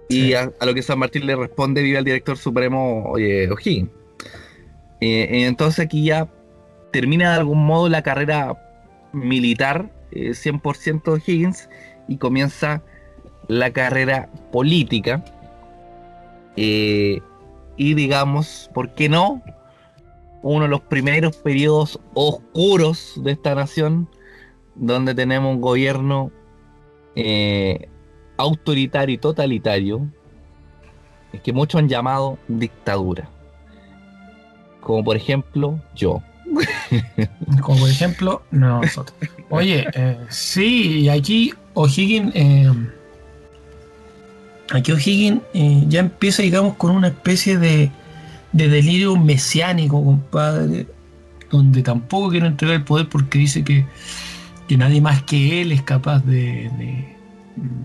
Y 0.08 0.34
a, 0.34 0.52
a 0.60 0.66
lo 0.66 0.74
que 0.74 0.82
San 0.82 0.98
Martín 0.98 1.26
le 1.26 1.34
responde, 1.34 1.82
viva 1.82 1.98
el 1.98 2.04
director 2.04 2.36
supremo, 2.36 3.04
oye, 3.06 3.50
O'Higgins. 3.50 3.90
Eh, 5.00 5.28
y 5.32 5.42
entonces 5.42 5.84
aquí 5.84 6.04
ya 6.04 6.28
termina 6.92 7.30
de 7.30 7.38
algún 7.38 7.64
modo 7.64 7.88
la 7.88 8.02
carrera 8.02 8.56
militar, 9.12 9.90
eh, 10.12 10.30
100% 10.30 11.08
O'Higgins, 11.08 11.68
y 12.08 12.18
comienza 12.18 12.82
la 13.48 13.72
carrera 13.72 14.30
política. 14.52 15.24
Eh, 16.56 17.20
y 17.76 17.94
digamos, 17.94 18.70
¿por 18.72 18.94
qué 18.94 19.08
no? 19.08 19.42
Uno 20.42 20.64
de 20.64 20.68
los 20.68 20.80
primeros 20.82 21.36
periodos 21.36 21.98
oscuros 22.14 23.14
de 23.22 23.32
esta 23.32 23.54
nación, 23.54 24.08
donde 24.74 25.14
tenemos 25.14 25.54
un 25.54 25.60
gobierno 25.60 26.30
eh, 27.16 27.88
autoritario 28.36 29.14
y 29.14 29.18
totalitario, 29.18 30.06
que 31.42 31.52
muchos 31.52 31.80
han 31.80 31.88
llamado 31.88 32.38
dictadura. 32.48 33.28
Como 34.80 35.02
por 35.02 35.16
ejemplo 35.16 35.80
yo. 35.94 36.22
Como 37.62 37.80
por 37.80 37.88
ejemplo, 37.88 38.42
nosotros. 38.50 39.16
Oye, 39.48 39.86
eh, 39.94 40.18
sí, 40.28 41.08
aquí 41.08 41.52
O'Higgins. 41.72 42.32
eh, 42.34 42.70
aquí 44.72 44.92
O'Higgins 44.92 45.42
eh, 45.52 45.84
ya 45.88 46.00
empieza, 46.00 46.42
digamos, 46.42 46.74
con 46.76 46.90
una 46.90 47.08
especie 47.08 47.58
de, 47.58 47.90
de 48.52 48.68
delirio 48.68 49.16
mesiánico, 49.16 50.02
compadre. 50.04 50.86
Donde 51.50 51.82
tampoco 51.82 52.30
quiere 52.30 52.46
entregar 52.46 52.76
el 52.76 52.84
poder 52.84 53.08
porque 53.08 53.38
dice 53.38 53.62
que, 53.62 53.86
que 54.66 54.76
nadie 54.76 55.00
más 55.00 55.22
que 55.22 55.62
él 55.62 55.70
es 55.72 55.82
capaz 55.82 56.24
de, 56.24 56.70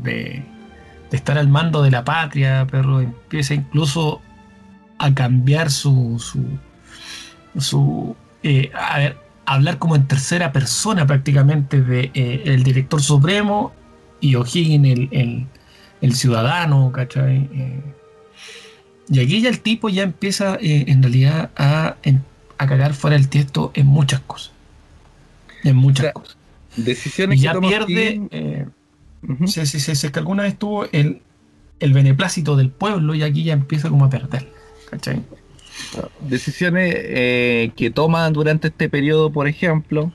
de, 0.02 0.44
estar 1.12 1.38
al 1.38 1.50
mando 1.50 1.84
de 1.84 1.92
la 1.92 2.04
patria, 2.04 2.66
perro, 2.66 3.02
empieza 3.02 3.54
incluso 3.54 4.22
a 4.98 5.14
cambiar 5.14 5.70
su, 5.70 6.18
su, 6.20 6.44
su 7.60 8.16
eh, 8.44 8.72
a 8.74 8.98
ver, 8.98 9.18
hablar 9.46 9.78
como 9.80 9.96
en 9.96 10.08
tercera 10.08 10.52
persona 10.52 11.06
prácticamente 11.06 11.82
de 11.82 12.12
eh, 12.14 12.44
el 12.46 12.64
director 12.64 13.02
supremo 13.02 13.74
y 14.22 14.36
O'Higgins 14.36 15.10
el, 15.12 15.48
el 16.02 16.14
ciudadano, 16.16 16.92
¿cachai? 16.92 17.50
Eh, 17.54 17.82
y 19.10 19.20
aquí 19.20 19.42
ya 19.42 19.50
el 19.50 19.60
tipo 19.62 19.90
ya 19.90 20.04
empieza 20.04 20.56
eh, 20.62 20.86
en 20.88 21.02
realidad 21.02 21.50
a, 21.56 21.96
en- 22.04 22.24
a 22.58 22.68
cagar 22.68 22.94
fuera 22.94 23.18
del 23.18 23.28
tiesto 23.30 23.72
en 23.74 23.88
muchas 23.88 24.20
cosas. 24.22 24.52
En 25.64 25.76
muchas 25.76 26.00
O 26.00 26.04
sea, 26.04 26.14
cosas. 26.14 26.38
Decisiones 26.76 27.40
Y 27.40 27.42
ya 27.42 27.60
pierde, 27.60 28.22
eh, 28.32 28.66
si 29.46 29.60
es 29.62 30.12
que 30.12 30.20
alguna 30.20 30.44
vez 30.44 30.58
tuvo 30.58 30.86
el, 30.92 31.22
el 31.80 31.94
beneplácito 31.94 32.56
del 32.56 32.70
pueblo 32.70 33.16
y 33.16 33.24
aquí 33.24 33.44
ya 33.44 33.54
empieza 33.54 33.90
como 33.90 34.06
a 34.06 34.10
perder. 34.10 34.48
¿Cachai? 34.90 35.22
Decisiones 36.22 36.94
eh, 36.96 37.72
que 37.76 37.90
toman 37.90 38.34
durante 38.34 38.68
este 38.68 38.90
periodo, 38.90 39.32
por 39.32 39.48
ejemplo, 39.48 40.12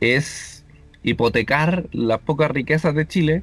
es 0.00 0.64
hipotecar 1.02 1.86
las 1.92 2.20
pocas 2.20 2.50
riquezas 2.50 2.94
de 2.94 3.06
Chile 3.06 3.42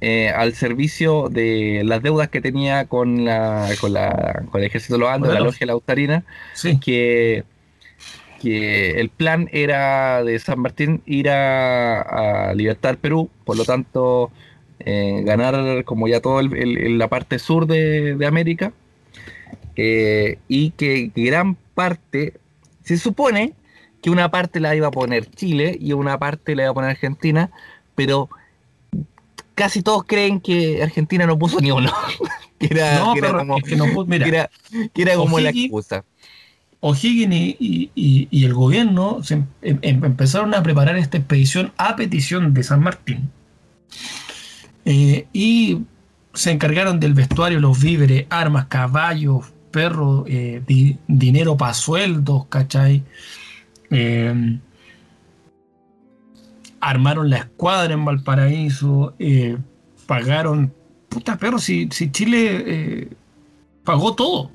eh, 0.00 0.28
al 0.28 0.54
servicio 0.54 1.28
de 1.28 1.82
las 1.84 2.02
deudas 2.02 2.28
que 2.28 2.40
tenía 2.40 2.84
con, 2.86 3.24
la, 3.24 3.68
con, 3.80 3.92
la, 3.92 4.44
con 4.50 4.60
el 4.60 4.66
ejército 4.68 4.94
de 4.94 5.00
los 5.00 5.08
Andes, 5.10 5.32
la 5.32 5.40
logia. 5.40 5.66
lautarina, 5.66 6.24
Sí. 6.54 6.78
que, 6.78 7.44
que 8.40 9.00
el 9.00 9.08
plan 9.08 9.48
era 9.52 10.22
de 10.22 10.38
San 10.38 10.60
Martín 10.60 11.02
ir 11.06 11.28
a, 11.30 12.50
a 12.50 12.54
libertar 12.54 12.96
Perú, 12.98 13.28
por 13.44 13.56
lo 13.56 13.64
tanto 13.64 14.30
eh, 14.80 15.22
ganar 15.24 15.82
como 15.84 16.06
ya 16.06 16.20
todo 16.20 16.38
el- 16.38 16.54
el- 16.56 16.98
la 16.98 17.08
parte 17.08 17.40
sur 17.40 17.66
de, 17.66 18.14
de 18.14 18.26
América 18.26 18.72
eh, 19.76 20.38
y 20.48 20.70
que 20.70 21.10
gran 21.14 21.56
parte, 21.74 22.34
se 22.84 22.96
supone 22.98 23.54
que 24.02 24.10
una 24.10 24.30
parte 24.30 24.60
la 24.60 24.74
iba 24.76 24.86
a 24.88 24.90
poner 24.92 25.26
Chile 25.26 25.76
y 25.80 25.92
una 25.92 26.18
parte 26.18 26.54
la 26.54 26.62
iba 26.62 26.70
a 26.70 26.74
poner 26.74 26.90
Argentina, 26.90 27.50
pero 27.94 28.28
casi 29.58 29.82
todos 29.82 30.04
creen 30.04 30.40
que 30.40 30.82
Argentina 30.82 31.26
no 31.26 31.38
puso 31.38 31.60
ni 31.60 31.70
uno, 31.70 31.92
que 32.58 32.68
era, 32.70 32.98
No, 33.00 33.12
que 33.12 33.18
era 33.18 33.32
como, 33.36 33.58
es 33.58 33.64
que 33.64 33.76
no 33.76 33.86
mira, 34.06 34.24
que 34.24 34.30
era, 34.30 34.50
que 34.94 35.02
era 35.02 35.14
como 35.16 35.38
la 35.40 35.50
excusa. 35.50 36.04
O'Higgins 36.80 37.34
y, 37.34 37.56
y- 37.58 37.90
y- 37.96 38.28
y 38.30 38.44
el 38.44 38.54
gobierno 38.54 39.18
se 39.24 39.34
em- 39.34 39.46
em- 39.62 40.04
empezaron 40.04 40.54
a 40.54 40.62
preparar 40.62 40.96
esta 40.96 41.16
expedición 41.18 41.72
a 41.76 41.96
petición 41.96 42.54
de 42.54 42.62
San 42.62 42.80
Martín. 42.80 43.30
Eh, 44.84 45.26
y 45.32 45.78
se 46.34 46.52
encargaron 46.52 47.00
del 47.00 47.14
vestuario, 47.14 47.58
los 47.58 47.80
víveres, 47.80 48.26
armas, 48.30 48.66
caballos, 48.66 49.46
perros, 49.72 50.24
eh, 50.28 50.62
di- 50.66 50.96
dinero 51.08 51.56
para 51.56 51.74
sueldos, 51.74 52.46
¿cachai? 52.48 53.02
Eh, 53.90 54.58
armaron 56.80 57.30
la 57.30 57.38
escuadra 57.38 57.94
en 57.94 58.04
Valparaíso, 58.04 59.14
eh, 59.18 59.56
pagaron, 60.06 60.72
puta 61.08 61.36
perro, 61.36 61.58
si, 61.58 61.88
si 61.90 62.10
Chile 62.10 62.62
eh, 62.66 63.08
pagó 63.84 64.14
todo 64.14 64.50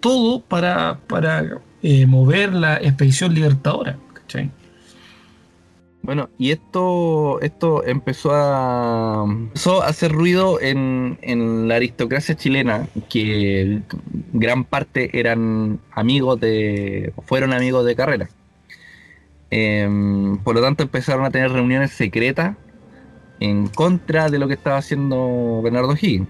todo 0.00 0.40
para, 0.40 0.98
para 1.06 1.60
eh, 1.82 2.06
mover 2.06 2.52
la 2.52 2.76
expedición 2.76 3.34
libertadora. 3.34 3.98
Bueno, 6.02 6.30
y 6.38 6.50
esto, 6.50 7.40
esto 7.42 7.84
empezó 7.84 8.30
a, 8.32 9.26
empezó 9.28 9.82
a 9.82 9.88
hacer 9.88 10.10
ruido 10.12 10.58
en, 10.60 11.18
en 11.20 11.68
la 11.68 11.74
aristocracia 11.76 12.34
chilena, 12.34 12.88
que 13.10 13.82
gran 14.32 14.64
parte 14.64 15.18
eran 15.18 15.78
amigos 15.92 16.40
de, 16.40 17.12
fueron 17.26 17.52
amigos 17.52 17.84
de 17.84 17.96
carrera. 17.96 18.30
Em, 19.50 20.38
por 20.38 20.54
lo 20.54 20.62
tanto, 20.62 20.82
empezaron 20.82 21.24
a 21.24 21.30
tener 21.30 21.50
reuniones 21.50 21.90
secretas 21.92 22.56
en 23.40 23.66
contra 23.68 24.28
de 24.28 24.38
lo 24.38 24.48
que 24.48 24.54
estaba 24.54 24.76
haciendo 24.78 25.60
Bernardo 25.62 25.94
Higgins, 25.94 26.28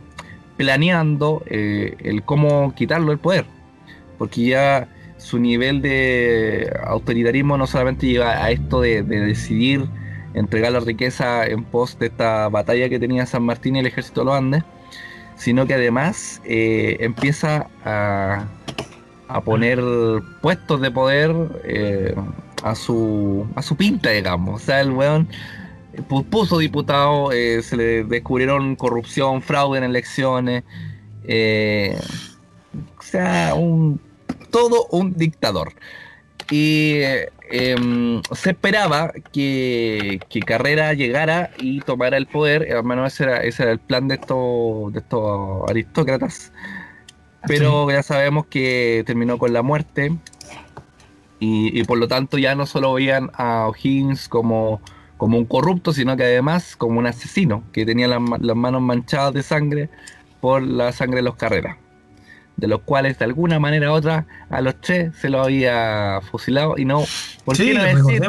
planeando 0.56 1.42
eh, 1.46 1.96
el 2.00 2.22
cómo 2.22 2.74
quitarlo 2.74 3.12
el 3.12 3.18
poder, 3.18 3.44
porque 4.18 4.44
ya 4.46 4.88
su 5.18 5.38
nivel 5.38 5.82
de 5.82 6.72
autoritarismo 6.84 7.58
no 7.58 7.66
solamente 7.66 8.06
llega 8.06 8.42
a 8.42 8.50
esto 8.50 8.80
de, 8.80 9.02
de 9.02 9.20
decidir 9.20 9.86
entregar 10.34 10.72
la 10.72 10.80
riqueza 10.80 11.46
en 11.46 11.64
pos 11.64 11.98
de 11.98 12.06
esta 12.06 12.48
batalla 12.48 12.88
que 12.88 12.98
tenía 12.98 13.26
San 13.26 13.42
Martín 13.42 13.76
y 13.76 13.80
el 13.80 13.86
ejército 13.86 14.20
de 14.20 14.26
los 14.26 14.34
Andes, 14.34 14.64
sino 15.36 15.66
que 15.66 15.74
además 15.74 16.40
eh, 16.44 16.98
empieza 17.00 17.68
a, 17.84 18.44
a 19.28 19.40
poner 19.40 19.80
puestos 20.40 20.80
de 20.80 20.90
poder 20.90 21.34
eh, 21.64 22.14
a 22.62 22.74
su 22.74 23.46
a 23.54 23.62
su 23.62 23.76
pinta, 23.76 24.10
digamos. 24.10 24.62
O 24.62 24.64
sea, 24.64 24.80
el 24.80 24.90
weón 24.92 25.28
pu- 26.08 26.24
puso 26.24 26.58
diputado, 26.58 27.32
eh, 27.32 27.62
se 27.62 27.76
le 27.76 28.04
descubrieron 28.04 28.76
corrupción, 28.76 29.42
fraude 29.42 29.78
en 29.78 29.84
elecciones, 29.84 30.64
eh, 31.24 31.98
o 32.98 33.02
sea, 33.02 33.54
un 33.54 34.00
todo 34.50 34.86
un 34.90 35.14
dictador. 35.16 35.72
Y 36.50 36.94
eh, 36.96 37.28
em, 37.52 38.20
se 38.32 38.50
esperaba 38.50 39.12
que, 39.32 40.18
que 40.28 40.40
Carrera 40.40 40.92
llegara 40.94 41.50
y 41.58 41.80
tomara 41.80 42.16
el 42.16 42.26
poder, 42.26 42.72
al 42.74 42.82
menos 42.82 43.12
ese 43.12 43.22
era, 43.24 43.36
ese 43.44 43.62
era 43.62 43.72
el 43.72 43.78
plan 43.78 44.08
de 44.08 44.16
estos, 44.16 44.92
de 44.92 44.98
estos 44.98 45.70
aristócratas, 45.70 46.52
pero 47.46 47.88
ya 47.90 48.02
sabemos 48.02 48.46
que 48.46 49.04
terminó 49.06 49.38
con 49.38 49.52
la 49.52 49.62
muerte 49.62 50.12
y, 51.40 51.78
y 51.78 51.84
por 51.84 51.98
lo 51.98 52.06
tanto 52.06 52.38
ya 52.38 52.54
no 52.54 52.66
solo 52.66 52.92
veían 52.92 53.30
a 53.34 53.66
O'Higgins 53.68 54.28
como, 54.28 54.80
como 55.16 55.36
un 55.38 55.46
corrupto, 55.46 55.92
sino 55.92 56.16
que 56.16 56.22
además 56.24 56.76
como 56.76 56.98
un 56.98 57.06
asesino 57.06 57.64
que 57.72 57.84
tenía 57.86 58.06
las, 58.06 58.20
ma- 58.20 58.38
las 58.40 58.56
manos 58.56 58.82
manchadas 58.82 59.34
de 59.34 59.42
sangre 59.42 59.88
por 60.40 60.62
la 60.62 60.92
sangre 60.92 61.16
de 61.16 61.22
los 61.22 61.34
Carreras 61.36 61.76
de 62.56 62.66
los 62.68 62.80
cuales 62.82 63.18
de 63.18 63.24
alguna 63.24 63.58
manera 63.58 63.90
u 63.90 63.94
otra 63.94 64.26
a 64.50 64.60
los 64.60 64.78
tres 64.82 65.16
se 65.16 65.30
lo 65.30 65.42
había 65.42 66.20
fusilado 66.30 66.74
y 66.76 66.84
no, 66.84 67.04
¿por 67.46 67.56
Sí, 67.56 67.66
qué 67.68 67.74
no 67.74 67.82
decir, 67.84 68.22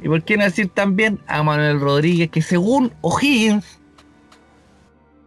y 0.00 0.08
por 0.08 0.22
qué 0.22 0.36
no 0.36 0.44
decir 0.44 0.68
también 0.68 1.18
a 1.26 1.42
Manuel 1.42 1.80
Rodríguez 1.80 2.30
que 2.30 2.40
según 2.40 2.92
O'Higgins 3.00 3.80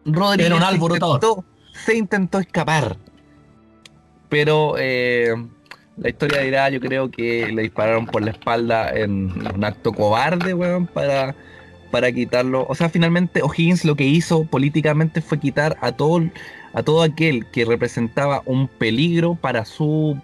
Rodríguez 0.05 0.45
Era 0.47 0.55
un 0.55 0.61
se 0.61 0.75
intentó, 0.77 1.45
se 1.73 1.97
intentó 1.97 2.39
escapar 2.39 2.95
pero 4.29 4.75
eh, 4.77 5.33
la 6.01 6.09
historia 6.09 6.41
dirá 6.41 6.69
yo 6.69 6.79
creo 6.79 7.11
que 7.11 7.51
le 7.51 7.63
dispararon 7.63 8.05
por 8.05 8.21
la 8.21 8.31
espalda 8.31 8.91
en 8.93 9.31
un 9.53 9.63
acto 9.63 9.91
cobarde 9.91 10.53
weón, 10.53 10.87
para 10.87 11.35
para 11.91 12.11
quitarlo 12.11 12.65
o 12.69 12.75
sea 12.75 12.89
finalmente 12.89 13.41
O'Higgins 13.41 13.83
lo 13.83 13.95
que 13.95 14.05
hizo 14.05 14.45
políticamente 14.45 15.21
fue 15.21 15.39
quitar 15.39 15.77
a 15.81 15.91
todo 15.91 16.21
a 16.73 16.83
todo 16.83 17.01
aquel 17.01 17.47
que 17.47 17.65
representaba 17.65 18.43
un 18.45 18.67
peligro 18.67 19.35
para 19.35 19.65
su 19.65 20.17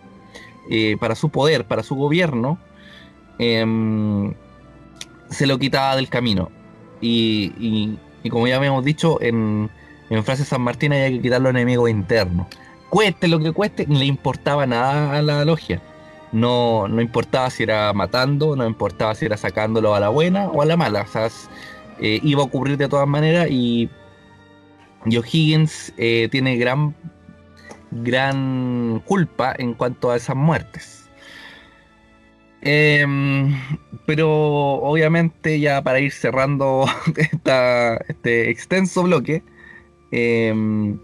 eh, 0.70 0.98
para 1.00 1.14
su 1.14 1.30
poder, 1.30 1.66
para 1.66 1.84
su 1.84 1.96
gobierno, 1.96 2.58
em, 3.38 4.34
se 5.30 5.46
lo 5.46 5.60
quitaba 5.60 5.96
del 5.96 6.10
camino. 6.10 6.50
Y, 7.02 7.98
como 8.32 8.48
ya 8.48 8.56
habíamos 8.56 8.84
dicho, 8.84 9.22
en, 9.22 9.70
en 10.10 10.24
frase 10.24 10.44
San 10.44 10.62
Martín 10.62 10.92
hay 10.92 11.14
que 11.14 11.22
quitar 11.22 11.42
los 11.42 11.52
enemigos 11.52 11.90
internos. 11.90 12.48
Cueste 12.90 13.28
lo 13.28 13.40
que 13.40 13.52
cueste, 13.52 13.86
no 13.88 14.00
le 14.00 14.06
importaba 14.06 14.66
nada 14.66 15.18
a 15.18 15.22
la 15.22 15.46
logia. 15.46 15.82
No, 16.32 16.88
no 16.88 17.02
importaba 17.02 17.50
si 17.50 17.64
era 17.64 17.94
matando, 17.94 18.56
no 18.56 18.66
importaba 18.66 19.16
si 19.16 19.26
era 19.26 19.38
sacándolo 19.38 19.96
a 19.96 20.00
la 20.00 20.10
buena 20.10 20.48
o 20.48 20.62
a 20.62 20.66
la 20.66 20.78
mala. 20.78 21.02
O 21.04 21.08
sea, 21.08 21.30
eh, 22.00 22.20
iba 22.24 22.42
a 22.42 22.46
ocurrir 22.46 22.78
de 22.78 22.88
todas 22.88 23.08
maneras 23.08 23.48
y 23.50 23.90
y 25.06 25.18
O'Higgins 25.18 25.94
eh, 25.98 26.28
tiene 26.32 26.58
gran, 26.58 26.96
gran 27.92 29.02
culpa 29.06 29.54
en 29.58 29.74
cuanto 29.74 30.12
a 30.12 30.18
esas 30.18 30.36
muertes. 30.36 31.10
Em, 32.62 33.56
pero 34.08 34.30
obviamente 34.32 35.60
ya 35.60 35.84
para 35.84 36.00
ir 36.00 36.12
cerrando 36.12 36.86
este 38.08 38.50
extenso 38.50 39.04
bloque, 39.04 39.44
em, 40.12 41.00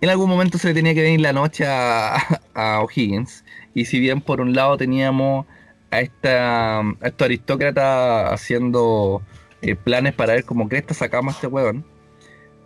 en 0.00 0.08
algún 0.08 0.28
momento 0.28 0.58
se 0.58 0.68
le 0.68 0.74
tenía 0.74 0.94
que 0.94 1.02
venir 1.02 1.20
la 1.20 1.32
noche 1.32 1.64
a, 1.66 2.80
O'Higgins. 2.82 3.44
Y 3.74 3.84
si 3.86 4.00
bien 4.00 4.20
por 4.20 4.40
un 4.40 4.54
lado 4.54 4.76
teníamos 4.76 5.46
a, 5.90 6.00
esta, 6.00 6.80
a 6.80 6.94
estos 7.04 7.24
aristócratas 7.24 8.32
haciendo 8.32 9.22
eh, 9.62 9.74
planes 9.76 10.14
para 10.14 10.34
ver 10.34 10.44
cómo 10.44 10.68
cresta 10.68 10.94
sacamos 10.94 11.34
a 11.34 11.36
este 11.36 11.46
huevón, 11.48 11.84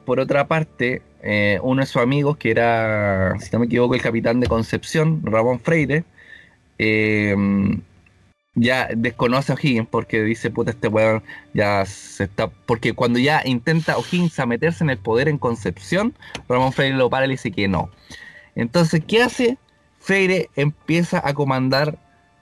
por 0.05 0.21
otra 0.21 0.49
parte, 0.49 1.03
eh, 1.23 1.59
uno 1.63 1.81
de 1.83 1.87
sus 1.87 2.03
amigos, 2.03 2.37
que 2.37 2.51
era, 2.51 3.39
si 3.41 3.51
no 3.53 3.61
me 3.61 3.67
equivoco, 3.67 3.95
el 3.95 4.03
capitán 4.03 4.41
de 4.41 4.47
Concepción, 4.49 5.21
Ramón 5.25 5.61
Freire, 5.61 6.05
eh, 6.79 7.37
ya 8.55 8.89
desconoce 8.97 9.53
a 9.53 9.55
O'Higgins 9.55 9.89
porque 9.89 10.23
dice, 10.23 10.51
puta, 10.51 10.73
este 10.73 10.89
weón 10.89 11.23
ya 11.55 11.85
se 11.87 12.25
está. 12.25 12.49
Porque 12.49 12.93
cuando 12.93 13.19
ya 13.19 13.43
intenta 13.45 13.97
O'Higgins 13.97 14.39
a 14.39 14.47
meterse 14.47 14.85
en 14.85 14.91
el 14.91 14.99
poder 14.99 15.29
en 15.29 15.39
Concepción, 15.39 16.15
Ramón 16.49 16.73
Freire 16.73 16.97
lo 16.97 17.11
para 17.11 17.27
y 17.27 17.29
le 17.29 17.35
dice 17.35 17.53
que 17.53 17.69
no. 17.69 17.91
Entonces, 18.55 19.03
¿qué 19.07 19.23
hace? 19.23 19.59
Freire 19.99 20.49
empieza 20.57 21.21
a 21.25 21.35
comandar 21.35 21.99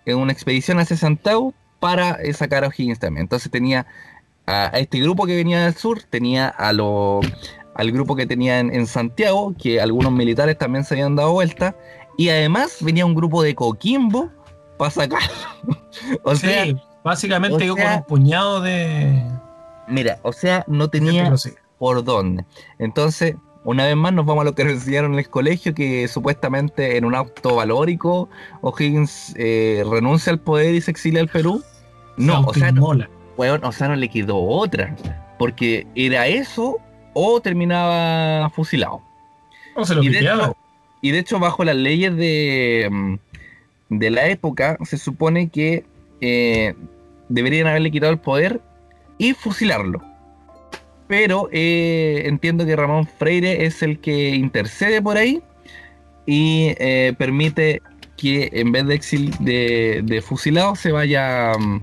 en 0.06 0.16
una 0.18 0.32
expedición 0.32 0.78
hacia 0.78 0.96
Santiago 0.96 1.52
para 1.80 2.12
eh, 2.12 2.32
sacar 2.32 2.64
a 2.64 2.68
O'Higgins 2.68 2.98
también. 2.98 3.24
Entonces 3.24 3.50
tenía 3.50 3.86
a, 4.46 4.68
este 4.78 5.00
grupo 5.00 5.26
que 5.26 5.36
venía 5.36 5.64
del 5.64 5.74
sur, 5.74 6.02
tenía 6.02 6.48
a 6.56 6.68
al 6.68 7.92
grupo 7.92 8.16
que 8.16 8.26
tenía 8.26 8.58
en, 8.58 8.74
en 8.74 8.86
Santiago, 8.86 9.54
que 9.56 9.80
algunos 9.80 10.10
militares 10.10 10.58
también 10.58 10.84
se 10.84 10.94
habían 10.94 11.14
dado 11.14 11.32
vuelta, 11.32 11.76
y 12.16 12.30
además 12.30 12.78
venía 12.80 13.06
un 13.06 13.14
grupo 13.14 13.42
de 13.42 13.54
Coquimbo 13.54 14.32
para 14.78 14.90
sacarlo. 14.90 15.28
o 16.22 16.34
sea, 16.34 16.64
Sí, 16.64 16.76
básicamente 17.04 17.56
o 17.56 17.60
yo 17.60 17.74
con 17.74 17.82
sea- 17.82 17.96
un 17.96 18.04
puñado 18.04 18.60
de. 18.60 19.22
mira, 19.88 20.18
o 20.22 20.32
sea, 20.32 20.64
no 20.68 20.88
tenía 20.88 21.32
por 21.78 22.02
dónde. 22.04 22.44
Entonces, 22.78 23.36
una 23.64 23.84
vez 23.84 23.96
más 23.96 24.12
nos 24.12 24.24
vamos 24.24 24.42
a 24.42 24.44
lo 24.46 24.54
que 24.54 24.64
nos 24.64 24.72
enseñaron 24.74 25.12
en 25.14 25.18
el 25.18 25.28
colegio, 25.28 25.74
que 25.74 26.08
supuestamente 26.08 26.96
en 26.96 27.04
un 27.04 27.14
acto 27.14 27.56
valórico 27.56 28.28
O'Higgins 28.62 29.34
eh, 29.36 29.84
renuncia 29.90 30.32
al 30.32 30.38
poder 30.40 30.74
y 30.74 30.80
se 30.80 30.90
exilia 30.90 31.20
al 31.20 31.28
Perú. 31.28 31.62
No, 32.16 32.40
o 32.40 32.54
sea, 32.54 32.72
no, 32.72 32.90
weón, 33.36 33.62
o 33.64 33.72
sea, 33.72 33.88
no 33.88 33.96
le 33.96 34.08
quedó 34.08 34.38
otra. 34.42 34.96
Porque 35.38 35.86
era 35.94 36.26
eso 36.26 36.78
o 37.14 37.40
terminaba 37.40 38.50
fusilado. 38.50 39.02
No 39.76 39.84
se 39.84 39.94
lo 39.94 40.02
Y 40.02 40.08
de, 40.08 40.18
pillaba. 40.18 40.44
hecho, 40.46 40.56
y 41.00 41.10
de 41.12 41.18
hecho, 41.20 41.38
bajo 41.38 41.62
las 41.62 41.76
leyes 41.76 42.16
de, 42.16 42.88
mm, 42.90 43.14
de 43.88 44.10
la 44.10 44.26
época, 44.28 44.76
se 44.84 44.98
supone 44.98 45.48
que 45.48 45.84
eh, 46.20 46.74
deberían 47.28 47.66
haberle 47.66 47.90
quitado 47.90 48.12
el 48.12 48.18
poder 48.18 48.60
y 49.18 49.32
fusilarlo. 49.34 50.02
Pero 51.06 51.48
eh, 51.52 52.22
entiendo 52.26 52.66
que 52.66 52.76
Ramón 52.76 53.06
Freire 53.06 53.64
es 53.64 53.82
el 53.82 53.98
que 53.98 54.34
intercede 54.34 55.00
por 55.00 55.16
ahí 55.16 55.42
y 56.26 56.74
eh, 56.78 57.14
permite 57.16 57.80
que 58.18 58.50
en 58.52 58.72
vez 58.72 58.86
de, 58.86 59.00
exil- 59.00 59.38
de, 59.38 60.02
de 60.04 60.20
fusilado 60.20 60.74
se 60.76 60.92
vaya 60.92 61.52
mm, 61.58 61.82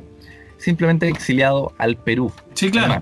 simplemente 0.57 1.07
exiliado 1.07 1.73
al 1.79 1.95
Perú. 1.97 2.31
Sí, 2.53 2.69
claro. 2.69 3.01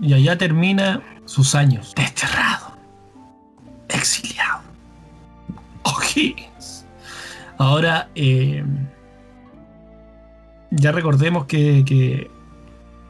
Y 0.00 0.14
allá 0.14 0.38
termina 0.38 1.02
sus 1.26 1.54
años 1.54 1.92
desterrado, 1.94 2.76
exiliado. 3.88 4.60
O'Higgins. 5.82 6.51
Ahora, 7.62 8.08
eh, 8.16 8.64
ya 10.72 10.90
recordemos 10.90 11.46
que, 11.46 12.28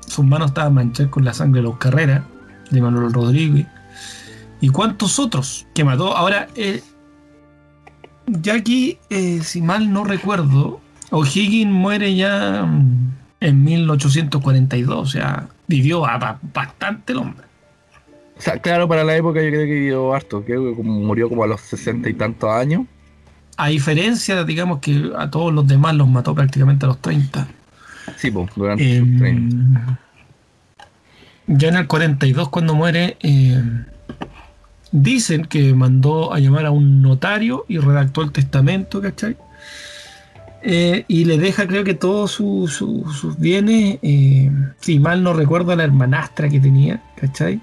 sus 0.07 0.27
manos 0.27 0.49
estaban 0.49 0.75
manchadas 0.75 1.11
con 1.11 1.25
la 1.25 1.33
sangre 1.33 1.63
de 1.63 1.69
los 1.69 1.79
Carreras, 1.79 2.23
de 2.71 2.83
Manuel 2.83 3.15
Rodríguez, 3.15 3.67
y 4.61 4.69
cuántos 4.69 5.19
otros 5.19 5.67
que 5.75 5.85
mató. 5.85 6.15
Ahora, 6.15 6.49
eh, 6.55 6.83
ya 8.27 8.57
aquí, 8.57 8.99
eh, 9.09 9.41
si 9.43 9.63
mal 9.63 9.91
no 9.91 10.05
recuerdo, 10.05 10.81
O'Higgins 11.11 11.73
muere 11.73 12.15
ya 12.15 12.67
mm, 12.67 13.11
en 13.41 13.65
1842, 13.65 14.99
o 14.99 15.07
sea, 15.07 15.49
vivió 15.67 16.03
bastante 16.53 17.15
el 17.15 17.21
hombre. 17.21 17.47
O 18.37 18.41
sea, 18.43 18.59
claro, 18.59 18.87
para 18.87 19.03
la 19.03 19.17
época 19.17 19.43
yo 19.43 19.49
creo 19.49 19.65
que 19.65 19.73
vivió 19.73 20.13
harto, 20.13 20.45
creo 20.45 20.77
que 20.77 20.83
murió 20.83 21.31
como 21.31 21.43
a 21.43 21.47
los 21.47 21.63
sesenta 21.63 22.11
y 22.11 22.15
tantos 22.15 22.51
años. 22.51 22.83
A 23.57 23.69
diferencia, 23.69 24.45
digamos 24.45 24.79
que 24.81 25.13
a 25.17 25.31
todos 25.31 25.53
los 25.53 25.67
demás 25.67 25.95
los 25.95 26.09
mató 26.09 26.35
prácticamente 26.35 26.87
a 26.87 26.89
los 26.89 26.99
30. 26.99 27.47
Sí, 28.17 28.31
pues, 28.31 28.51
durante 28.57 28.85
Eh, 28.97 28.99
sus 29.01 29.19
30. 29.19 29.99
ya 31.47 31.69
en 31.69 31.77
el 31.77 31.87
42 31.87 32.49
cuando 32.49 32.75
muere, 32.75 33.17
eh, 33.21 33.63
dicen 34.91 35.45
que 35.45 35.75
mandó 35.75 36.33
a 36.33 36.39
llamar 36.39 36.67
a 36.67 36.71
un 36.71 37.03
notario 37.03 37.65
y 37.69 37.79
redactó 37.79 38.23
el 38.23 38.33
testamento, 38.33 39.01
¿cachai? 39.01 39.37
Eh, 40.65 41.05
y 41.09 41.25
le 41.25 41.39
deja 41.39 41.67
creo 41.67 41.83
que 41.83 41.95
todos 41.95 42.31
su- 42.33 42.69
su- 42.69 43.11
sus 43.13 43.39
bienes, 43.39 43.99
eh, 44.03 44.51
si 44.81 44.99
mal 45.01 45.23
no 45.23 45.33
recuerdo, 45.33 45.73
a 45.73 45.77
la 45.77 45.85
hermanastra 45.85 46.49
que 46.49 46.61
tenía, 46.61 47.03
¿cachai? 47.17 47.61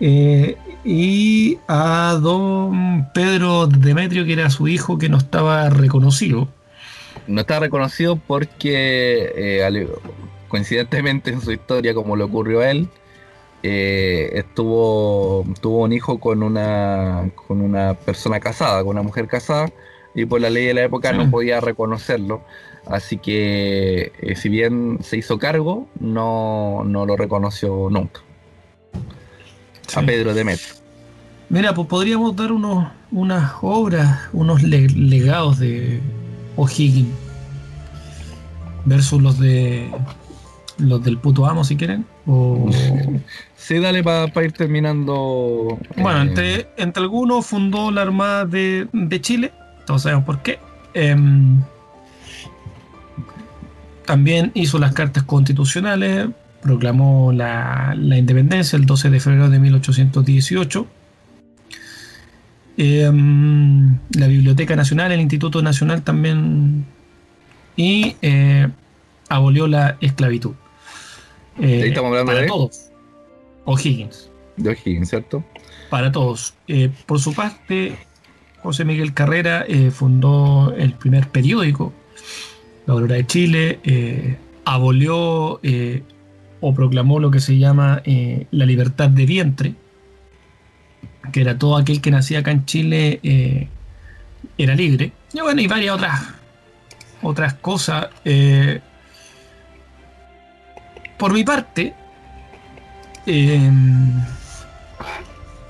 Eh, 0.00 0.56
y 0.84 1.58
a 1.68 2.18
don 2.20 3.08
Pedro 3.12 3.66
Demetrio, 3.66 4.24
que 4.24 4.32
era 4.34 4.50
su 4.50 4.68
hijo, 4.68 4.98
que 4.98 5.08
no 5.08 5.18
estaba 5.18 5.68
reconocido. 5.70 6.48
No 7.26 7.42
está 7.42 7.60
reconocido 7.60 8.16
porque, 8.16 9.32
eh, 9.36 9.88
coincidentemente 10.48 11.30
en 11.30 11.40
su 11.40 11.52
historia, 11.52 11.94
como 11.94 12.16
le 12.16 12.24
ocurrió 12.24 12.60
a 12.60 12.70
él, 12.70 12.88
eh, 13.62 14.30
estuvo 14.34 15.44
tuvo 15.60 15.82
un 15.84 15.92
hijo 15.92 16.18
con 16.18 16.42
una 16.42 17.30
con 17.34 17.60
una 17.60 17.94
persona 17.94 18.40
casada, 18.40 18.80
con 18.82 18.90
una 18.92 19.02
mujer 19.02 19.26
casada, 19.26 19.70
y 20.14 20.24
por 20.24 20.40
la 20.40 20.48
ley 20.50 20.64
de 20.66 20.74
la 20.74 20.82
época 20.84 21.10
Sí. 21.12 21.18
no 21.18 21.30
podía 21.30 21.60
reconocerlo. 21.60 22.42
Así 22.86 23.18
que, 23.18 24.12
eh, 24.20 24.34
si 24.36 24.48
bien 24.48 24.98
se 25.02 25.18
hizo 25.18 25.38
cargo, 25.38 25.86
no, 26.00 26.82
no 26.84 27.04
lo 27.06 27.16
reconoció 27.16 27.88
nunca. 27.90 28.22
A 29.96 30.00
Sí. 30.00 30.06
Pedro 30.06 30.34
Demetrio. 30.34 30.74
Mira, 31.48 31.74
pues 31.74 31.88
podríamos 31.88 32.36
dar 32.36 32.52
unos, 32.52 32.88
unas 33.10 33.52
obras, 33.62 34.20
unos 34.32 34.62
le- 34.62 34.88
legados 34.88 35.58
de 35.58 36.00
O'Higgins 36.56 37.08
versus 38.84 39.20
los 39.20 39.38
de 39.38 39.90
los 40.78 41.02
del 41.04 41.18
puto 41.18 41.44
amo, 41.46 41.64
si 41.64 41.76
quieren. 41.76 42.06
O, 42.26 42.70
Sí, 43.56 43.78
dale 43.78 44.02
para 44.02 44.44
ir 44.44 44.52
terminando. 44.52 45.78
bueno, 45.96 46.18
eh, 46.18 46.22
entre, 46.22 46.68
entre 46.76 47.02
algunos 47.02 47.46
fundó 47.46 47.90
la 47.90 48.02
Armada 48.02 48.44
de, 48.46 48.88
de 48.92 49.20
Chile, 49.20 49.52
todos 49.86 50.02
sabemos 50.02 50.24
por 50.24 50.40
qué. 50.42 50.58
Em, 50.94 51.60
también 54.06 54.50
hizo 54.54 54.78
las 54.78 54.92
cartas 54.92 55.22
constitucionales, 55.24 56.28
proclamó 56.62 57.32
la, 57.32 57.94
la 57.98 58.18
independencia 58.18 58.76
el 58.76 58.86
12 58.86 59.10
de 59.10 59.20
febrero 59.20 59.48
de 59.50 59.58
1818. 59.58 60.86
Em, 62.76 63.98
la 64.16 64.26
Biblioteca 64.26 64.76
Nacional, 64.76 65.12
el 65.12 65.20
Instituto 65.20 65.62
Nacional 65.62 66.02
también. 66.02 66.84
Y 67.76 68.16
eh, 68.22 68.68
abolió 69.28 69.66
la 69.66 69.96
esclavitud. 70.00 70.52
Eh, 71.60 71.82
Ahí 71.82 71.88
estamos 71.88 72.08
hablando 72.10 72.26
para 72.32 72.42
de- 72.42 72.46
todos. 72.48 72.86
O'Higgins 73.64 74.30
de 74.56 74.70
O'Higgins, 74.70 75.08
¿cierto? 75.10 75.44
para 75.90 76.10
todos. 76.12 76.54
Eh, 76.68 76.90
por 77.06 77.18
su 77.20 77.34
parte, 77.34 77.96
José 78.62 78.84
Miguel 78.84 79.12
Carrera 79.14 79.64
eh, 79.66 79.90
fundó 79.90 80.72
el 80.76 80.92
primer 80.92 81.28
periódico, 81.28 81.92
La 82.86 82.94
Aurora 82.94 83.16
de 83.16 83.26
Chile, 83.26 83.80
eh, 83.84 84.36
abolió 84.64 85.58
eh, 85.62 86.02
o 86.60 86.74
proclamó 86.74 87.18
lo 87.18 87.30
que 87.30 87.40
se 87.40 87.58
llama 87.58 88.02
eh, 88.04 88.46
la 88.50 88.66
libertad 88.66 89.08
de 89.08 89.26
vientre, 89.26 89.74
que 91.32 91.40
era 91.40 91.58
todo 91.58 91.76
aquel 91.76 92.00
que 92.00 92.10
nacía 92.10 92.40
acá 92.40 92.50
en 92.50 92.64
Chile 92.66 93.20
eh, 93.22 93.68
era 94.58 94.74
libre. 94.74 95.12
Y 95.32 95.40
bueno, 95.40 95.60
y 95.60 95.66
varias 95.66 95.94
otras, 95.94 96.20
otras 97.22 97.54
cosas. 97.54 98.08
eh. 98.24 98.80
por 101.18 101.32
mi 101.32 101.44
parte, 101.44 101.94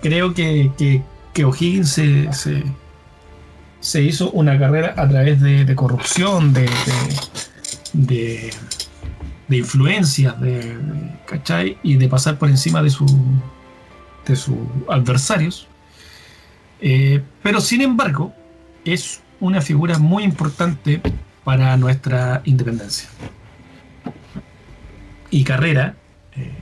creo 0.02 0.34
que, 0.34 0.70
que, 0.76 1.02
que 1.32 1.44
O'Higgins 1.44 1.90
se, 1.90 2.28
se, 3.80 4.02
hizo 4.02 4.30
una 4.32 4.58
carrera 4.58 4.94
a 4.96 5.08
través 5.08 5.40
de, 5.40 5.74
corrupción, 5.74 6.52
de, 6.52 6.68
de 9.50 9.56
influencias, 9.58 10.40
de, 10.40 10.76
de- 10.76 11.10
¿cachai? 11.26 11.76
Y 11.82 11.96
de 11.96 12.08
pasar 12.08 12.38
por 12.38 12.48
encima 12.48 12.82
de, 12.82 12.88
su, 12.90 13.04
de 14.26 14.36
sus 14.36 14.56
adversarios. 14.88 15.66
Eh, 16.80 17.20
pero 17.42 17.60
sin 17.60 17.82
embargo, 17.82 18.32
es 18.84 19.20
una 19.40 19.60
figura 19.60 19.98
muy 19.98 20.22
importante 20.22 21.00
para 21.44 21.76
nuestra 21.76 22.40
independencia. 22.44 23.08
Y 25.30 25.44
carrera, 25.44 25.94
eh, 26.36 26.52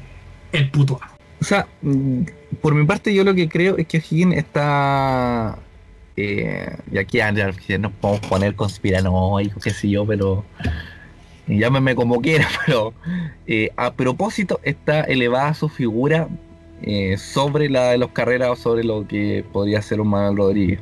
el 0.53 0.71
puto 0.71 0.99
amo. 1.03 1.13
O 1.41 1.45
sea, 1.45 1.67
mm, 1.83 2.23
por 2.61 2.75
mi 2.75 2.85
parte 2.87 3.15
yo 3.15 3.23
lo 3.23 3.35
que 3.35 3.49
creo 3.49 3.77
es 3.77 3.87
que 3.87 3.99
O'Higgins 3.99 4.37
está... 4.37 5.59
eh, 6.17 6.77
y 6.91 6.99
aquí 6.99 7.19
ya, 7.19 7.33
ya 7.33 7.79
nos 7.79 7.93
podemos 7.93 8.27
poner 8.27 8.55
conspiranoicos, 8.55 9.63
qué 9.63 9.71
sé 9.71 9.89
yo, 9.91 10.07
pero... 10.07 10.45
Llámeme 11.49 11.95
como 11.95 12.21
quiera, 12.21 12.47
pero 12.67 12.93
eh, 13.47 13.71
a 13.77 13.93
propósito 13.95 14.61
está 14.63 15.01
elevada 15.03 15.55
su 15.55 15.69
figura 15.69 16.29
eh, 16.83 17.17
sobre 17.19 17.69
la 17.71 17.91
de 17.93 17.99
los 17.99 18.11
carreras 18.11 18.51
o 18.51 18.57
sobre 18.57 18.85
lo 18.85 19.07
que 19.09 19.45
podría 19.53 19.81
ser 19.83 20.01
un 20.01 20.09
Manuel 20.09 20.37
Rodríguez. 20.37 20.81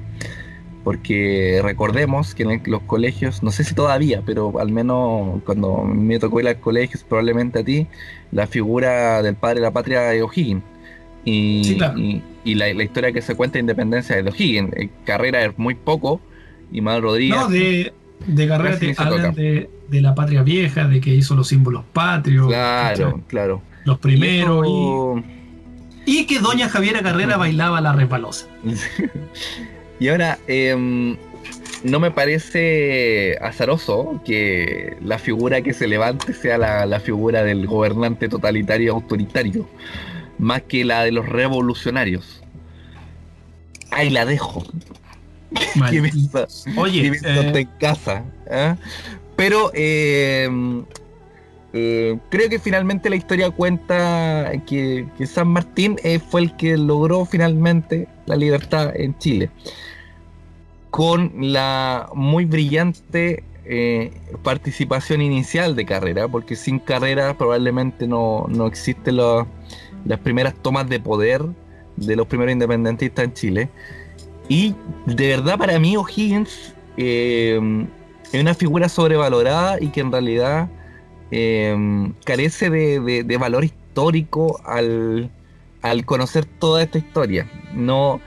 porque 0.84 1.60
recordemos 1.64 2.34
que 2.34 2.44
en 2.44 2.50
el- 2.52 2.60
los 2.66 2.82
colegios, 2.82 3.42
no 3.42 3.50
sé 3.50 3.64
si 3.64 3.74
todavía, 3.74 4.22
pero 4.24 4.60
al 4.60 4.70
menos 4.70 5.42
cuando 5.44 5.82
me 5.82 6.18
tocó 6.20 6.38
ir 6.40 6.46
al 6.48 6.60
colegio, 6.60 7.00
probablemente 7.08 7.58
a 7.60 7.64
ti, 7.64 7.86
la 8.30 8.46
figura 8.46 9.20
del 9.22 9.34
padre 9.34 9.56
de 9.56 9.60
la 9.62 9.72
patria 9.72 10.14
es 10.14 10.22
O'Higgins. 10.22 10.62
Y, 11.24 11.62
Sí, 11.64 11.76
claro. 11.76 11.98
y, 11.98 12.22
y 12.44 12.54
la, 12.54 12.72
la 12.72 12.84
historia 12.84 13.10
que 13.10 13.20
se 13.20 13.34
cuenta 13.34 13.54
de 13.54 13.60
independencia 13.60 14.22
de 14.22 14.30
O'Higgins, 14.30 14.72
eh, 14.76 14.88
carrera 15.04 15.44
es 15.44 15.58
muy 15.58 15.74
poco, 15.74 16.20
y 16.70 16.80
Manuel 16.80 17.02
Rodríguez. 17.02 17.36
No, 17.36 17.48
de, 17.48 17.92
de 18.26 18.46
carrera 18.48 18.78
te 18.78 18.94
hablan 18.96 19.34
de, 19.34 19.68
de 19.88 20.00
la 20.00 20.14
patria 20.14 20.42
vieja, 20.42 20.86
de 20.88 21.00
que 21.00 21.14
hizo 21.14 21.34
los 21.36 21.48
símbolos 21.48 21.84
patrios, 21.92 22.48
Claro, 22.48 23.06
¿cachai? 23.06 23.22
claro. 23.28 23.62
los 23.84 23.98
primeros, 23.98 24.66
Y 24.66 24.70
eso- 24.70 25.22
y, 26.06 26.18
y 26.20 26.26
que 26.26 26.38
doña 26.40 26.68
Javiera 26.68 27.02
Carrera 27.02 27.36
bailaba 27.36 27.80
la 27.80 27.92
resbalosa. 27.92 28.46
Y 29.98 30.08
ahora, 30.08 30.38
em, 30.46 31.16
no 31.82 32.00
me 32.00 32.10
parece 32.10 33.38
azaroso 33.40 34.20
que 34.26 34.96
la 35.02 35.18
figura 35.18 35.62
que 35.62 35.72
se 35.72 35.86
levante 35.86 36.34
sea 36.34 36.58
la, 36.58 36.84
la 36.84 37.00
figura 37.00 37.42
del 37.44 37.66
gobernante 37.66 38.28
totalitario 38.28 38.92
autoritario, 38.92 39.66
más 40.38 40.60
que 40.62 40.84
la 40.84 41.02
de 41.04 41.12
los 41.12 41.26
revolucionarios. 41.26 42.42
Ahí 43.90 44.10
la 44.10 44.26
dejo. 44.26 44.66
Oye, 46.76 47.12
eh, 47.24 47.52
en 47.54 47.68
casa. 47.80 48.24
¿ah? 48.50 48.76
Pero 49.36 49.70
em, 49.74 50.84
eh, 51.72 52.18
creo 52.30 52.48
que 52.48 52.58
finalmente 52.58 53.10
la 53.10 53.16
historia 53.16 53.50
cuenta 53.50 54.50
que, 54.66 55.06
San 55.26 55.48
Martín 55.48 55.96
eh, 56.02 56.18
fue 56.18 56.40
el 56.42 56.56
que 56.56 56.76
logró 56.76 57.24
finalmente 57.26 58.08
la 58.26 58.36
libertad 58.36 58.94
en 58.96 59.16
Chile. 59.18 59.50
Con 60.90 61.32
la 61.52 62.08
muy 62.14 62.46
brillante 62.46 63.44
eh, 63.66 64.12
participación 64.42 65.20
inicial 65.20 65.76
de 65.76 65.84
carrera, 65.84 66.28
porque 66.28 66.56
sin 66.56 66.78
carrera 66.78 67.36
probablemente 67.36 68.06
no, 68.06 68.46
no 68.48 68.66
existen 68.66 69.16
las 69.16 70.18
primeras 70.22 70.54
tomas 70.54 70.88
de 70.88 70.98
poder 70.98 71.44
de 71.96 72.16
los 72.16 72.26
primeros 72.26 72.52
independentistas 72.52 73.24
en 73.24 73.32
Chile. 73.34 73.68
Y 74.48 74.74
de 75.06 75.28
verdad 75.28 75.58
para 75.58 75.78
mí 75.78 75.96
O'Higgins 75.96 76.74
eh, 76.96 77.86
es 78.32 78.40
una 78.40 78.54
figura 78.54 78.88
sobrevalorada 78.88 79.76
y 79.80 79.88
que 79.88 80.00
en 80.00 80.12
realidad 80.12 80.68
eh, 81.30 81.76
carece 82.24 82.70
de, 82.70 83.00
de- 83.00 83.22
de 83.24 83.36
valor 83.36 83.64
histórico 83.64 84.60
al, 84.64 85.30
al 85.82 86.04
conocer 86.04 86.44
toda 86.44 86.82
esta 86.82 86.98
historia. 86.98 87.50
No, 87.72 88.20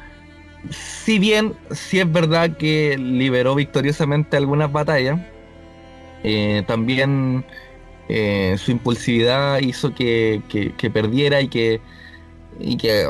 si 0.70 1.20
bien 1.20 1.54
sí 1.72 2.00
es 2.00 2.12
verdad 2.12 2.58
que 2.58 2.98
liberó 2.98 3.56
victoriosamente 3.56 4.36
algunas 4.38 4.72
batallas, 4.72 5.20
eh, 6.24 6.64
también 6.68 7.46
eh, 8.10 8.56
su 8.58 8.72
impulsividad 8.72 9.60
hizo 9.60 9.94
que, 9.94 10.42
que- 10.50 10.74
que 10.74 10.90
perdiera 10.90 11.40
y 11.42 11.48
que, 11.48 11.80
y 12.60 12.76
que 12.78 13.06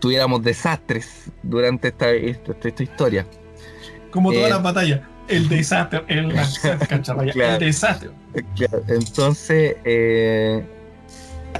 tuviéramos 0.00 0.42
desastres 0.42 1.30
durante 1.42 1.88
esta, 1.88 2.10
esta, 2.10 2.52
esta 2.62 2.82
historia. 2.82 3.26
como 4.10 4.30
todas 4.32 4.46
eh, 4.46 4.50
las 4.50 4.62
batallas, 4.62 5.00
el 5.28 5.48
desastre, 5.48 6.02
el, 6.08 6.32
Claro. 7.32 7.54
el 7.54 7.58
desastre. 7.58 8.10
Claro, 8.56 8.82
Entonces, 8.88 9.76
eh, 9.84 10.64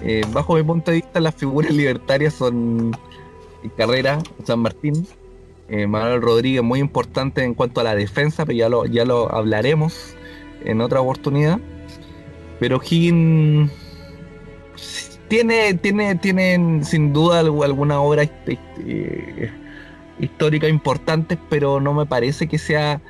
eh, 0.03 0.23
bajo 0.33 0.55
mi 0.57 0.63
punto 0.63 0.91
de 0.91 0.97
vista, 0.99 1.21
las 1.21 1.35
figuras 1.35 1.73
libertarias 1.73 2.35
son 2.35 2.97
Carrera, 3.77 4.19
San 4.45 4.61
Martín, 4.61 5.07
eh, 5.69 5.87
Manuel 5.87 6.21
Rodríguez, 6.21 6.63
muy 6.63 6.81
importante 6.81 7.43
en 7.43 7.55
cuanto 7.55 7.81
a 7.81 7.85
la 7.85 7.95
defensa, 7.95 8.45
pero 8.45 8.59
ya 8.59 8.69
lo, 8.69 8.85
ya 8.87 9.05
lo 9.05 9.33
hablaremos 9.35 10.15
en 10.65 10.81
otra 10.81 11.01
oportunidad. 11.01 11.59
Pero 12.61 12.81
Higgins 12.83 13.71
tiene, 15.29 15.75
tiene, 15.75 16.15
tiene 16.17 16.85
sin 16.85 17.13
duda 17.13 17.43
algu- 17.43 17.65
alguna 17.65 18.01
obra 18.01 18.25
hist- 18.25 18.59
histórica 20.21 20.69
importante, 20.69 21.39
pero 21.49 21.81
no 21.81 21.95
me 21.95 22.07
parece 22.07 22.47
que 22.47 22.59
sea 22.59 23.01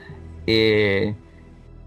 eh, 0.47 1.15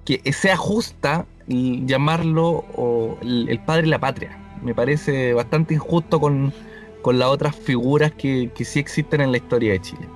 que 0.06 0.22
sea 0.34 0.58
justa 0.58 1.26
llamarlo 1.48 2.66
o, 2.76 3.18
el, 3.22 3.50
el 3.50 3.60
padre 3.60 3.84
de 3.84 3.88
la 3.90 4.00
patria. 4.00 4.38
Me 4.62 4.74
parece 4.74 5.34
bastante 5.34 5.76
injusto 5.76 6.20
con, 6.20 6.54
con 7.02 7.20
las 7.20 7.30
otras 7.30 7.56
figuras 7.56 8.12
que, 8.12 8.52
que 8.56 8.66
sí 8.66 8.80
existen 8.80 9.22
en 9.22 9.32
la 9.32 9.38
historia 9.38 9.74
de 9.74 9.82
Chile. 9.82 10.08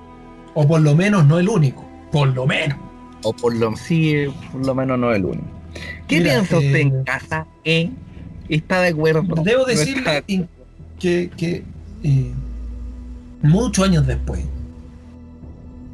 O 0.54 0.66
por 0.66 0.80
lo 0.80 0.94
menos 0.94 1.26
no 1.26 1.38
el 1.38 1.48
único, 1.48 1.84
por 2.10 2.28
lo 2.28 2.46
menos. 2.46 2.78
O 3.22 3.32
por 3.32 3.54
lo, 3.54 3.74
sí, 3.76 4.26
por 4.50 4.66
lo 4.66 4.74
menos 4.74 4.98
no 4.98 5.12
el 5.12 5.24
único. 5.24 5.46
¿Qué 6.06 6.18
Mira, 6.18 6.32
piensa 6.32 6.58
usted 6.58 6.74
eh, 6.74 6.80
en 6.80 7.04
casa? 7.04 7.46
¿Eh? 7.64 7.90
¿Está 8.48 8.82
de 8.82 8.88
acuerdo? 8.88 9.22
Debo 9.42 9.62
¿No 9.62 9.66
decirle 9.66 10.24
que 10.98 11.64
eh, 12.02 12.32
muchos 13.42 13.86
años 13.86 14.06
después, 14.06 14.44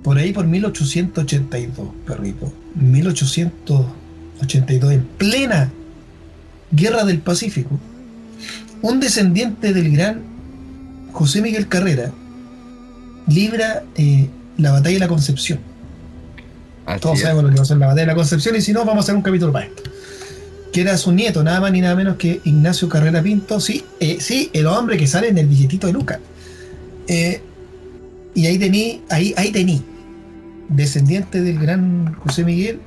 por 0.03 0.19
ahí 0.19 0.33
por 0.33 0.47
1882, 0.47 1.89
perrito, 2.07 2.53
1882, 2.75 4.93
en 4.93 5.03
plena 5.19 5.71
guerra 6.71 7.05
del 7.05 7.21
Pacífico, 7.21 7.79
un 8.83 9.01
descendiente 9.01 9.73
del 9.73 9.93
gran 9.93 10.23
José 11.13 11.43
Miguel 11.43 11.69
Carrera 11.69 12.13
libra 13.27 13.83
eh, 13.97 14.29
la 14.57 14.73
batalla 14.73 14.95
de 14.95 15.01
la 15.01 15.09
Concepción. 15.09 15.59
Así 16.87 17.01
Todos 17.01 17.17
es. 17.17 17.23
sabemos 17.23 17.45
lo 17.45 17.51
que 17.51 17.57
va 17.57 17.63
a 17.63 17.67
ser 17.67 17.77
la 17.77 17.87
batalla 17.87 18.03
de 18.03 18.07
la 18.07 18.15
Concepción 18.15 18.57
y 18.57 18.61
si 18.61 18.73
no, 18.73 18.85
vamos 18.85 18.97
a 18.97 19.01
hacer 19.01 19.15
un 19.15 19.23
capítulo 19.23 19.53
para 19.53 19.67
esto. 19.67 19.83
Que 20.73 20.83
era 20.83 20.97
su 20.97 21.13
nieto, 21.13 21.43
nada 21.43 21.61
más 21.61 21.73
ni 21.73 21.81
nada 21.81 21.95
menos 21.95 22.17
que 22.17 22.41
Ignacio 22.45 22.89
Carrera 22.89 23.23
Pinto, 23.23 23.61
sí, 23.61 23.85
eh, 24.01 24.19
sí, 24.21 24.51
el 24.53 24.67
hombre 24.67 24.97
que 24.97 25.07
sale 25.07 25.29
en 25.29 25.39
el 25.39 25.47
billetito 25.47 25.87
de 25.87 25.93
Lucas. 25.93 26.19
Eh, 27.09 27.43
y 28.39 28.47
ahí 28.47 28.59
tení, 28.59 29.03
ahí, 29.11 29.35
ahí 29.37 29.51
tení, 29.51 29.83
descendiente 30.69 31.41
del 31.41 31.59
gran 31.59 32.15
José 32.15 32.45
Miguel, 32.45 32.79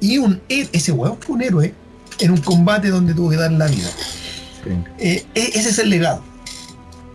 y 0.00 0.18
un 0.18 0.40
he- 0.48 0.68
ese 0.72 0.90
huevo 0.90 1.16
fue 1.20 1.36
un 1.36 1.42
héroe 1.42 1.72
en 2.18 2.30
un 2.32 2.38
combate 2.38 2.88
donde 2.88 3.14
tuvo 3.14 3.30
que 3.30 3.36
dar 3.36 3.52
la 3.52 3.66
vida. 3.68 3.88
Sí. 4.64 4.70
Eh, 4.98 5.24
e- 5.34 5.50
ese 5.54 5.68
es 5.70 5.78
el 5.78 5.90
legado. 5.90 6.22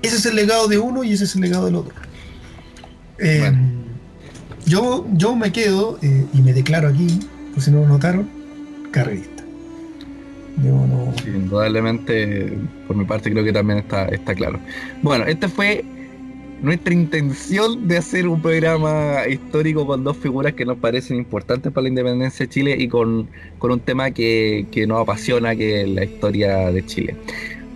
Ese 0.01 0.15
es 0.17 0.25
el 0.25 0.35
legado 0.35 0.67
de 0.67 0.77
uno 0.77 1.03
y 1.03 1.11
ese 1.13 1.25
es 1.25 1.35
el 1.35 1.41
legado 1.41 1.65
del 1.65 1.75
otro. 1.75 1.93
Eh, 3.19 3.39
Bueno. 3.41 3.57
yo, 4.65 5.05
yo 5.13 5.35
me 5.35 5.51
quedo 5.51 5.97
eh, 6.01 6.25
y 6.33 6.41
me 6.41 6.53
declaro 6.53 6.87
aquí, 6.87 7.19
por 7.53 7.61
si 7.63 7.71
no 7.71 7.81
lo 7.81 7.87
notaron, 7.89 8.29
carrerista. 8.91 9.43
Yo 10.63 10.71
no. 10.87 11.13
Sí, 11.23 11.29
indudablemente, 11.29 12.57
por 12.87 12.95
mi 12.95 13.03
parte, 13.05 13.31
creo 13.31 13.43
que 13.43 13.51
también 13.53 13.79
está, 13.79 14.05
está 14.05 14.33
claro. 14.33 14.59
Bueno, 15.03 15.25
esta 15.25 15.49
fue 15.49 15.83
nuestra 16.61 16.93
intención 16.93 17.87
de 17.87 17.97
hacer 17.97 18.27
un 18.27 18.41
programa 18.41 19.27
histórico 19.29 19.85
con 19.85 20.03
dos 20.03 20.17
figuras 20.17 20.53
que 20.53 20.65
nos 20.65 20.77
parecen 20.77 21.17
importantes 21.17 21.71
para 21.71 21.83
la 21.83 21.89
independencia 21.89 22.45
de 22.45 22.49
Chile 22.51 22.75
y 22.79 22.87
con, 22.87 23.27
con 23.59 23.71
un 23.71 23.79
tema 23.79 24.11
que, 24.11 24.65
que 24.71 24.87
nos 24.87 25.01
apasiona, 25.01 25.55
que 25.55 25.81
es 25.81 25.89
la 25.89 26.03
historia 26.05 26.71
de 26.71 26.85
Chile. 26.85 27.15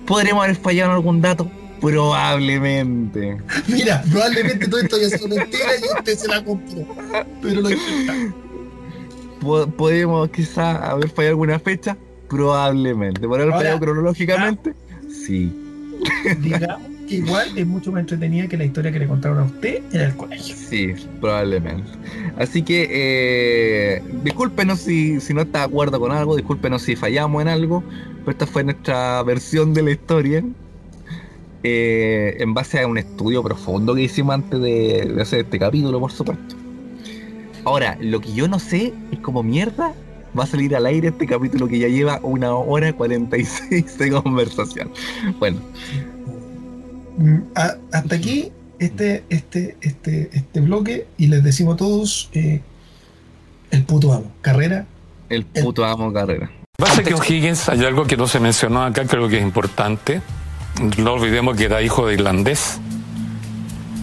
¿Podremos 0.05 0.43
haber 0.43 0.55
fallado 0.55 0.91
en 0.91 0.95
algún 0.95 1.21
dato? 1.21 1.49
Probablemente. 1.79 3.37
Mira, 3.67 4.03
probablemente 4.11 4.67
todo 4.67 4.81
esto 4.81 4.95
haya 4.97 5.09
sido 5.09 5.27
mentira 5.29 5.65
y 5.81 5.97
usted 5.97 6.15
se 6.17 6.27
la 6.27 6.43
compró. 6.43 6.85
Pero 7.41 7.61
lo. 7.61 7.69
Po- 9.39 9.67
¿Podemos 9.67 10.29
quizá 10.29 10.91
haber 10.91 11.09
fallado 11.09 11.31
alguna 11.33 11.59
fecha? 11.59 11.97
Probablemente. 12.29 13.27
¿Por 13.27 13.41
haber 13.41 13.53
fallado 13.53 13.79
cronológicamente? 13.79 14.73
Sí. 15.09 15.51
Digamos 16.39 16.87
que 16.87 16.90
igual 17.11 17.57
es 17.57 17.67
mucho 17.67 17.91
más 17.91 18.01
entretenida 18.01 18.47
que 18.47 18.57
la 18.57 18.65
historia 18.65 18.91
que 18.91 18.99
le 18.99 19.07
contaron 19.07 19.39
a 19.39 19.43
usted 19.43 19.81
en 19.91 20.01
el 20.01 20.15
colegio. 20.15 20.55
Sí, 20.55 20.93
probablemente. 21.19 21.89
Así 22.37 22.63
que 22.63 22.87
eh, 22.89 24.03
discúlpenos 24.23 24.79
si, 24.79 25.19
si 25.19 25.33
no 25.33 25.41
está 25.41 25.59
de 25.59 25.65
acuerdo 25.65 25.99
con 25.99 26.11
algo, 26.11 26.35
discúlpenos 26.35 26.81
si 26.81 26.95
fallamos 26.95 27.41
en 27.41 27.47
algo, 27.47 27.83
pero 28.19 28.31
esta 28.31 28.47
fue 28.47 28.63
nuestra 28.63 29.21
versión 29.23 29.73
de 29.73 29.81
la 29.83 29.91
historia 29.91 30.43
eh, 31.63 32.37
en 32.39 32.53
base 32.53 32.81
a 32.81 32.87
un 32.87 32.97
estudio 32.97 33.43
profundo 33.43 33.93
que 33.93 34.03
hicimos 34.03 34.35
antes 34.35 34.59
de, 34.59 35.11
de 35.15 35.21
hacer 35.21 35.41
este 35.41 35.59
capítulo, 35.59 35.99
por 35.99 36.11
supuesto. 36.11 36.55
Ahora, 37.63 37.97
lo 37.99 38.19
que 38.19 38.33
yo 38.33 38.47
no 38.47 38.57
sé 38.57 38.93
es 39.11 39.19
cómo 39.19 39.43
mierda 39.43 39.93
va 40.37 40.43
a 40.45 40.47
salir 40.47 40.75
al 40.75 40.85
aire 40.85 41.09
este 41.09 41.27
capítulo 41.27 41.67
que 41.67 41.79
ya 41.79 41.87
lleva 41.87 42.19
una 42.23 42.55
hora 42.55 42.93
46 42.93 43.97
de 43.97 44.11
conversación. 44.11 44.91
Bueno, 45.39 45.59
a- 47.55 47.75
hasta 47.91 48.15
aquí 48.15 48.51
este, 48.79 49.23
este, 49.29 49.77
este, 49.81 50.29
este 50.33 50.59
bloque 50.59 51.07
y 51.17 51.27
les 51.27 51.43
decimos 51.43 51.75
a 51.75 51.77
todos 51.77 52.29
eh, 52.33 52.61
el 53.71 53.83
puto 53.83 54.11
amo. 54.13 54.31
Carrera. 54.41 54.85
el 55.29 55.45
puto 55.45 55.85
amo 55.85 56.11
carrera. 56.11 56.51
Pasa 56.77 57.03
que 57.03 57.13
O'Higgins, 57.13 57.69
hay 57.69 57.85
algo 57.85 58.05
que 58.05 58.17
no 58.17 58.27
se 58.27 58.39
mencionó 58.39 58.83
acá, 58.83 59.05
creo 59.05 59.29
que 59.29 59.37
es 59.37 59.43
importante. 59.43 60.21
No 60.97 61.13
olvidemos 61.13 61.55
que 61.55 61.65
era 61.65 61.81
hijo 61.81 62.07
de 62.07 62.15
irlandés, 62.15 62.79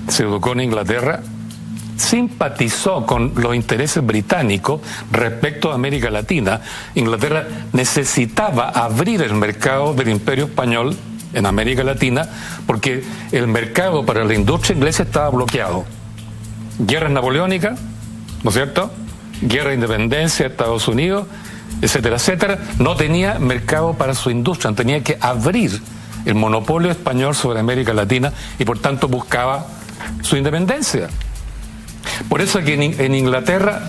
se 0.09 0.22
educó 0.22 0.52
en 0.52 0.60
Inglaterra 0.60 1.20
simpatizó 1.98 3.05
con 3.05 3.32
los 3.36 3.55
intereses 3.56 4.06
británicos 4.06 4.80
respecto 5.10 5.72
a 5.72 5.74
América 5.74 6.10
Latina. 6.10 6.60
Inglaterra 6.94 7.47
necesitaba 7.72 8.68
abrir 8.68 9.20
el 9.22 9.35
mercado 9.35 9.94
del 9.94 10.09
imperio 10.10 10.44
español 10.44 10.97
en 11.32 11.46
América 11.46 11.84
Latina 11.84 12.28
porque 12.66 13.05
el 13.32 13.46
mercado 13.46 14.05
para 14.05 14.24
la 14.24 14.34
industria 14.34 14.76
inglesa 14.76 15.02
estaba 15.02 15.30
bloqueado. 15.30 15.84
Guerra 16.78 17.09
napoleónica, 17.09 17.76
¿no 18.42 18.50
es 18.50 18.55
cierto? 18.55 18.90
Guerra 19.42 19.70
de 19.70 19.76
independencia 19.76 20.46
de 20.46 20.52
Estados 20.52 20.88
Unidos, 20.88 21.26
etcétera, 21.82 22.16
etcétera. 22.16 22.59
No 22.78 22.96
tenía 22.96 23.38
mercado 23.38 23.94
para 23.94 24.14
su 24.14 24.30
industria, 24.30 24.72
tenía 24.74 25.02
que 25.02 25.18
abrir 25.20 25.80
el 26.24 26.34
monopolio 26.34 26.90
español 26.90 27.34
sobre 27.34 27.60
América 27.60 27.94
Latina 27.94 28.32
y 28.59 28.64
por 28.64 28.78
tanto 28.78 29.09
buscaba 29.09 29.66
su 30.22 30.36
independencia. 30.36 31.09
Por 32.28 32.40
eso 32.40 32.59
es 32.59 32.64
que 32.64 32.74
en 32.74 33.14
Inglaterra 33.14 33.82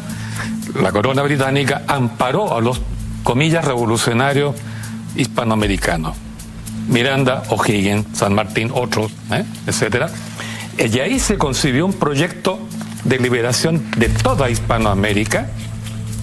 la 0.79 0.91
corona 0.91 1.21
británica 1.23 1.83
amparó 1.87 2.55
a 2.55 2.61
los, 2.61 2.81
comillas, 3.23 3.65
revolucionarios 3.65 4.55
hispanoamericanos. 5.15 6.15
Miranda, 6.89 7.43
O'Higgins, 7.49 8.17
San 8.17 8.33
Martín, 8.33 8.71
otros, 8.73 9.11
¿eh? 9.31 9.45
etcétera. 9.67 10.09
Y 10.77 10.99
ahí 10.99 11.19
se 11.19 11.37
concibió 11.37 11.85
un 11.85 11.93
proyecto 11.93 12.59
de 13.03 13.19
liberación 13.19 13.89
de 13.97 14.09
toda 14.09 14.49
Hispanoamérica, 14.49 15.49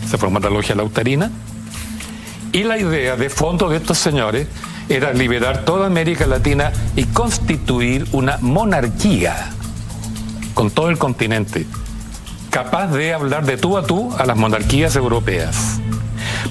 se 0.08 0.18
formó 0.18 0.40
la 0.40 0.50
logia 0.50 0.74
lautarina, 0.74 1.30
y 2.52 2.64
la 2.64 2.78
idea 2.78 3.16
de 3.16 3.30
fondo 3.30 3.68
de 3.68 3.78
estos 3.78 3.98
señores 3.98 4.46
era 4.88 5.12
liberar 5.12 5.64
toda 5.64 5.86
América 5.86 6.26
Latina 6.26 6.72
y 6.94 7.04
constituir 7.04 8.06
una 8.12 8.38
monarquía 8.40 9.50
con 10.54 10.70
todo 10.70 10.88
el 10.90 10.98
continente, 10.98 11.66
capaz 12.50 12.88
de 12.88 13.12
hablar 13.12 13.44
de 13.44 13.56
tú 13.56 13.76
a 13.76 13.84
tú 13.84 14.14
a 14.16 14.24
las 14.24 14.36
monarquías 14.36 14.96
europeas. 14.96 15.80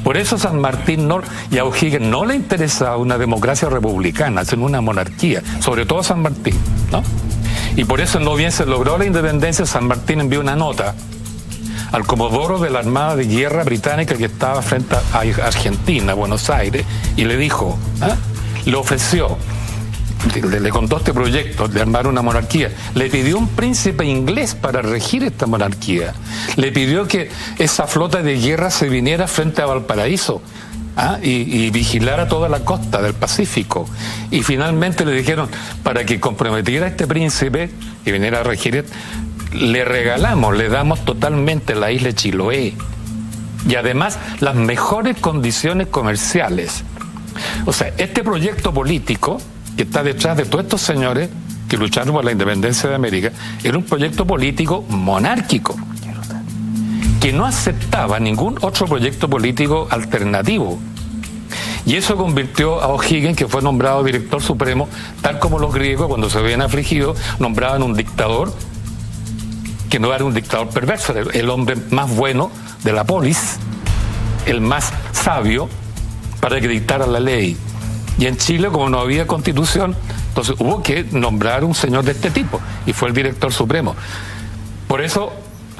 Por 0.05 0.17
eso 0.17 0.37
San 0.37 0.61
Martín 0.61 1.07
no, 1.07 1.19
y 1.49 1.57
a 1.57 1.65
O'Higgins 1.65 1.99
no 1.99 2.25
le 2.25 2.35
interesaba 2.35 2.95
una 2.97 3.17
democracia 3.17 3.67
republicana, 3.69 4.45
sino 4.45 4.65
una 4.65 4.79
monarquía, 4.79 5.41
sobre 5.59 5.87
todo 5.87 6.03
San 6.03 6.21
Martín, 6.21 6.53
¿no? 6.91 7.01
Y 7.75 7.85
por 7.85 7.99
eso 7.99 8.19
no 8.19 8.35
bien 8.35 8.51
se 8.51 8.67
logró 8.67 8.99
la 8.99 9.05
independencia, 9.05 9.65
San 9.65 9.87
Martín 9.87 10.21
envió 10.21 10.41
una 10.41 10.55
nota 10.55 10.93
al 11.91 12.05
comodoro 12.05 12.59
de 12.59 12.69
la 12.69 12.79
Armada 12.79 13.15
de 13.15 13.25
Guerra 13.25 13.63
británica 13.63 14.15
que 14.15 14.25
estaba 14.25 14.61
frente 14.61 14.95
a 14.95 15.21
Argentina, 15.43 16.13
Buenos 16.13 16.51
Aires, 16.51 16.85
y 17.17 17.25
le 17.25 17.35
dijo, 17.35 17.75
¿ah? 17.99 18.15
le 18.63 18.75
ofreció, 18.75 19.39
le, 20.33 20.69
contó 20.69 20.97
este 20.97 21.13
proyecto 21.13 21.67
de 21.67 21.81
armar 21.81 22.07
una 22.07 22.21
monarquía, 22.21 22.71
le 22.93 23.09
pidió 23.09 23.37
un 23.37 23.49
príncipe 23.49 24.05
inglés 24.05 24.55
para 24.55 24.81
regir 24.81 25.23
esta 25.23 25.45
monarquía, 25.45 26.13
le 26.55 26.71
pidió 26.71 27.07
que 27.07 27.29
esa 27.57 27.87
flota 27.87 28.21
de 28.21 28.37
guerra 28.39 28.69
se 28.69 28.89
viniera 28.89 29.27
frente 29.27 29.61
a 29.61 29.65
Valparaíso. 29.65 30.41
¿ah? 30.97 31.17
y, 31.21 31.65
y 31.65 31.69
vigilara 31.71 32.27
toda 32.27 32.49
la 32.49 32.61
costa 32.61 33.01
del 33.01 33.13
Pacífico. 33.13 33.87
Y 34.31 34.43
finalmente 34.43 35.05
le 35.05 35.11
dijeron, 35.11 35.49
para 35.83 36.05
que 36.05 36.19
comprometiera 36.19 36.85
a 36.85 36.89
este 36.89 37.07
príncipe 37.07 37.69
y 38.05 38.11
viniera 38.11 38.39
a 38.39 38.43
regir, 38.43 38.85
le 39.53 39.85
regalamos, 39.85 40.55
le 40.55 40.69
damos 40.69 41.03
totalmente 41.05 41.75
la 41.75 41.91
isla 41.91 42.09
de 42.09 42.15
Chiloé. 42.15 42.73
Y 43.67 43.75
además 43.75 44.19
las 44.39 44.55
mejores 44.55 45.17
condiciones 45.17 45.87
comerciales. 45.87 46.83
O 47.65 47.73
sea, 47.73 47.91
este 47.97 48.23
proyecto 48.23 48.73
político 48.73 49.41
que 49.75 49.83
está 49.83 50.03
detrás 50.03 50.37
de 50.37 50.45
todos 50.45 50.65
estos 50.65 50.81
señores 50.81 51.29
que 51.67 51.77
lucharon 51.77 52.13
por 52.13 52.23
la 52.23 52.31
independencia 52.31 52.89
de 52.89 52.95
América 52.95 53.31
era 53.63 53.77
un 53.77 53.83
proyecto 53.83 54.25
político 54.25 54.83
monárquico 54.89 55.75
que 57.19 57.33
no 57.33 57.45
aceptaba 57.45 58.19
ningún 58.19 58.59
otro 58.61 58.85
proyecto 58.85 59.27
político 59.27 59.87
alternativo. 59.89 60.77
Y 61.83 61.95
eso 61.95 62.17
convirtió 62.17 62.81
a 62.81 62.87
O'Higgins, 62.89 63.35
que 63.35 63.47
fue 63.47 63.63
nombrado 63.63 64.03
director 64.03 64.43
supremo, 64.43 64.87
tal 65.23 65.39
como 65.39 65.57
los 65.57 65.73
griegos, 65.73 66.07
cuando 66.07 66.29
se 66.29 66.37
habían 66.37 66.61
afligido, 66.61 67.15
nombraban 67.39 67.81
un 67.81 67.95
dictador, 67.95 68.53
que 69.89 69.99
no 69.99 70.13
era 70.13 70.23
un 70.23 70.35
dictador 70.35 70.69
perverso, 70.69 71.13
era 71.13 71.31
el 71.31 71.49
hombre 71.49 71.75
más 71.89 72.15
bueno 72.15 72.51
de 72.83 72.93
la 72.93 73.05
polis, 73.05 73.57
el 74.45 74.61
más 74.61 74.93
sabio, 75.11 75.67
para 76.39 76.61
que 76.61 76.67
dictara 76.67 77.07
la 77.07 77.19
ley. 77.19 77.57
Y 78.17 78.27
en 78.27 78.37
Chile, 78.37 78.69
como 78.69 78.89
no 78.89 78.99
había 78.99 79.27
constitución, 79.27 79.95
entonces 80.29 80.55
hubo 80.59 80.81
que 80.81 81.05
nombrar 81.11 81.63
un 81.63 81.75
señor 81.75 82.03
de 82.05 82.11
este 82.13 82.31
tipo, 82.31 82.61
y 82.85 82.93
fue 82.93 83.09
el 83.09 83.13
director 83.13 83.51
supremo. 83.51 83.95
Por 84.87 85.01
eso 85.01 85.33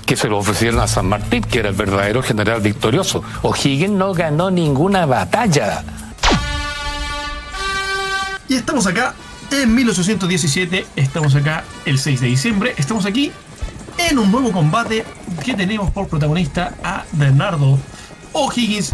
que 0.05 0.15
se 0.15 0.27
lo 0.27 0.37
ofrecieron 0.37 0.79
a 0.79 0.87
San 0.87 1.07
Martín, 1.07 1.43
que 1.43 1.59
era 1.59 1.69
el 1.69 1.75
verdadero 1.75 2.21
general 2.21 2.61
victorioso. 2.61 3.23
O'Higgins 3.41 3.91
no 3.91 4.13
ganó 4.13 4.51
ninguna 4.51 5.05
batalla. 5.05 5.83
Y 8.47 8.55
estamos 8.55 8.85
acá 8.85 9.15
en 9.51 9.73
1817, 9.73 10.85
estamos 10.95 11.33
acá 11.35 11.63
el 11.85 11.97
6 11.97 12.21
de 12.21 12.27
diciembre, 12.27 12.75
estamos 12.77 13.05
aquí 13.05 13.31
en 13.97 14.19
un 14.19 14.31
nuevo 14.31 14.51
combate 14.51 15.03
que 15.43 15.55
tenemos 15.55 15.89
por 15.91 16.07
protagonista 16.07 16.73
a 16.83 17.05
Bernardo 17.13 17.79
O'Higgins, 18.33 18.93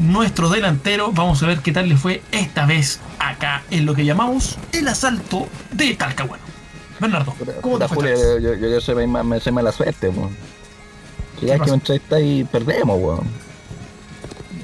nuestro 0.00 0.48
delantero. 0.48 1.12
Vamos 1.12 1.42
a 1.42 1.46
ver 1.46 1.60
qué 1.60 1.72
tal 1.72 1.88
le 1.88 1.96
fue 1.96 2.22
esta 2.32 2.66
vez 2.66 2.98
acá 3.18 3.62
en 3.70 3.86
lo 3.86 3.94
que 3.94 4.04
llamamos 4.04 4.56
el 4.72 4.88
asalto 4.88 5.46
de 5.70 5.94
Talcahuano. 5.94 6.42
Bernardo, 6.98 7.34
¿cómo 7.60 7.78
te 7.78 7.88
fue? 7.88 8.10
Vez? 8.10 8.20
yo, 8.42 8.54
yo, 8.54 8.68
yo 8.68 8.80
soy, 8.80 9.06
ma- 9.06 9.22
me 9.22 9.38
soy 9.40 9.52
mala 9.52 9.72
suerte, 9.72 10.08
weón. 10.08 10.36
Ya 11.40 11.58
que 11.58 11.70
me 11.70 11.74
entrevistáis 11.76 12.40
y 12.40 12.44
perdemos, 12.44 12.98
weón. 13.00 13.26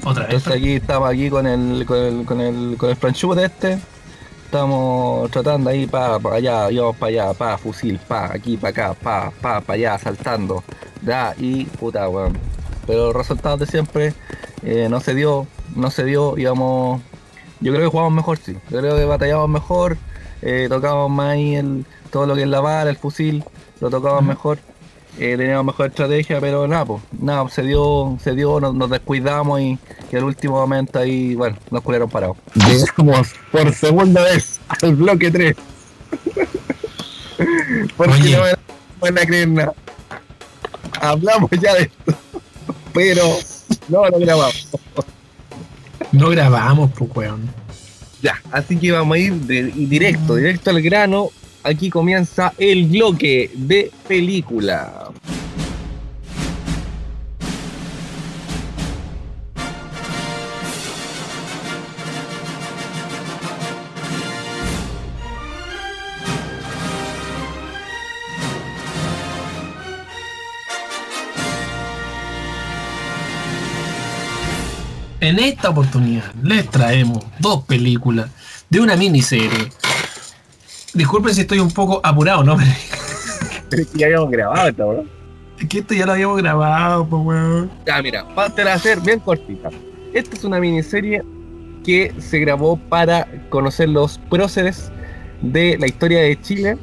Otra 0.04 0.24
vez. 0.26 0.34
Entonces 0.34 0.60
aquí 0.62 0.72
estamos 0.74 1.08
aquí 1.10 1.30
con 1.30 1.46
el 1.46 1.86
con 1.86 1.98
el 1.98 2.24
con 2.26 2.40
el 2.40 2.76
con 2.76 2.90
el 2.90 2.96
franchute 2.96 3.44
este. 3.44 3.78
Estamos 4.44 5.30
tratando 5.32 5.70
ahí 5.70 5.86
pa, 5.86 6.20
pa 6.20 6.34
allá, 6.34 6.70
íbamos 6.70 6.96
para 6.96 7.10
allá, 7.10 7.34
pa, 7.34 7.58
fusil, 7.58 7.98
pa, 7.98 8.26
aquí, 8.32 8.56
para 8.56 8.70
acá, 8.70 8.94
pa, 8.94 9.32
pa, 9.40 9.60
para 9.60 9.74
allá, 9.74 9.98
saltando. 9.98 10.62
Da, 11.00 11.34
y 11.38 11.64
puta 11.64 12.08
weón. 12.08 12.38
Pero 12.86 13.06
los 13.06 13.16
resultados 13.16 13.58
de 13.60 13.66
siempre 13.66 14.14
eh, 14.62 14.88
no 14.90 15.00
se 15.00 15.14
dio, 15.14 15.46
no 15.74 15.90
se 15.90 16.04
dio, 16.04 16.36
íbamos. 16.38 17.00
Yo 17.60 17.72
creo 17.72 17.84
que 17.84 17.90
jugamos 17.90 18.12
mejor, 18.12 18.38
sí. 18.38 18.56
Yo 18.70 18.78
creo 18.80 18.96
que 18.96 19.04
batallamos 19.04 19.48
mejor, 19.48 19.96
eh, 20.42 20.66
tocábamos 20.68 21.10
más 21.10 21.30
ahí 21.30 21.54
el, 21.56 21.84
todo 22.10 22.26
lo 22.26 22.34
que 22.34 22.42
es 22.42 22.48
la 22.48 22.60
bala, 22.60 22.90
el 22.90 22.96
fusil, 22.96 23.42
lo 23.80 23.90
tocábamos 23.90 24.24
mejor. 24.24 24.58
eh, 25.18 25.34
teníamos 25.38 25.64
mejor 25.64 25.86
estrategia, 25.86 26.40
pero 26.40 26.68
nada, 26.68 26.84
pues, 26.84 27.02
nada, 27.18 27.48
se 27.48 27.62
dio, 27.62 28.18
se 28.22 28.34
dio, 28.34 28.60
nos, 28.60 28.74
nos 28.74 28.90
descuidamos 28.90 29.60
y, 29.60 29.78
y 30.12 30.16
al 30.16 30.24
último 30.24 30.56
momento 30.56 30.98
ahí, 30.98 31.34
bueno, 31.34 31.56
nos 31.70 31.82
culearon 31.82 32.10
parados. 32.10 32.36
Llegamos 32.54 33.32
por 33.50 33.72
segunda 33.72 34.22
vez 34.22 34.60
al 34.82 34.94
bloque 34.94 35.30
3. 35.30 35.56
Porque 37.96 38.12
Oye. 38.12 38.36
no 38.36 38.42
me 38.44 38.52
van 39.00 39.18
a 39.18 39.26
creer 39.26 39.48
nada. 39.48 39.72
Hablamos 41.00 41.50
ya 41.60 41.74
de 41.74 41.82
esto, 41.82 42.14
pero 42.96 43.22
no 43.88 44.08
lo 44.08 44.18
grabamos. 44.18 44.68
No 46.12 46.30
grabamos, 46.30 46.90
pues, 46.96 47.10
weón. 47.14 47.48
Ya, 48.22 48.40
así 48.50 48.76
que 48.78 48.90
vamos 48.90 49.14
a 49.16 49.18
ir 49.18 49.34
de- 49.34 49.64
directo, 49.64 50.34
directo 50.36 50.70
al 50.70 50.80
grano. 50.80 51.28
Aquí 51.62 51.90
comienza 51.90 52.54
el 52.58 52.86
bloque 52.86 53.50
de 53.54 53.90
película. 54.08 55.10
En 75.26 75.40
esta 75.40 75.70
oportunidad 75.70 76.32
les 76.40 76.70
traemos 76.70 77.18
dos 77.40 77.64
películas 77.64 78.30
de 78.70 78.78
una 78.78 78.94
miniserie. 78.94 79.72
Disculpen 80.94 81.34
si 81.34 81.40
estoy 81.40 81.58
un 81.58 81.72
poco 81.72 82.00
apurado, 82.04 82.44
¿no? 82.44 82.56
Pero 83.68 83.82
es 83.82 83.88
que 83.88 83.98
ya 83.98 84.06
habíamos 84.06 84.30
grabado 84.30 84.68
esta, 84.68 84.84
¿no? 84.84 85.04
es 85.58 85.68
que 85.68 85.78
esto 85.80 85.94
ya 85.94 86.06
lo 86.06 86.12
habíamos 86.12 86.36
grabado, 86.38 87.08
pues, 87.08 87.22
weón. 87.24 87.70
Ya, 87.84 88.00
mira, 88.02 88.24
para 88.36 88.74
hacer 88.74 89.00
bien 89.00 89.18
cortita. 89.18 89.70
Esta 90.14 90.36
es 90.36 90.44
una 90.44 90.60
miniserie 90.60 91.24
que 91.84 92.14
se 92.20 92.38
grabó 92.38 92.76
para 92.76 93.26
conocer 93.48 93.88
los 93.88 94.18
próceres 94.30 94.92
de 95.42 95.76
la 95.76 95.88
historia 95.88 96.20
de 96.20 96.40
Chile. 96.40 96.78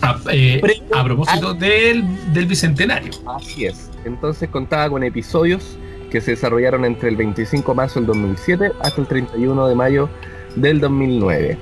A, 0.00 0.18
eh, 0.32 0.60
a 0.92 1.04
propósito 1.04 1.54
del, 1.54 2.04
del 2.32 2.46
bicentenario. 2.46 3.12
Así 3.28 3.66
es. 3.66 3.88
Entonces 4.04 4.48
contaba 4.48 4.90
con 4.90 5.04
episodios 5.04 5.78
que 6.12 6.20
se 6.20 6.32
desarrollaron 6.32 6.84
entre 6.84 7.08
el 7.08 7.16
25 7.16 7.72
de 7.72 7.76
marzo 7.76 7.98
del 8.00 8.06
2007 8.08 8.72
hasta 8.82 9.00
el 9.00 9.06
31 9.06 9.66
de 9.66 9.74
mayo 9.74 10.10
del 10.54 10.78
2009. 10.78 11.56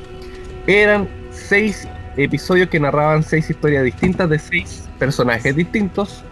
Eran 0.66 1.08
seis 1.30 1.88
episodios 2.16 2.68
que 2.68 2.80
narraban 2.80 3.22
seis 3.22 3.48
historias 3.48 3.84
distintas 3.84 4.28
de 4.28 4.40
seis 4.40 4.88
personajes 4.98 5.54
distintos, 5.54 6.24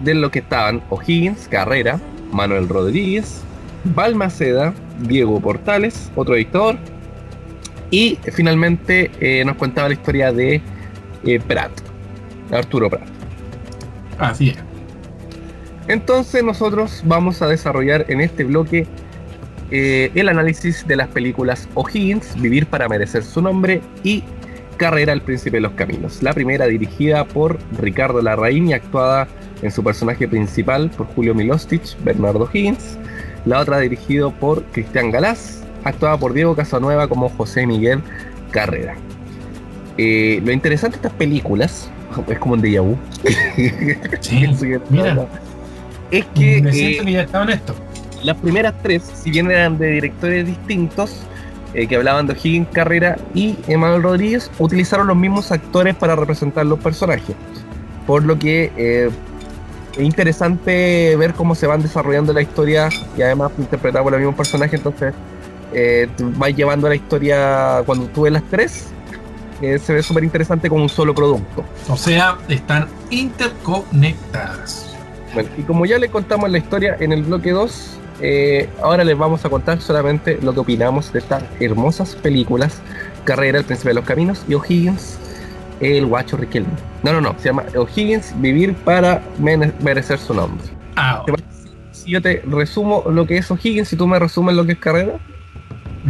de 0.00 0.14
lo 0.14 0.30
que 0.30 0.40
estaban 0.40 0.82
O'Higgins, 0.90 1.46
Carrera, 1.48 2.00
Manuel 2.32 2.68
Rodríguez, 2.68 3.42
Balmaceda, 3.84 4.74
Diego 4.98 5.40
Portales, 5.40 6.10
otro 6.16 6.34
dictador, 6.34 6.76
y 7.90 8.18
finalmente 8.32 9.10
eh, 9.20 9.44
nos 9.44 9.56
contaba 9.56 9.88
la 9.88 9.94
historia 9.94 10.32
de 10.32 10.60
eh, 11.24 11.40
Prat, 11.40 11.70
Arturo 12.50 12.90
Prat. 12.90 13.06
Así 14.18 14.50
es. 14.50 14.69
Entonces 15.90 16.44
nosotros 16.44 17.02
vamos 17.04 17.42
a 17.42 17.48
desarrollar 17.48 18.06
en 18.06 18.20
este 18.20 18.44
bloque 18.44 18.86
eh, 19.72 20.12
el 20.14 20.28
análisis 20.28 20.86
de 20.86 20.94
las 20.94 21.08
películas 21.08 21.68
O'Higgins, 21.74 22.40
Vivir 22.40 22.66
para 22.66 22.88
merecer 22.88 23.24
su 23.24 23.42
nombre 23.42 23.82
y 24.04 24.22
Carrera 24.76 25.12
al 25.12 25.20
Príncipe 25.20 25.56
de 25.56 25.62
los 25.62 25.72
Caminos. 25.72 26.22
La 26.22 26.32
primera 26.32 26.66
dirigida 26.66 27.24
por 27.24 27.58
Ricardo 27.76 28.22
Larraín 28.22 28.68
y 28.68 28.72
actuada 28.72 29.26
en 29.62 29.72
su 29.72 29.82
personaje 29.82 30.28
principal 30.28 30.90
por 30.90 31.08
Julio 31.08 31.34
Milostich, 31.34 31.96
Bernardo 32.04 32.48
Higgins. 32.52 32.96
La 33.44 33.58
otra 33.58 33.80
dirigido 33.80 34.30
por 34.30 34.62
Cristian 34.66 35.10
Galás, 35.10 35.64
actuada 35.82 36.16
por 36.18 36.34
Diego 36.34 36.54
Casanueva 36.54 37.08
como 37.08 37.30
José 37.30 37.66
Miguel 37.66 38.00
Carrera. 38.52 38.94
Eh, 39.98 40.40
lo 40.44 40.52
interesante 40.52 40.98
de 40.98 41.08
estas 41.08 41.18
películas, 41.18 41.90
es 42.28 42.38
como 42.38 42.54
un 42.54 42.62
déjà 42.62 42.80
vu. 42.80 42.96
Sí, 44.20 44.46
mira. 44.90 45.26
Es 46.10 46.24
que 46.34 46.60
Me 46.62 46.70
eh, 46.70 46.72
siento 46.72 47.04
que 47.04 47.12
ya 47.12 47.22
estaba 47.22 47.44
en 47.44 47.50
esto. 47.50 47.74
las 48.22 48.36
primeras 48.38 48.74
tres, 48.82 49.02
si 49.14 49.30
bien 49.30 49.50
eran 49.50 49.78
de 49.78 49.86
directores 49.88 50.46
distintos, 50.46 51.22
eh, 51.72 51.86
que 51.86 51.94
hablaban 51.96 52.26
de 52.26 52.32
O'Higgins 52.32 52.68
Carrera 52.72 53.16
y 53.32 53.56
Emanuel 53.68 54.02
Rodríguez, 54.02 54.50
utilizaron 54.58 55.06
los 55.06 55.16
mismos 55.16 55.52
actores 55.52 55.94
para 55.94 56.16
representar 56.16 56.66
los 56.66 56.80
personajes. 56.80 57.36
Por 58.08 58.24
lo 58.24 58.36
que 58.36 58.72
eh, 58.76 59.08
es 59.96 60.02
interesante 60.02 61.14
ver 61.16 61.32
cómo 61.34 61.54
se 61.54 61.68
van 61.68 61.80
desarrollando 61.80 62.32
la 62.32 62.42
historia 62.42 62.88
y 63.16 63.22
además 63.22 63.52
interpretada 63.56 64.02
por 64.02 64.10
los 64.12 64.20
mismos 64.20 64.34
personajes. 64.34 64.80
Entonces, 64.80 65.14
eh, 65.72 66.08
vas 66.18 66.56
llevando 66.56 66.88
la 66.88 66.96
historia 66.96 67.82
cuando 67.86 68.06
tú 68.06 68.22
ves 68.22 68.32
las 68.32 68.42
tres. 68.50 68.88
se 69.60 69.92
ve 69.92 70.02
súper 70.02 70.24
interesante 70.24 70.68
como 70.68 70.82
un 70.82 70.88
solo 70.88 71.14
producto. 71.14 71.64
O 71.88 71.96
sea, 71.96 72.36
están 72.48 72.88
interconectadas. 73.10 74.89
Bueno, 75.34 75.48
y 75.56 75.62
como 75.62 75.86
ya 75.86 75.98
le 75.98 76.08
contamos 76.08 76.50
la 76.50 76.58
historia 76.58 76.96
en 77.00 77.12
el 77.12 77.22
bloque 77.22 77.50
2, 77.50 77.98
eh, 78.20 78.68
ahora 78.82 79.04
les 79.04 79.16
vamos 79.16 79.44
a 79.44 79.48
contar 79.48 79.80
solamente 79.80 80.38
lo 80.42 80.52
que 80.52 80.60
opinamos 80.60 81.12
de 81.12 81.20
estas 81.20 81.44
hermosas 81.60 82.16
películas: 82.16 82.80
Carrera, 83.24 83.58
El 83.58 83.64
Príncipe 83.64 83.90
de 83.90 83.94
los 83.94 84.04
Caminos 84.04 84.44
y 84.48 84.54
O'Higgins, 84.54 85.18
El 85.80 86.06
Guacho 86.06 86.36
Riquelme. 86.36 86.70
No, 87.02 87.12
no, 87.12 87.20
no, 87.20 87.34
se 87.38 87.46
llama 87.48 87.64
O'Higgins, 87.76 88.34
Vivir 88.40 88.74
para 88.74 89.22
merecer 89.38 90.18
su 90.18 90.34
nombre. 90.34 90.66
Ah, 90.96 91.22
¿Te 91.24 91.32
parece 91.32 91.48
Si 91.92 92.10
yo 92.10 92.20
te 92.20 92.42
resumo 92.46 93.04
lo 93.10 93.26
que 93.26 93.38
es 93.38 93.50
O'Higgins 93.50 93.92
y 93.92 93.96
tú 93.96 94.06
me 94.06 94.18
resumes 94.18 94.54
lo 94.56 94.66
que 94.66 94.72
es 94.72 94.78
Carrera, 94.78 95.12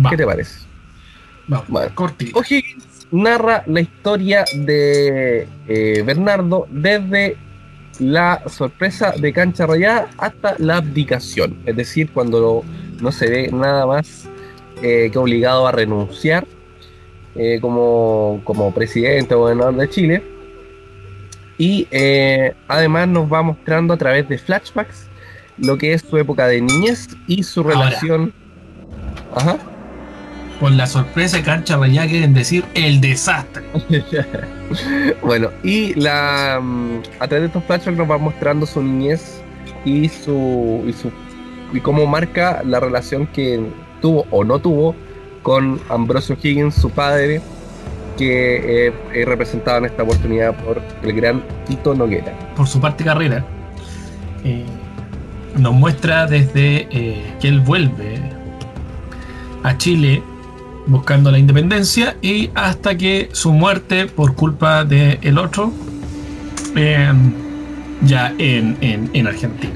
va, 0.04 0.10
¿qué 0.10 0.16
te 0.16 0.24
parece? 0.26 0.60
va, 1.52 1.62
Bueno. 1.68 1.94
cortito. 1.94 2.38
O'Higgins 2.38 3.06
narra 3.12 3.62
la 3.66 3.80
historia 3.80 4.44
de 4.54 5.46
eh, 5.68 6.02
Bernardo 6.06 6.66
desde 6.70 7.36
la 8.00 8.42
sorpresa 8.48 9.12
de 9.12 9.32
cancha 9.32 9.66
rayada 9.66 10.08
hasta 10.18 10.56
la 10.58 10.78
abdicación, 10.78 11.58
es 11.66 11.76
decir, 11.76 12.10
cuando 12.12 12.64
no 13.00 13.12
se 13.12 13.28
ve 13.28 13.50
nada 13.52 13.86
más 13.86 14.28
eh, 14.82 15.10
que 15.12 15.18
obligado 15.18 15.66
a 15.66 15.72
renunciar 15.72 16.46
eh, 17.34 17.58
como, 17.60 18.40
como 18.44 18.72
presidente 18.72 19.34
o 19.34 19.40
gobernador 19.40 19.76
de 19.76 19.88
Chile. 19.88 20.22
Y 21.58 21.86
eh, 21.90 22.54
además 22.68 23.06
nos 23.08 23.30
va 23.30 23.42
mostrando 23.42 23.92
a 23.92 23.96
través 23.98 24.28
de 24.28 24.38
flashbacks 24.38 25.06
lo 25.58 25.76
que 25.76 25.92
es 25.92 26.00
su 26.00 26.16
época 26.16 26.46
de 26.46 26.62
niñez 26.62 27.08
y 27.26 27.42
su 27.42 27.60
Ahora. 27.60 27.74
relación. 27.74 28.32
Ajá. 29.34 29.58
Con 30.60 30.76
la 30.76 30.86
sorpresa 30.86 31.38
de 31.38 31.42
cancha 31.42 31.78
rayada 31.78 32.06
quieren 32.06 32.34
decir 32.34 32.64
el 32.74 33.00
desastre. 33.00 33.64
bueno, 35.22 35.48
y 35.64 35.94
la 35.94 36.60
mm, 36.62 36.98
a 37.18 37.26
través 37.26 37.40
de 37.40 37.46
estos 37.46 37.64
flashbacks 37.64 37.96
nos 37.96 38.10
va 38.10 38.18
mostrando 38.18 38.66
su 38.66 38.82
niñez 38.82 39.40
y 39.86 40.08
su 40.08 40.84
y 40.86 40.92
su 40.92 41.10
y 41.72 41.80
cómo 41.80 42.06
marca 42.06 42.62
la 42.64 42.78
relación 42.78 43.26
que 43.28 43.60
tuvo 44.00 44.26
o 44.30 44.44
no 44.44 44.58
tuvo 44.58 44.94
con 45.42 45.80
Ambrosio 45.88 46.36
Higgins, 46.40 46.74
su 46.74 46.90
padre, 46.90 47.40
que 48.18 48.88
eh, 48.88 48.92
es 49.14 49.26
representado 49.26 49.78
en 49.78 49.86
esta 49.86 50.02
oportunidad 50.02 50.54
por 50.62 50.82
el 51.02 51.12
gran 51.14 51.42
Tito 51.66 51.94
Noguera. 51.94 52.34
Por 52.54 52.66
su 52.66 52.80
parte 52.80 53.04
carrera, 53.04 53.44
eh, 54.44 54.64
nos 55.56 55.72
muestra 55.72 56.26
desde 56.26 56.86
eh, 56.90 57.34
que 57.40 57.48
él 57.48 57.60
vuelve 57.60 58.20
a 59.62 59.76
Chile 59.78 60.22
buscando 60.86 61.30
la 61.30 61.38
independencia 61.38 62.16
y 62.22 62.50
hasta 62.54 62.96
que 62.96 63.28
su 63.32 63.52
muerte 63.52 64.06
por 64.06 64.34
culpa 64.34 64.84
del 64.84 65.18
el 65.22 65.38
otro 65.38 65.72
ya 68.02 68.34
en, 68.38 68.76
en, 68.80 69.10
en 69.12 69.26
Argentina. 69.26 69.74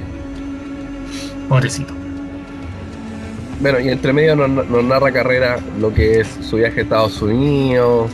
Pobrecito. 1.49 1.93
Bueno, 3.61 3.81
y 3.81 3.89
entre 3.89 4.13
medio 4.13 4.35
nos, 4.35 4.69
nos 4.69 4.85
narra 4.85 5.13
carrera 5.13 5.59
lo 5.81 5.93
que 5.93 6.21
es 6.21 6.29
su 6.43 6.57
viaje 6.57 6.81
a 6.81 6.83
Estados 6.83 7.23
Unidos, 7.23 8.11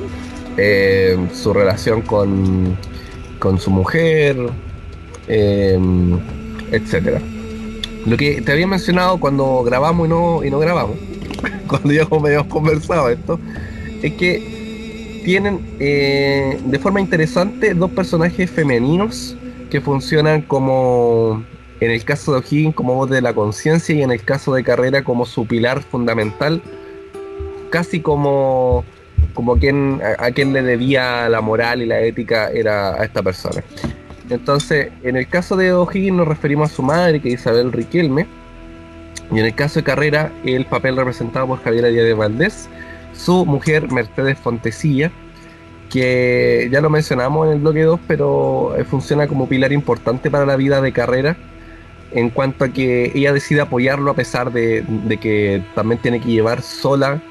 eh, 0.56 1.16
su 1.32 1.52
relación 1.52 2.02
con, 2.02 2.76
con 3.38 3.58
su 3.58 3.70
mujer, 3.70 4.36
eh, 5.28 5.78
etcétera. 6.70 7.20
Lo 8.06 8.16
que 8.16 8.42
te 8.42 8.52
había 8.52 8.66
mencionado 8.66 9.18
cuando 9.18 9.62
grabamos 9.62 10.06
y 10.06 10.10
no, 10.10 10.44
y 10.44 10.50
no 10.50 10.58
grabamos, 10.58 10.96
cuando 11.70 11.92
ya 11.92 12.05
como 12.05 12.26
habíamos 12.26 12.48
conversado 12.48 13.09
esto, 13.09 13.38
es 14.02 14.12
que 14.14 15.22
tienen 15.24 15.60
eh, 15.78 16.59
de 16.64 16.78
forma 16.78 17.01
interesante 17.01 17.74
dos 17.74 17.90
personajes 17.92 18.51
femeninos 18.51 19.36
que 19.70 19.80
funcionan 19.80 20.42
como, 20.42 21.44
en 21.80 21.90
el 21.90 22.05
caso 22.05 22.32
de 22.32 22.38
O'Higgins, 22.38 22.74
como 22.74 22.94
voz 22.94 23.10
de 23.10 23.20
la 23.20 23.32
conciencia 23.32 23.94
y 23.94 24.02
en 24.02 24.10
el 24.10 24.24
caso 24.24 24.52
de 24.55 24.64
Carrera 24.64 25.05
como 25.05 25.24
su 25.26 25.47
pilar 25.47 25.82
fundamental, 25.82 26.60
casi 27.70 28.01
como, 28.01 28.84
como 29.32 29.56
quien, 29.56 30.01
a, 30.02 30.26
a 30.26 30.32
quien 30.32 30.52
le 30.52 30.62
debía 30.62 31.28
la 31.28 31.40
moral 31.40 31.82
y 31.82 31.86
la 31.86 32.01
ética 32.01 32.51
era 32.51 33.01
a 33.01 33.05
esta 33.05 33.22
persona. 33.22 33.62
Entonces, 34.28 34.90
en 35.02 35.16
el 35.16 35.28
caso 35.28 35.56
de 35.56 35.72
O'Higgins 35.72 36.16
nos 36.16 36.28
referimos 36.28 36.72
a 36.72 36.74
su 36.74 36.82
madre, 36.82 37.20
que 37.20 37.28
es 37.28 37.40
Isabel 37.40 37.72
Riquelme, 37.72 38.26
y 39.31 39.39
en 39.39 39.47
el 39.47 39.55
caso 39.55 39.81
de 39.81 39.85
Carrera, 39.85 40.32
el 40.44 40.66
papel 40.66 40.97
representado 40.97 41.47
por 41.47 41.62
Javiera 41.62 41.89
Díaz 41.89 42.05
de 42.05 42.15
Valdés, 42.15 42.69
su 43.12 43.47
mujer 43.47 43.90
Mercedes 43.93 44.39
Fontecilla, 44.39 45.11
que 45.89 46.69
ya 46.70 46.81
lo 46.81 46.90
mencionamos 46.90 47.47
en 47.47 47.55
el 47.55 47.59
bloque 47.61 47.82
2, 47.82 48.01
pero 48.07 48.74
eh, 48.77 48.85
funciona 48.85 49.27
como 49.27 49.48
pilar 49.48 49.73
importante 49.73 50.31
para 50.31 50.47
la 50.47 50.57
vida 50.57 50.81
de 50.81 50.93
Carrera, 50.93 51.36
en 52.12 52.31
cuanto 52.31 52.65
a 52.65 52.69
que 52.69 53.12
ella 53.15 53.32
decide 53.32 53.61
apoyarlo 53.61 54.11
a 54.11 54.15
pesar 54.15 54.52
de, 54.52 54.85
que 55.20 55.62
también 55.74 56.01
tiene 56.01 56.20
que 56.20 56.28
llevar 56.28 56.62
sola 56.62 57.23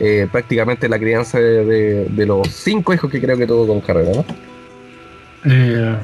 eh, 0.00 0.28
prácticamente 0.30 0.88
la 0.88 0.98
crianza 0.98 1.38
de 1.38 2.26
los 2.26 2.48
cinco 2.48 2.92
hijos 2.92 3.10
que 3.10 3.20
creo 3.20 3.36
que 3.36 3.46
tuvo 3.46 3.66
con 3.66 3.80
Carrera, 3.80 4.12
¿no? 4.14 4.24
Eh, 5.44 5.96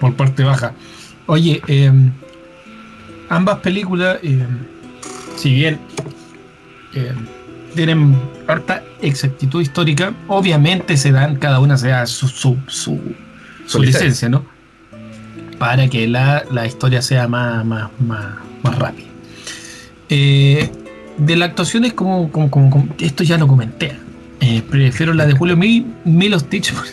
por 0.00 0.14
parte 0.14 0.42
baja. 0.42 0.72
Oye, 1.26 1.62
eh, 1.68 1.92
ambas 3.28 3.58
películas, 3.60 4.18
eh, 4.22 4.46
si 5.36 5.54
bien 5.54 5.78
eh, 6.94 7.12
tienen 7.74 8.16
harta 8.46 8.82
exactitud 9.02 9.60
histórica, 9.60 10.12
obviamente 10.26 10.96
se 10.96 11.12
dan, 11.12 11.36
cada 11.36 11.60
una 11.60 11.76
se 11.76 11.88
da 11.88 12.06
su, 12.06 12.28
su, 12.28 12.56
su, 12.66 13.00
su 13.66 13.78
licencia, 13.82 14.28
¿no? 14.28 14.44
Para 15.58 15.88
que 15.88 16.06
la, 16.08 16.44
la 16.50 16.66
historia 16.66 17.02
sea 17.02 17.28
más, 17.28 17.64
más, 17.64 17.90
más, 18.00 18.26
más 18.62 18.78
rápida. 18.78 19.06
Eh, 20.08 20.70
de 21.18 21.36
la 21.36 21.46
actuación 21.46 21.84
es 21.84 21.92
como, 21.92 22.30
como, 22.30 22.50
como- 22.50 22.70
como- 22.70 22.88
esto 22.98 23.24
ya 23.24 23.36
lo 23.38 23.46
comenté. 23.48 23.96
Eh, 24.40 24.62
prefiero 24.70 25.12
la 25.14 25.26
de 25.26 25.32
Julio 25.34 25.56
Mil, 25.56 25.86
porque 26.04 26.92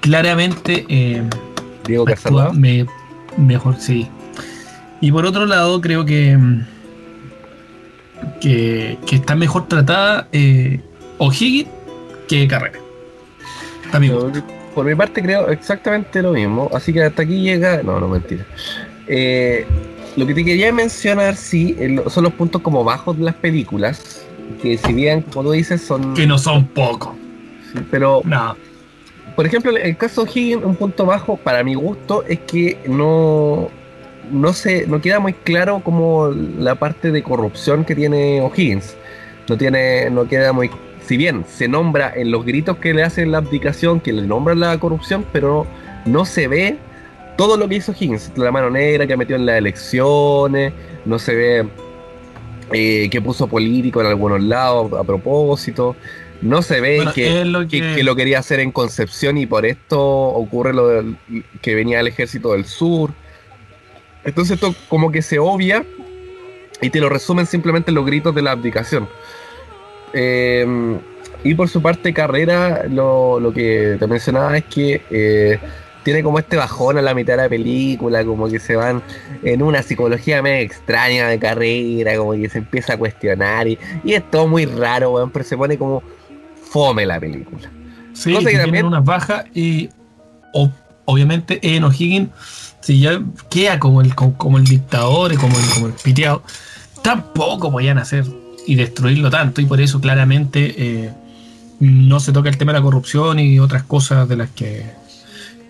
Claramente 0.00 0.86
eh, 0.88 1.22
Diego 1.86 2.06
actúa 2.08 2.52
me- 2.52 2.86
mejor, 3.36 3.76
sí. 3.78 4.06
Y 5.00 5.12
por 5.12 5.26
otro 5.26 5.46
lado, 5.46 5.80
creo 5.80 6.04
que, 6.04 6.36
mm, 6.36 6.60
que, 8.40 8.98
que 9.06 9.16
está 9.16 9.34
mejor 9.34 9.68
tratada 9.68 10.28
eh, 10.32 10.80
O'Higgins 11.18 11.68
que 12.28 12.46
Carrera. 12.48 12.78
Está 13.84 13.98
bien. 13.98 14.12
Yo, 14.12 14.30
por 14.74 14.84
mi 14.86 14.94
parte 14.94 15.22
creo 15.22 15.48
exactamente 15.48 16.20
lo 16.22 16.32
mismo, 16.32 16.68
así 16.74 16.92
que 16.92 17.02
hasta 17.02 17.22
aquí 17.22 17.40
llega... 17.40 17.82
No, 17.82 17.98
no, 18.00 18.08
mentira. 18.08 18.44
Eh, 19.06 19.64
lo 20.16 20.26
que 20.26 20.34
te 20.34 20.44
quería 20.44 20.72
mencionar, 20.72 21.36
sí, 21.36 21.76
son 22.08 22.24
los 22.24 22.32
puntos 22.34 22.60
como 22.62 22.84
bajos 22.84 23.16
de 23.16 23.24
las 23.24 23.34
películas, 23.36 24.22
que 24.62 24.76
si 24.76 24.92
bien, 24.92 25.22
como 25.22 25.44
tú 25.44 25.52
dices, 25.52 25.82
son... 25.82 26.14
Que 26.14 26.26
no 26.26 26.36
son 26.38 26.66
pocos. 26.66 27.14
pero 27.90 28.20
No, 28.24 28.56
por 29.34 29.46
ejemplo, 29.46 29.70
el- 29.70 29.78
el 29.78 29.96
caso 29.96 30.26
Higgins, 30.26 30.64
un 30.64 30.76
punto 30.76 31.06
bajo 31.06 31.36
para 31.36 31.62
mi 31.62 31.74
gusto 31.74 32.24
es 32.28 32.40
que 32.40 32.78
no, 32.88 33.70
no 34.30 34.52
se, 34.52 34.86
no 34.86 35.00
queda 35.00 35.20
muy 35.20 35.32
claro 35.32 35.80
como 35.84 36.28
la 36.58 36.74
parte 36.76 37.10
de 37.10 37.22
corrupción 37.22 37.84
que 37.84 37.94
tiene 37.94 38.40
O'Higgins. 38.40 38.96
No 39.48 39.56
tiene, 39.56 40.10
no 40.10 40.26
queda 40.26 40.52
muy, 40.52 40.70
si 41.06 41.16
bien 41.16 41.44
se 41.48 41.68
nombra 41.68 42.12
en 42.14 42.30
los 42.30 42.44
gritos 42.44 42.76
que 42.78 42.92
le 42.94 43.02
hacen 43.04 43.30
la 43.32 43.38
abdicación, 43.38 44.00
que 44.00 44.12
le 44.12 44.22
nombran 44.22 44.58
la 44.60 44.76
corrupción, 44.78 45.24
pero 45.32 45.66
no 46.04 46.24
se 46.24 46.48
ve 46.48 46.76
todo 47.36 47.56
lo 47.56 47.68
que 47.68 47.76
hizo 47.76 47.92
Higgins, 47.92 48.32
la 48.36 48.50
mano 48.50 48.70
negra 48.70 49.06
que 49.06 49.16
metió 49.16 49.36
en 49.36 49.46
las 49.46 49.58
elecciones, 49.58 50.72
no 51.04 51.18
se 51.18 51.34
ve 51.34 51.68
eh, 52.72 53.08
que 53.10 53.20
puso 53.22 53.46
político 53.46 54.00
en 54.00 54.08
algunos 54.08 54.42
lados 54.42 54.92
a 54.94 55.04
propósito, 55.04 55.94
no 56.42 56.62
se 56.62 56.80
ve 56.80 56.96
Bueno, 56.96 57.12
que, 57.12 57.44
lo 57.44 57.60
que, 57.68 57.80
que- 57.80 57.94
que 57.96 58.02
lo 58.02 58.16
quería 58.16 58.40
hacer 58.40 58.58
en 58.60 58.72
Concepción 58.72 59.38
y 59.38 59.46
por 59.46 59.64
esto 59.64 60.00
ocurre 60.02 60.74
lo 60.74 60.88
del- 60.88 61.16
que 61.62 61.74
venía 61.74 62.00
el 62.00 62.08
ejército 62.08 62.52
del 62.52 62.64
sur. 62.64 63.12
Entonces 64.26 64.56
esto 64.56 64.74
como 64.88 65.10
que 65.10 65.22
se 65.22 65.38
obvia 65.38 65.82
y 66.82 66.90
te 66.90 67.00
lo 67.00 67.08
resumen 67.08 67.46
simplemente 67.46 67.90
en 67.90 67.94
los 67.94 68.04
gritos 68.04 68.34
de 68.34 68.42
la 68.42 68.50
abdicación. 68.50 69.08
Eh, 70.12 70.98
y 71.44 71.54
por 71.54 71.68
su 71.68 71.80
parte 71.82 72.12
Carrera, 72.12 72.84
lo, 72.88 73.38
lo 73.40 73.52
que 73.52 73.96
te 73.98 74.06
mencionaba 74.06 74.56
es 74.58 74.64
que 74.64 75.02
eh, 75.10 75.58
tiene 76.02 76.22
como 76.22 76.38
este 76.38 76.56
bajón 76.56 76.98
a 76.98 77.02
la 77.02 77.14
mitad 77.14 77.34
de 77.34 77.42
la 77.44 77.48
película, 77.48 78.24
como 78.24 78.48
que 78.48 78.58
se 78.58 78.76
van 78.76 79.02
en 79.42 79.62
una 79.62 79.82
psicología 79.82 80.42
medio 80.42 80.64
extraña 80.64 81.28
de 81.28 81.38
Carrera, 81.38 82.16
como 82.16 82.32
que 82.32 82.48
se 82.48 82.58
empieza 82.58 82.94
a 82.94 82.96
cuestionar 82.96 83.68
y, 83.68 83.78
y 84.04 84.14
es 84.14 84.28
todo 84.30 84.46
muy 84.48 84.66
raro, 84.66 85.12
weón, 85.12 85.30
pero 85.30 85.44
se 85.44 85.56
pone 85.56 85.76
como 85.78 86.02
fome 86.70 87.06
la 87.06 87.20
película. 87.20 87.70
Sí, 88.12 88.32
Cosa 88.34 88.50
que 88.50 88.58
también- 88.58 88.86
unas 88.86 89.04
bajas 89.04 89.44
y 89.54 89.88
obviamente 91.04 91.58
en 91.62 91.84
O'Higgins, 91.84 92.30
si 92.86 93.00
ya 93.00 93.20
queda 93.50 93.80
como 93.80 94.00
el, 94.00 94.14
como, 94.14 94.58
el 94.58 94.64
dictador 94.64 95.32
y 95.32 95.36
como 95.36 95.58
el, 95.58 95.64
como 95.74 95.86
el 95.88 95.92
piteado, 95.94 96.44
tampoco 97.02 97.72
podían 97.72 97.98
hacer 97.98 98.24
y 98.64 98.76
destruirlo 98.76 99.28
tanto 99.28 99.60
y 99.60 99.66
por 99.66 99.80
eso 99.80 100.00
claramente 100.00 100.74
eh, 100.78 101.10
no 101.80 102.20
se 102.20 102.30
toca 102.32 102.48
el 102.48 102.56
tema 102.56 102.72
de 102.72 102.78
la 102.78 102.84
corrupción 102.84 103.40
y 103.40 103.58
otras 103.58 103.82
cosas 103.82 104.28
de 104.28 104.36
las 104.36 104.50
que... 104.50 104.84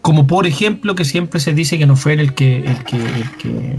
Como 0.02 0.26
por 0.26 0.46
ejemplo 0.46 0.94
que 0.94 1.06
siempre 1.06 1.40
se 1.40 1.54
dice 1.54 1.78
que 1.78 1.86
no 1.86 1.96
fue 1.96 2.12
el 2.12 2.34
que, 2.34 2.58
el 2.58 2.82
que, 2.84 3.76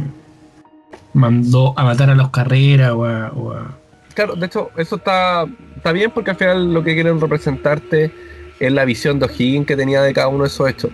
mandó 1.14 1.74
a 1.78 1.84
matar 1.84 2.10
a 2.10 2.16
los 2.16 2.30
carreras 2.30 2.92
o 2.92 3.06
a- 3.06 3.32
o 3.36 3.54
a 3.54 3.78
Claro, 4.16 4.36
de 4.36 4.48
hecho, 4.48 4.72
eso 4.78 4.96
está, 4.96 5.46
está 5.76 5.92
bien 5.92 6.10
porque 6.10 6.32
al 6.32 6.38
final 6.38 6.74
lo 6.74 6.84
que 6.84 6.96
quieren 6.96 7.22
representarte 7.22 8.12
es 8.60 8.72
la 8.72 8.84
visión 8.84 9.20
de 9.20 9.28
O'Higgins 9.28 9.68
que 9.68 9.76
tenía 9.76 10.02
de 10.02 10.12
cada 10.12 10.28
uno 10.28 10.44
de 10.44 10.48
esos 10.50 10.68
hechos. 10.68 10.90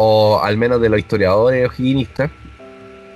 O 0.00 0.40
al 0.42 0.56
menos 0.56 0.80
de 0.80 0.88
los 0.88 0.98
historiadores 1.00 1.68
o'higginistas. 1.68 2.30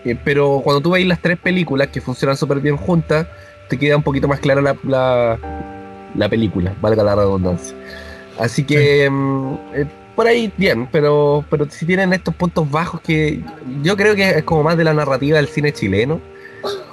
Eh, 0.05 0.17
pero 0.25 0.61
cuando 0.65 0.81
tú 0.81 0.91
veis 0.91 1.07
las 1.07 1.21
tres 1.23 1.39
películas 1.39 1.89
que 1.89 2.01
funcionan 2.01 2.37
súper 2.37 2.59
bien 2.59 2.77
juntas, 2.77 3.27
te 3.69 3.79
queda 3.79 3.97
un 3.97 4.03
poquito 4.03 4.27
más 4.27 4.41
clara 4.41 4.61
la, 4.61 4.77
la, 4.83 5.39
la 6.17 6.29
película, 6.29 6.75
valga 6.81 7.05
la 7.05 7.15
redundancia. 7.15 7.77
Así 8.39 8.65
que 8.65 9.09
mm, 9.09 9.55
eh, 9.75 9.87
por 10.17 10.27
ahí 10.27 10.53
bien, 10.57 10.89
pero, 10.91 11.45
pero 11.49 11.69
si 11.71 11.87
tienen 11.87 12.13
estos 12.13 12.35
puntos 12.35 12.69
bajos 12.69 13.01
que 13.01 13.41
yo 13.83 13.97
creo 13.97 14.17
que 14.17 14.29
es 14.31 14.43
como 14.43 14.65
más 14.65 14.77
de 14.77 14.85
la 14.85 14.93
narrativa 14.93 15.37
del 15.37 15.47
cine 15.49 15.73
chileno. 15.73 16.21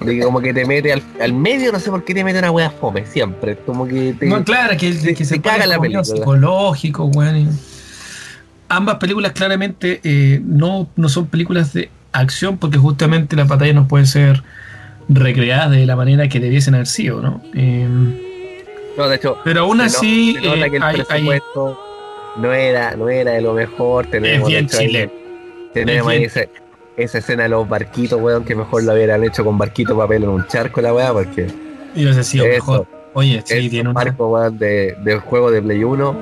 De 0.01 0.15
que 0.17 0.23
como 0.23 0.39
que 0.41 0.51
te 0.53 0.65
mete 0.65 0.91
al, 0.93 1.03
al 1.21 1.31
medio, 1.33 1.71
no 1.71 1.79
sé 1.79 1.91
por 1.91 2.03
qué 2.03 2.13
te 2.15 2.23
mete 2.23 2.39
una 2.39 2.49
wea 2.49 2.71
fome, 2.71 3.05
siempre. 3.05 3.55
Como 3.55 3.87
que 3.87 4.15
te. 4.19 4.25
No, 4.25 4.43
claro, 4.43 4.75
que, 4.77 4.91
te- 4.93 5.13
que 5.13 5.23
se 5.25 5.35
te 5.35 5.41
caga 5.41 5.67
la 5.67 5.79
película. 5.79 6.03
psicológico, 6.05 7.05
weón. 7.05 7.49
Ambas 8.69 8.95
películas 8.97 9.31
claramente 9.33 9.99
eh, 10.03 10.39
no, 10.43 10.87
no 10.95 11.09
son 11.09 11.27
películas 11.27 11.73
de 11.73 11.89
acción 12.11 12.57
porque 12.57 12.77
justamente 12.77 13.35
las 13.35 13.47
batallas 13.47 13.75
no 13.75 13.87
pueden 13.87 14.05
ser 14.07 14.43
recreadas 15.09 15.71
de 15.71 15.85
la 15.85 15.95
manera 15.95 16.27
que 16.29 16.39
debiesen 16.39 16.75
haber 16.75 16.87
sido, 16.87 17.21
¿no? 17.21 17.41
Eh, 17.55 17.87
No, 18.97 19.07
de 19.07 19.15
hecho, 19.15 19.37
pero 19.43 19.61
aún 19.61 19.77
no- 19.77 19.83
así 19.83 20.35
eh, 20.37 20.41
que 20.41 20.47
el 20.53 20.63
hay, 20.63 20.71
hay- 20.81 20.95
presupuesto 21.03 21.79
no 22.37 22.53
era, 22.53 22.95
no 22.95 23.09
era 23.09 23.31
de 23.31 23.41
lo 23.41 23.53
mejor. 23.53 24.05
Tenemos, 24.07 24.47
bien 24.47 24.67
ahí- 24.77 25.09
Es 25.75 26.05
bien- 26.05 26.23
ese- 26.23 26.49
esa 26.97 27.17
escena 27.19 27.43
de 27.43 27.49
los 27.49 27.67
barquitos, 27.67 28.19
weón, 28.21 28.43
que 28.43 28.55
mejor 28.55 28.83
lo 28.83 28.93
hubieran 28.93 29.23
hecho 29.23 29.43
con 29.43 29.57
barquito 29.57 29.97
papel 29.97 30.23
en 30.23 30.29
un 30.29 30.45
charco 30.47 30.81
la 30.81 30.93
weá, 30.93 31.11
porque 31.13 31.47
y 31.95 32.03
hubiese 32.03 32.23
sido 32.23 32.45
Eso. 32.45 32.53
mejor. 32.71 32.87
Oye, 33.13 33.41
sí, 33.45 33.69
tiene 33.69 33.89
weón, 33.91 34.57
de, 34.59 34.95
del 35.03 35.19
juego 35.19 35.49
de 35.49 35.61
Play 35.61 35.83
1, 35.83 36.15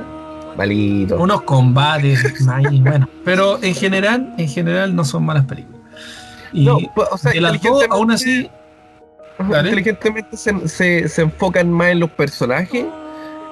malito. 0.58 1.18
unos 1.18 1.42
combates, 1.44 2.48
ahí, 2.50 2.80
bueno. 2.82 3.08
Pero 3.24 3.62
en 3.64 3.74
general, 3.76 4.34
en 4.38 4.48
general 4.50 4.96
no 4.96 5.04
son 5.06 5.26
malas 5.26 5.46
películas. 5.46 5.82
Y 6.54 6.66
No, 6.66 6.78
pues, 6.96 7.08
o 7.12 7.18
sea, 7.18 7.32
de 7.32 7.42
las 7.42 7.54
dos, 7.54 7.62
inteligentemente- 7.64 7.96
aún 7.96 8.12
así. 8.12 8.50
Inteligentemente 9.40 10.36
se, 10.38 10.68
se, 10.68 11.08
se 11.08 11.22
enfocan 11.22 11.72
más 11.72 11.90
en 11.90 12.00
los 12.00 12.10
personajes 12.10 12.86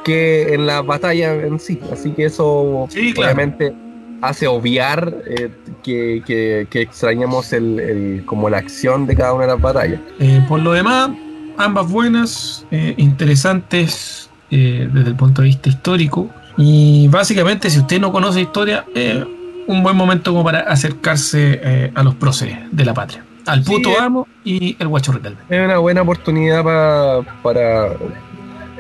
que 0.04 0.54
en 0.54 0.66
la 0.66 0.82
batalla 0.82 1.34
en 1.36 1.60
sí. 1.60 1.80
Así 1.92 2.12
que 2.12 2.26
eso 2.26 2.88
Sí, 2.90 3.14
claro. 3.14 3.34
obviamente 3.34 3.74
hace 4.22 4.48
obviar 4.48 5.14
eh, 5.28 5.52
que, 5.84 6.24
que, 6.26 6.68
que 6.70 6.82
extrañamos 6.82 7.54
el, 7.54 7.80
el- 7.80 8.26
como 8.26 8.50
la 8.50 8.58
acción 8.58 9.06
de 9.06 9.16
cada 9.16 9.34
una 9.34 9.44
de 9.46 9.52
las 9.52 9.62
batallas. 9.62 10.00
Eh, 10.20 10.44
por 10.48 10.60
lo 10.62 10.72
demás, 10.74 11.12
ambas 11.58 11.88
buenas, 11.92 12.66
eh, 12.72 12.94
interesantes 12.98 14.30
desde 14.50 15.10
el 15.10 15.16
punto 15.16 15.42
de 15.42 15.50
vista 15.50 15.68
histórico. 15.70 16.30
Y 16.58 17.08
básicamente, 17.10 17.70
si 17.70 17.80
usted 17.80 18.00
no 18.00 18.12
conoce 18.12 18.42
historia, 18.42 18.86
eh, 18.96 19.24
un 19.68 19.84
buen 19.84 19.96
momento 19.96 20.32
como 20.32 20.44
para 20.44 20.60
acercarse 20.62 21.60
eh, 21.64 21.92
a 21.96 22.04
los 22.04 22.16
próceres 22.16 22.58
de 22.72 22.86
la 22.86 22.94
patria. 22.94 23.24
Al 23.46 23.62
puto 23.64 24.00
amo 24.00 24.28
y 24.44 24.76
el 24.80 24.88
guacho 24.88 25.12
recalde. 25.12 25.38
Es 25.50 25.64
una 25.64 25.78
buena 25.78 26.02
oportunidad 26.02 26.64
pa- 26.64 27.22
para, 27.44 27.90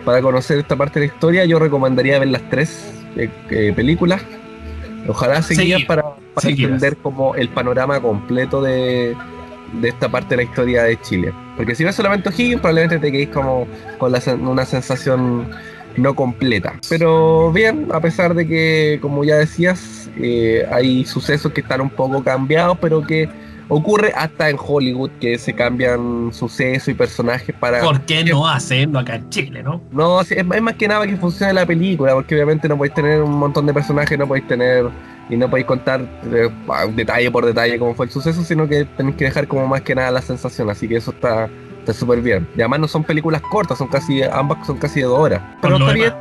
para 0.04 0.22
conocer 0.22 0.58
esta 0.60 0.76
parte 0.76 1.00
de 1.00 1.08
la 1.08 1.14
historia. 1.14 1.46
Yo 1.46 1.60
recomendaría 1.60 2.18
ver 2.18 2.30
las 2.30 2.50
tres 2.50 2.92
eh, 3.16 3.74
películas. 3.76 4.22
Ojalá 5.08 5.42
seguidas 5.44 5.84
para, 5.84 6.02
para 6.04 6.42
seguidas. 6.42 6.72
entender 6.72 6.98
como 6.98 7.36
el 7.36 7.50
panorama 7.50 8.00
completo 8.00 8.62
de, 8.64 9.16
de 9.74 9.88
esta 9.88 10.10
parte 10.10 10.30
de 10.30 10.38
la 10.38 10.44
historia 10.50 10.84
de 10.84 11.00
Chile. 11.02 11.32
Porque 11.58 11.76
si 11.76 11.84
ves 11.84 11.94
solamente 11.96 12.30
O'Higgins, 12.30 12.60
probablemente 12.60 12.98
te 12.98 13.12
quedes 13.12 13.30
como 13.30 13.68
con 14.00 14.12
la 14.12 14.20
una 14.42 14.66
sensación 14.66 15.48
no 15.98 16.16
completa. 16.16 16.80
Pero 16.90 17.52
bien, 17.52 17.88
a 17.92 18.00
pesar 18.00 18.34
de 18.34 18.48
que, 18.48 19.00
como 19.02 19.24
ya 19.24 19.36
decías, 19.36 20.10
eh, 20.18 20.66
hay 20.72 21.06
sucesos 21.06 21.52
que 21.52 21.62
están 21.62 21.82
un 21.82 21.90
poco 21.90 22.24
cambiados, 22.24 22.78
pero 22.80 23.02
que 23.02 23.30
ocurre 23.68 24.14
hasta 24.16 24.50
en 24.50 24.58
Hollywood, 24.60 25.12
que 25.20 25.38
se 25.38 25.54
cambian 25.54 26.32
sucesos 26.32 26.90
y 26.90 26.94
personajes 26.94 27.56
para... 27.56 27.82
¿Por 27.82 28.02
qué 28.02 28.24
no 28.24 28.48
hacerlo 28.48 29.00
acá 29.00 29.16
en 29.16 29.30
Chile, 29.30 29.64
no? 29.64 29.82
No, 29.92 30.22
es, 30.22 30.32
es 30.32 30.46
más 30.46 30.76
que 30.76 30.88
nada 30.88 31.06
que 31.08 31.18
funcione 31.18 31.54
la 31.54 31.66
película, 31.66 32.14
porque 32.14 32.36
obviamente 32.36 32.68
no 32.70 32.78
podéis 32.78 32.94
tener 32.94 33.22
un 33.22 33.34
montón 33.34 33.66
de 33.66 33.74
personajes, 33.74 34.18
no 34.18 34.28
podéis 34.28 34.48
tener 34.48 34.86
y 35.30 35.38
no 35.38 35.50
podéis 35.50 35.66
contar 35.66 36.02
eh, 36.32 36.50
detalle 36.96 37.32
por 37.32 37.46
detalle 37.46 37.80
cómo 37.80 37.96
fue 37.96 38.06
el 38.06 38.12
suceso, 38.12 38.44
sino 38.44 38.68
que 38.68 38.86
tenéis 38.86 39.16
que 39.16 39.26
dejar 39.26 39.48
como 39.48 39.66
más 39.66 39.82
que 39.82 39.96
nada 39.96 40.12
la 40.12 40.22
sensación, 40.22 40.70
así 40.70 40.88
que 40.88 40.98
eso 40.98 41.12
está 41.12 41.50
está 41.86 41.94
súper 41.94 42.22
bien. 42.22 42.48
Y 42.56 42.62
además 42.62 42.80
no 42.80 42.88
son 42.88 43.04
películas 43.04 43.42
cortas, 43.42 43.78
son 43.78 43.88
casi 43.88 44.24
ambas 44.24 44.66
son 44.66 44.78
casi 44.78 45.02
de 45.02 45.06
dos 45.06 45.20
horas. 45.20 45.42
Pero 45.62 45.78
está 45.78 45.94
bien. 45.94 46.14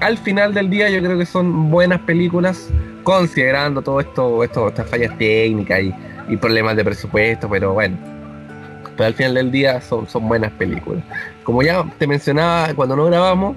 Al 0.00 0.18
final 0.18 0.54
del 0.54 0.70
día 0.70 0.90
yo 0.90 1.00
creo 1.00 1.18
que 1.18 1.26
son 1.26 1.70
buenas 1.70 2.00
películas, 2.00 2.70
considerando 3.04 3.82
todo 3.82 4.00
esto, 4.00 4.42
esto 4.42 4.68
estas 4.68 4.88
fallas 4.88 5.16
técnicas 5.18 5.80
y, 5.80 5.94
y 6.28 6.36
problemas 6.36 6.76
de 6.76 6.84
presupuesto, 6.84 7.48
pero 7.48 7.72
bueno. 7.72 7.96
Pero 8.96 9.06
al 9.06 9.14
final 9.14 9.34
del 9.34 9.50
día 9.50 9.80
son, 9.80 10.08
son 10.08 10.28
buenas 10.28 10.50
películas. 10.52 11.02
Como 11.44 11.62
ya 11.62 11.84
te 11.98 12.06
mencionaba 12.06 12.74
cuando 12.74 12.96
no 12.96 13.06
grabamos, 13.06 13.56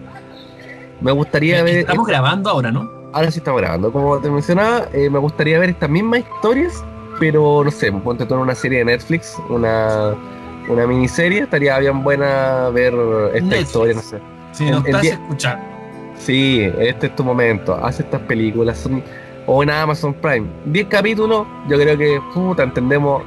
me 1.01 1.11
gustaría 1.11 1.63
ver. 1.63 1.77
Estamos 1.77 2.07
grabando 2.07 2.49
ahora, 2.49 2.72
¿no? 2.72 2.89
Ahora 3.13 3.31
sí 3.31 3.39
estamos 3.39 3.61
grabando. 3.61 3.91
Como 3.91 4.19
te 4.19 4.30
mencionaba, 4.30 4.88
eh, 4.93 5.09
me 5.09 5.19
gustaría 5.19 5.59
ver 5.59 5.69
estas 5.69 5.89
mismas 5.89 6.22
historias, 6.22 6.84
pero 7.19 7.63
no 7.63 7.72
sé, 7.72 7.91
ponte 7.91 8.26
tú 8.26 8.35
en 8.35 8.41
una 8.41 8.55
serie 8.55 8.80
de 8.80 8.85
Netflix, 8.85 9.38
una, 9.49 10.15
una 10.69 10.87
miniserie. 10.87 11.41
Estaría 11.43 11.77
bien 11.79 12.03
buena 12.03 12.69
ver 12.69 12.93
esta 12.93 13.39
Netflix. 13.45 13.61
historia, 13.61 13.93
no 13.95 14.01
sé. 14.01 14.17
Si 14.53 14.69
nos 14.69 14.85
estás 14.85 15.03
escuchando. 15.05 15.65
Sí, 16.17 16.61
este 16.79 17.07
es 17.07 17.15
tu 17.15 17.23
momento. 17.23 17.75
Haz 17.75 17.99
estas 17.99 18.21
películas. 18.21 18.77
Son, 18.77 19.03
o 19.47 19.61
en 19.63 19.69
Amazon 19.69 20.13
Prime. 20.13 20.47
10 20.65 20.87
capítulos, 20.87 21.45
yo 21.69 21.77
creo 21.77 21.97
que 21.97 22.19
puta, 22.33 22.63
entendemos 22.63 23.23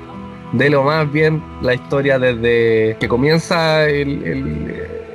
de 0.52 0.70
lo 0.70 0.82
más 0.82 1.10
bien 1.12 1.43
la 1.60 1.74
historia 1.74 2.19
desde 2.19 2.97
que 2.98 3.06
comienza 3.09 3.85
el- 3.86 4.23
el- 4.24 4.70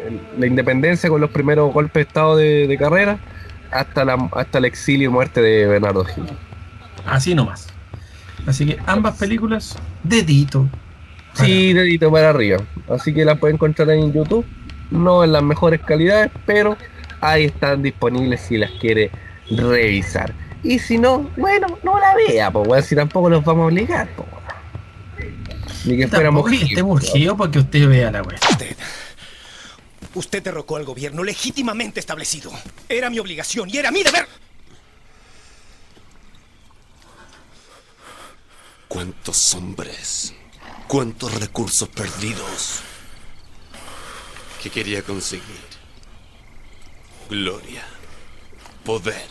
el- 0.07 0.21
la 0.37 0.45
independencia 0.45 1.09
con 1.09 1.19
los 1.19 1.31
primeros 1.31 1.73
golpes 1.73 1.93
de 1.95 2.01
estado 2.01 2.35
de, 2.37 2.67
de 2.67 2.77
carrera 2.77 3.17
hasta, 3.71 4.05
la, 4.05 4.29
hasta 4.33 4.59
el 4.59 4.65
exilio 4.65 5.09
y 5.09 5.11
muerte 5.11 5.41
de 5.41 5.65
Bernardo 5.65 6.05
Gil. 6.05 6.25
Así 7.07 7.33
nomás. 7.33 7.67
Así 8.45 8.65
que 8.67 8.77
ambas 8.85 9.17
películas, 9.17 9.75
dedito. 10.03 10.67
Sí, 11.34 11.73
dedito 11.73 12.11
para 12.11 12.30
arriba. 12.30 12.60
Así 12.89 13.14
que 13.14 13.26
la 13.26 13.35
pueden 13.35 13.55
encontrar 13.55 13.89
en 13.91 14.14
YouTube. 14.14 14.45
No 14.91 15.23
en 15.23 15.31
las 15.31 15.41
mejores 15.41 15.81
calidades, 15.81 16.31
pero 16.45 16.77
ahí 17.22 17.45
están 17.45 17.81
disponibles 17.81 18.41
si 18.41 18.57
las 18.57 18.72
quiere 18.72 19.10
revisar. 19.49 20.34
Y 20.64 20.80
si 20.80 20.97
no, 20.97 21.30
bueno, 21.35 21.80
no 21.84 21.99
la 21.99 22.15
vea, 22.15 22.51
pues 22.51 22.68
weón, 22.68 22.84
si 22.84 22.95
tampoco 22.95 23.30
los 23.30 23.43
vamos 23.43 23.64
a 23.64 23.65
obligar, 23.68 24.10
pues 24.15 24.27
Ni 25.85 25.97
que 25.97 26.07
fuéramos 26.07 26.49
que 26.49 26.55
esté 26.55 26.81
urgido 26.81 27.35
para 27.35 27.51
que 27.51 27.60
usted 27.60 27.88
vea 27.88 28.11
la 28.11 28.22
wea. 28.22 28.39
Usted. 28.49 28.76
Usted 30.14 30.43
derrocó 30.43 30.77
al 30.77 30.85
gobierno 30.85 31.23
legítimamente 31.23 31.99
establecido. 31.99 32.51
Era 32.88 33.10
mi 33.10 33.19
obligación 33.19 33.69
y 33.69 33.77
era 33.77 33.89
mi 33.89 34.03
deber. 34.03 34.27
¿Cuántos 38.88 39.55
hombres? 39.55 40.35
¿Cuántos 40.88 41.34
recursos 41.34 41.89
perdidos? 41.89 42.81
¿Qué 44.61 44.69
quería 44.69 45.01
conseguir? 45.03 45.43
Gloria. 47.30 47.84
Poder. 48.85 49.27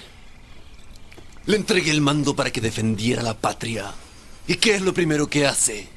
Le 1.47 1.57
entregué 1.57 1.91
el 1.91 2.01
mando 2.01 2.35
para 2.35 2.51
que 2.51 2.61
defendiera 2.61 3.23
la 3.23 3.35
patria. 3.35 3.93
¿Y 4.47 4.57
qué 4.57 4.75
es 4.75 4.83
lo 4.83 4.95
primero 4.95 5.29
que 5.29 5.47
hace? 5.47 5.89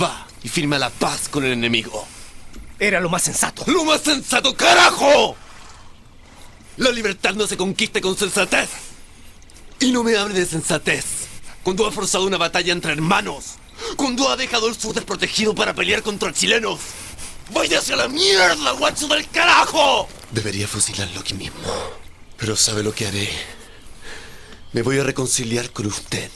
Va 0.00 0.26
y 0.42 0.48
firma 0.48 0.78
la 0.78 0.90
paz 0.90 1.28
con 1.28 1.44
el 1.44 1.52
enemigo. 1.52 2.06
Era 2.78 3.00
lo 3.00 3.08
más 3.08 3.22
sensato. 3.22 3.64
¡Lo 3.66 3.84
más 3.84 4.02
sensato, 4.02 4.56
carajo! 4.56 5.36
La 6.76 6.90
libertad 6.90 7.34
no 7.34 7.46
se 7.46 7.56
conquista 7.56 8.00
con 8.00 8.16
sensatez. 8.16 8.68
Y 9.80 9.90
no 9.90 10.04
me 10.04 10.16
hable 10.16 10.34
de 10.34 10.46
sensatez. 10.46 11.04
Cuando 11.62 11.86
ha 11.86 11.92
forzado 11.92 12.26
una 12.26 12.38
batalla 12.38 12.72
entre 12.72 12.92
hermanos. 12.92 13.57
Cuando 13.96 14.28
ha 14.28 14.36
dejado 14.36 14.68
el 14.68 14.78
sur 14.78 14.94
desprotegido 14.94 15.54
para 15.54 15.74
pelear 15.74 16.02
contra 16.02 16.32
chilenos. 16.32 16.80
¡Váyase 17.50 17.94
a 17.94 17.96
la 17.96 18.08
mierda, 18.08 18.72
guacho 18.72 19.08
del 19.08 19.28
carajo! 19.28 20.08
Debería 20.30 20.68
fusilarlo 20.68 21.20
aquí 21.20 21.34
mismo. 21.34 21.58
Pero 22.36 22.56
¿sabe 22.56 22.82
lo 22.82 22.94
que 22.94 23.06
haré? 23.06 23.30
Me 24.72 24.82
voy 24.82 24.98
a 24.98 25.04
reconciliar 25.04 25.70
con 25.70 25.86
usted. 25.86 26.30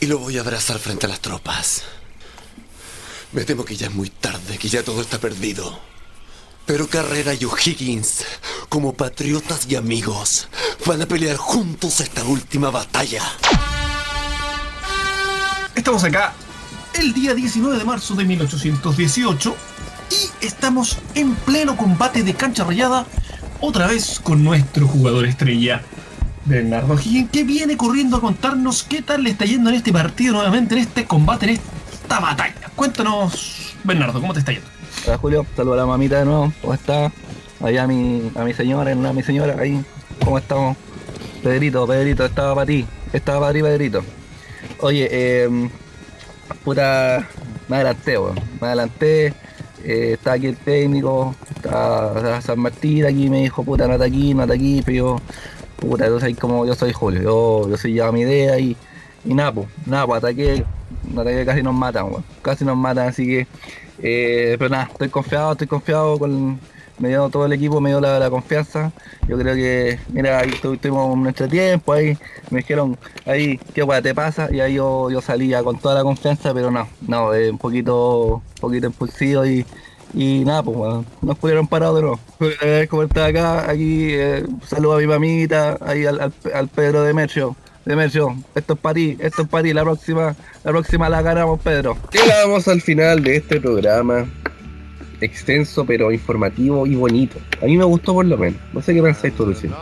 Y 0.00 0.06
lo 0.06 0.18
voy 0.18 0.36
a 0.36 0.40
abrazar 0.40 0.78
frente 0.80 1.06
a 1.06 1.08
las 1.08 1.20
tropas. 1.20 1.82
Me 3.30 3.44
temo 3.44 3.64
que 3.64 3.76
ya 3.76 3.86
es 3.86 3.94
muy 3.94 4.10
tarde, 4.10 4.58
que 4.58 4.68
ya 4.68 4.82
todo 4.82 5.00
está 5.00 5.20
perdido. 5.20 5.78
Pero 6.66 6.88
Carrera 6.88 7.34
y 7.34 7.44
O'Higgins, 7.44 8.24
como 8.68 8.94
patriotas 8.94 9.66
y 9.68 9.76
amigos, 9.76 10.48
van 10.84 11.02
a 11.02 11.06
pelear 11.06 11.36
juntos 11.36 12.00
esta 12.00 12.24
última 12.24 12.70
batalla. 12.70 13.22
Estamos 15.74 16.04
acá 16.04 16.34
el 16.94 17.12
día 17.14 17.34
19 17.34 17.78
de 17.78 17.84
marzo 17.84 18.14
de 18.14 18.24
1818 18.24 19.56
y 20.10 20.44
estamos 20.44 20.98
en 21.14 21.34
pleno 21.34 21.76
combate 21.76 22.22
de 22.22 22.34
cancha 22.34 22.64
rayada, 22.64 23.06
otra 23.60 23.86
vez 23.86 24.20
con 24.20 24.44
nuestro 24.44 24.86
jugador 24.86 25.26
estrella, 25.26 25.82
Bernardo 26.44 26.98
Higgins, 26.98 27.30
que 27.30 27.44
viene 27.44 27.76
corriendo 27.76 28.16
a 28.16 28.20
contarnos 28.20 28.82
qué 28.82 29.02
tal 29.02 29.22
le 29.22 29.30
está 29.30 29.44
yendo 29.44 29.70
en 29.70 29.76
este 29.76 29.92
partido 29.92 30.34
nuevamente, 30.34 30.74
en 30.74 30.82
este 30.82 31.04
combate, 31.06 31.46
en 31.46 31.50
esta 31.52 32.20
batalla. 32.20 32.54
Cuéntanos, 32.76 33.74
Bernardo, 33.84 34.20
¿cómo 34.20 34.32
te 34.32 34.40
está 34.40 34.52
yendo? 34.52 34.68
Hola 35.06 35.18
Julio, 35.18 35.46
saludo 35.56 35.74
a 35.74 35.76
la 35.78 35.86
mamita 35.86 36.18
de 36.18 36.24
nuevo, 36.24 36.52
¿cómo 36.60 36.74
está? 36.74 37.12
Allá 37.60 37.84
a 37.84 37.86
mi, 37.86 38.30
a 38.34 38.44
mi 38.44 38.52
señora, 38.52 38.92
a 38.92 39.12
mi 39.12 39.22
señora, 39.22 39.56
ahí, 39.58 39.82
¿cómo 40.24 40.38
estamos? 40.38 40.76
Pedrito, 41.42 41.86
Pedrito, 41.86 42.24
estaba 42.24 42.54
para 42.54 42.66
ti, 42.66 42.86
estaba 43.12 43.40
para 43.40 43.52
ti, 43.52 43.62
Pedrito. 43.62 44.04
Oye, 44.78 45.08
eh, 45.10 45.70
puta, 46.54 47.28
me 47.68 47.76
adelanté, 47.76 48.18
weón, 48.18 48.36
me 48.60 48.66
adelanté, 48.68 49.26
eh, 49.84 50.12
está 50.14 50.32
aquí 50.32 50.46
el 50.46 50.56
técnico, 50.56 51.34
está 51.54 52.40
San 52.40 52.60
Martín 52.60 53.04
aquí, 53.06 53.28
me 53.28 53.42
dijo, 53.42 53.64
puta, 53.64 53.86
no 53.86 54.02
aquí, 54.02 54.34
no 54.34 54.42
aquí, 54.42 54.82
pero 54.84 54.96
yo, 54.96 55.16
puta, 55.76 56.06
yo 56.06 56.20
soy 56.20 56.34
como, 56.34 56.66
yo 56.66 56.74
soy 56.74 56.92
Julio, 56.92 57.22
yo, 57.22 57.68
yo 57.68 57.76
soy 57.76 57.94
ya 57.94 58.12
mi 58.12 58.20
idea 58.20 58.58
y, 58.58 58.76
y 59.24 59.34
nada, 59.34 59.52
pues, 59.52 59.68
nada, 59.86 60.06
pues 60.06 60.18
ataqué, 60.18 60.64
ataqué 61.16 61.44
casi 61.44 61.62
nos 61.62 61.74
matan, 61.74 62.06
weón, 62.06 62.24
casi 62.42 62.64
nos 62.64 62.76
matan, 62.76 63.08
así 63.08 63.26
que, 63.26 63.46
eh, 64.02 64.56
pero 64.58 64.70
nada, 64.70 64.88
estoy 64.92 65.08
confiado, 65.08 65.52
estoy 65.52 65.66
confiado 65.66 66.18
con, 66.18 66.58
me 66.98 67.08
dio 67.08 67.28
todo 67.30 67.46
el 67.46 67.52
equipo, 67.52 67.80
me 67.80 67.90
dio 67.90 68.00
la, 68.00 68.30
confianza. 68.30 68.92
Yo 69.28 69.38
creo 69.38 69.54
que, 69.54 69.98
mira, 70.12 70.38
ahí 70.38 70.50
tu- 70.60 70.76
tuvimos 70.76 71.16
nuestro 71.16 71.48
tiempo, 71.48 71.92
ahí 71.92 72.16
me 72.50 72.58
dijeron, 72.58 72.96
ahí, 73.26 73.58
¿qué 73.74 73.82
weá 73.82 74.00
te 74.02 74.14
pasa? 74.14 74.48
Y 74.52 74.60
ahí 74.60 74.74
yo, 74.74 75.10
yo 75.10 75.20
salía 75.20 75.62
con 75.62 75.78
toda 75.78 75.94
la 75.96 76.02
confianza, 76.02 76.52
pero 76.54 76.70
no, 76.70 76.88
no, 77.06 77.30
un 77.30 77.58
poquito, 77.58 78.36
un 78.36 78.60
poquito 78.60 78.86
impulsivo 78.86 79.44
y, 79.46 79.64
y 80.14 80.44
nada, 80.44 80.62
pues 80.62 80.76
bueno, 80.76 81.04
nos 81.22 81.38
pudieron 81.38 81.66
parar 81.66 81.92
de 81.94 82.02
nuevo. 82.02 82.20
Como 82.90 83.02
está 83.02 83.26
acá, 83.26 83.70
aquí, 83.70 84.08
eh, 84.12 84.44
saludo 84.66 84.96
a 84.96 84.98
mi 84.98 85.06
mamita, 85.06 85.78
ahí 85.80 86.04
al, 86.06 86.20
al, 86.20 86.32
al 86.54 86.68
Pedro 86.68 87.02
Demetrio. 87.02 87.56
Demetrio, 87.84 88.36
esto 88.54 88.74
es 88.74 88.78
para 88.78 88.94
ti, 88.94 89.16
esto 89.18 89.42
es 89.42 89.48
para 89.48 89.64
ti, 89.64 89.72
la 89.72 89.82
próxima, 89.82 90.36
la 90.62 90.70
próxima 90.70 91.08
la 91.08 91.20
ganamos, 91.20 91.60
Pedro. 91.60 91.96
Llegamos 92.12 92.68
al 92.68 92.80
final 92.80 93.24
de 93.24 93.36
este 93.36 93.60
programa 93.60 94.28
extenso 95.22 95.84
pero 95.84 96.12
informativo 96.12 96.86
y 96.86 96.94
bonito. 96.94 97.38
A 97.62 97.66
mí 97.66 97.76
me 97.76 97.84
gustó 97.84 98.12
por 98.14 98.26
lo 98.26 98.36
menos. 98.36 98.60
No 98.72 98.80
sé 98.82 98.94
qué 98.94 99.02
pensáis 99.02 99.34
tú, 99.34 99.46
Luciano. 99.46 99.76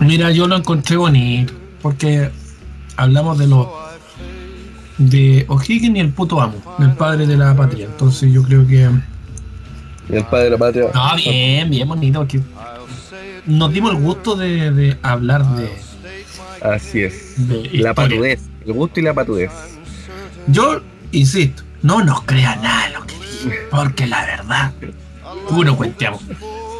Mira, 0.00 0.30
yo 0.32 0.48
lo 0.48 0.56
encontré 0.56 0.96
bonito, 0.96 1.52
porque 1.80 2.30
hablamos 2.96 3.38
de 3.38 3.46
los 3.46 3.68
de 4.98 5.44
O'Higgins 5.48 5.96
y 5.96 6.00
el 6.00 6.10
puto 6.10 6.40
amo, 6.40 6.54
del 6.78 6.92
padre 6.92 7.26
de 7.26 7.36
la 7.36 7.54
patria. 7.56 7.86
Entonces 7.86 8.32
yo 8.32 8.42
creo 8.42 8.66
que 8.66 8.88
El 10.08 10.24
padre 10.24 10.44
de 10.44 10.50
la 10.50 10.58
patria. 10.58 10.84
No, 10.94 11.16
bien, 11.16 11.70
bien 11.70 11.88
bonito. 11.88 12.20
porque 12.20 12.40
nos 13.46 13.72
dimos 13.72 13.92
el 13.94 14.00
gusto 14.00 14.36
de, 14.36 14.70
de 14.70 14.96
hablar 15.02 15.44
de, 15.56 15.70
Así 16.62 17.02
es. 17.02 17.48
de 17.48 17.70
La 17.74 17.94
patudez. 17.94 18.40
El 18.66 18.72
gusto 18.72 19.00
y 19.00 19.02
la 19.02 19.14
patudez. 19.14 19.50
Yo 20.48 20.80
insisto, 21.12 21.62
no 21.82 22.02
nos 22.04 22.22
crea 22.22 22.56
nada 22.56 22.88
lo 22.90 23.06
que 23.06 23.14
porque 23.70 24.06
la 24.06 24.24
verdad, 24.24 24.72
puro 25.48 25.76
cuenteamos. 25.76 26.22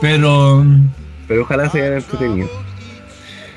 Pero, 0.01 0.65
Pero 1.29 1.43
ojalá 1.43 1.71
se 1.71 1.81
hayan 1.81 1.99
entretenido. 1.99 2.49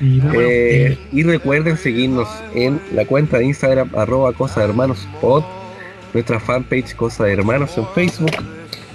Eh, 0.00 0.28
eh, 0.34 0.98
y 1.10 1.22
recuerden 1.22 1.78
seguirnos 1.78 2.28
en 2.54 2.80
la 2.92 3.06
cuenta 3.06 3.38
de 3.38 3.46
Instagram, 3.46 3.90
arroba 3.96 4.32
Cosa 4.34 4.60
de 4.60 4.66
Hermanos 4.66 5.08
Pod, 5.20 5.42
nuestra 6.12 6.38
fanpage 6.38 6.94
Cosa 6.94 7.24
de 7.24 7.32
Hermanos 7.32 7.76
en 7.78 7.86
Facebook 7.94 8.32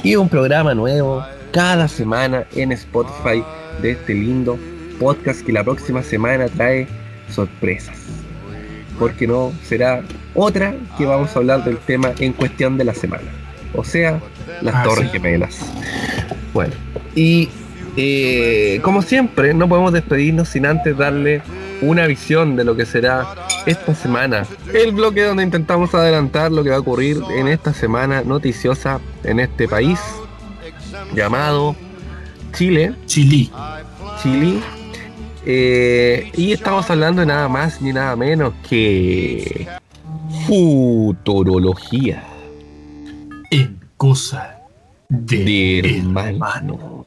y 0.03 0.15
un 0.15 0.29
programa 0.29 0.73
nuevo 0.73 1.23
cada 1.51 1.87
semana 1.87 2.45
en 2.55 2.71
Spotify 2.71 3.43
de 3.81 3.91
este 3.91 4.13
lindo 4.13 4.57
podcast 4.99 5.41
que 5.41 5.51
la 5.51 5.63
próxima 5.63 6.03
semana 6.03 6.47
trae 6.47 6.87
sorpresas. 7.29 7.97
Porque 8.99 9.25
no 9.25 9.51
será 9.63 10.03
otra 10.35 10.75
que 10.97 11.05
vamos 11.05 11.35
a 11.35 11.39
hablar 11.39 11.63
del 11.63 11.77
tema 11.79 12.13
en 12.19 12.33
cuestión 12.33 12.77
de 12.77 12.85
la 12.85 12.93
semana. 12.93 13.40
O 13.73 13.83
sea, 13.83 14.19
las 14.61 14.75
Ah, 14.75 14.83
Torres 14.83 15.05
sí. 15.05 15.11
Gemelas. 15.19 15.59
Bueno, 16.53 16.73
y 17.15 17.49
eh, 17.97 18.79
como 18.83 19.01
siempre, 19.01 19.53
no 19.53 19.67
podemos 19.67 19.93
despedirnos 19.93 20.49
sin 20.49 20.65
antes 20.65 20.97
darle 20.97 21.41
una 21.81 22.05
visión 22.07 22.55
de 22.55 22.63
lo 22.63 22.75
que 22.75 22.85
será 22.85 23.27
esta 23.65 23.95
semana. 23.95 24.45
El 24.73 24.91
bloque 24.91 25.23
donde 25.23 25.43
intentamos 25.43 25.93
adelantar 25.95 26.51
lo 26.51 26.63
que 26.63 26.69
va 26.69 26.75
a 26.77 26.79
ocurrir 26.79 27.19
en 27.35 27.47
esta 27.47 27.73
semana 27.73 28.21
noticiosa 28.23 28.99
en 29.23 29.39
este 29.39 29.67
país 29.67 29.99
llamado 31.15 31.75
Chile. 32.53 32.93
Chile. 33.07 33.49
Chile. 34.21 34.59
Eh, 35.45 36.29
y 36.35 36.51
estamos 36.51 36.89
hablando 36.91 37.21
de 37.21 37.25
nada 37.27 37.47
más 37.49 37.81
ni 37.81 37.91
nada 37.91 38.15
menos 38.15 38.53
que 38.69 39.67
futurología 40.45 42.23
en 43.51 43.79
cosa 43.97 44.57
de, 45.09 45.37
de 45.83 45.97
hermano. 45.97 47.05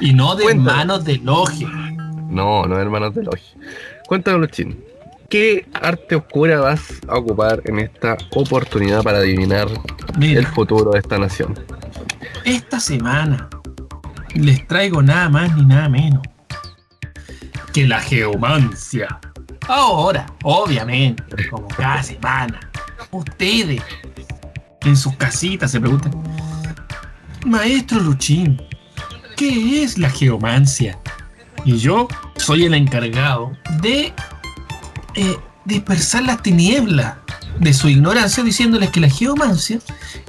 Y 0.00 0.12
no 0.12 0.34
de 0.36 0.44
hermanos 0.44 1.04
de 1.04 1.16
logia. 1.18 1.68
No, 2.28 2.66
no 2.66 2.78
hermanos 2.78 3.14
de 3.14 3.22
logia. 3.22 3.54
Cuéntanos, 4.06 4.50
Chin. 4.50 4.84
¿Qué 5.30 5.66
arte 5.72 6.16
oscura 6.16 6.60
vas 6.60 7.00
a 7.08 7.16
ocupar 7.16 7.62
en 7.64 7.78
esta 7.78 8.18
oportunidad 8.34 9.02
para 9.02 9.18
adivinar 9.18 9.68
el 10.20 10.46
futuro 10.46 10.90
de 10.90 10.98
esta 10.98 11.18
nación? 11.18 11.54
esta 12.44 12.80
semana 12.80 13.48
les 14.34 14.66
traigo 14.66 15.02
nada 15.02 15.28
más 15.28 15.56
ni 15.56 15.64
nada 15.64 15.88
menos 15.88 16.22
que 17.72 17.86
la 17.86 18.00
geomancia. 18.00 19.18
Ahora, 19.68 20.26
obviamente, 20.42 21.48
como 21.48 21.68
cada 21.68 22.02
semana, 22.02 22.60
ustedes 23.10 23.82
en 24.82 24.96
sus 24.96 25.14
casitas 25.16 25.70
se 25.70 25.80
preguntan, 25.80 26.12
Maestro 27.44 28.00
Luchín, 28.00 28.60
¿qué 29.36 29.82
es 29.82 29.98
la 29.98 30.10
geomancia? 30.10 30.98
Y 31.64 31.76
yo 31.78 32.08
soy 32.36 32.64
el 32.64 32.74
encargado 32.74 33.52
de 33.80 34.12
eh, 35.14 35.36
dispersar 35.64 36.24
las 36.24 36.42
tinieblas 36.42 37.14
de 37.60 37.72
su 37.72 37.88
ignorancia 37.88 38.42
diciéndoles 38.42 38.90
que 38.90 39.00
la 39.00 39.08
geomancia 39.08 39.78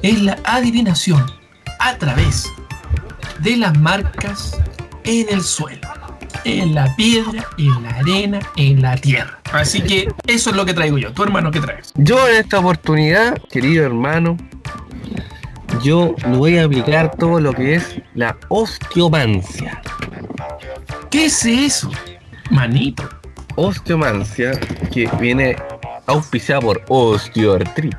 es 0.02 0.22
la 0.22 0.38
adivinación 0.44 1.26
a 1.80 1.96
través 1.98 2.48
de 3.40 3.58
las 3.58 3.78
marcas 3.78 4.58
en 5.04 5.28
el 5.30 5.44
suelo, 5.44 5.88
en 6.44 6.76
la 6.76 6.96
piedra, 6.96 7.48
en 7.58 7.84
la 7.84 7.90
arena, 7.90 8.40
en 8.56 8.82
la 8.82 8.96
tierra. 8.96 9.40
Así 9.52 9.82
que 9.82 10.08
eso 10.28 10.50
es 10.50 10.56
lo 10.56 10.66
que 10.66 10.74
traigo 10.74 10.98
yo. 10.98 11.12
¿Tu 11.14 11.24
hermano 11.24 11.52
qué 11.52 11.60
traes? 11.60 11.92
Yo 11.96 12.28
en 12.28 12.36
esta 12.36 12.60
oportunidad, 12.60 13.38
querido 13.50 13.86
hermano, 13.86 14.38
yo 15.84 16.16
le 16.30 16.38
voy 16.38 16.58
a 16.58 16.66
aplicar 16.66 17.16
todo 17.18 17.40
lo 17.40 17.54
que 17.54 17.76
es 17.76 18.00
la 18.14 18.38
osteomancia. 18.50 19.82
¿Qué 21.10 21.26
es 21.26 21.46
eso? 21.46 21.92
Manito. 22.50 23.08
Osteomancia, 23.56 24.60
que 24.92 25.10
viene 25.20 25.56
auspiciada 26.08 26.62
por 26.62 26.82
osteoartritis. 26.88 27.98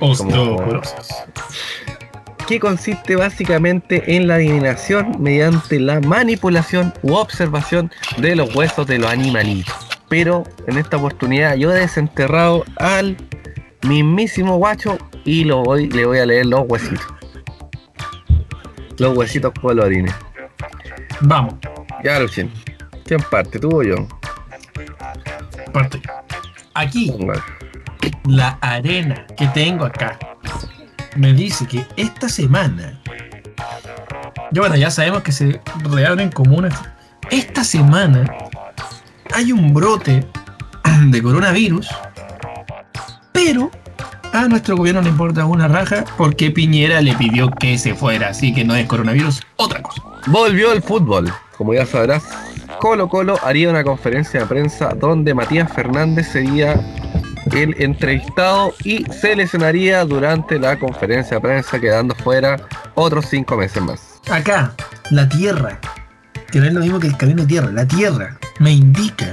Osteoporosis. 0.00 1.08
Que 2.46 2.60
consiste 2.60 3.16
básicamente 3.16 4.16
en 4.16 4.28
la 4.28 4.34
adivinación 4.34 5.16
mediante 5.18 5.80
la 5.80 6.00
manipulación 6.00 6.92
u 7.02 7.14
observación 7.14 7.90
de 8.18 8.36
los 8.36 8.54
huesos 8.54 8.86
de 8.86 8.98
los 8.98 9.10
animalitos. 9.10 9.74
Pero 10.08 10.44
en 10.66 10.78
esta 10.78 10.96
oportunidad 10.96 11.56
yo 11.56 11.72
he 11.72 11.80
desenterrado 11.80 12.64
al 12.76 13.16
mismísimo 13.82 14.58
guacho 14.58 14.98
y 15.24 15.44
lo 15.44 15.62
voy, 15.62 15.88
le 15.88 16.04
voy 16.04 16.18
a 16.18 16.26
leer 16.26 16.46
los 16.46 16.62
huesitos. 16.68 17.06
Los 18.98 19.16
huesitos 19.16 19.52
colorines. 19.60 20.14
Vamos, 21.20 21.54
Ya, 22.02 22.18
Luchín. 22.18 22.50
¿Quién 23.04 23.20
parte? 23.30 23.58
¿Tú 23.58 23.80
o 23.80 23.82
yo? 23.82 23.96
parte. 25.72 26.00
Aquí, 26.74 27.12
la 28.24 28.58
arena 28.60 29.26
que 29.36 29.46
tengo 29.48 29.84
acá 29.84 30.18
me 31.16 31.32
dice 31.32 31.66
que 31.66 31.86
esta 31.96 32.28
semana. 32.28 33.00
Ya 34.50 34.60
bueno, 34.60 34.76
ya 34.76 34.90
sabemos 34.90 35.22
que 35.22 35.32
se 35.32 35.60
reabren 35.90 36.30
comunas. 36.30 36.74
Esta 37.30 37.64
semana 37.64 38.32
hay 39.34 39.52
un 39.52 39.72
brote 39.72 40.26
de 41.06 41.22
coronavirus, 41.22 41.88
pero 43.32 43.70
a 44.32 44.48
nuestro 44.48 44.76
gobierno 44.76 45.00
le 45.00 45.10
importa 45.10 45.46
una 45.46 45.68
raja 45.68 46.04
porque 46.16 46.50
Piñera 46.50 47.00
le 47.00 47.14
pidió 47.14 47.50
que 47.50 47.78
se 47.78 47.94
fuera, 47.94 48.28
así 48.28 48.52
que 48.52 48.64
no 48.64 48.74
es 48.74 48.86
coronavirus, 48.86 49.40
otra 49.56 49.82
cosa. 49.82 50.02
Volvió 50.26 50.72
el 50.72 50.82
fútbol. 50.82 51.32
Como 51.56 51.72
ya 51.72 51.86
sabrás, 51.86 52.24
Colo 52.80 53.08
Colo 53.08 53.38
haría 53.42 53.70
una 53.70 53.84
conferencia 53.84 54.40
de 54.40 54.46
prensa 54.46 54.88
donde 54.88 55.34
Matías 55.34 55.72
Fernández 55.72 56.28
sería 56.28 56.80
el 57.52 57.74
entrevistado 57.80 58.74
y 58.84 59.04
se 59.12 59.36
lesionaría 59.36 60.04
durante 60.04 60.58
la 60.58 60.78
conferencia 60.78 61.36
de 61.36 61.40
prensa 61.40 61.80
quedando 61.80 62.14
fuera 62.16 62.56
otros 62.94 63.26
cinco 63.28 63.56
meses 63.56 63.82
más. 63.82 64.20
Acá, 64.30 64.74
la 65.10 65.28
Tierra, 65.28 65.78
que 66.50 66.58
no 66.60 66.66
es 66.66 66.72
lo 66.72 66.80
mismo 66.80 66.98
que 66.98 67.08
el 67.08 67.16
camino 67.16 67.42
de 67.42 67.48
tierra, 67.48 67.70
la 67.72 67.86
Tierra 67.86 68.38
me 68.58 68.72
indica 68.72 69.32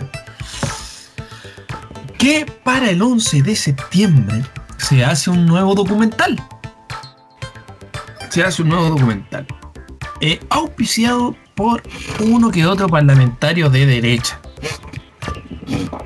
que 2.18 2.46
para 2.64 2.90
el 2.90 3.02
11 3.02 3.42
de 3.42 3.56
septiembre 3.56 4.44
se 4.78 5.04
hace 5.04 5.30
un 5.30 5.46
nuevo 5.46 5.74
documental. 5.74 6.40
Se 8.30 8.44
hace 8.44 8.62
un 8.62 8.70
nuevo 8.70 8.90
documental. 8.90 9.46
eh, 10.22 10.40
auspiciado 10.50 11.36
por 11.56 11.82
uno 12.20 12.52
que 12.52 12.66
otro 12.66 12.88
parlamentario 12.88 13.70
de 13.70 13.86
derecha. 13.86 14.40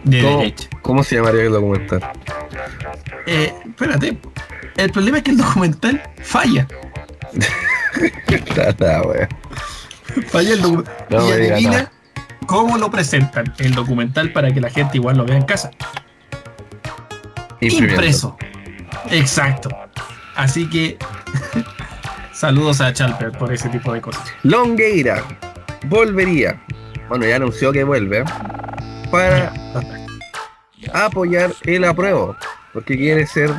De 0.03 0.22
¿Cómo, 0.22 0.38
derecha. 0.40 0.69
Cómo 0.86 1.03
se 1.03 1.16
llamaría 1.16 1.41
el 1.41 1.52
documental? 1.52 1.99
Eh, 3.26 3.52
espérate. 3.66 4.18
El 4.78 4.91
problema 4.91 5.18
es 5.18 5.24
que 5.24 5.32
el 5.32 5.38
documental 5.38 6.02
falla. 6.22 6.68
Nada, 8.80 9.02
wea. 9.02 9.28
Falla 10.28 10.53
el 10.53 10.62
documental. 10.62 10.95
No 11.10 11.28
y 11.28 11.32
adivina 11.32 11.72
nada. 11.72 11.91
cómo 12.45 12.78
lo 12.78 12.91
presentan 12.91 13.52
el 13.57 13.74
documental 13.74 14.32
para 14.32 14.53
que 14.53 14.62
la 14.62 14.70
gente 14.70 14.98
igual 14.98 15.18
lo 15.18 15.26
vea 15.26 15.38
en 15.38 15.45
casa. 15.45 15.72
Impreso. 17.62 18.38
Exacto. 19.10 19.70
Así 20.36 20.70
que 20.70 20.99
saludos 22.32 22.80
a 22.82 22.94
Chalper 22.94 23.32
por 23.32 23.52
ese 23.52 23.70
tipo 23.70 23.91
de 23.91 24.02
cosas. 24.02 24.24
Longueira 24.44 25.24
volvería, 25.88 26.62
bueno, 27.10 27.26
ya 27.26 27.38
anunció 27.38 27.72
que 27.72 27.84
vuelve, 27.84 28.24
para 29.10 29.52
apoyar 30.94 31.53
el 31.64 31.84
apruebo, 31.84 32.36
porque 32.74 32.98
quiere 32.98 33.26
ser 33.28 33.52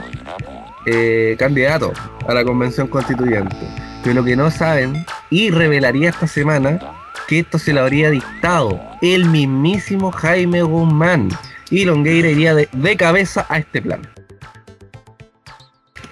eh, 0.87 1.37
candidato 1.39 1.93
a 2.29 2.35
la 2.35 2.45
convención 2.45 2.87
constituyente. 2.87 3.57
Pero 4.03 4.15
lo 4.15 4.25
que 4.25 4.37
no 4.37 4.51
saben, 4.51 5.05
y 5.31 5.51
revelaría 5.51 6.11
esta 6.11 6.27
semana, 6.27 6.79
que 7.27 7.41
esto 7.41 7.59
se 7.59 7.73
lo 7.73 7.81
habría 7.81 8.11
dictado 8.11 8.81
el 9.03 9.27
mismísimo 9.27 10.13
Jaime 10.13 10.63
Guzmán. 10.63 11.29
Y 11.71 11.85
Longueira 11.85 12.29
iría 12.29 12.55
de, 12.55 12.97
cabeza 12.97 13.45
a 13.49 13.59
este 13.59 13.83
plan. 13.83 14.03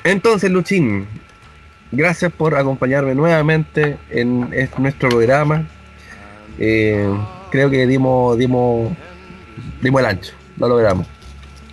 Entonces, 0.03 0.51
Luchín, 0.51 1.07
gracias 1.93 2.33
por 2.33 2.57
acompañarme 2.57 3.15
nuevamente 3.15 3.97
en, 4.11 4.51
nuestro 4.79 5.09
programa. 5.09 5.67
Eh, 6.59 7.09
creo 7.51 7.71
que 7.71 7.87
dimos, 7.87 8.37
dimos, 8.37 8.91
dimos 9.81 10.01
el 10.01 10.07
ancho, 10.07 10.33
lo 10.57 10.69
logramos. 10.69 11.07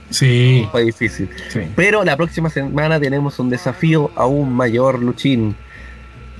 Sí, 0.09 0.67
Fue 0.71 0.83
difícil. 0.83 1.29
sí. 1.49 1.61
Pero 1.75 2.03
la 2.03 2.17
próxima 2.17 2.49
semana 2.49 2.99
tenemos 2.99 3.39
un 3.39 3.49
desafío 3.49 4.11
aún 4.15 4.51
mayor, 4.51 5.01
Luchín. 5.01 5.55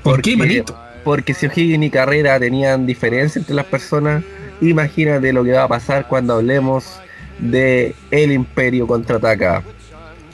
¿Por 0.03 0.21
qué, 0.21 0.35
manito? 0.35 0.77
Porque 1.03 1.33
si 1.33 1.47
O'Higgins 1.47 1.85
y 1.85 1.89
Carrera 1.89 2.39
tenían 2.39 2.85
diferencia 2.85 3.39
entre 3.39 3.55
las 3.55 3.65
personas, 3.65 4.23
imagínate 4.59 5.31
lo 5.31 5.43
que 5.43 5.53
va 5.53 5.63
a 5.63 5.67
pasar 5.67 6.07
cuando 6.07 6.35
hablemos 6.35 6.99
de 7.39 7.95
El 8.11 8.31
Imperio 8.31 8.87
contraataca. 8.87 9.63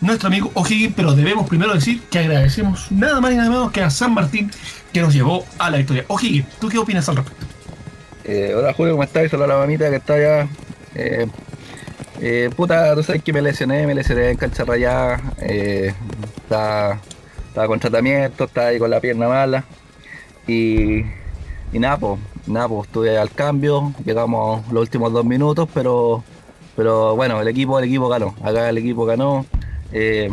nuestro 0.00 0.28
amigo 0.28 0.50
O'Higgins, 0.54 0.94
pero 0.94 1.14
debemos 1.14 1.48
primero 1.48 1.74
decir 1.74 2.02
que 2.10 2.18
agradecemos 2.18 2.90
nada 2.90 3.20
más 3.20 3.30
ni 3.30 3.36
nada 3.36 3.50
menos 3.50 3.72
que 3.72 3.82
a 3.82 3.90
San 3.90 4.14
Martín 4.14 4.50
que 4.92 5.00
nos 5.00 5.12
llevó 5.12 5.44
a 5.58 5.70
la 5.70 5.78
victoria. 5.78 6.04
O'Higgins, 6.08 6.48
¿tú 6.58 6.68
qué 6.68 6.78
opinas 6.78 7.08
al 7.08 7.16
respecto? 7.16 7.46
Eh, 8.24 8.54
hola 8.54 8.72
Julio, 8.74 8.92
¿cómo 8.92 9.02
estás? 9.02 9.32
Hola 9.32 9.46
la 9.46 9.56
mamita 9.56 9.88
que 9.90 9.96
está 9.96 10.14
allá. 10.14 10.48
Eh, 10.94 11.26
eh, 12.20 12.50
puta, 12.54 12.94
tú 12.94 13.02
sabes 13.02 13.22
que 13.22 13.32
me 13.32 13.42
lesioné, 13.42 13.86
me 13.86 13.94
lesioné 13.94 14.30
en 14.30 14.36
cancha 14.36 14.64
rayada. 14.64 15.20
Eh, 15.38 15.92
estaba, 16.36 17.00
con 17.66 17.80
tratamiento, 17.80 18.44
estaba 18.44 18.68
ahí 18.68 18.78
con 18.78 18.90
la 18.90 19.00
pierna 19.00 19.28
mala. 19.28 19.64
Y, 20.46 21.00
y 21.72 21.78
nada, 21.78 21.96
pues, 21.98 22.20
nada, 22.46 22.68
estuve 22.82 23.18
al 23.18 23.30
cambio, 23.30 23.92
llegamos 24.04 24.66
los 24.72 24.82
últimos 24.82 25.12
dos 25.12 25.24
minutos, 25.24 25.68
pero 25.72 26.22
pero 26.80 27.14
bueno, 27.14 27.40
el 27.42 27.48
equipo, 27.48 27.78
el 27.78 27.84
equipo 27.84 28.08
ganó. 28.08 28.34
Acá 28.42 28.70
el 28.70 28.78
equipo 28.78 29.04
ganó. 29.04 29.44
Eh, 29.92 30.30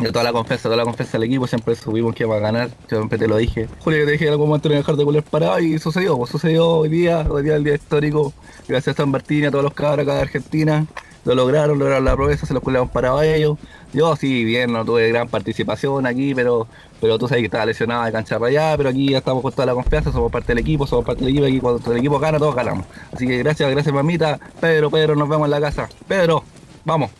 De 0.00 0.12
toda 0.12 0.24
la 0.24 0.32
confianza, 0.32 0.64
toda 0.64 0.76
la 0.76 0.84
confianza 0.84 1.18
del 1.18 1.26
equipo, 1.26 1.46
siempre 1.46 1.74
subimos 1.74 2.14
que 2.14 2.24
iba 2.24 2.36
a 2.36 2.38
ganar, 2.38 2.68
yo 2.90 2.98
siempre 2.98 3.18
te 3.18 3.26
lo 3.26 3.38
dije. 3.38 3.66
Julio, 3.80 4.00
que 4.00 4.04
te 4.04 4.12
dije 4.12 4.26
en 4.26 4.32
algún 4.32 4.48
momento 4.48 4.68
no 4.68 4.74
dejar 4.74 4.96
de 4.96 5.04
culer 5.04 5.22
parado 5.22 5.58
y 5.58 5.78
sucedió, 5.78 6.18
pues 6.18 6.30
sucedió 6.30 6.68
hoy 6.68 6.90
día, 6.90 7.26
hoy 7.30 7.42
día 7.42 7.56
el 7.56 7.64
día 7.64 7.74
histórico, 7.74 8.34
gracias 8.68 8.94
a 8.94 9.02
San 9.02 9.10
Martín 9.10 9.44
y 9.44 9.46
a 9.46 9.50
todos 9.50 9.64
los 9.64 9.72
cabros 9.72 10.04
acá 10.04 10.16
de 10.16 10.20
Argentina, 10.20 10.86
lo 11.24 11.34
lograron, 11.34 11.78
lograron 11.78 12.04
la 12.04 12.14
proeza, 12.14 12.44
se 12.46 12.52
los 12.52 12.62
culearon 12.62 12.90
parado 12.90 13.18
a 13.18 13.26
ellos. 13.26 13.58
Yo 13.94 14.14
sí, 14.16 14.44
bien, 14.44 14.72
no 14.72 14.84
tuve 14.84 15.08
gran 15.08 15.28
participación 15.28 16.06
aquí, 16.06 16.34
pero 16.34 16.68
pero 17.00 17.18
tú 17.18 17.26
sabes 17.28 17.42
que 17.42 17.46
estaba 17.46 17.66
lesionado 17.66 18.04
de 18.04 18.12
cancha 18.12 18.38
rayada, 18.38 18.76
pero 18.76 18.90
aquí 18.90 19.10
ya 19.10 19.18
estamos 19.18 19.42
con 19.42 19.52
toda 19.52 19.66
la 19.66 19.74
confianza, 19.74 20.12
somos 20.12 20.30
parte 20.30 20.48
del 20.48 20.58
equipo, 20.58 20.86
somos 20.86 21.04
parte 21.04 21.24
del 21.24 21.32
equipo, 21.32 21.46
aquí 21.46 21.60
cuando 21.60 21.92
el 21.92 21.98
equipo 21.98 22.18
gana, 22.18 22.38
todos 22.38 22.54
ganamos. 22.54 22.86
Así 23.12 23.26
que 23.26 23.38
gracias, 23.38 23.70
gracias 23.70 23.94
mamita, 23.94 24.38
Pedro, 24.60 24.90
Pedro, 24.90 25.16
nos 25.16 25.28
vemos 25.28 25.46
en 25.46 25.50
la 25.50 25.60
casa. 25.60 25.88
Pedro, 26.06 26.44
vamos. 26.84 27.10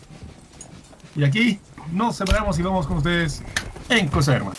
Y 1.15 1.23
aquí 1.23 1.59
nos 1.91 2.15
separamos 2.15 2.59
y 2.59 2.63
vamos 2.63 2.87
con 2.87 2.97
ustedes 2.97 3.41
en 3.89 4.07
Coserma. 4.07 4.53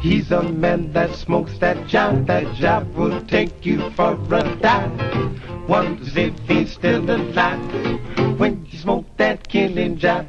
He's 0.00 0.32
a 0.32 0.42
man 0.42 0.92
that 0.92 1.14
smokes 1.14 1.58
that 1.58 1.86
job, 1.86 2.26
that 2.26 2.52
job 2.54 2.86
will 2.96 3.20
take 3.26 3.64
you 3.64 3.90
for 3.90 4.18
a 4.34 4.56
dive. 4.56 5.68
Wonders 5.68 6.16
if 6.16 6.34
he's 6.48 6.72
still 6.72 7.08
alive 7.08 7.60
when 8.38 8.66
you 8.70 8.78
smoke 8.78 9.06
that 9.18 9.46
killing 9.48 9.98
job. 9.98 10.26